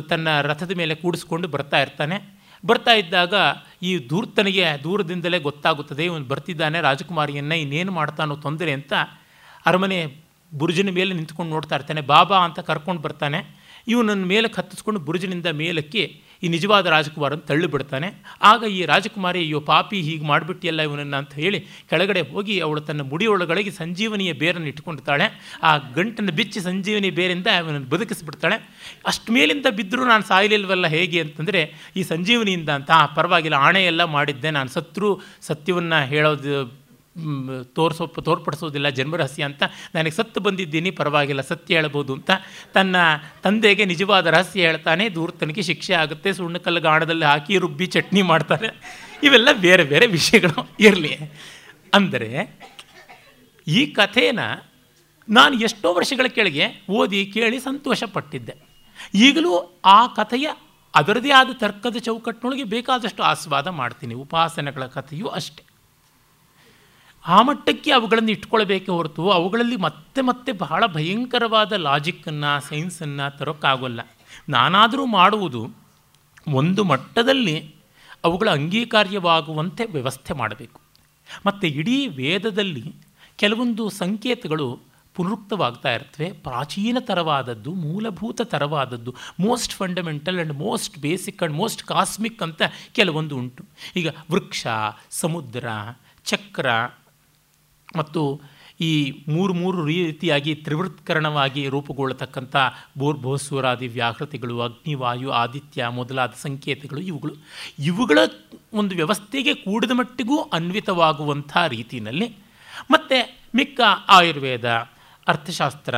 ತನ್ನ 0.08 0.40
ರಥದ 0.40 0.70
ಮೇಲೆ 0.76 0.94
ಕೂಡಿಸ್ಕೊಂಡು 0.94 1.48
ಬರ್ತಾ 1.48 1.80
ಇರ್ತಾನೆ. 1.80 2.38
ಬರ್ತಾ 2.66 2.92
ಇದ್ದಾಗ 2.92 3.34
ಈ 3.82 3.98
ದೂರ್ತನಿಗೆ 4.10 4.66
ದೂರದಿಂದಲೇ 4.82 5.38
ಗೊತ್ತಾಗುತ್ತದೆ, 5.38 6.04
ಇವನು 6.04 6.24
ಬರ್ತಿದ್ದಾನೆ, 6.24 6.80
ರಾಜಕುಮಾರಿಯನ್ನು 6.80 7.54
ಇನ್ನೇನು 7.54 7.92
ಮಾಡ್ತಾನೋ 7.92 8.36
ತೊಂದರೆ 8.36 8.72
ಅಂತ 8.72 8.92
ಅರಮನೆ 9.66 10.16
ಬುರುಜಿನ 10.54 10.90
ಮೇಲೆ 10.90 11.14
ನಿಂತ್ಕೊಂಡು 11.14 11.52
ನೋಡ್ತಾ 11.52 11.74
ಇರ್ತಾನೆ. 11.74 12.00
ಬಾಬಾ 12.00 12.38
ಅಂತ 12.38 12.58
ಕರ್ಕೊಂಡು 12.60 13.02
ಬರ್ತಾನೆ. 13.02 13.58
ಇವನನ್ನು 13.88 14.26
ಮೇಲೆ 14.26 14.48
ಹತ್ತಿಸ್ಕೊಂಡು 14.56 15.00
ಬುರುಜಿನಿಂದ 15.00 15.46
ಮೇಲಕ್ಕೆ 15.46 16.22
ಈ 16.42 16.48
ನಿಜವಾದ 16.48 16.86
ರಾಜಕುಮಾರನ 16.86 17.36
ತಳ್ಳಿಬಿಡ್ತಾನೆ. 17.36 18.22
ಆಗ 18.42 18.62
ಈ 18.62 18.84
ರಾಜಕುಮಾರಿ, 18.84 19.38
ಅಯ್ಯೋ 19.38 19.60
ಪಾಪಿ, 19.60 20.00
ಹೀಗೆ 20.00 20.26
ಮಾಡಿಬಿಟ್ಟಿಯಲ್ಲ 20.26 20.80
ಇವನನ್ನು 20.80 21.16
ಅಂತ 21.16 21.34
ಹೇಳಿ 21.34 21.60
ಕೆಳಗಡೆ 21.60 22.20
ಹೋಗಿ 22.20 22.60
ಅವಳು 22.60 22.80
ತನ್ನ 22.80 23.00
ಮುಡಿಯೊಳಗಳಿಗೆ 23.00 23.70
ಸಂಜೀವನಿಯ 23.70 24.32
ಬೇರನ್ನು 24.32 24.68
ಇಟ್ಕೊಂಡಿರ್ತಾಳೆ. 24.68 25.58
ಆ 25.62 25.76
ಗಂಟನ್ನು 25.76 26.32
ಬಿಚ್ಚಿ 26.32 26.60
ಸಂಜೀವನಿ 26.60 27.10
ಬೇರಿಂದ 27.10 27.46
ಅವನನ್ನು 27.46 27.88
ಬದುಕಿಸ್ಬಿಡ್ತಾಳೆ. 27.88 28.56
ಅಷ್ಟು 29.06 29.32
ಮೇಲಿಂದ 29.32 29.66
ಬಿದ್ದರೂ 29.76 30.04
ನಾನು 30.04 30.22
ಸಾಯಲಿಲ್ವಲ್ಲ 30.22 30.86
ಹೇಗೆ 30.86 31.20
ಅಂತಂದರೆ, 31.20 31.72
ಈ 31.96 32.02
ಸಂಜೀವನಿಯಿಂದ 32.02 32.68
ಅಂತ 32.68 32.90
ಪರವಾಗಿಲ್ಲ 33.16 33.54
ಆಣೆ 33.54 33.84
ಎಲ್ಲ 33.84 34.04
ಮಾಡಿದ್ದೆ, 34.04 34.50
ನಾನು 34.50 34.68
ಸತ್ರು 34.68 35.20
ಸತ್ಯವನ್ನು 35.40 36.06
ಹೇಳೋದು 36.06 36.77
ತೋರಿಸೋ, 37.74 38.06
ತೋರ್ಪಡಿಸೋದಿಲ್ಲ 38.06 38.88
ಜನ್ಮರಹಸ್ಯ 38.88 39.42
ಅಂತ 39.42 39.62
ನನಗೆ 39.94 40.14
ಸತ್ತು 40.16 40.40
ಬಂದಿದ್ದೀನಿ, 40.40 40.90
ಪರವಾಗಿಲ್ಲ, 40.90 41.40
ಸತ್ಯ 41.40 41.74
ಹೇಳ್ಬೋದು 41.74 42.14
ಅಂತ 42.14 42.30
ತನ್ನ 42.72 42.96
ತಂದೆಗೆ 43.42 43.84
ನಿಜವಾದ 43.84 44.26
ರಹಸ್ಯ 44.26 44.60
ಹೇಳ್ತಾನೆ 44.60 45.08
ದೂರ್ತನಿಗೆ 45.08 45.62
ಶಿಕ್ಷೆ 45.62 45.94
ಆಗುತ್ತೆ 45.94 46.32
ಸುಣ್ಣಕಲ್ಲು 46.32 46.80
ಗಾಣದಲ್ಲಿ 46.80 47.24
ಹಾಕಿ 47.24 47.58
ರುಬ್ಬಿ 47.58 47.86
ಚಟ್ನಿ 47.86 48.22
ಮಾಡ್ತಾರೆ. 48.22 48.70
ಇವೆಲ್ಲ 49.22 49.48
ಬೇರೆ 49.52 49.84
ಬೇರೆ 49.84 50.06
ವಿಷಯಗಳು 50.06 50.68
ಇರಲಿ. 50.78 51.12
ಅಂದರೆ 51.94 52.30
ಈ 53.66 53.86
ಕಥೆನ 53.86 54.40
ನಾನು 55.28 55.54
ಎಷ್ಟೋ 55.60 55.94
ವರ್ಷಗಳ 55.94 56.26
ಕೆಳಗೆ 56.26 56.66
ಓದಿ 56.90 57.26
ಕೇಳಿ 57.26 57.58
ಸಂತೋಷಪಟ್ಟಿದ್ದೆ. 57.60 58.54
ಈಗಲೂ 59.14 59.52
ಆ 59.84 60.06
ಕಥೆಯ 60.06 60.48
ಅದರದೇ 60.94 61.30
ಆದ 61.30 61.50
ತರ್ಕದ 61.52 61.96
ಚೌಕಟ್ಟಿನೊಳಗೆ 61.96 62.64
ಬೇಕಾದಷ್ಟು 62.64 63.22
ಆಸ್ವಾದ 63.22 63.68
ಮಾಡ್ತೀನಿ. 63.80 64.14
ಉಪಾಸನೆಗಳ 64.14 64.84
ಕಥೆಯೂ 64.86 65.26
ಅಷ್ಟೆ. 65.26 65.67
ಆ 67.26 67.42
ಮಟ್ಟಕ್ಕೆ 67.42 67.90
ಅವುಗಳನ್ನು 67.90 68.30
ಇಟ್ಕೊಳ್ಬೇಕೆ 68.30 68.90
ಹೊರತು 68.90 69.30
ಅವುಗಳಲ್ಲಿ 69.30 69.76
ಮತ್ತೆ 69.76 70.20
ಮತ್ತೆ 70.20 70.52
ಬಹಳ 70.52 70.86
ಭಯಂಕರವಾದ 70.86 71.72
ಲಾಜಿಕ್ಕನ್ನು 71.72 72.60
ಸೈನ್ಸನ್ನು 72.60 73.38
ತರೋಕ್ಕಾಗೋಲ್ಲ. 73.38 74.00
ನಾನಾದರೂ 74.48 75.06
ಮಾಡುವುದು 75.06 75.70
ಒಂದು 76.48 76.84
ಮಟ್ಟದಲ್ಲಿ 76.84 77.74
ಅವುಗಳ 78.24 78.50
ಅಂಗೀಕಾರ್ಯವಾಗುವಂತೆ 78.50 79.84
ವ್ಯವಸ್ಥೆ 79.84 80.34
ಮಾಡಬೇಕು. 80.34 80.80
ಮತ್ತು 81.46 81.66
ಇಡೀ 81.66 82.06
ವೇದದಲ್ಲಿ 82.06 82.94
ಕೆಲವೊಂದು 83.36 83.90
ಸಂಕೇತಗಳು 83.90 84.80
ಪುನರುಕ್ತವಾಗ್ತಾ 85.14 85.92
ಇರ್ತವೆ. 85.92 86.32
ಪ್ರಾಚೀನ 86.32 86.96
ತರವಾದದ್ದು, 87.00 87.74
ಮೂಲಭೂತ 87.74 88.40
ತರವಾದದ್ದು 88.42 89.14
most 89.40 89.74
fundamental 89.74 90.36
and 90.36 90.52
most 90.52 90.98
basic 90.98 91.42
and 91.42 91.56
most 91.56 91.82
cosmic 91.82 92.42
ಅಂತ 92.42 92.62
ಕೆಲವೊಂದು 92.92 93.36
ಉಂಟು. 93.36 93.64
ಈಗ 93.96 94.08
ವೃಕ್ಷ, 94.30 94.66
ಸಮುದ್ರ, 95.10 95.68
ಚಕ್ರ 96.24 96.66
ಮತ್ತು 97.96 98.40
ಈ 98.80 99.24
ಮೂರು 99.28 99.54
ಮೂರು 99.54 99.84
ರೀತಿಯಾಗಿ 99.84 100.54
ತ್ರಿವೃತ್ಕರಣವಾಗಿ 100.54 101.68
ರೂಪುಗೊಳ್ಳತಕ್ಕಂಥ 101.68 102.56
ಬೋರ್ಭೋಸ್ವರಾದಿ 102.98 103.86
ವ್ಯಾಹೃತಿಗಳು 103.86 104.60
ಅಗ್ನಿವಾಯು, 104.60 105.30
ಆದಿತ್ಯ 105.30 105.88
ಮೊದಲಾದ 105.88 106.30
ಸಂಕೇತಗಳು 106.30 107.00
ಇವುಗಳು. 107.00 107.34
ಇವುಗಳ 107.78 108.18
ಒಂದು 108.72 108.94
ವ್ಯವಸ್ಥೆಗೆ 108.94 109.54
ಕೂಡಿದ 109.54 109.90
ಮಟ್ಟಿಗೂ 109.90 110.42
ಅನ್ವಿತವಾಗುವಂಥ 110.42 111.56
ರೀತಿಯಲ್ಲಿ 111.68 112.36
ಮತ್ತು 112.90 113.48
ಮಿಕ್ಕ 113.54 113.80
ಆಯುರ್ವೇದ, 114.08 114.64
ಅರ್ಥಶಾಸ್ತ್ರ 115.28 115.94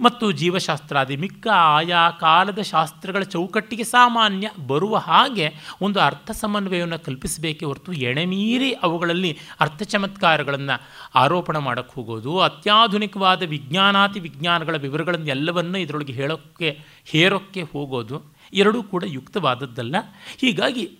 ಮತ್ತು 0.00 0.32
ಜೀವಶಾಸ್ತ್ರಾದಿ 0.32 1.16
ಮಿಕ್ಕ 1.16 1.46
ಆಯಾ 1.54 2.10
ಕಾಲದ 2.10 2.58
ಶಾಸ್ತ್ರಗಳ 2.58 3.22
ಚೌಕಟ್ಟಿಗೆ 3.22 3.84
ಸಾಮಾನ್ಯ 3.84 4.50
ಬರುವ 4.66 4.96
ಹಾಗೆ 4.96 5.54
ಒಂದು 5.80 6.00
ಅರ್ಥ 6.00 6.30
ಸಮನ್ವಯವನ್ನು 6.30 7.04
ಕಲ್ಪಿಸಬೇಕೇ 7.04 7.66
ಹೊರತು 7.66 7.92
ಎಣೆಮೀರಿ 7.92 8.72
ಅವುಗಳಲ್ಲಿ 8.72 9.38
ಅರ್ಥ 9.60 9.82
ಚಮತ್ಕಾರಗಳನ್ನು 9.82 10.80
ಆರೋಪಣ 11.14 11.58
ಮಾಡೋಕ್ಕೆ 11.58 11.94
ಹೋಗೋದು, 11.94 12.40
ಅತ್ಯಾಧುನಿಕವಾದ 12.40 13.42
ವಿಜ್ಞಾನಾತಿ 13.42 14.20
ವಿಜ್ಞಾನಗಳ 14.20 14.76
ವಿವರಗಳನ್ನು 14.76 15.26
ಎಲ್ಲವನ್ನು 15.26 15.78
ಇದರೊಳಗೆ 15.78 16.12
ಹೇಳೋಕ್ಕೆ 16.12 16.80
ಹೇರೋಕ್ಕೆ 17.04 17.62
ಹೋಗೋದು 17.62 18.22
ಎರಡೂ 18.52 18.82
ಕೂಡ 18.82 19.04
ಯುಕ್ತವಾದದ್ದಲ್ಲ. 19.06 19.96
ಹೀಗಾಗಿ 20.40 20.90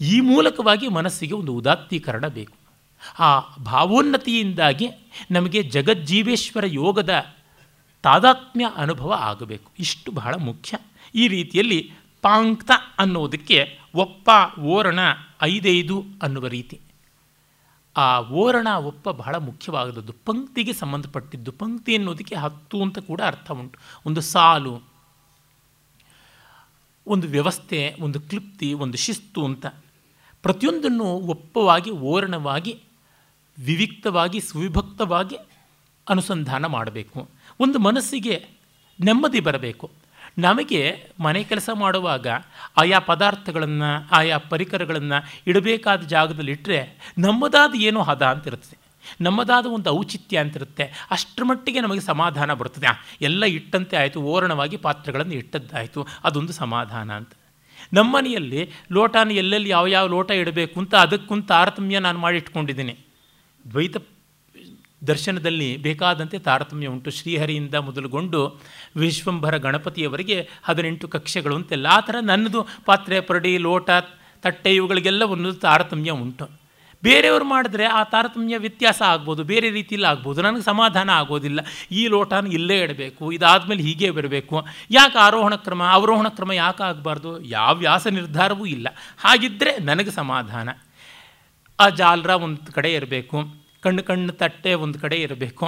ಈ 0.00 0.20
ಮೂಲಕವಾಗಿ 0.20 0.88
ಮನಸ್ಸಿಗೆ 0.88 1.34
ಒಂದು 1.34 1.54
ಉದಾತ್ತೀಕರಣ 1.54 2.26
ಬೇಕು. 2.26 2.58
ಆ 3.18 3.40
ಭಾವೋನ್ನತಿಯಿಂದಾಗಿ 3.64 4.88
ನಮಗೆ 5.30 5.62
ಜಗಜ್ಜೀವೇಶ್ವರ 5.62 6.64
ಯೋಗದ 6.66 7.37
ತಾದಾತ್ಮ್ಯ 8.02 8.66
ಅನುಭವ 8.76 9.12
ಆಗಬೇಕು. 9.12 9.72
ಇಷ್ಟು 9.78 10.12
ಬಹಳ 10.12 10.34
ಮುಖ್ಯ. 10.34 10.78
ಈ 11.14 11.28
ರೀತಿಯಲ್ಲಿ 11.28 11.90
ಪಾಂಕ್ತ 12.22 12.70
ಅನ್ನೋದಕ್ಕೆ 12.98 13.78
ಒಪ್ಪ, 13.94 14.30
ಓರಣ 14.60 14.98
ಐದೈದು 15.42 16.04
ಅನ್ನುವ 16.22 16.46
ರೀತಿ. 16.46 16.80
ಆ 17.96 18.20
ಓರಣ, 18.20 18.68
ಒಪ್ಪ 18.68 19.08
ಬಹಳ 19.08 19.36
ಮುಖ್ಯವಾದದ್ದು 19.36 20.12
ಪಂಕ್ತಿಗೆ 20.12 20.72
ಸಂಬಂಧಪಟ್ಟಿದ್ದು. 20.72 21.52
ಪಂಕ್ತಿ 21.52 21.96
ಅನ್ನೋದಕ್ಕೆ 21.96 22.34
ಹತ್ತು 22.34 22.82
ಅಂತ 22.82 22.98
ಕೂಡ 22.98 23.20
ಅರ್ಥ 23.20 23.50
ಉಂಟು. 23.50 23.78
ಒಂದು 24.06 24.20
ಸಾಲು, 24.20 24.80
ಒಂದು 27.06 27.28
ವ್ಯವಸ್ಥೆ, 27.28 27.96
ಒಂದು 28.00 28.20
ಕ್ಲಿಪ್ತಿ, 28.20 28.72
ಒಂದು 28.72 28.98
ಶಿಸ್ತು 28.98 29.44
ಅಂತ. 29.44 29.66
ಪ್ರತಿಯೊಂದನ್ನು 30.42 31.04
ಒಪ್ಪವಾಗಿ, 31.04 31.90
ಓರಣವಾಗಿ, 31.90 32.82
ವಿವಿಕ್ತವಾಗಿ, 33.58 34.40
ಸುವಿಭಕ್ತವಾಗಿ 34.40 35.36
ಅನುಸಂಧಾನ 36.08 36.66
ಮಾಡಬೇಕು. 36.66 37.37
ಒಂದು 37.60 37.78
ಮನಸ್ಸಿಗೆ 37.78 38.36
ನೆಮ್ಮದಿ 39.00 39.40
ಬರಬೇಕು. 39.40 39.90
ನಮಗೆ 40.38 40.82
ಮನೆ 41.20 41.44
ಕೆಲಸ 41.44 41.70
ಮಾಡುವಾಗ 41.74 42.26
ಆಯಾ 42.76 42.98
ಪದಾರ್ಥಗಳನ್ನು, 42.98 44.08
ಆಯಾ 44.10 44.38
ಪರಿಕರಗಳನ್ನು 44.38 45.18
ಇಡಬೇಕಾದ 45.46 46.02
ಜಾಗದಲ್ಲಿ 46.02 46.52
ಇಟ್ಟರೆ 46.52 46.78
ನಮ್ಮದಾದ 47.18 47.74
ಏನೋ 47.76 48.02
ಹದ 48.02 48.22
ಅಂತ 48.22 48.46
ಇರ್ತದೆ 48.46 48.76
ನಮ್ಮದಾದ 49.20 49.66
ಒಂದು 49.66 49.90
ಔಚಿತ್ಯ 49.90 50.38
ಅಂತಿರುತ್ತೆ 50.38 50.84
ಅಷ್ಟರ 51.10 51.44
ಮಟ್ಟಿಗೆ 51.44 51.80
ನಮಗೆ 51.80 52.00
ಸಮಾಧಾನ 52.00 52.52
ಬರ್ತದೆ. 52.52 52.86
ಎಲ್ಲ 53.20 53.44
ಇಟ್ಟಂತೆ 53.44 53.96
ಆಯಿತು, 53.96 54.22
ಓರಣವಾಗಿ 54.22 54.76
ಪಾತ್ರೆಗಳನ್ನು 54.76 55.34
ಇಟ್ಟದ್ದಾಯಿತು, 55.34 56.06
ಅದೊಂದು 56.24 56.52
ಸಮಾಧಾನ 56.52 57.12
ಅಂತ. 57.12 57.32
ನಮ್ಮನೆಯಲ್ಲಿ 57.92 58.70
ಲೋಟನ 58.92 59.30
ಎಲ್ಲೆಲ್ಲಿ 59.30 59.68
ಯಾವ 59.68 59.86
ಯಾವ 59.86 60.06
ಲೋಟ 60.06 60.30
ಇಡಬೇಕು 60.30 60.80
ಅಂತ 60.80 60.94
ಅದಕ್ಕಂತ 60.94 61.48
ತಾರತಮ್ಯ 61.48 61.98
ನಾನು 61.98 62.18
ಮಾಡಿ 62.18 62.36
ಇಟ್ಕೊಂಡಿದ್ದೀನಿ. 62.36 62.98
ದ್ವೈತ 63.70 63.96
ದರ್ಶನದಲ್ಲಿ 65.06 65.76
ಬೇಕಾದಂತೆ 65.76 66.38
ತಾರತಮ್ಯ 66.38 66.86
ಉಂಟು. 66.86 67.10
ಶ್ರೀಹರಿಯಿಂದ 67.10 67.74
ಮೊದಲುಗೊಂಡು 67.74 68.60
ವಿಶ್ವಂಭರ 68.96 69.56
ಗಣಪತಿಯವರೆಗೆ 69.56 70.48
ಹದಿನೆಂಟು 70.62 71.08
ಕಕ್ಷೆಗಳು 71.08 71.54
ಅಂತೆಲ್ಲ 71.54 71.86
ಆ 71.86 72.00
ಥರ 72.00 72.16
ನನ್ನದು 72.22 72.66
ಪಾತ್ರೆ, 72.84 73.20
ಪರಡಿ, 73.20 73.58
ಲೋಟ, 73.58 73.90
ತಟ್ಟೆ 74.42 74.74
ಇವುಗಳಿಗೆಲ್ಲ 74.74 75.22
ಒಂದು 75.22 75.52
ತಾರತಮ್ಯ 75.52 76.10
ಉಂಟು. 76.10 76.50
ಬೇರೆಯವರು 77.02 77.44
ಮಾಡಿದ್ರೆ 77.44 77.84
ಆ 77.84 78.02
ತಾರತಮ್ಯ 78.04 78.58
ವ್ಯತ್ಯಾಸ 78.58 79.02
ಆಗ್ಬೋದು, 79.02 79.44
ಬೇರೆ 79.44 79.70
ರೀತಿಯಲ್ಲಿ 79.70 80.06
ಆಗ್ಬೋದು. 80.06 80.42
ನನಗೆ 80.42 80.62
ಸಮಾಧಾನ 80.62 81.10
ಆಗೋದಿಲ್ಲ. 81.10 81.60
ಈ 81.92 82.06
ಲೋಟನ 82.06 82.46
ಇಲ್ಲೇ 82.46 82.80
ಇಡಬೇಕು, 82.80 83.32
ಇದಾದಮೇಲೆ 83.32 83.82
ಹೀಗೆ 83.82 84.10
ಬರಬೇಕು 84.10 84.66
ಯಾಕೆ 84.90 85.18
ಆರೋಹಣ 85.18 85.54
ಕ್ರಮ? 85.54 85.82
ಅವರೋಹಣ 85.82 86.28
ಕ್ರಮ 86.28 86.52
ಯಾಕೆ 86.52 86.82
ಆಗಬಾರ್ದು? 86.82 87.40
ಯಾವ 87.40 87.74
ವ್ಯಾಸ 87.74 88.06
ನಿರ್ಧಾರವೂ 88.06 88.66
ಇಲ್ಲ. 88.66 88.88
ಹಾಗಿದ್ದರೆ 89.18 89.78
ನನಗೆ 89.78 90.10
ಸಮಾಧಾನ. 90.10 90.68
ಆ 91.80 91.88
ಜಾಲರ 91.88 92.30
ಒಂದು 92.30 92.72
ಕಡೆ 92.72 92.92
ಇರಬೇಕು. 92.92 93.67
ಕಣ್ಣು 93.88 94.02
ಕಣ್ಣು 94.02 94.32
ತಟ್ಟೆ 94.32 94.74
ಒಂದು 94.74 94.98
ಕಡೆ 94.98 95.16
ಇರಬೇಕು. 95.16 95.66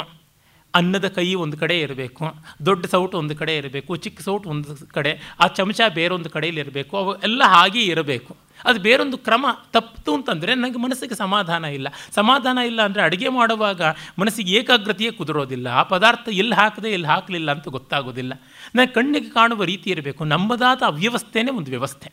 ಅನ್ನದ 0.74 1.08
ಕೈ 1.08 1.34
ಒಂದು 1.34 1.56
ಕಡೆ 1.56 1.80
ಇರಬೇಕು. 1.80 2.24
ದೊಡ್ಡ 2.66 2.86
ಸೌಟು 2.86 3.18
ಒಂದು 3.18 3.36
ಕಡೆ 3.36 3.56
ಇರಬೇಕು. 3.56 3.96
ಚಿಕ್ಕ 3.96 4.20
ಸೌಟು 4.20 4.50
ಒಂದು 4.50 4.86
ಕಡೆ. 4.86 5.18
ಆ 5.40 5.46
ಚಮಚ 5.46 5.80
ಬೇರೊಂದು 5.94 6.30
ಕಡೆಯಲ್ಲಿ 6.30 6.60
ಇರಬೇಕು. 6.60 6.96
ಅವು 6.96 7.18
ಎಲ್ಲ 7.18 7.42
ಹಾಗೆ 7.44 7.82
ಇರಬೇಕು. 7.82 8.36
ಅದು 8.64 8.80
ಬೇರೊಂದು 8.80 9.18
ಕ್ರಮ 9.18 9.46
ತಪ್ಪಿತು 9.72 10.14
ಅಂತಂದರೆ 10.14 10.54
ನನಗೆ 10.54 10.78
ಮನಸ್ಸಿಗೆ 10.78 11.14
ಸಮಾಧಾನ 11.14 11.64
ಇಲ್ಲ. 11.64 11.88
ಸಮಾಧಾನ 12.14 12.58
ಇಲ್ಲ 12.58 12.82
ಅಂದರೆ 12.82 13.02
ಅಡುಗೆ 13.02 13.28
ಮಾಡುವಾಗ 13.28 13.82
ಮನಸ್ಸಿಗೆ 14.18 14.52
ಏಕಾಗ್ರತೆಯೇ 14.52 15.10
ಕುದುರೋದಿಲ್ಲ. 15.10 15.66
ಆ 15.66 15.82
ಪದಾರ್ಥ 15.82 16.28
ಎಲ್ಲಿ 16.28 16.54
ಹಾಕದೆ 16.54 16.88
ಎಲ್ಲಿ 16.88 17.06
ಹಾಕಲಿಲ್ಲ 17.06 17.50
ಅಂತ 17.50 17.68
ಗೊತ್ತಾಗೋದಿಲ್ಲ. 17.68 18.32
ನನಗೆ 18.74 18.92
ಕಣ್ಣಿಗೆ 18.92 19.30
ಕಾಣುವ 19.30 19.64
ರೀತಿ 19.64 19.90
ಇರಬೇಕು. 19.90 20.24
ನಮ್ಮದಾದ 20.24 20.82
ಅವ್ಯವಸ್ಥೆನೇ 20.86 21.50
ಒಂದು 21.50 21.70
ವ್ಯವಸ್ಥೆ. 21.70 22.12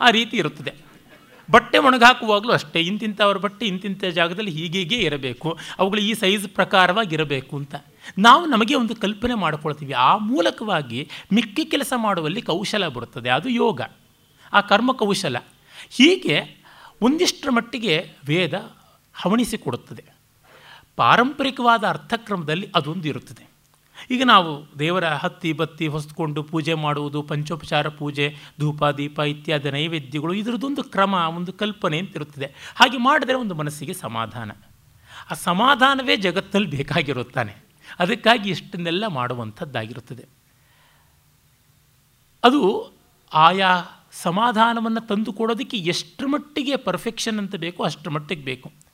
ಆ 0.00 0.10
ರೀತಿ 0.10 0.36
ಇರುತ್ತದೆ. 0.36 0.85
ಬಟ್ಟೆ 1.50 1.78
ಒಣಗಾಕುವಾಗಲೂ 1.78 2.52
ಅಷ್ಟೇ, 2.52 2.80
ಇಂತಿಂಥವ್ರ 2.80 3.36
ಬಟ್ಟೆ 3.36 3.66
ಇಂತಿಂಥ 3.66 4.04
ಜಾಗದಲ್ಲಿ 4.04 4.50
ಹೀಗೀಗೆ 4.50 4.96
ಇರಬೇಕು, 4.96 5.58
ಅವುಗಳು 5.78 6.00
ಈ 6.00 6.14
ಸೈಜ್ 6.14 6.48
ಪ್ರಕಾರವಾಗಿರಬೇಕು 6.48 7.56
ಅಂತ. 7.56 7.74
ನಾವು 8.18 8.46
ನಮಗೆ 8.46 8.74
ಒಂದು 8.74 8.96
ಕಲ್ಪನೆ 8.96 9.34
ಮಾಡಿಕೊಳ್ತೀವಿ, 9.34 9.92
ಆ 9.92 10.16
ಮೂಲಕವಾಗಿ 10.16 11.10
ಮಿಕ್ಕಿ 11.32 11.64
ಕೆಲಸ 11.64 11.92
ಮಾಡುವಲ್ಲಿ 11.96 12.42
ಕೌಶಲ 12.42 12.88
ಬರುತ್ತದೆ, 12.88 13.28
ಅದು 13.28 13.48
ಯೋಗ, 13.48 13.80
ಆ 14.52 14.60
ಕರ್ಮ 14.60 14.92
ಕೌಶಲ. 14.92 15.36
ಹೀಗೆ 15.90 16.64
ಒಂದಿಷ್ಟರ 17.02 17.50
ಮಟ್ಟಿಗೆ 17.50 18.10
ವೇದ 18.26 18.54
ಹವಣಿಸಿಕೊಡುತ್ತದೆ 19.14 20.04
ಪಾರಂಪರಿಕವಾದ 20.96 21.84
ಅರ್ಥಕ್ರಮದಲ್ಲಿ 21.84 22.68
ಅದೊಂದು 22.74 23.08
ಇರುತ್ತದೆ. 23.08 23.55
ಈಗ 24.10 24.22
ನಾವು 24.24 24.78
ದೇವರ 24.78 25.04
ಹತ್ತಿ, 25.04 25.52
ಬತ್ತಿ 25.52 25.88
ಹೊಸ್ಕೊಂಡು 25.88 26.42
ಪೂಜೆ 26.42 26.74
ಮಾಡುವುದು, 26.74 27.22
ಪಂಚೋಪಚಾರ 27.22 27.88
ಪೂಜೆ, 27.88 28.36
ಧೂಪ, 28.60 28.84
ದೀಪ 28.84 29.18
ಇತ್ಯಾದಿ 29.18 29.70
ನೈವೇದ್ಯಗಳು 29.70 30.34
ಇದರದೊಂದು 30.34 30.82
ಕ್ರಮ, 30.82 31.14
ಒಂದು 31.14 31.52
ಕಲ್ಪನೆ 31.52 31.98
ಅಂತ 31.98 32.16
ಇರುತ್ತದೆ. 32.16 32.72
ಹಾಗೆ 32.76 32.96
ಮಾಡಿದರೆ 32.96 33.34
ಒಂದು 33.34 33.54
ಮನಸ್ಸಿಗೆ 33.54 33.94
ಸಮಾಧಾನ. 33.94 34.50
ಆ 35.30 35.34
ಸಮಾಧಾನವೇ 35.34 36.16
ಜಗತ್ತಲ್ಲಿ 36.16 36.70
ಬೇಕಾಗಿರುತ್ತಾನೆ. 36.70 37.54
ಅದಕ್ಕಾಗಿ 37.98 38.50
ಇಷ್ಟನ್ನೆಲ್ಲ 38.50 39.06
ಮಾಡುವಂಥದ್ದಾಗಿರುತ್ತದೆ. 39.06 40.24
ಅದು 42.44 42.92
ಆಯಾ 43.32 43.82
ಸಮಾಧಾನವನ್ನು 44.12 45.00
ತಂದುಕೊಡೋದಕ್ಕೆ 45.00 45.76
ಎಷ್ಟು 45.76 46.28
ಮಟ್ಟಿಗೆ 46.28 46.76
ಪರ್ಫೆಕ್ಷನ್ 46.76 47.38
ಅಂತ 47.38 47.54
ಬೇಕೋ 47.54 47.84
ಅಷ್ಟರ 47.84 48.10
ಮಟ್ಟಿಗೆ 48.10 48.42
ಬೇಕು. 48.42 48.85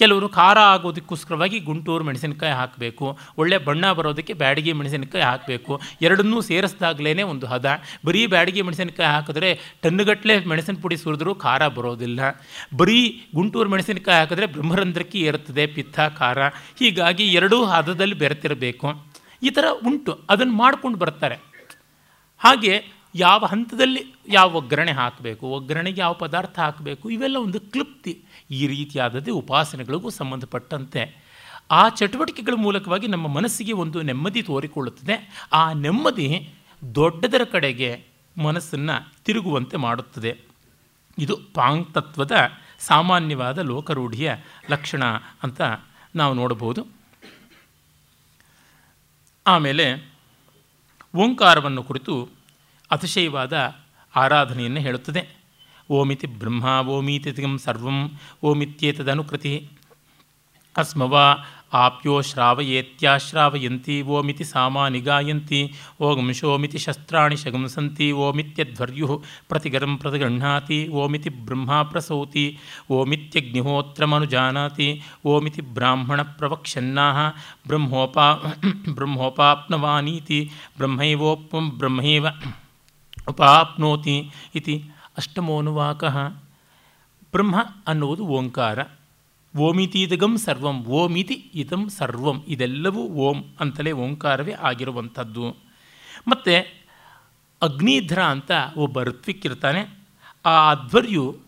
ಕೆಲವರು 0.00 0.28
ಖಾರ 0.28 0.58
ಆಗೋದಕ್ಕೋಸ್ಕರವಾಗಿ 0.58 1.58
ಗುಂಟೂರು 1.58 2.04
ಮೆಣಸಿನಕಾಯಿ 2.04 2.52
ಹಾಕಬೇಕು. 2.52 3.18
ಒಳ್ಳೆ 3.38 3.58
ಬಣ್ಣ 3.58 3.92
ಬರೋದಕ್ಕೆ 3.92 4.32
ಬ್ಯಾಡಿಗೆ 4.32 4.72
ಮೆಣಸಿನಕಾಯಿ 4.72 5.24
ಹಾಕಬೇಕು. 5.24 5.80
ಎರಡನ್ನೂ 6.02 6.40
ಸೇರಿಸಿದಾಗಲೇ 6.40 7.22
ಒಂದು 7.22 7.46
ಹದ. 7.46 7.66
ಬರೀ 8.06 8.26
ಬ್ಯಾಡಿಗೆ 8.26 8.62
ಮೆಣಸಿನಕಾಯಿ 8.62 9.08
ಹಾಕಿದ್ರೆ 9.08 9.50
ಟನ್ನುಗಟ್ಟಲೆ 9.82 10.44
ಮೆಣಸಿನ 10.44 10.76
ಪುಡಿ 10.82 10.96
ಸುರಿದ್ರೂ 10.96 11.34
ಖಾರ 11.34 11.68
ಬರೋದಿಲ್ಲ. 11.68 12.20
ಬರೀ 12.76 13.24
ಗುಂಟೂರು 13.34 13.70
ಮೆಣಸಿನಕಾಯಿ 13.70 14.18
ಹಾಕಿದ್ರೆ 14.18 14.46
ಬ್ರಹ್ಮರಂಧ್ರಕ್ಕೆ 14.46 15.18
ಏರುತ್ತದೆ 15.18 15.66
ಪಿತ್ತ, 15.66 16.00
ಖಾರ. 16.00 16.48
ಹೀಗಾಗಿ 16.78 17.24
ಎರಡೂ 17.32 17.64
ಹದದಲ್ಲಿ 17.64 18.14
ಬೆರೆತಿರಬೇಕು. 18.14 18.88
ಈ 19.42 19.50
ಥರ 19.50 19.64
ಉಂಟು. 19.86 20.20
ಅದನ್ನು 20.30 20.52
ಮಾಡ್ಕೊಂಡು 20.52 20.98
ಬರ್ತಾರೆ. 20.98 21.36
ಹಾಗೆ 22.38 23.00
ಯಾವ 23.14 23.44
ಹಂತದಲ್ಲಿ 23.44 24.02
ಯಾವ 24.28 24.50
ಒಗ್ಗರಣೆ 24.54 24.92
ಹಾಕಬೇಕು, 24.92 25.46
ಒಗ್ಗರಣೆಗೆ 25.46 26.00
ಯಾವ 26.00 26.12
ಪದಾರ್ಥ 26.12 26.58
ಹಾಕಬೇಕು, 26.58 27.10
ಇವೆಲ್ಲ 27.10 27.36
ಒಂದು 27.36 27.60
ಕ್ಲುಪ್ತಿ. 27.60 28.12
ಈ 28.50 28.66
ರೀತಿಯಾದದ್ದು 28.66 29.36
ಉಪಾಸನೆಗಳಿಗೂ 29.36 30.10
ಸಂಬಂಧಪಟ್ಟಂತೆ 30.10 31.30
ಆ 31.70 31.88
ಚಟುವಟಿಕೆಗಳ 31.88 32.52
ಮೂಲಕವಾಗಿ 32.56 33.06
ನಮ್ಮ 33.06 33.28
ಮನಸ್ಸಿಗೆ 33.28 33.72
ಒಂದು 33.72 34.02
ನೆಮ್ಮದಿ 34.02 34.42
ತೋರಿಕೊಳ್ಳುತ್ತದೆ. 34.42 35.46
ಆ 35.52 35.72
ನೆಮ್ಮದಿ 35.72 36.54
ದೊಡ್ಡದರ 36.94 37.40
ಕಡೆಗೆ 37.52 38.04
ಮನಸ್ಸನ್ನು 38.42 39.12
ತಿರುಗುವಂತೆ 39.24 39.76
ಮಾಡುತ್ತದೆ. 39.76 40.40
ಇದು 41.18 41.40
ಪಾಂಗ್ 41.54 41.94
ತತ್ವದ 41.94 42.32
ಸಾಮಾನ್ಯವಾದ 42.78 43.58
ಲೋಕರೂಢಿಯ 43.58 44.34
ಲಕ್ಷಣ 44.70 45.04
ಅಂತ 45.42 45.60
ನಾವು 46.16 46.34
ನೋಡಬಹುದು. 46.34 46.86
ಆಮೇಲೆ 49.46 50.12
ಓಂಕಾರವನ್ನು 51.16 51.82
ಕುರಿತು 51.82 52.28
ಅತಿಶಯವಾದ 52.90 53.76
ಆರಾಧನೆಯನ್ನು 54.16 54.80
ಹೇಳುತ್ತದೆ. 54.80 55.39
ಓಮಿತಿ 55.90 56.26
ಬ್ರಹ್ಮ 56.26 56.88
ಓಮೀತಿ 56.88 57.58
ಸರ್ವಂ 57.58 58.18
ಓಮಿತ್ಯೇತದನುಕೃತಿ. 58.44 59.68
ಅಸ್ಮವ 60.76 61.16
ಆಪ್ಯೋ 61.72 62.20
ಶ್ರಾವಯೇತ್ಯಾಶ್ರಾವಯಂತಿ 62.20 64.02
ಓಮಿತಿ 64.02 64.44
ಸಾಮಾನಿ 64.44 65.00
ಗಾಯಂತಿ. 65.00 65.74
ಓಂ 66.00 66.32
ಶೋಮಿತಿ 66.32 66.78
ಶಸ್ತ್ರಾಣಿ 66.78 67.36
ಶಗಂಸಂತಿ 67.36 68.12
ಓಮಿತ್ಯಧ್ವರ್ಯು 68.12 69.22
ಪ್ರತಿಗರಂ 69.48 69.98
ಪ್ರತಿಗೃಹಾತಿ 69.98 70.88
ಓಮಿತಿ 70.88 71.28
ಬ್ರಹ್ಮ 71.28 71.82
ಪ್ರಸೌತಿ. 71.82 72.58
ಓಮಿತ್ಯಗ್ನಿಹೋತ್ರಮನುಜಾನಾತಿ 72.90 75.02
ಓಮಿತಿ 75.26 75.60
ಬ್ರಾಹ್ಮಣ 75.60 76.22
ಪ್ರವಕ್ಷನ್ನಾಹ 76.22 77.18
ಬ್ರಹ್ಮೋಪಾ 77.66 78.52
ಬ್ರಹ್ಮೋಪಾಪ್ನವಾನೀತಿ 78.88 80.50
ಬ್ರಹ್ಮೈವೋಪ್ 80.78 81.78
ಬ್ರಹ್ಮೈವ 81.78 82.26
ಉಪಾಪ್ನೋತಿ 83.28 84.30
ಇತಿ. 84.54 84.90
ಅಷ್ಟಮೋನುವಾಕಃ 85.18 86.18
ಬ್ರಹ್ಮ 87.32 87.56
ಅನ್ನುವುದು 87.86 88.26
ಓಂಕಾರ. 88.26 88.78
ಓಮಿತೀದಗಂ 89.58 90.36
ಸರ್ವಂ, 90.36 90.84
ಓಮಿತಿ 90.84 91.34
ಇತಂ 91.34 91.88
ಸರ್ವಂ, 91.88 92.44
ಇದೆಲ್ಲವೂ 92.48 93.02
ಓಂ 93.02 93.44
ಅಂತಲೇ 93.60 93.92
ಓಂಕಾರವೇ 93.92 94.52
ಆಗಿರುವಂಥದ್ದು. 94.52 95.56
ಮತ್ತು 96.28 96.80
ಅಗ್ನಿಧ್ರ 97.62 98.22
ಅಂತ 98.22 98.50
ಒಬ್ಬ 98.76 99.02
ಋತ್ವಿಕ್ಕಿರ್ತಾನೆ 99.02 100.00
ಆ 100.44 100.70
ಅಧ್ವರ್ಯು 100.70 101.38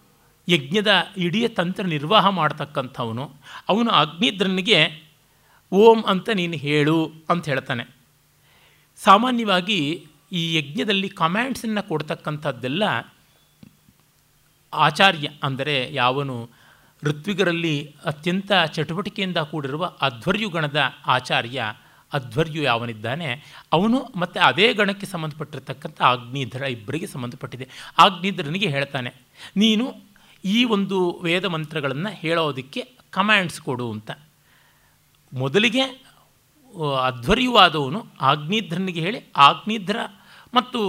ಯಜ್ಞದ 0.48 0.88
ಇಡೀ 1.16 1.48
ತಂತ್ರ 1.48 1.84
ನಿರ್ವಾಹ 1.84 2.28
ಮಾಡ್ತಕ್ಕಂಥವನು. 2.28 3.32
ಅವನು 3.68 3.90
ಅಗ್ನಿಧ್ರನಿಗೆ 3.90 5.02
ಓಂ 5.72 6.02
ಅಂತ 6.02 6.28
ನೀನು 6.28 6.52
ಹೇಳು 6.52 7.12
ಅಂತ 7.30 7.48
ಹೇಳ್ತಾನೆ. 7.48 7.96
ಸಾಮಾನ್ಯವಾಗಿ 8.96 10.06
ಈ 10.32 10.54
ಯಜ್ಞದಲ್ಲಿ 10.54 11.08
ಕಮ್ಯಾಂಡ್ಸನ್ನು 11.08 11.88
ಕೊಡ್ತಕ್ಕಂಥದ್ದೆಲ್ಲ 11.88 12.82
ಆಚಾರ್ಯ 14.72 15.28
ಅಂದರೆ 15.42 15.94
ಯಾವನು 15.94 16.36
ಋತ್ವಿಗರಲ್ಲಿ 17.02 17.76
ಅತ್ಯಂತ 18.04 18.52
ಚಟುವಟಿಕೆಯಿಂದ 18.66 19.36
ಕೂಡಿರುವ 19.36 19.84
ಅಧ್ವರ್ಯುಗಣದ 20.02 20.80
ಆಚಾರ್ಯ, 21.06 21.60
ಅಧ್ವರ್ಯು 22.12 22.62
ಯಾವನಿದ್ದಾನೆ, 22.62 23.28
ಅವನು 23.72 23.98
ಮತ್ತು 24.16 24.40
ಅದೇ 24.40 24.66
ಗಣಕ್ಕೆ 24.74 25.06
ಸಂಬಂಧಪಟ್ಟಿರ್ತಕ್ಕಂಥ 25.06 26.00
ಆಗ್ನೇಧ್ರ 26.02 26.62
ಇಬ್ಬರಿಗೆ 26.62 27.06
ಸಂಬಂಧಪಟ್ಟಿದೆ. 27.06 27.68
ಆಗ್ನೇಧ್ರನಿಗೆ 27.98 28.66
ಹೇಳ್ತಾನೆ, 28.66 29.12
ನೀನು 29.56 29.86
ಈ 30.44 30.64
ಒಂದು 30.64 30.98
ವೇದ 31.22 31.44
ಮಂತ್ರಗಳನ್ನು 31.44 32.12
ಹೇಳೋದಕ್ಕೆ 32.14 32.82
ಕಮ್ಯಾಂಡ್ಸ್ 33.10 33.60
ಕೊಡು 33.60 33.86
ಅಂತ. 33.92 34.10
ಮೊದಲಿಗೆ 35.32 35.84
ಅಧ್ವರ್ಯುವಾದವನು 37.06 38.00
ಆಗ್ನೀಧ್ರನಿಗೆ 38.20 39.00
ಹೇಳಿ 39.00 39.20
ಆಗ್ನಿಧ್ರ 39.36 39.98
ಮತ್ತು 40.54 40.80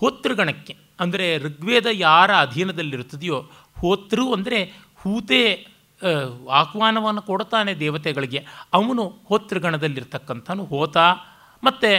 ಹೋತೃಗಣಕ್ಕೆ 0.00 0.74
ಅಂದರೆ 0.98 1.26
ಋಗ್ವೇದ 1.46 1.88
ಯಾರ 2.06 2.30
ಅಧೀನದಲ್ಲಿರುತ್ತದೆಯೋ 2.46 3.38
ಹೋತೃ 3.80 4.24
ಅಂದರೆ 4.36 4.58
ಹೂತೆ 5.02 5.42
ಆಹ್ವಾನವನ್ನು 6.60 7.22
ಕೊಡ್ತಾನೆ 7.22 7.72
ದೇವತೆಗಳಿಗೆ. 7.74 8.40
ಅವನು 8.78 9.04
ಹೋತೃಗಣದಲ್ಲಿರ್ತಕ್ಕಂಥನು 9.28 10.64
ಹೋತ 10.72 10.96
ಮತ್ತು 11.62 11.90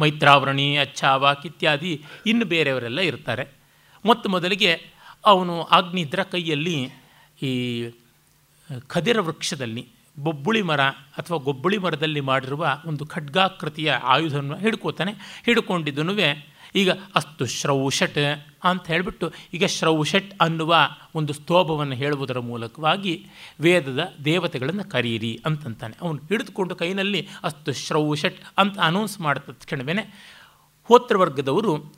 ಮೈತ್ರಾವರಣಿ 0.00 0.66
ಅಚ್ಚಾವಾಕ್ 0.76 1.44
ಇತ್ಯಾದಿ 1.46 1.92
ಇನ್ನು 2.30 2.44
ಬೇರೆಯವರೆಲ್ಲ 2.52 3.00
ಇರ್ತಾರೆ. 3.10 3.44
ಮೊತ್ತ 4.04 4.26
ಮೊದಲಿಗೆ 4.34 4.70
ಅವನು 5.26 5.54
ಅಗ್ನಿ 5.78 6.02
ಇದ್ರ 6.06 6.22
ಕೈಯಲ್ಲಿ 6.32 6.76
ಈ 7.42 7.52
ಖದಿರ 8.90 9.18
ವೃಕ್ಷದಲ್ಲಿ, 9.20 9.82
ಬೊಬ್ಬುಳಿ 10.16 10.62
ಮರ 10.62 10.82
ಅಥವಾ 11.18 11.38
ಗೊಬ್ಬುಳಿ 11.38 11.78
ಮರದಲ್ಲಿ 11.78 12.22
ಮಾಡಿರುವ 12.30 12.62
ಒಂದು 12.86 13.04
ಖಡ್ಗಾಕೃತಿಯ 13.06 13.90
ಆಯುಧವನ್ನು 14.14 14.56
ಹಿಡ್ಕೋತಾನೆ. 14.64 15.12
ಹಿಡ್ಕೊಂಡಿದ್ದನು 15.46 16.14
ಈಗ 16.74 16.90
ಅಸ್ತು 17.14 17.46
ಶ್ರೌಷಟ್ 17.46 18.18
ಅಂತ 18.64 18.86
ಹೇಳಿಬಿಟ್ಟು 18.86 19.32
ಈಗ 19.54 19.64
ಶ್ರೌಷಟ್ 19.64 20.34
ಅನ್ನುವ 20.40 20.76
ಒಂದು 21.14 21.32
ಸ್ತೋಭವನ್ನು 21.32 21.94
ಹೇಳುವುದರ 21.94 22.38
ಮೂಲಕವಾಗಿ 22.38 23.26
ವೇದದ 23.60 24.14
ದೇವತೆಗಳನ್ನು 24.24 24.84
ಕರೀರಿ 24.84 25.40
ಅಂತಂತಾನೆ. 25.46 25.96
ಅವನು 26.00 26.18
ಹಿಡಿದುಕೊಂಡು 26.28 26.76
ಕೈನಲ್ಲಿ 26.76 27.28
ಅಸ್ತು 27.42 27.72
ಶ್ರೌಷಟ್ 27.72 28.40
ಅಂತ 28.58 28.78
ಅನೌನ್ಸ್ 28.78 29.20
ಮಾಡಿದ 29.20 29.42
ತಕ್ಷಣವೇ 29.42 30.14
ಹೋತ್ರವರ್ಗದವರು 30.84 31.94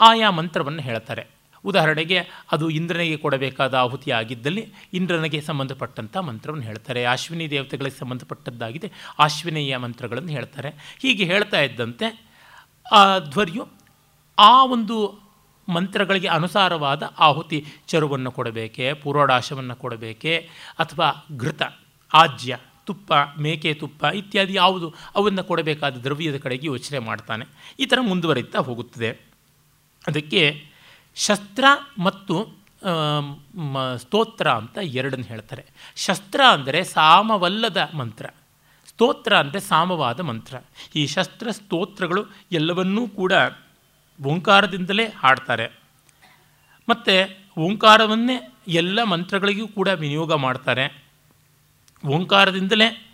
ಆಯಾ 0.00 0.30
ಮಂತ್ರವನ್ನು 0.30 0.82
ಹೇಳ್ತಾರೆ. 0.82 1.26
ಉದಾಹರಣೆಗೆ 1.64 2.20
ಅದು 2.52 2.70
ಇಂದ್ರನಿಗೆ 2.70 3.16
ಕೊಡಬೇಕಾದ 3.16 3.74
ಆಹುತಿ 3.74 4.10
ಆಗಿದ್ದಲ್ಲಿ 4.10 4.72
ಇಂದ್ರನಿಗೆ 4.92 5.40
ಸಂಬಂಧಪಟ್ಟಂಥ 5.40 6.16
ಮಂತ್ರವನ್ನು 6.16 6.64
ಹೇಳ್ತಾರೆ. 6.64 7.04
ಅಶ್ವಿನಿ 7.04 7.50
ದೇವತೆಗಳಿಗೆ 7.50 7.98
ಸಂಬಂಧಪಟ್ಟದ್ದಾಗಿದೆ 7.98 8.92
ಅಶ್ವಿನಿಯ 9.18 9.76
ಮಂತ್ರಗಳನ್ನು 9.76 10.28
ಹೇಳ್ತಾರೆ. 10.28 10.96
ಹೀಗೆ 11.02 11.24
ಹೇಳ್ತಾ 11.24 11.60
ಇದ್ದಂತೆ 11.60 12.28
ಆ 12.92 13.18
ಧ್ವರ್ಯು 13.18 13.77
ಆ 14.38 14.64
ಒಂದು 14.64 14.96
ಮಂತ್ರಗಳಿಗೆ 15.68 16.28
ಅನುಸಾರವಾದ 16.28 17.02
ಆಹುತಿ 17.18 17.58
ಚರುವನ್ನು 17.88 18.30
ಕೊಡಬೇಕೆ 18.32 18.92
ಪೂರ್ವಡಾಶವನ್ನು 18.92 19.76
ಕೊಡಬೇಕೆ, 19.76 20.34
ಅಥವಾ 20.78 21.08
ಘೃತ, 21.36 21.62
ಆಜ್ಯ, 22.14 22.58
ತುಪ್ಪ, 22.86 23.12
ಮೇಕೆ 23.38 23.74
ತುಪ್ಪ 23.74 24.04
ಇತ್ಯಾದಿ 24.04 24.54
ಯಾವುದು 24.54 24.94
ಅವನ್ನು 25.16 25.44
ಕೊಡಬೇಕಾದ 25.44 25.96
ದ್ರವ್ಯದ 25.96 26.36
ಕಡೆಗೆ 26.36 26.66
ಯೋಚನೆ 26.66 26.98
ಮಾಡ್ತಾನೆ. 26.98 27.44
ಈ 27.80 27.86
ಥರ 27.86 27.98
ಮುಂದುವರಿತಾ 28.00 28.58
ಹೋಗುತ್ತದೆ. 28.58 29.10
ಅದಕ್ಕೆ 30.06 30.42
ಶಸ್ತ್ರ 31.16 31.64
ಮತ್ತು 31.98 32.34
ಸ್ತೋತ್ರ 33.96 34.48
ಅಂತ 34.50 34.78
ಎರಡನ್ನು 34.82 35.26
ಹೇಳ್ತಾರೆ. 35.26 35.64
ಶಸ್ತ್ರ 35.96 36.40
ಅಂದರೆ 36.52 36.80
ಸಾಮವಲ್ಲದ 36.84 37.90
ಮಂತ್ರ. 37.94 38.26
ಸ್ತೋತ್ರ 38.88 39.32
ಅಂದರೆ 39.36 39.60
ಸಾಮವಾದ 39.60 40.20
ಮಂತ್ರ. 40.20 40.54
ಈ 40.96 41.06
ಶಸ್ತ್ರ 41.06 41.50
ಸ್ತೋತ್ರಗಳು 41.50 42.24
ಎಲ್ಲವನ್ನೂ 42.52 43.08
ಕೂಡ 43.08 43.32
ಓಂಕಾರದಿಂದಲೇ 44.24 45.08
ಹಾಡ್ತಾರೆ. 45.08 45.70
ಮತ್ತು 46.88 47.38
ಓಂಕಾರವನ್ನೇ 47.60 48.56
ಎಲ್ಲ 48.68 49.02
ಮಂತ್ರಗಳಿಗೂ 49.02 49.68
ಕೂಡ 49.68 49.88
ವಿನಿಯೋಗ 49.88 50.34
ಮಾಡ್ತಾರೆ. 50.34 51.04
ಓಂಕಾರದಿಂದಲೇ 52.06 53.12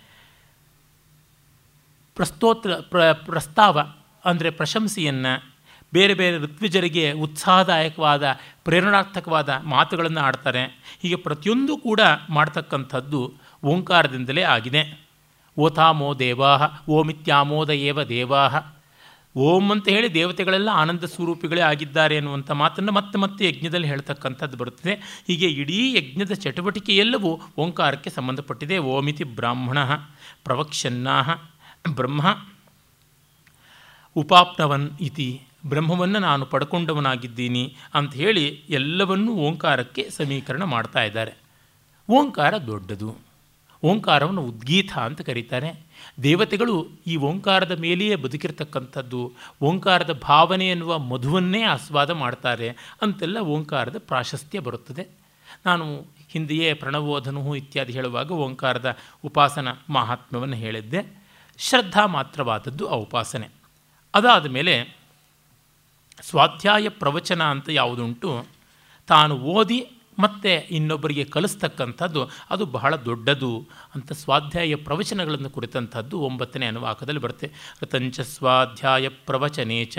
ಪ್ರಸ್ತೋತ್ರ, 2.15 2.75
ಪ್ರ, 2.75 3.13
ಪ್ರಸ್ತಾವ 3.13 3.81
ಅಂದರೆ 4.25 4.51
ಪ್ರಶಂಸೆಯನ್ನು, 4.51 5.55
ಬೇರೆ 5.93 6.15
ಬೇರೆ 6.15 6.39
ಋತ್ವಿಜರಿಗೆ 6.39 7.13
ಉತ್ಸಾಹದಾಯಕವಾದ, 7.13 8.39
ಪ್ರೇರಣಾರ್ಥಕವಾದ 8.65 9.49
ಮಾತುಗಳನ್ನು 9.49 10.21
ಆಡ್ತಾರೆ 10.21 10.65
ಹೀಗೆ 11.03 11.17
ಪ್ರತಿಯೊಂದು 11.17 11.77
ಕೂಡ 11.77 12.01
ಮಾಡ್ತಕ್ಕಂಥದ್ದು 12.31 13.35
ಓಂಕಾರದಿಂದಲೇ 13.65 14.43
ಆಗಿದೆ. 14.43 15.01
ಓತಾಮೋ 15.59 16.15
ದೇವಾಹ 16.15 16.89
ಓಮಿತ್ಯಾಮೋದ 16.89 17.71
ಏವ 17.71 18.03
ದೇವಾಹ. 18.03 18.74
ಓಂ 19.37 19.71
ಅಂತ 19.71 19.89
ಹೇಳಿ 19.89 20.15
ದೇವತೆಗಳೆಲ್ಲ 20.15 20.69
ಆನಂದ 20.73 21.05
ಸ್ವರೂಪಿಗಳೇ 21.05 21.61
ಆಗಿದ್ದಾರೆ 21.61 22.17
ಅನ್ನುವಂಥ 22.17 22.51
ಮಾತನ್ನು 22.51 22.93
ಮತ್ತೆ 22.93 23.19
ಮತ್ತೆ 23.19 23.49
ಯಜ್ಞದಲ್ಲಿ 23.49 23.87
ಹೇಳ್ತಕ್ಕಂಥದ್ದು 23.87 24.57
ಬರುತ್ತದೆ. 24.57 25.25
ಹೀಗೆ 25.27 25.47
ಇಡೀ 25.47 25.95
ಯಜ್ಞದ 25.97 26.33
ಚಟುವಟಿಕೆಯೆಲ್ಲವೂ 26.33 27.41
ಓಂಕಾರಕ್ಕೆ 27.59 28.11
ಸಂಬಂಧಪಟ್ಟಿದೆ. 28.11 28.79
ಓಮಿತಿ 28.79 29.25
ಬ್ರಾಹ್ಮಣ 29.25 29.85
ಪ್ರವಕ್ಷನ್ನಾಹ 30.45 31.31
ಬ್ರಹ್ಮ 31.95 32.47
ಉಪಾಪ್ನವನ್ 34.17 34.91
ಇತಿ 35.01 35.43
ಬ್ರಹ್ಮವನ್ನು 35.67 36.19
ನಾನು 36.19 36.47
ಪಡ್ಕೊಂಡವನಾಗಿದ್ದೀನಿ 36.47 37.77
ಅಂತ 37.95 38.15
ಹೇಳಿ 38.15 38.63
ಎಲ್ಲವನ್ನೂ 38.71 39.35
ಓಂಕಾರಕ್ಕೆ 39.35 40.11
ಸಮೀಕರಣ 40.11 40.63
ಮಾಡ್ತಾ 40.63 41.03
ಇದ್ದಾರೆ. 41.03 41.33
ಓಂಕಾರ 42.11 42.59
ದೊಡ್ಡದು. 42.59 43.24
ಓಂಕಾರವನ್ನು 43.85 44.43
ಉದ್ಗೀತ 44.43 44.93
ಅಂತ 44.93 45.21
ಕರೀತಾರೆ. 45.21 45.81
ದೇವತೆಗಳು 46.23 46.89
ಈ 47.07 47.17
ಓಂಕಾರದ 47.17 47.79
ಮೇಲೆಯೇ 47.79 48.17
ಬದುಕಿರ್ತಕ್ಕಂಥದ್ದು, 48.17 49.33
ಓಂಕಾರದ 49.63 50.13
ಭಾವನೆ 50.13 50.69
ಎನ್ನುವ 50.69 50.99
ಮಧುವನ್ನೇ 50.99 51.63
ಆಸ್ವಾದ 51.63 52.11
ಮಾಡ್ತಾರೆ 52.11 52.69
ಅಂತೆಲ್ಲ 53.03 53.39
ಓಂಕಾರದ 53.39 53.99
ಪ್ರಾಶಸ್ತ್ಯ 53.99 54.59
ಬರುತ್ತದೆ. 54.59 55.09
ನಾನು 55.67 56.07
ಹಿಂದೆಯೇ 56.29 56.73
ಪ್ರಣವೋಧನು 56.73 57.57
ಇತ್ಯಾದಿ 57.57 57.93
ಹೇಳುವಾಗ 57.93 58.31
ಓಂಕಾರದ 58.31 58.97
ಉಪಾಸನ 59.25 59.69
ಮಹಾತ್ಮ್ಯವನ್ನು 59.91 60.57
ಹೇಳಿದ್ದೆ. 60.57 61.25
ಶ್ರದ್ಧಾ 61.59 62.07
ಮಾತ್ರವಾದದ್ದು 62.07 62.89
ಆ 62.89 62.95
ಉಪಾಸನೆ. 62.95 63.49
ಅದಾದ 64.15 64.47
ಮೇಲೆ 64.47 64.97
ಸ್ವಾಧ್ಯಾಯ 66.21 66.89
ಪ್ರವಚನ 66.89 67.43
ಅಂತ 67.43 67.69
ಯಾವುದುಂಟು, 67.69 68.47
ತಾನು 69.07 69.35
ಓದಿ 69.39 69.87
ಮತ್ತು 70.19 70.69
ಇನ್ನೊಬ್ಬರಿಗೆ 70.69 71.25
ಕಲಿಸ್ತಕ್ಕಂಥದ್ದು 71.25 72.29
ಅದು 72.51 72.67
ಬಹಳ 72.67 72.97
ದೊಡ್ಡದು 72.97 73.67
ಅಂತ 73.95 74.13
ಸ್ವಾಧ್ಯಾಯ 74.13 74.75
ಪ್ರವಚನಗಳನ್ನು 74.75 75.51
ಕುರಿತಂಥದ್ದು 75.51 76.21
ಒಂಬತ್ತನೇ 76.21 76.67
ಅನುವಾಕದಲ್ಲಿ 76.67 77.21
ಬರುತ್ತೆ. 77.21 77.51
ಋತಂಚ 77.83 78.21
ಸ್ವಾಧ್ಯಾಯ 78.21 79.09
ಪ್ರವಚನೇ 79.09 79.85
ಚ, 79.85 79.99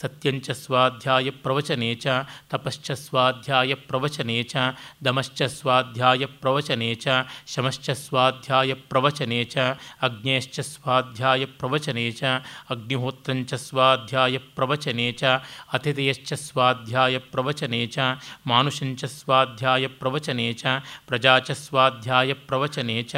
ಸತ್ಯಂಚ 0.00 0.50
ಸ್ವಾಧ್ಯಾಯ 0.50 1.30
ಪ್ರವಚನೇ 1.30 1.94
ಚ, 1.94 2.06
ತಪಶ್ಚ 2.50 2.90
ಸ್ವಾಧ್ಯಾಯ 2.90 3.74
ಪ್ರವಚನೇ 3.74 4.42
ಚ, 4.42 4.56
ದಮಶ್ಚ 5.04 5.42
ಸ್ವಾಧ್ಯಾಯ 5.42 6.26
ಪ್ರವಚನೇ 6.26 6.94
ಚ, 6.94 7.08
ಶಮಶ್ಚ 7.46 7.90
ಸ್ವಾಧ್ಯಾಯ 7.90 8.74
ಪ್ರವಚನೇ 8.74 9.44
ಚ, 9.44 9.58
ಅಗ್ನೇಶ್ಚ 10.02 10.60
ಸ್ವಾಧ್ಯಾಯ 10.60 11.44
ಪ್ರವಚನೇ 11.44 12.10
ಚ, 12.10 12.24
ಅಗ್ನಿಹೋತ್ರಂಚ 12.70 13.54
ಸ್ವಾಧ್ಯಾಯ 13.54 14.38
ಪ್ರವಚನೇ 14.38 15.12
ಚ, 15.12 15.24
ಅತಿಥಯಶ್ಚ 15.72 16.32
ಸ್ವಾಧ್ಯಾಯ 16.32 17.18
ಪ್ರವಚನೇ 17.18 17.86
ಚ, 17.86 17.98
ಮಾನುಷಂಚ 18.46 19.04
ಸ್ವಾಧ್ಯಾಯ 19.04 19.47
ಪ್ರವಚನೇ 19.88 20.52
ಚ 20.52 20.64
ಪ್ರಜಾ 21.06 21.38
ಚ 21.38 21.50
ಸ್ವಾಧ್ಯಾಯ 21.50 22.32
ಪ್ರವಚನೇ 22.32 23.02
ಚ 23.02 23.14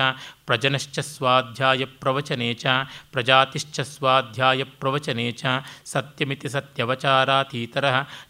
ಪ್ರಜನಶ್ಚ 0.47 0.99
ಸ್ವಾಧ್ಯಾಯ 0.99 1.85
ಪ್ರವಚನೇ 1.85 2.55
ಚ 2.55 2.67
ಪ್ರಜಾತಿಶ್ಚ 3.13 3.81
ಸ್ವಾಧ್ಯಾಯ 3.81 4.65
ಪ್ರವಚನೇ 4.65 5.31
ಚ 5.31 5.45
ಸತ್ಯಮಿತಿ 5.85 6.49
ಸತ್ಯವಚಾರಾತೀತರ 6.49 7.85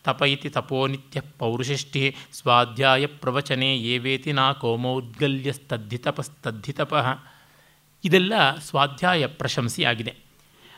ತಪ 0.04 0.22
ಇತಿ 0.22 0.48
ತಪೋನಿತ್ಯ 0.48 1.20
ಪೌರುಷಿಷ್ಟಿ 1.20 2.16
ಸ್ವಾಧ್ಯಾಯ 2.32 3.06
ಪ್ರವಚನೆ 3.06 3.76
ಏವೇತಿ 3.76 4.32
ನಾ 4.32 4.52
ಕೋಮೌದ್ಗಲ್ಯಸ್ತದ್ಧಿತಪಸ್ತದ್ಧಿತಪಃ 4.52 7.18
ಇದೆಲ್ಲ 8.04 8.58
ಸ್ವಾಧ್ಯಾಯ 8.58 9.26
ಪ್ರಶಂಸೆಯಾಗಿದೆ 9.26 10.14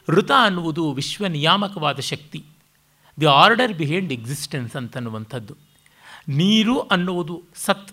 ಋತ 0.08 0.30
ಅನ್ನುವುದು 0.42 0.92
ವಿಶ್ವ 0.92 1.26
ನಿಯಾಮಕವಾದ 1.26 2.00
ಶಕ್ತಿ. 2.00 2.44
ದಿ 3.20 3.26
ಆರ್ಡರ್ 3.26 3.72
ಬಿಹೈಂಡ್ 3.72 4.12
ಎಕ್ಸಿಸ್ಟೆನ್ಸ್ 4.12 4.76
ಅಂತನ್ನುವಂಥದ್ದು. 4.76 5.71
ನೀರು 6.28 6.80
ಅನ್ನುವುದು 6.80 7.42
ಸತ್, 7.54 7.92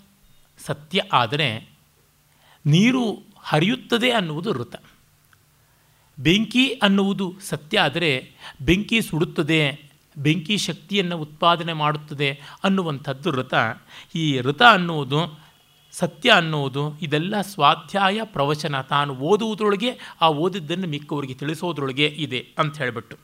ಸತ್ಯ 0.65 1.03
ಆದರೆ 1.13 1.69
ನೀರು 2.65 3.23
ಹರಿಯುತ್ತದೆ 3.39 4.11
ಅನ್ನುವುದು 4.11 4.53
ಋತ 4.53 4.75
ಬೆಂಕಿ 6.19 6.69
ಅನ್ನುವುದು 6.69 7.35
ಸತ್ಯ 7.41 7.79
ಆದರೆ 7.79 8.31
ಬೆಂಕಿ 8.61 9.01
ಸುಡುತ್ತದೆ, 9.01 9.89
ಬೆಂಕಿ 10.17 10.57
ಶಕ್ತಿಯನ್ನು 10.57 11.17
ಉತ್ಪಾದನೆ 11.17 11.73
ಮಾಡುತ್ತದೆ 11.73 12.39
ಅನ್ನುವಂಥದ್ದು 12.63 13.31
ಋತ 13.31 13.53
ಈ 14.15 14.39
ಋತ 14.39 14.61
ಅನ್ನುವುದು, 14.61 15.39
ಸತ್ಯ 15.91 16.29
ಅನ್ನುವುದು 16.29 16.99
ಇದೆಲ್ಲ 17.01 17.41
ಸ್ವಾಧ್ಯಾಯ 17.41 18.19
ಪ್ರವಚನ. 18.23 18.81
ತಾನು 18.81 19.13
ಓದುವುದರೊಳಗೆ, 19.13 19.97
ಆ 20.21 20.29
ಓದಿದ್ದನ್ನು 20.29 20.87
ಮಿಕ್ಕವರಿಗೆ 20.87 21.33
ತಿಳಿಸೋದ್ರೊಳಗೆ 21.33 22.07
ಇದೆ 22.07 22.47
ಅಂತ 22.57 22.77
ಹೇಳಿಬಿಟ್ಟು. 22.77 23.15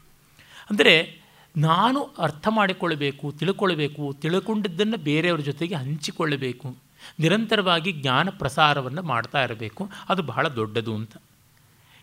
ಅಂದರೆ 0.69 1.24
ನಾನು 1.57 2.03
ಅರ್ಥ 2.03 2.48
ಮಾಡಿಕೊಳ್ಳಬೇಕು, 2.49 3.32
ತಿಳ್ಕೊಳ್ಬೇಕು, 3.32 4.14
ತಿಳ್ಕೊಂಡಿದ್ದನ್ನು 4.22 4.98
ಬೇರೆಯವ್ರ 4.98 5.41
ಜೊತೆಗೆ 5.41 5.76
ಹಂಚಿಕೊಳ್ಳಬೇಕು. 5.76 6.76
ನಿರಂತರವಾಗಿ 7.19 7.91
ಜ್ಞಾನ 7.91 8.30
ಪ್ರಸಾರವನ್ನು 8.30 9.03
ಮಾಡ್ತಾ 9.03 9.44
ಇರಬೇಕು. 9.44 9.90
ಅದು 10.10 10.23
ಬಹಳ 10.23 10.48
ದೊಡ್ಡದು 10.48 10.95
ಅಂತ. 10.95 11.18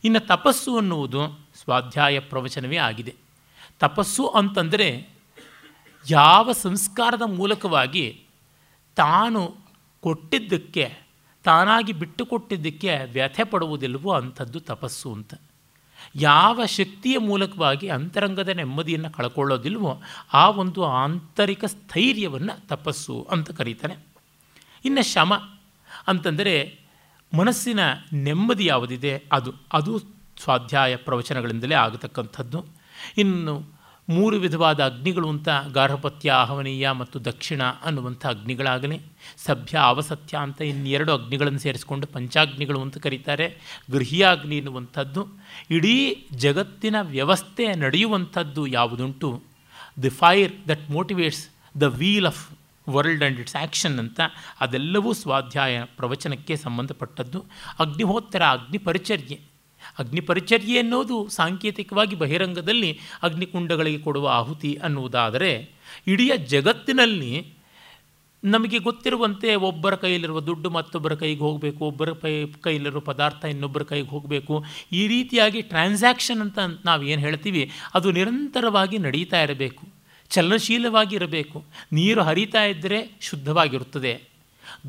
ಇನ್ನು 0.05 0.27
ತಪಸ್ಸು 0.27 0.77
ಅನ್ನುವುದು 0.77 1.41
ಸ್ವಾಧ್ಯಾಯ 1.55 2.19
ಪ್ರವಚನವೇ 2.19 2.77
ಆಗಿದೆ. 2.77 3.15
ತಪಸ್ಸು 3.79 4.27
ಅಂತಂದರೆ 4.27 5.09
ಯಾವ 6.11 6.53
ಸಂಸ್ಕಾರದ 6.53 7.23
ಮೂಲಕವಾಗಿ 7.23 8.24
ತಾನು 8.97 9.55
ಕೊಟ್ಟಿದ್ದಕ್ಕೆ, 10.01 10.99
ತಾನಾಗಿ 11.45 11.93
ಬಿಟ್ಟುಕೊಟ್ಟಿದ್ದಕ್ಕೆ 11.93 13.05
ವ್ಯಥೆ 13.12 13.45
ಪಡುವುದಿಲ್ವೋ 13.45 14.20
ತಪಸ್ಸು 14.61 15.12
ಅಂತ. 15.12 15.35
ಯಾವ 16.15 16.66
ಶಕ್ತಿಯ 16.66 17.19
ಮೂಲಕವಾಗಿ 17.19 17.89
ಅಂತರಂಗದ 17.89 18.49
ನೆಮ್ಮದಿಯನ್ನು 18.49 19.11
ಕಳ್ಕೊಳ್ಳೋದಿಲ್ವೋ 19.11 20.03
ಆ 20.33 20.51
ಒಂದು 20.51 20.85
ಆಂತರಿಕ 20.85 21.65
ಸ್ಥೈರ್ಯವನ್ನು 21.65 22.69
ತಪಸ್ಸು 22.69 23.29
ಅಂತ 23.31 23.51
ಕರೀತಾನೆ. 23.51 23.97
ಇನ್ನು 24.85 25.03
ಶಮ 25.03 25.35
ಅಂತಂದರೆ 26.07 26.79
ಮನಸ್ಸಿನ 27.37 27.81
ನೆಮ್ಮದಿ 28.12 28.66
ಯಾವುದಿದೆ 28.66 29.24
ಅದು 29.33 29.53
ಅದು 29.73 29.99
ಸ್ವಾಧ್ಯಾಯ 30.39 30.97
ಪ್ರವಚನಗಳಿಂದಲೇ 30.97 31.74
ಆಗತಕ್ಕಂಥದ್ದು. 31.74 32.65
ಇನ್ನು 33.19 33.82
ಮೂರು 34.15 34.37
ವಿಧವಾದ 34.37 34.85
ಅಗ್ನಿಗಳು 34.85 35.29
ಅಂತ 35.29 35.49
ಗಾರ್ಹಪತ್ಯ, 35.73 36.31
ಆಹ್ವನೀಯ 36.31 36.91
ಮತ್ತು 36.91 37.25
ದಕ್ಷಿಣ 37.25 37.63
ಅನ್ನುವಂಥ 37.63 38.27
ಅಗ್ನಿಗಳಾಗಲಿ, 38.27 39.01
ಸಭ್ಯ, 39.37 39.79
ಅವಸತ್ಯ 39.79 40.39
ಅಂತ 40.39 40.63
ಇನ್ನೆರಡು 40.63 41.13
ಅಗ್ನಿಗಳನ್ನು 41.13 41.59
ಸೇರಿಸಿಕೊಂಡು 41.59 42.07
ಪಂಚಾಗ್ನಿಗಳು 42.07 42.81
ಅಂತ 42.81 42.99
ಕರೀತಾರೆ. 42.99 43.59
ಗೃಹಿಯಾಗ್ನಿ 43.91 44.57
ಎನ್ನುವಂಥದ್ದು. 44.57 45.27
ಇಡೀ 45.71 46.17
ಜಗತ್ತಿನ 46.33 46.97
ವ್ಯವಸ್ಥೆ 47.01 47.75
ನಡೆಯುವಂಥದ್ದು 47.75 48.67
ಯಾವುದುಂಟು? 48.67 49.43
The 50.03 50.09
fire 50.09 50.69
that 50.69 50.91
motivates 50.91 51.49
the 51.81 51.83
wheel 51.83 52.27
of 52.27 52.51
world 52.89 53.23
and 53.23 53.41
its 53.41 53.57
action 53.57 53.99
ಅಂತ 53.99 54.21
ಅದೆಲ್ಲವೂ 54.61 55.13
ಸ್ವಾಧ್ಯಾಯ 55.13 55.85
ಪ್ರವಚನಕ್ಕೆ 55.85 56.57
ಸಂಬಂಧಪಟ್ಟದ್ದು. 56.57 57.45
ಅಗ್ನಿಹೋತ್ತರ 57.79 58.43
ಅಗ್ನಿ 58.43 58.79
ಪರಿಚರ್ಯೆ 58.79 59.52
ಅಗ್ನಿ 59.99 60.21
ಪರಿಚರ್ಯೆ 60.21 60.79
ಅನ್ನೋದು 60.79 61.29
ಸಾಂಕೇತಿಕವಾಗಿ 61.29 62.17
ಬಹಿರಂಗದಲ್ಲಿ 62.17 62.99
ಅಗ್ನಿಕುಂಡಗಳಿಗೆ 63.23 63.99
ಕೊಡುವ 63.99 64.29
ಆಹುತಿ 64.29 64.75
ಅನ್ನುವುದಾದರೆ, 64.83 65.51
ಇಡೀ 66.07 66.31
ಜಗತ್ತಿನಲ್ಲಿ 66.47 67.33
ನಮಗೆ 68.45 68.79
ಗೊತ್ತಿರುವಂತೆ 68.79 69.55
ಒಬ್ಬರ 69.55 69.95
ಕೈಯಲ್ಲಿರುವ 69.95 70.41
ದುಡ್ಡು 70.41 70.71
ಮತ್ತೊಬ್ಬರ 70.71 71.15
ಕೈಗೆ 71.15 71.39
ಹೋಗಬೇಕು, 71.39 71.85
ಒಬ್ಬರ 71.85 72.13
ಕೈ 72.13 72.33
ಕೈಯಲ್ಲಿರುವ 72.47 73.01
ಪದಾರ್ಥ 73.01 73.45
ಇನ್ನೊಬ್ಬರ 73.45 73.83
ಕೈಗೆ 73.83 74.09
ಹೋಗಬೇಕು. 74.09 74.65
ಈ 74.93 75.03
ರೀತಿಯಾಗಿ 75.07 75.63
ಟ್ರಾನ್ಸಾಕ್ಷನ್ 75.63 76.41
ಅಂತ 76.41 76.59
ನಾವು 76.85 77.03
ಏನು 77.03 77.21
ಹೇಳ್ತೀವಿ, 77.21 77.71
ಅದು 77.95 78.11
ನಿರಂತರವಾಗಿ 78.11 78.99
ನಡೀತಾ 78.99 79.43
ಇರಬೇಕು, 79.43 79.85
ಚಲನಶೀಲವಾಗಿ 80.31 81.15
ಇರಬೇಕು. 81.17 81.65
ನೀರು 81.93 82.23
ಹರಿತಾ 82.23 82.65
ಇದ್ದರೆ 82.65 82.99
ಶುದ್ಧವಾಗಿರುತ್ತದೆ. 83.21 84.13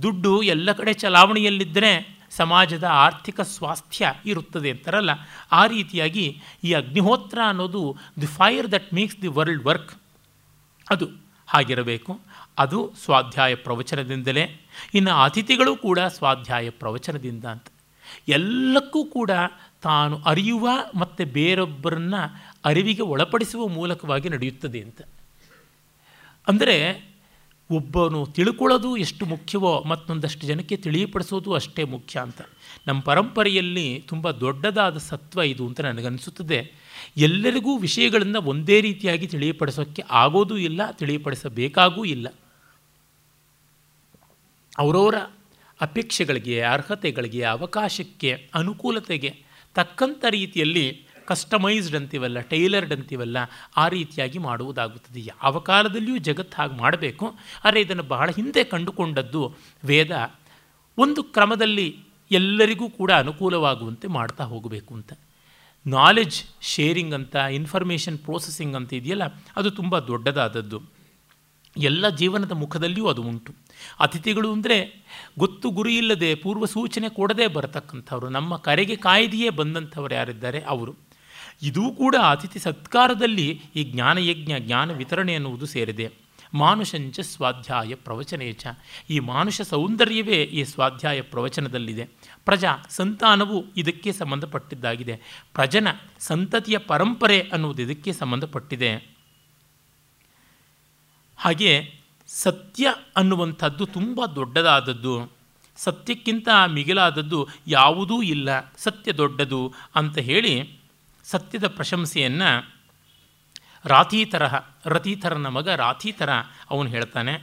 ದುಡ್ಡು 0.02 0.42
ಎಲ್ಲ 0.42 0.72
ಕಡೆ 0.72 0.94
ಚಲಾವಣೆಯಲ್ಲಿದ್ದರೆ 0.94 2.23
ಸಮಾಜದ 2.38 2.88
ಆರ್ಥಿಕ 3.06 3.42
ಸ್ವಾಸ್ಥ್ಯ 3.56 4.14
ಇರುತ್ತದೆ 4.26 4.70
ಅಂತಾರಲ್ಲ, 4.70 5.14
ಆ 5.52 5.62
ರೀತಿಯಾಗಿ 5.68 6.26
ಈ 6.64 6.74
ಅಗ್ನಿಹೋತ್ರ 6.74 7.40
ಅನ್ನೋದು 7.48 7.84
the 8.22 8.30
fire 8.38 8.68
that 8.72 8.90
makes 8.94 9.22
the 9.22 9.28
world 9.28 9.64
work 9.64 9.92
ಅದು 10.90 11.08
ಹಾಗಿರಬೇಕು. 11.48 12.14
ಅದು 12.58 12.80
ಸ್ವಾಧ್ಯಾಯ 13.04 13.56
ಪ್ರವಚನದಿಂದಲೇ, 13.56 14.44
ಇನ್ನು 14.94 15.14
ಅತಿಥಿಗಳು 15.24 15.74
ಕೂಡ 15.78 16.00
ಸ್ವಾಧ್ಯಾಯ 16.00 16.70
ಪ್ರವಚನದಿಂದ 16.70 17.46
ಅಂತ. 17.46 17.68
ಎಲ್ಲಕ್ಕೂ 18.28 19.02
ಕೂಡ 19.06 19.32
ತಾನು 19.82 20.16
ಅರಿಯುವ 20.24 20.70
ಮತ್ತು 20.96 21.24
ಬೇರೊಬ್ಬರನ್ನು 21.26 22.22
ಅರಿವಿಗೆ 22.66 23.02
ಒಳಪಡಿಸುವ 23.14 23.68
ಮೂಲಕವಾಗಿ 23.68 24.28
ನಡೆಯುತ್ತದೆ 24.30 24.80
ಅಂತ. 24.82 25.02
ಅಂದರೆ 26.48 26.78
ಒಬ್ಬನು 27.72 28.26
ತಿಳ್ಕೊಳ್ಳೋದು 28.26 28.98
ಎಷ್ಟು 28.98 29.26
ಮುಖ್ಯವೋ 29.26 29.84
ಮತ್ತೊಂದಷ್ಟು 29.88 30.48
ಜನಕ್ಕೆ 30.48 30.78
ತಿಳಿಯಪಡಿಸೋದು 30.78 31.54
ಅಷ್ಟೇ 31.54 31.84
ಮುಖ್ಯ 31.84 32.20
ಅಂತ. 32.20 32.42
ನಮ್ಮ 32.88 33.02
ಪರಂಪರೆಯಲ್ಲಿ 33.02 34.04
ತುಂಬ 34.08 34.32
ದೊಡ್ಡದಾದ 34.32 34.98
ಸತ್ವ 34.98 35.42
ಇದು 35.42 35.68
ಅಂತ 35.68 35.82
ನನಗನ್ನಿಸುತ್ತದೆ 35.82 36.74
ಎಲ್ಲರಿಗೂ 37.18 37.78
ವಿಷಯಗಳನ್ನು 37.78 38.42
ಒಂದೇ 38.42 38.82
ರೀತಿಯಾಗಿ 38.82 39.28
ತಿಳಿಯಪಡಿಸೋಕ್ಕೆ 39.28 40.04
ಆಗೋದೂ 40.10 40.58
ಇಲ್ಲ, 40.58 40.92
ತಿಳಿಯಪಡಿಸಬೇಕಾಗೂ 40.92 42.06
ಇಲ್ಲ. 42.06 42.28
ಅವರವರ 44.78 45.16
ಅಪೇಕ್ಷೆಗಳಿಗೆ, 45.82 46.62
ಅರ್ಹತೆಗಳಿಗೆ, 46.62 47.44
ಅವಕಾಶಕ್ಕೆ, 47.44 48.50
ಅನುಕೂಲತೆಗೆ 48.54 49.44
ತಕ್ಕಂಥ 49.74 50.26
ರೀತಿಯಲ್ಲಿ 50.30 51.06
ಕಸ್ಟಮೈಸ್ಡ್ 51.28 51.96
ಅಂತೀವಲ್ಲ 51.96 52.40
ಟೈಲರ್ಡ್ 52.52 52.94
ಅಂತೀವಲ್ಲ, 52.96 53.38
ಆ 53.78 53.86
ರೀತಿಯಾಗಿ 53.88 54.40
ಮಾಡುವುದಾಗುತ್ತದೆ 54.40 55.22
ಯಾವ 55.26 55.60
ಕಾಲದಲ್ಲಿಯೂ 55.70 56.18
ಜಗತ್ತು 56.30 56.58
ಹಾಗೆ 56.58 56.78
ಮಾಡಬೇಕು. 56.78 57.28
ಆದರೆ 57.64 57.82
ಇದನ್ನು 57.82 58.04
ಬಹಳ 58.04 58.30
ಹಿಂದೆ 58.32 58.64
ಕಂಡುಕೊಂಡದ್ದು 58.64 59.44
ವೇದ. 59.84 60.12
ಒಂದು 60.98 61.24
ಕ್ರಮದಲ್ಲಿ 61.36 61.88
ಎಲ್ಲರಿಗೂ 62.32 62.88
ಕೂಡ 62.90 63.12
ಅನುಕೂಲವಾಗುವಂತೆ 63.12 64.08
ಮಾಡ್ತಾ 64.08 64.44
ಹೋಗಬೇಕು 64.44 64.92
ಅಂತ. 64.94 65.14
ನಾಲೆಜ್ 65.86 66.38
ಶೇರಿಂಗ್ 66.62 67.14
ಅಂತ 67.14 67.36
ಇನ್ಫಾರ್ಮೇಷನ್ 67.52 68.18
ಪ್ರೋಸೆಸಿಂಗ್ 68.18 68.76
ಅಂತ 68.76 68.92
ಇದೆಯಲ್ಲ, 68.94 69.26
ಅದು 69.58 69.70
ತುಂಬ 69.72 70.00
ದೊಡ್ಡದಾದದ್ದು. 70.00 70.80
ಎಲ್ಲ 71.76 72.10
ಜೀವನದ 72.10 72.52
ಮುಖದಲ್ಲಿಯೂ 72.52 73.06
ಅದು 73.08 73.22
ಉಂಟು. 73.22 73.52
ಅತಿಥಿಗಳು 74.00 74.50
ಅಂದರೆ 74.52 74.78
ಗೊತ್ತು 75.40 75.68
ಗುರಿ 75.70 75.94
ಇಲ್ಲದೆ 75.98 76.30
ಪೂರ್ವ 76.36 76.66
ಸೂಚನೆ 76.66 77.08
ಕೊಡದೇ 77.10 77.48
ಬರತಕ್ಕಂಥವ್ರು. 77.48 78.28
ನಮ್ಮ 78.30 78.58
ಕರೆಗೆ 78.58 78.96
ಕಾಯ್ದೆಯೇ 78.96 79.50
ಬಂದಂಥವ್ರು 79.50 80.14
ಯಾರಿದ್ದಾರೆ? 80.14 80.60
ಅವರು. 80.74 80.94
ಇದೂ 81.64 81.92
ಕೂಡ 81.92 82.16
ಅತಿಥಿ 82.30 82.60
ಸತ್ಕಾರದಲ್ಲಿ 82.60 83.62
ಈ 83.76 83.84
ಜ್ಞಾನಯಜ್ಞ, 83.84 84.52
ಜ್ಞಾನ 84.60 84.92
ವಿತರಣೆ 84.92 85.34
ಎನ್ನುವುದು 85.34 85.66
ಸೇರಿದೆ. 85.66 86.12
ಮಾನುಷಂಚ 86.54 87.20
ಸ್ವಾಧ್ಯಾಯ 87.20 87.96
ಪ್ರವಚನೇಚ. 87.96 88.68
ಈ 89.10 89.20
ಮಾನುಷ 89.20 89.62
ಸೌಂದರ್ಯವೇ 89.62 90.44
ಈ 90.44 90.64
ಸ್ವಾಧ್ಯಾಯ 90.64 91.22
ಪ್ರವಚನದಲ್ಲಿದೆ. 91.22 92.06
ಪ್ರಜಾ 92.46 92.70
ಸಂತಾನವು 92.90 93.66
ಇದಕ್ಕೆ 93.78 94.12
ಸಂಬಂಧಪಟ್ಟಿದ್ದಾಗಿದೆ. 94.12 95.20
ಪ್ರಜನ 95.54 95.88
ಸಂತತಿಯ 96.20 96.78
ಪರಂಪರೆ 96.78 97.42
ಅನ್ನುವುದು 97.42 97.82
ಇದಕ್ಕೆ 97.82 98.14
ಸಂಬಂಧಪಟ್ಟಿದೆ. 98.14 99.18
ಹಾಗೆ 101.38 102.00
ಸತ್ಯ 102.28 102.94
ಅನ್ನುವಂಥದ್ದು 103.18 103.86
ತುಂಬ 103.86 104.26
ದೊಡ್ಡದಾದದ್ದು. 104.26 105.32
ಸತ್ಯಕ್ಕಿಂತ 105.78 106.50
ಮಿಗಿಲಾದದ್ದು 106.68 107.48
ಯಾವುದೂ 107.68 108.22
ಇಲ್ಲ. 108.22 108.74
ಸತ್ಯ 108.78 109.12
ದೊಡ್ಡದು 109.12 109.74
ಅಂತ 109.96 110.18
ಹೇಳಿ 110.18 110.83
ಸತ್ಯದ 111.24 111.68
ಪ್ರಶಂಸೆಯನ್ನು 111.78 112.52
ರಾಥೀತರ 113.86 114.44
ರಥೀಥರನ 114.86 115.48
ಮಗ 115.48 115.70
ರಾಥೀತರ 115.84 116.30
ಅವನು 116.72 116.88
ಹೇಳ್ತಾನೆ, 116.90 117.34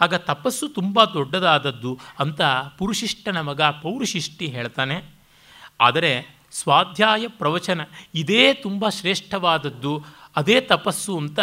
ಆಗ 0.00 0.14
ತಪಸ್ಸು 0.30 0.64
ತುಂಬ 0.68 1.04
ದೊಡ್ಡದಾದದ್ದು 1.14 1.92
ಅಂತ 2.20 2.40
ಪುರುಷಿಷ್ಟನ 2.78 3.38
ಮಗ 3.40 3.62
ಪೌರುಷಿಷ್ಟಿ 3.82 4.46
ಹೇಳ್ತಾನೆ, 4.46 4.96
ಆದರೆ 5.80 6.12
ಸ್ವಾಧ್ಯಾಯ 6.52 7.24
ಪ್ರವಚನ 7.40 7.80
ಇದೇ 8.14 8.42
ತುಂಬ 8.64 8.84
ಶ್ರೇಷ್ಠವಾದದ್ದು, 8.88 9.92
ಅದೇ 10.36 10.56
ತಪಸ್ಸು 10.72 11.14
ಅಂತ 11.18 11.40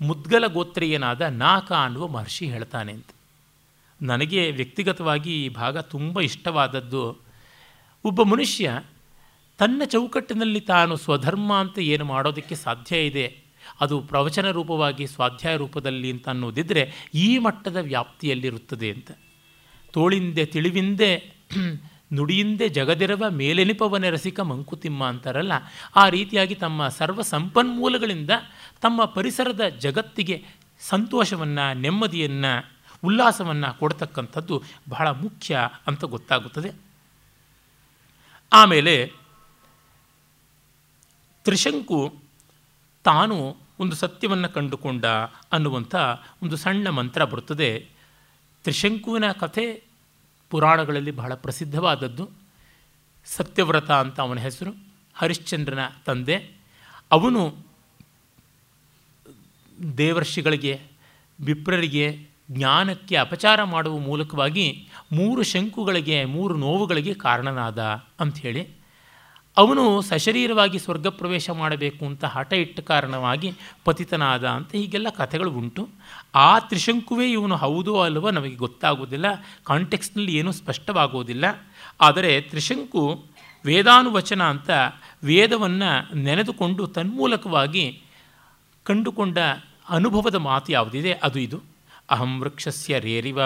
ಮುದ್ಗಲ 0.00 0.44
ಗೋತ್ರೀಯನಾದ 0.46 1.22
ನಾಕ 1.38 1.68
ಅನ್ನುವ 1.84 2.04
ಮಹರ್ಷಿ 2.08 2.46
ಹೇಳ್ತಾನೆ 2.46 2.92
ಅಂತ. 2.92 3.10
ನನಗೆ 4.00 4.42
ವ್ಯಕ್ತಿಗತವಾಗಿ 4.50 5.32
ಈ 5.44 5.48
ಭಾಗ 5.48 5.78
ತುಂಬ 5.94 6.20
ಇಷ್ಟವಾದದ್ದು. 6.20 7.04
ಒಬ್ಬ 8.04 8.22
ಮನುಷ್ಯ 8.22 8.66
ತನ್ನ 9.60 9.82
ಚೌಕಟ್ಟಿನಲ್ಲಿ 9.84 10.60
ತಾನು 10.60 10.94
ಸ್ವಧರ್ಮ 10.96 11.50
ಅಂತ 11.54 11.78
ಏನು 11.92 12.04
ಮಾಡೋದಕ್ಕೆ 12.04 12.54
ಸಾಧ್ಯ 12.54 13.00
ಇದೆ, 13.06 13.26
ಅದು 13.80 13.96
ಪ್ರವಚನ 14.00 14.46
ರೂಪವಾಗಿ 14.50 15.04
ಸ್ವಾಧ್ಯಾಯ 15.06 15.56
ರೂಪದಲ್ಲಿ 15.56 16.08
ಅಂತ 16.10 16.26
ಅನ್ನೋದಿದ್ದರೆ 16.28 16.82
ಈ 17.14 17.28
ಮಟ್ಟದ 17.38 17.78
ವ್ಯಾಪ್ತಿಯಲ್ಲಿರುತ್ತದೆ 17.82 18.90
ಅಂತ. 18.90 19.10
ತೋಳಿಂದೆ 19.94 20.44
ತಿಳಿವಿಂದೆ, 20.46 21.10
ನುಡಿಯಿಂದೆ 22.12 22.66
ಜಗದಿರವ 22.68 23.24
ಮೇಲೆನಿಪವನ 23.30 24.08
ರಸಿಕ 24.10 24.40
ಮಂಕುತಿಮ್ಮ 24.40 25.02
ಅಂತಾರಲ್ಲ, 25.04 25.52
ಆ 25.96 26.04
ರೀತಿಯಾಗಿ 26.08 26.54
ತಮ್ಮ 26.54 26.88
ಸರ್ವ 26.88 27.22
ಸಂಪನ್ಮೂಲಗಳಿಂದ 27.22 28.32
ತಮ್ಮ 28.80 29.04
ಪರಿಸರದ 29.04 29.64
ಜಗತ್ತಿಗೆ 29.78 30.36
ಸಂತೋಷವನ್ನು, 30.80 31.66
ನೆಮ್ಮದಿಯನ್ನು, 31.80 32.52
ಉಲ್ಲಾಸವನ್ನು 33.04 33.78
ಕೊಡ್ತಕ್ಕಂಥದ್ದು 33.78 34.56
ಬಹಳ 34.88 35.08
ಮುಖ್ಯ 35.24 35.58
ಅಂತ 35.86 36.04
ಗೊತ್ತಾಗುತ್ತದೆ. 36.04 36.70
ಆಮೇಲೆ 38.52 38.94
ತ್ರಿಶಂಕು 41.44 42.14
ತಾನು 43.04 43.56
ಒಂದು 43.80 43.96
ಸತ್ಯವನ್ನು 43.96 44.48
ಕಂಡುಕೊಂಡ 44.48 45.04
ಅನ್ನುವಂಥ 45.52 45.94
ಒಂದು 46.42 46.56
ಸಣ್ಣ 46.56 46.88
ಮಂತ್ರ 46.88 47.24
ಬರುತ್ತದೆ. 47.24 47.86
ತ್ರಿಶಂಕುವಿನ 48.62 49.32
ಕಥೆ 49.32 49.84
ಪುರಾಣಗಳಲ್ಲಿ 50.50 51.10
ಬಹಳ 51.10 51.34
ಪ್ರಸಿದ್ಧವಾದದ್ದು. 51.34 52.30
ಸತ್ಯವ್ರತ 53.24 53.90
ಅಂತ 53.90 54.20
ಅವನ 54.20 54.38
ಹೆಸರು, 54.38 54.70
ಹರಿಶ್ಚಂದ್ರನ 55.14 55.78
ತಂದೆ. 56.06 56.36
ಅವನು 57.12 57.56
ದೇವರ್ಷಿಗಳಿಗೆ, 59.98 60.80
ವಿಪ್ರರಿಗೆ, 61.44 62.28
ಜ್ಞಾನಕ್ಕೆ 62.50 63.16
ಅಪಚಾರ 63.16 63.62
ಮಾಡುವ 63.62 63.98
ಮೂಲಕವಾಗಿ 63.98 64.88
ಮೂರು 65.12 65.42
ಶಂಕುಗಳಿಗೆ, 65.42 66.24
ಮೂರು 66.24 66.56
ನೋವುಗಳಿಗೆ 66.56 67.14
ಕಾರಣನಾದ 67.14 67.78
ಅಂಥೇಳಿ 68.20 68.79
ಅವನು 69.56 70.02
ಸಶರೀರವಾಗಿ 70.02 70.78
ಸ್ವರ್ಗ 70.78 71.06
ಪ್ರವೇಶ 71.06 71.50
ಮಾಡಬೇಕು 71.50 72.06
ಅಂತ 72.06 72.24
ಹಠ 72.24 72.52
ಇಟ್ಟ 72.52 72.80
ಕಾರಣವಾಗಿ 72.80 73.52
ಪತಿತನಾದ 73.84 74.48
ಅಂತ 74.48 74.72
ಹೀಗೆಲ್ಲ 74.72 75.08
ಕಥೆಗಳು 75.10 75.50
ಉಂಟು. 75.50 75.88
ಆ 76.34 76.58
ತ್ರಿಶಂಕುವೇ 76.58 77.32
ಇವನು 77.32 77.56
ಹೌದೋ 77.56 78.00
ಅಲ್ವೋ 78.00 78.30
ನಮಗೆ 78.30 78.56
ಗೊತ್ತಾಗೋದಿಲ್ಲ 78.56 79.26
ಕಾಂಟೆಕ್ಸ್ಟ್ನಲ್ಲಿ 79.64 80.36
ಏನೂ 80.36 80.52
ಸ್ಪಷ್ಟವಾಗೋದಿಲ್ಲ 80.52 81.44
ಆದರೆ 82.00 82.40
ತ್ರಿಶಂಕು 82.40 83.24
ವೇದಾನುವಚನ 83.64 84.42
ಅಂತ 84.42 84.70
ವೇದವನ್ನು 85.24 86.16
ನೆನೆದುಕೊಂಡು 86.16 86.86
ತನ್ಮೂಲಕವಾಗಿ 86.86 88.02
ಕಂಡುಕೊಂಡ 88.82 89.38
ಅನುಭವದ 89.88 90.34
ಮಾತು 90.34 90.72
ಯಾವುದಿದೆ? 90.72 91.12
ಅದು 91.12 91.38
ಇದು. 91.38 91.69
ಅಹಂ 92.10 92.40
ವೃಕ್ಷಸ್ಯ 92.40 92.98
ರೇರಿವ 92.98 93.38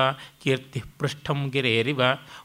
ಕೀರ್ತಿ 0.43 0.82
ಪೃಷ್ಠಂ 0.99 1.49
ಗಿರೇರಿವ 1.49 2.01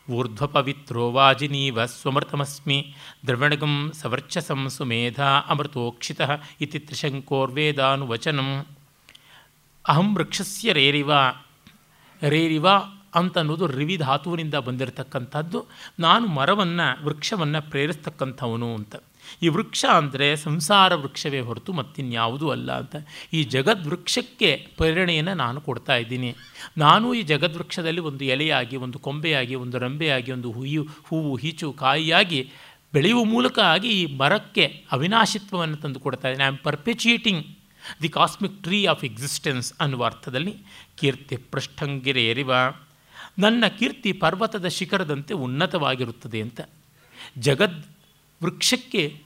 ಊರ್ಧ್ವಪವಿತ್ರೋ 0.09 1.11
ವಾಜಿನೀವ 1.11 1.85
ಸ್ವಮೃತಮಸ್ಮಿ 1.85 2.95
ದ್ರವಣಗಂ 3.27 3.91
ಸವರ್ಚಸಂ 3.93 4.69
ಸುಮೇಧ 4.69 5.19
ಅಮೃತೋಕ್ಷಿತ 5.47 6.21
ಇತಿ 6.61 6.79
ತ್ರಿಶಂಕೋರ್ವೇದಾನುವಚನಂ 6.79 8.65
ಅಹಂ 9.87 10.15
ವೃಕ್ಷಸ್ಯ 10.15 10.73
ರೇರಿವ 10.73 11.11
ರೇರಿವ 12.21 12.67
ಅಂತನ್ನೋದು 13.15 13.67
ರಿವಿ 13.67 13.97
ಧಾತುವಿನಿಂದ 13.97 14.53
ಬಂದಿರತಕ್ಕಂಥದ್ದು. 14.53 15.65
ನಾನು 15.99 16.27
ಮರವನ್ನು, 16.27 17.05
ವೃಕ್ಷವನ್ನು 17.05 17.61
ಪ್ರೇರಿಸ್ತಕ್ಕಂಥವನು 17.69 18.75
ಅಂತ. 18.75 18.95
ಈ 19.41 19.47
ವೃಕ್ಷ 19.47 19.85
ಅಂದರೆ 19.85 20.35
ಸಂಸಾರ 20.35 20.95
ವೃಕ್ಷವೇ 20.95 21.39
ಹೊರತು 21.39 21.73
ಮತ್ತಿನ್ಯಾವುದೂ 21.73 22.49
ಅಲ್ಲ 22.49 22.71
ಅಂತ 22.77 22.95
ಈ 23.33 23.43
ಜಗದ್ವೃಕ್ಷಕ್ಕೆ 23.43 24.67
ಪ್ರೇರಣೆಯನ್ನು 24.77 25.33
ನಾನು 25.33 25.61
ಕೊಡ್ತಾ 25.61 25.95
ಇದ್ದೀನಿ. 25.95 26.35
ನಾನು 26.77 27.13
ಈ 27.13 27.21
ಜಗದ್ವೃಕ್ಷದಲ್ಲಿ 27.21 28.01
ಒಂದು 28.01 28.25
ಎಲೆಯಾಗಿ, 28.25 28.77
ಒಂದು 28.77 28.99
ಕೊಂಬೆಯಾಗಿ, 28.99 29.55
ಒಂದು 29.55 29.77
ರಂಬೆಯಾಗಿ, 29.77 30.31
ಒಂದು 30.31 30.51
ಹುಯ್ಯು, 30.51 30.83
ಹೂವು, 30.83 31.35
ಹೀಚು, 31.35 31.73
ಕಾಯಿಯಾಗಿ 31.73 32.51
ಬೆಳೆಯುವ 32.93 33.23
ಮೂಲಕ 33.23 33.59
ಆಗಿ 33.59 33.89
ಈ 34.01 34.15
ಮರಕ್ಕೆ 34.15 34.85
ಅವಿನಾಶಿತ್ವವನ್ನು 34.91 35.77
ತಂದು 35.77 35.99
ಕೊಡ್ತಾ 35.99 36.27
ಇದ್ದೀನಿ. 36.27 36.45
I 36.45 36.47
am 36.47 36.57
perpetuating 36.57 37.43
the 38.01 38.09
cosmic 38.09 38.63
tree 38.63 38.85
of 38.85 39.03
existence 39.05 39.73
ಅನ್ನುವ 39.79 40.05
ಅರ್ಥದಲ್ಲಿ 40.05 40.53
ಕೀರ್ತಿ 40.99 41.37
ಪೃಷ್ಠಂಗಿರೆ 41.37 42.25
ಎರಿವ 42.25 42.51
ನನ್ನ 43.39 43.63
ಕೀರ್ತಿ 43.79 44.11
ಪರ್ವತದ 44.13 44.67
ಶಿಖರದಂತೆ 44.67 45.33
ಉನ್ನತವಾಗಿರುತ್ತದೆ 45.33 46.41
ಅಂತ. 46.41 46.61
ಜಗದ್ 47.39 47.85
ವೃಕ್ಷಕ್ಕೆ 48.43 49.21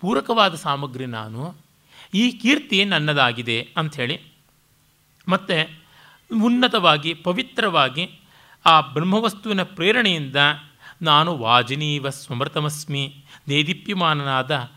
ಪೂರಕವಾದ 0.00 0.54
ಸಾಮಗ್ರಿ 0.54 1.06
ನಾನು, 1.06 1.54
ಈ 2.14 2.30
ಕೀರ್ತಿ 2.30 2.84
ನನ್ನದಾಗಿದೆ 2.84 3.68
ಅಂಥೇಳಿ. 3.76 4.20
ಮತ್ತು 5.28 5.80
ಉನ್ನತವಾಗಿ, 6.44 7.14
ಪವಿತ್ರವಾಗಿ 7.14 8.20
ಆ 8.66 8.80
ಬ್ರಹ್ಮವಸ್ತುವಿನ 8.80 9.62
ಪ್ರೇರಣೆಯಿಂದ 9.62 10.36
ನಾನು 11.02 11.38
ವಾಜಿನೀವ 11.38 12.08
ಸ್ಮೃತಮಸ್ಮಿ 12.08 13.24
ದೇದೀಪ್ಯಮಾನನಾದ 13.48 14.70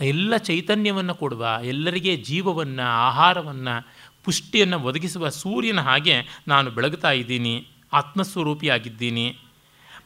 ಎಲ್ಲ 0.00 0.36
ಚೈತನ್ಯವನ್ನು 0.36 1.14
ಕೊಡುವ, 1.14 1.58
ಎಲ್ಲರಿಗೆ 1.64 2.16
ಜೀವವನ್ನು, 2.16 2.82
ಆಹಾರವನ್ನು, 2.82 3.88
ಪುಷ್ಟಿಯನ್ನು 4.24 4.80
ಒದಗಿಸುವ 4.80 5.28
ಸೂರ್ಯನ 5.28 5.80
ಹಾಗೆ 5.80 6.42
ನಾನು 6.48 6.70
ಬೆಳಗುತ್ತಾ 6.70 7.10
ಇದ್ದೀನಿ, 7.10 7.68
ಆತ್ಮಸ್ವರೂಪಿಯಾಗಿದ್ದೀನಿ. 7.92 9.38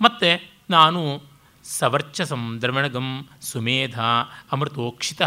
ಮತ್ತು 0.00 0.50
ನಾನು 0.70 1.31
ಸವರ್ಚಸಂ 1.64 2.58
ದ್ರವಣಗಂ 2.60 3.28
ಸುಮೇಧ 3.40 4.00
ಅಮೃತೋಕ್ಷಿತ. 4.52 5.22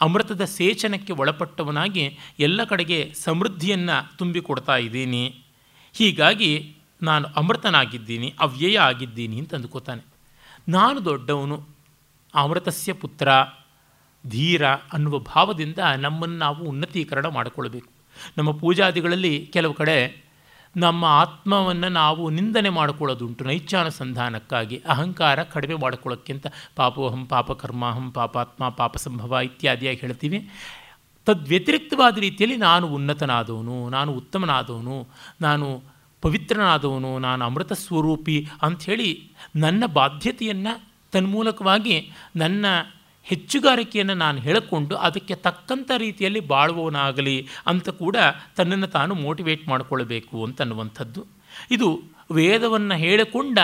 ಅಮೃತದ 0.00 0.44
ಸೇಚನಕ್ಕೆ 0.44 1.12
ಒಳಪಟ್ಟವನಾಗಿ 1.12 2.18
ಎಲ್ಲ 2.38 2.64
ಕಡೆಗೆ 2.64 3.12
ಸಮೃದ್ಧಿಯನ್ನು 3.14 4.16
ತುಂಬಿಕೊಡ್ತಾ 4.16 4.76
ಇದ್ದೀನಿ. 4.76 5.44
ಹೀಗಾಗಿ 5.92 6.76
ನಾನು 7.02 7.28
ಅಮೃತನಾಗಿದ್ದೀನಿ, 7.28 8.34
ಅವ್ಯಯ 8.40 8.78
ಆಗಿದ್ದೀನಿ 8.78 9.38
ಅಂತ 9.38 9.54
ಅಂದ್ಕೋತಾನೆ 9.54 10.02
ನಾನು 10.68 11.04
ದೊಡ್ಡವನು, 11.04 11.68
ಅಮೃತಸ್ಯ 12.34 12.92
ಪುತ್ರ, 12.92 13.28
ಧೀರ 14.28 14.68
ಅನ್ನುವ 14.68 15.18
ಭಾವದಿಂದ 15.18 15.78
ನಮ್ಮನ್ನು 15.78 16.38
ನಾವು 16.38 16.64
ಉನ್ನತೀಕರಣ 16.64 17.26
ಮಾಡಿಕೊಳ್ಬೇಕು. 17.26 17.90
ನಮ್ಮ 18.38 18.50
ಪೂಜಾದಿಗಳಲ್ಲಿ 18.50 19.46
ಕೆಲವು 19.46 19.74
ಕಡೆ 19.74 20.29
ನಮ್ಮ 20.76 21.04
ಆತ್ಮವನ್ನು 21.04 21.88
ನಾವು 21.88 22.30
ನಿಂದನೆ 22.30 22.68
ಮಾಡಿಕೊಳ್ಳೋದುಂಟು. 22.68 23.44
ನೈಚ್ಛಾನುಸಂಧಾನಕ್ಕಾಗಿ 23.44 24.82
ಅಹಂಕಾರ 24.86 25.42
ಕಡಿಮೆ 25.42 25.74
ಮಾಡಿಕೊಳ್ಳೋಕ್ಕಿಂತ 25.74 26.46
ಪಾಪೋಹಂ, 26.76 27.26
ಪಾಪಕರ್ಮಾಹಂ, 27.26 28.10
ಪಾಪಾತ್ಮ 28.10 28.68
ಪಾಪ 28.68 28.96
ಸಂಭವ 28.96 29.38
ಇತ್ಯಾದಿಯಾಗಿ 29.44 29.98
ಹೇಳ್ತೀವಿ. 29.98 30.50
ತದ್ವ್ಯತಿರಿಕ್ತವಾದ 31.26 32.18
ರೀತಿಯಲ್ಲಿ 32.18 32.56
ನಾನು 32.56 32.86
ಉನ್ನತನಾದವನು, 32.86 33.88
ನಾನು 33.88 34.12
ಉತ್ತಮನಾದವನು, 34.12 35.08
ನಾನು 35.40 35.82
ಪವಿತ್ರನಾದವನು, 36.22 37.18
ನಾನು 37.18 37.44
ಅಮೃತ 37.44 37.72
ಸ್ವರೂಪಿ 37.72 38.48
ಅಂಥೇಳಿ 38.62 39.30
ನನ್ನ 39.56 39.84
ಬಾಧ್ಯತೆಯನ್ನು 39.86 40.90
ತನ್ಮೂಲಕವಾಗಿ 41.12 42.12
ನನ್ನ 42.36 42.66
ಹೆಚ್ಚುಗಾರಿಕೆಯನ್ನು 43.30 44.14
ನಾನು 44.14 44.38
ಹೇಳಿಕೊಂಡು 44.38 44.96
ಅದಕ್ಕೆ 44.96 45.34
ತಕ್ಕಂಥ 45.34 45.90
ರೀತಿಯಲ್ಲಿ 45.96 46.40
ಬಾಳುವವನಾಗಲಿ 46.40 47.48
ಅಂತ 47.66 47.88
ಕೂಡ 47.88 48.16
ತನ್ನನ್ನು 48.56 48.86
ತಾನು 48.86 49.14
ಮೋಟಿವೇಟ್ 49.14 49.68
ಮಾಡಿಕೊಳ್ಬೇಕು 49.68 50.44
ಅಂತನ್ನುವಂಥದ್ದು. 50.44 51.26
ಇದು 51.70 52.02
ವೇದವನ್ನು 52.30 52.94
ಹೇಳಿಕೊಂಡ, 52.94 53.58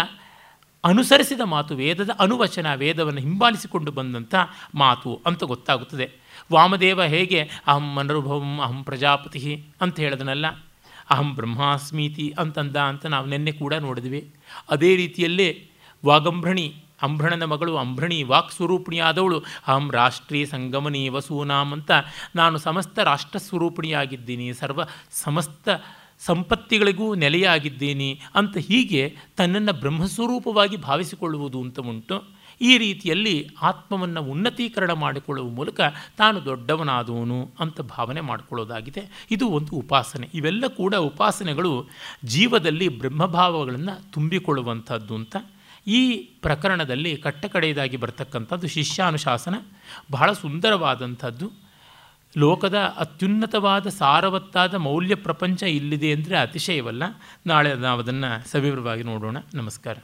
ಅನುಸರಿಸಿದ 0.84 1.40
ಮಾತು, 1.40 1.74
ವೇದದ 1.74 2.10
ಅನುವಚನ, 2.18 2.74
ವೇದವನ್ನು 2.74 3.20
ಹಿಂಬಾಲಿಸಿಕೊಂಡು 3.20 3.92
ಬಂದಂಥ 3.92 4.34
ಮಾತು 4.74 5.20
ಅಂತ 5.26 5.44
ಗೊತ್ತಾಗುತ್ತದೆ. 5.44 6.10
ವಾಮದೇವ 6.52 7.02
ಹೇಗೆ, 7.02 7.50
ಅಹಂ 7.66 7.96
ಅನುಭವಂ 7.96 8.60
ಅಹಂ 8.60 8.84
ಪ್ರಜಾಪತಿ 8.84 9.64
ಅಂತ 9.80 10.00
ಹೇಳಿದನಲ್ಲ. 10.00 10.46
ಅಹಂ 11.10 11.34
ಬ್ರಹ್ಮಾಸ್ಮೀತಿ 11.34 12.34
ಅಂತಂದ 12.38 12.76
ಅಂತ 12.76 13.06
ನಾವು 13.06 13.26
ನಿನ್ನೆ 13.26 13.52
ಕೂಡ 13.52 13.74
ನೋಡಿದ್ವಿ. 13.74 14.34
ಅದೇ 14.70 14.96
ರೀತಿಯಲ್ಲೇ 14.96 15.66
ವಾಗಂಭ್ರಣಿ 16.06 16.82
ಅಂಭ್ರಣನ 17.02 17.44
ಮಗಳು 17.44 17.76
ಅಂಬೃಣಿ 17.76 18.22
ವಾಕ್ 18.22 18.52
ಸ್ವರೂಪಿಣಿಯಾದವಳು. 18.52 19.44
ಅಹಂ 19.66 19.90
ರಾಷ್ಟ್ರೀಯ 19.92 20.46
ಸಂಗಮನಿ 20.46 21.08
ವಸೂನಾಮ್ 21.08 21.72
ಅಂತ 21.72 21.90
ನಾನು 22.36 22.58
ಸಮಸ್ತ 22.58 22.98
ರಾಷ್ಟ್ರ 22.98 23.38
ಸ್ವರೂಪಿಣಿಯಾಗಿದ್ದೀನಿ. 23.38 24.52
ಸರ್ವ 24.52 24.80
ಸಮಸ್ತ 25.10 25.68
ಸಂಪತ್ತಿಗಳಿಗೂ 26.18 27.14
ನೆಲೆಯಾಗಿದ್ದೀನಿ 27.14 28.20
ಅಂತ 28.34 28.56
ಹೀಗೆ 28.56 29.16
ತನ್ನನ್ನು 29.36 29.72
ಬ್ರಹ್ಮಸ್ವರೂಪವಾಗಿ 29.72 30.76
ಭಾವಿಸಿಕೊಳ್ಳುವುದು 30.76 31.60
ಅಂತ 31.60 31.80
ಉಂಟು. 31.80 32.36
ಈ 32.60 32.78
ರೀತಿಯಲ್ಲಿ 32.78 33.48
ಆತ್ಮವನ್ನು 33.62 34.22
ಉನ್ನತೀಕರಣ 34.22 34.92
ಮಾಡಿಕೊಳ್ಳುವ 34.92 35.48
ಮೂಲಕ 35.48 35.80
ತಾನು 36.16 36.44
ದೊಡ್ಡವನಾದವನು 36.44 37.50
ಅಂತ 37.60 37.80
ಭಾವನೆ 37.80 38.20
ಮಾಡಿಕೊಳ್ಳೋದಾಗಿದೆ. 38.20 39.26
ಇದು 39.30 39.48
ಒಂದು 39.48 39.76
ಉಪಾಸನೆ. 39.76 40.30
ಇವೆಲ್ಲ 40.34 40.66
ಕೂಡ 40.66 40.94
ಉಪಾಸನೆಗಳು 40.94 41.86
ಜೀವದಲ್ಲಿ 42.24 42.88
ಬ್ರಹ್ಮಭಾವಗಳನ್ನು 42.88 44.12
ತುಂಬಿಕೊಳ್ಳುವಂಥದ್ದು 44.12 45.14
ಅಂತ 45.14 45.36
ಈ 45.86 46.16
ಪ್ರಕರಣದಲ್ಲಿ 46.16 47.16
ಕಟ್ಟಕಡೆಯದಾಗಿ 47.16 47.96
ಬರ್ತಕ್ಕಂಥದ್ದು 47.96 48.68
ಶಿಷ್ಯಾನುಶಾಸನ 48.68 49.54
ಬಹಳ 50.10 50.32
ಸುಂದರವಾದಂಥದ್ದು. 50.32 51.52
ಲೋಕದ 52.36 52.74
ಅತ್ಯುನ್ನತವಾದ 52.74 53.86
ಸಾರವತ್ತಾದ 53.86 54.74
ಮೌಲ್ಯ 54.74 55.14
ಪ್ರಪಂಚ 55.14 55.62
ಇಲ್ಲಿದೆ 55.62 56.12
ಅಂದರೆ 56.12 56.36
ಅತಿಶಯವಲ್ಲ. 56.38 57.02
ನಾಳೆ 57.46 57.74
ನಾವು 57.74 58.00
ಅದನ್ನು 58.00 58.48
ಸವಿವರವಾಗಿ 58.48 59.02
ನೋಡೋಣ. 59.02 59.36
ನಮಸ್ಕಾರ. 59.54 59.98